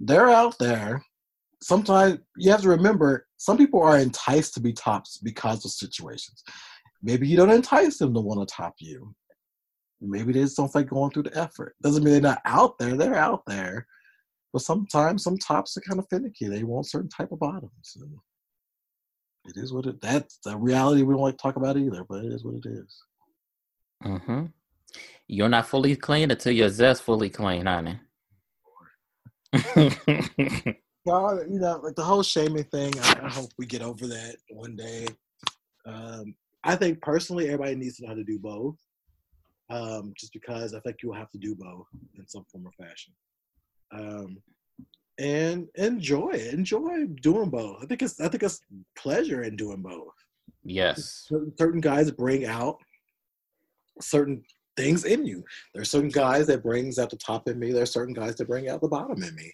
They're 0.00 0.30
out 0.30 0.56
there 0.58 1.02
sometimes 1.64 2.18
you 2.36 2.50
have 2.50 2.60
to 2.60 2.68
remember 2.68 3.26
some 3.44 3.58
people 3.58 3.82
are 3.82 3.98
enticed 3.98 4.54
to 4.54 4.60
be 4.60 4.72
tops 4.72 5.18
because 5.18 5.66
of 5.66 5.70
situations. 5.70 6.42
Maybe 7.02 7.28
you 7.28 7.36
don't 7.36 7.50
entice 7.50 7.98
them 7.98 8.14
to 8.14 8.20
want 8.20 8.40
to 8.40 8.54
top 8.54 8.76
you. 8.78 9.14
Maybe 10.00 10.32
they 10.32 10.40
just 10.40 10.56
don't 10.56 10.74
like 10.74 10.88
going 10.88 11.10
through 11.10 11.24
the 11.24 11.38
effort. 11.38 11.74
Doesn't 11.82 12.02
mean 12.02 12.14
they're 12.14 12.22
not 12.22 12.40
out 12.46 12.78
there. 12.78 12.96
They're 12.96 13.16
out 13.16 13.42
there. 13.46 13.86
But 14.54 14.62
sometimes 14.62 15.24
some 15.24 15.36
tops 15.36 15.76
are 15.76 15.82
kind 15.82 15.98
of 15.98 16.06
finicky. 16.08 16.48
They 16.48 16.64
want 16.64 16.86
certain 16.86 17.10
type 17.10 17.32
of 17.32 17.38
bottoms. 17.38 17.96
And 17.96 18.14
it 19.44 19.60
is 19.60 19.74
what 19.74 19.84
it 19.84 20.00
that's 20.00 20.38
the 20.42 20.56
reality 20.56 21.02
we 21.02 21.12
don't 21.12 21.22
like 21.22 21.36
to 21.36 21.42
talk 21.42 21.56
about 21.56 21.76
either, 21.76 22.02
but 22.08 22.24
it 22.24 22.32
is 22.32 22.46
what 22.46 22.54
it 22.54 22.66
is. 22.66 23.02
Mm-hmm. 24.06 24.44
You're 25.28 25.50
not 25.50 25.68
fully 25.68 25.96
clean 25.96 26.30
until 26.30 26.52
your 26.52 26.70
zest 26.70 27.02
fully 27.02 27.28
clean, 27.28 27.66
honey. 27.66 28.00
Well, 31.04 31.42
you 31.48 31.58
know, 31.58 31.80
like 31.82 31.96
the 31.96 32.02
whole 32.02 32.22
shaming 32.22 32.64
thing. 32.64 32.92
I, 33.02 33.20
I 33.24 33.28
hope 33.28 33.50
we 33.58 33.66
get 33.66 33.82
over 33.82 34.06
that 34.06 34.36
one 34.50 34.74
day. 34.74 35.06
Um, 35.86 36.34
I 36.64 36.76
think 36.76 37.02
personally, 37.02 37.46
everybody 37.46 37.74
needs 37.74 37.96
to 37.96 38.02
know 38.02 38.08
how 38.08 38.14
to 38.14 38.24
do 38.24 38.38
both. 38.38 38.76
Um, 39.70 40.12
just 40.18 40.32
because 40.32 40.74
I 40.74 40.80
think 40.80 40.96
you 41.02 41.08
will 41.08 41.16
have 41.16 41.30
to 41.30 41.38
do 41.38 41.54
both 41.54 41.86
in 42.18 42.26
some 42.26 42.44
form 42.50 42.66
or 42.66 42.86
fashion. 42.86 43.12
Um, 43.92 44.38
and 45.18 45.68
enjoy 45.76 46.30
it. 46.30 46.54
Enjoy 46.54 47.06
doing 47.22 47.50
both. 47.50 47.82
I 47.82 47.86
think 47.86 48.02
it's 48.02 48.20
I 48.20 48.28
think 48.28 48.42
it's 48.42 48.60
pleasure 48.96 49.42
in 49.42 49.56
doing 49.56 49.82
both. 49.82 50.14
Yes. 50.64 51.26
Certain, 51.28 51.52
certain 51.58 51.80
guys 51.80 52.10
bring 52.10 52.46
out 52.46 52.78
certain 54.00 54.42
things 54.76 55.04
in 55.04 55.24
you. 55.24 55.44
There's 55.74 55.90
certain 55.90 56.08
guys 56.08 56.46
that 56.48 56.62
brings 56.62 56.98
out 56.98 57.10
the 57.10 57.16
top 57.16 57.48
in 57.48 57.58
me. 57.58 57.72
There's 57.72 57.92
certain 57.92 58.14
guys 58.14 58.34
that 58.36 58.48
bring 58.48 58.68
out 58.68 58.80
the 58.80 58.88
bottom 58.88 59.22
in 59.22 59.34
me. 59.34 59.52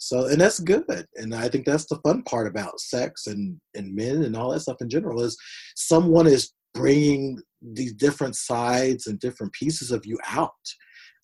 So, 0.00 0.26
and 0.26 0.40
that's 0.40 0.60
good. 0.60 1.06
And 1.16 1.34
I 1.34 1.48
think 1.48 1.66
that's 1.66 1.84
the 1.84 2.00
fun 2.02 2.22
part 2.22 2.46
about 2.46 2.80
sex 2.80 3.26
and, 3.26 3.60
and 3.74 3.94
men 3.94 4.22
and 4.22 4.34
all 4.34 4.50
that 4.50 4.60
stuff 4.60 4.80
in 4.80 4.88
general 4.88 5.20
is 5.22 5.36
someone 5.76 6.26
is 6.26 6.52
bringing 6.72 7.38
these 7.60 7.92
different 7.92 8.34
sides 8.34 9.06
and 9.06 9.20
different 9.20 9.52
pieces 9.52 9.90
of 9.90 10.06
you 10.06 10.18
out 10.26 10.54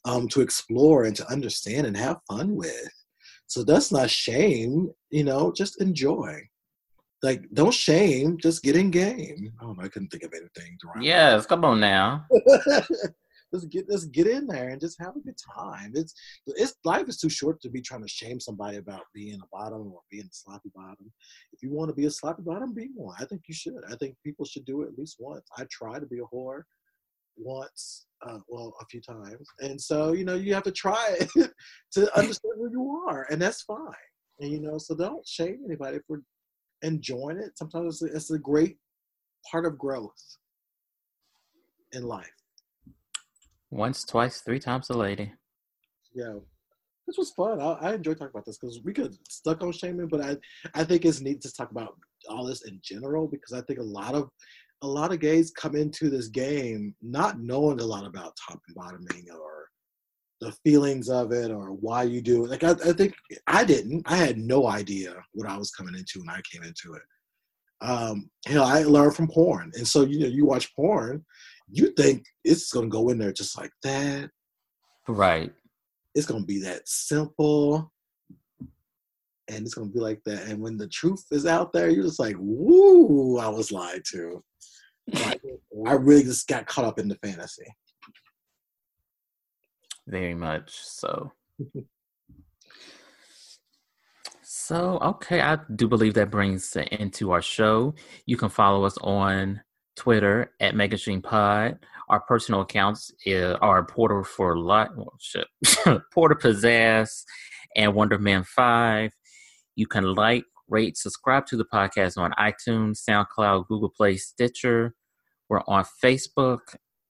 um, 0.05 0.29
to 0.29 0.43
explore 0.43 1.05
and 1.05 1.17
to 1.17 1.27
understand 1.33 1.87
and 1.87 1.97
have 1.97 2.19
fun 2.31 2.55
with. 2.55 2.93
So 3.47 3.65
that's 3.65 3.91
not 3.91 4.11
shame, 4.11 4.91
you 5.09 5.25
know, 5.25 5.53
just 5.57 5.81
enjoy. 5.81 6.43
Like, 7.23 7.45
don't 7.55 7.73
shame, 7.73 8.37
just 8.37 8.63
get 8.63 8.77
in 8.77 8.91
game. 8.91 9.55
Oh, 9.63 9.75
I 9.81 9.89
couldn't 9.89 10.09
think 10.09 10.23
of 10.23 10.35
anything. 10.35 10.77
To 10.83 11.03
yes, 11.03 11.47
come 11.47 11.65
on 11.65 11.81
now. 11.81 12.27
let's 13.53 13.65
get 13.67 13.87
let's 13.89 14.05
get 14.07 14.27
in 14.27 14.47
there 14.47 14.69
and 14.69 14.81
just 14.81 15.01
have 15.01 15.17
a 15.17 15.21
good 15.21 15.37
time. 15.55 15.93
It's 15.95 16.15
it's 16.47 16.75
life 16.85 17.09
is 17.09 17.19
too 17.19 17.29
short 17.29 17.61
to 17.63 17.71
be 17.71 17.81
trying 17.81 18.03
to 18.03 18.09
shame 18.09 18.41
somebody 18.41 18.79
about 18.79 19.03
being 19.15 19.41
a 19.41 19.47
bottom 19.53 19.93
or 19.93 20.01
being 20.11 20.25
a 20.25 20.35
sloppy 20.35 20.71
bottom. 20.75 21.13
If 21.53 21.63
you 21.63 21.71
want 21.71 21.89
to 21.89 21.95
be 21.95 22.07
a 22.07 22.11
sloppy 22.11 22.43
bottom, 22.43 22.75
be 22.75 22.89
one. 22.95 23.17
I 23.19 23.25
think 23.25 23.43
you 23.49 23.55
should. 23.55 23.75
I 23.91 23.97
think 23.97 24.17
people 24.25 24.45
should 24.45 24.65
do 24.65 24.83
it 24.83 24.89
at 24.89 24.99
least 24.99 25.17
once. 25.19 25.47
I 25.57 25.65
tried 25.71 26.01
to 26.01 26.07
be 26.07 26.19
a 26.19 26.35
whore 26.35 26.63
once, 27.37 28.07
uh, 28.27 28.39
well, 28.49 28.75
a 28.81 28.87
few 28.87 29.01
times, 29.01 29.47
and 29.61 29.81
so 29.81 30.13
you 30.13 30.25
know 30.25 30.35
you 30.35 30.55
have 30.55 30.63
to 30.65 30.73
try 30.73 31.17
it 31.21 31.31
to 31.93 32.19
understand 32.19 32.55
who 32.57 32.71
you 32.71 33.05
are, 33.09 33.27
and 33.31 33.41
that's 33.41 33.63
fine. 33.63 33.79
And 34.41 34.51
you 34.51 34.61
know, 34.61 34.79
so 34.79 34.95
don't 34.95 35.27
shame 35.27 35.61
anybody 35.65 35.99
for 36.07 36.23
enjoying 36.83 37.39
it. 37.39 37.57
Sometimes 37.57 38.03
it's 38.03 38.31
a 38.31 38.39
great 38.39 38.77
part 39.51 39.67
of 39.67 39.79
growth 39.79 40.37
in 41.93 42.03
life. 42.03 42.36
Once, 43.71 44.05
twice, 44.05 44.41
three 44.41 44.61
times 44.61 44.91
a 44.91 44.95
lady. 44.95 45.33
Yeah. 46.15 46.35
This 47.07 47.19
was 47.19 47.31
fun. 47.31 47.61
I, 47.61 47.73
I 47.73 47.95
enjoy 47.95 48.15
talking 48.15 48.29
about 48.29 48.47
this 48.47 48.59
because 48.59 48.81
we 48.85 48.93
could 48.93 49.15
stuck 49.29 49.63
on 49.63 49.73
shaming, 49.73 50.09
but 50.09 50.21
I, 50.21 50.37
I 50.75 50.85
think 50.85 51.05
it's 51.05 51.21
neat 51.21 51.41
to 51.43 51.53
talk 51.53 51.71
about 51.71 51.95
all 52.29 52.45
this 52.45 52.65
in 52.65 52.81
general 52.83 53.29
because 53.29 53.53
I 53.53 53.61
think 53.63 53.79
a 53.79 53.83
lot 53.83 54.15
of 54.15 54.29
a 54.83 54.87
lot 54.87 55.13
of 55.13 55.21
gays 55.21 55.53
come 55.53 55.75
into 55.75 56.11
this 56.11 56.29
game 56.29 56.95
not 57.01 57.41
knowing 57.41 57.81
a 57.81 57.85
lot 57.85 58.05
about 58.05 58.37
top 58.47 58.61
and 58.67 58.77
bottoming 58.77 59.25
or 59.33 59.69
the 60.41 60.53
feelings 60.65 61.09
of 61.09 61.33
it 61.33 61.51
or 61.51 61.73
why 61.73 62.03
you 62.03 62.21
do 62.21 62.45
it. 62.45 62.51
Like 62.51 62.65
I, 62.65 62.73
I 62.73 62.93
think 62.93 63.15
I 63.47 63.65
didn't. 63.65 64.03
I 64.07 64.17
had 64.17 64.39
no 64.39 64.67
idea 64.67 65.15
what 65.33 65.49
I 65.49 65.57
was 65.57 65.71
coming 65.71 65.95
into 65.95 66.21
when 66.21 66.29
I 66.29 66.41
came 66.51 66.63
into 66.63 66.95
it. 66.95 67.03
Um, 67.81 68.31
you 68.49 68.55
know, 68.55 68.65
I 68.65 68.83
learned 68.83 69.15
from 69.15 69.29
porn, 69.29 69.71
and 69.75 69.87
so 69.87 70.05
you 70.05 70.21
know, 70.21 70.27
you 70.27 70.47
watch 70.47 70.75
porn, 70.75 71.25
you 71.71 71.93
think 71.97 72.25
it's 72.45 72.73
gonna 72.73 72.89
go 72.89 73.09
in 73.09 73.19
there 73.19 73.33
just 73.33 73.59
like 73.59 73.73
that. 73.83 74.31
Right. 75.09 75.53
It's 76.15 76.27
gonna 76.27 76.45
be 76.45 76.61
that 76.61 76.89
simple. 76.89 77.93
And 79.49 79.65
it's 79.65 79.75
gonna 79.75 79.91
be 79.91 80.01
like 80.01 80.23
that. 80.25 80.47
And 80.47 80.61
when 80.61 80.77
the 80.77 80.89
truth 80.89 81.25
is 81.31 81.47
out 81.47 81.73
there, 81.73 81.89
you're 81.89 82.05
just 82.05 82.21
like, 82.21 82.37
woo, 82.39 83.39
I 83.39 83.49
was 83.49 83.71
lied 83.73 84.03
to. 84.13 84.43
I 85.15 85.93
really 85.93 86.25
just 86.25 86.49
got 86.49 86.67
caught 86.67 86.85
up 86.85 86.99
in 86.99 87.09
the 87.09 87.17
fantasy. 87.17 87.67
Very 90.07 90.35
much 90.35 90.71
so. 90.73 91.33
so, 94.43 94.99
okay, 94.99 95.41
I 95.41 95.59
do 95.75 95.89
believe 95.89 96.15
that 96.15 96.31
brings 96.31 96.75
an 96.77 96.85
end 96.85 97.13
to 97.15 97.33
our 97.33 97.43
show. 97.43 97.95
You 98.25 98.37
can 98.37 98.49
follow 98.49 98.85
us 98.85 98.97
on 98.99 99.61
Twitter 99.97 100.53
at 100.61 100.75
Megashine 100.75 101.23
Pod. 101.23 101.79
Our 102.09 102.21
personal 102.21 102.61
accounts 102.61 103.13
are 103.61 103.85
Porter 103.85 104.23
for 104.23 104.57
Lot, 104.57 104.97
well, 104.97 105.15
shit, 105.19 105.47
Porter 106.15 106.37
Pizzazz, 106.37 107.25
and 107.75 107.95
Wonder 107.95 108.19
Man 108.19 108.45
Five. 108.45 109.13
You 109.75 109.87
can 109.87 110.15
like, 110.15 110.45
rate, 110.69 110.97
subscribe 110.97 111.47
to 111.47 111.57
the 111.57 111.65
podcast 111.65 112.17
on 112.17 112.33
iTunes, 112.33 113.01
SoundCloud, 113.09 113.67
Google 113.69 113.91
Play, 113.91 114.17
Stitcher. 114.17 114.95
We're 115.49 115.63
on 115.67 115.85
Facebook, 116.03 116.61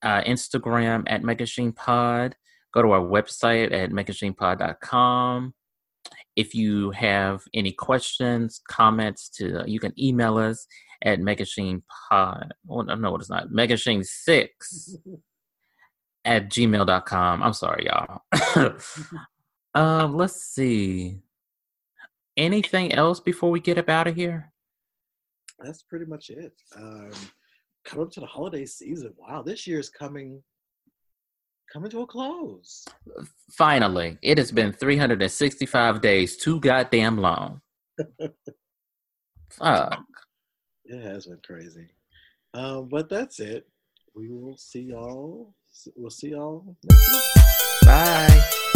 uh, 0.02 0.22
Instagram 0.22 1.04
at 1.06 1.22
Megashine 1.22 1.74
Pod. 1.74 2.36
Go 2.72 2.82
to 2.82 2.90
our 2.90 3.00
website 3.00 3.72
at 3.72 3.90
megashinepod.com. 3.90 5.54
If 6.36 6.54
you 6.54 6.90
have 6.90 7.42
any 7.54 7.72
questions, 7.72 8.60
comments, 8.68 9.28
to 9.30 9.64
you 9.66 9.80
can 9.80 9.92
email 9.98 10.38
us 10.38 10.66
at 11.02 11.18
Megashine 11.20 11.82
Pod. 12.10 12.52
Well, 12.66 12.84
no, 12.84 13.16
it's 13.16 13.30
not. 13.30 13.48
Megashine6 13.48 14.48
at 16.24 16.50
gmail.com. 16.50 17.42
I'm 17.42 17.52
sorry, 17.52 17.86
y'all. 17.86 18.22
um, 19.74 20.16
let's 20.16 20.42
see. 20.42 21.20
Anything 22.36 22.92
else 22.92 23.20
before 23.20 23.50
we 23.50 23.60
get 23.60 23.78
up 23.78 23.88
out 23.88 24.08
of 24.08 24.14
here? 24.14 24.52
That's 25.58 25.82
pretty 25.82 26.04
much 26.04 26.28
it. 26.28 26.52
Um, 26.76 27.10
coming 27.84 28.06
up 28.06 28.12
to 28.12 28.20
the 28.20 28.26
holiday 28.26 28.66
season. 28.66 29.14
Wow, 29.16 29.42
this 29.42 29.66
year 29.66 29.78
is 29.78 29.88
coming 29.88 30.42
coming 31.76 31.90
to 31.90 32.00
a 32.00 32.06
close. 32.06 32.86
Finally, 33.50 34.16
it 34.22 34.38
has 34.38 34.50
been 34.50 34.72
365 34.72 36.00
days, 36.00 36.38
too 36.38 36.58
goddamn 36.60 37.18
long. 37.18 37.60
Fuck. 39.50 40.02
It 40.86 41.02
has 41.02 41.26
been 41.26 41.38
crazy. 41.44 41.88
Um, 42.54 42.88
but 42.88 43.10
that's 43.10 43.40
it. 43.40 43.68
We 44.14 44.30
will 44.30 44.56
see 44.56 44.84
y'all. 44.84 45.52
We'll 45.94 46.08
see 46.08 46.30
y'all 46.30 46.64
Bye. 47.84 48.72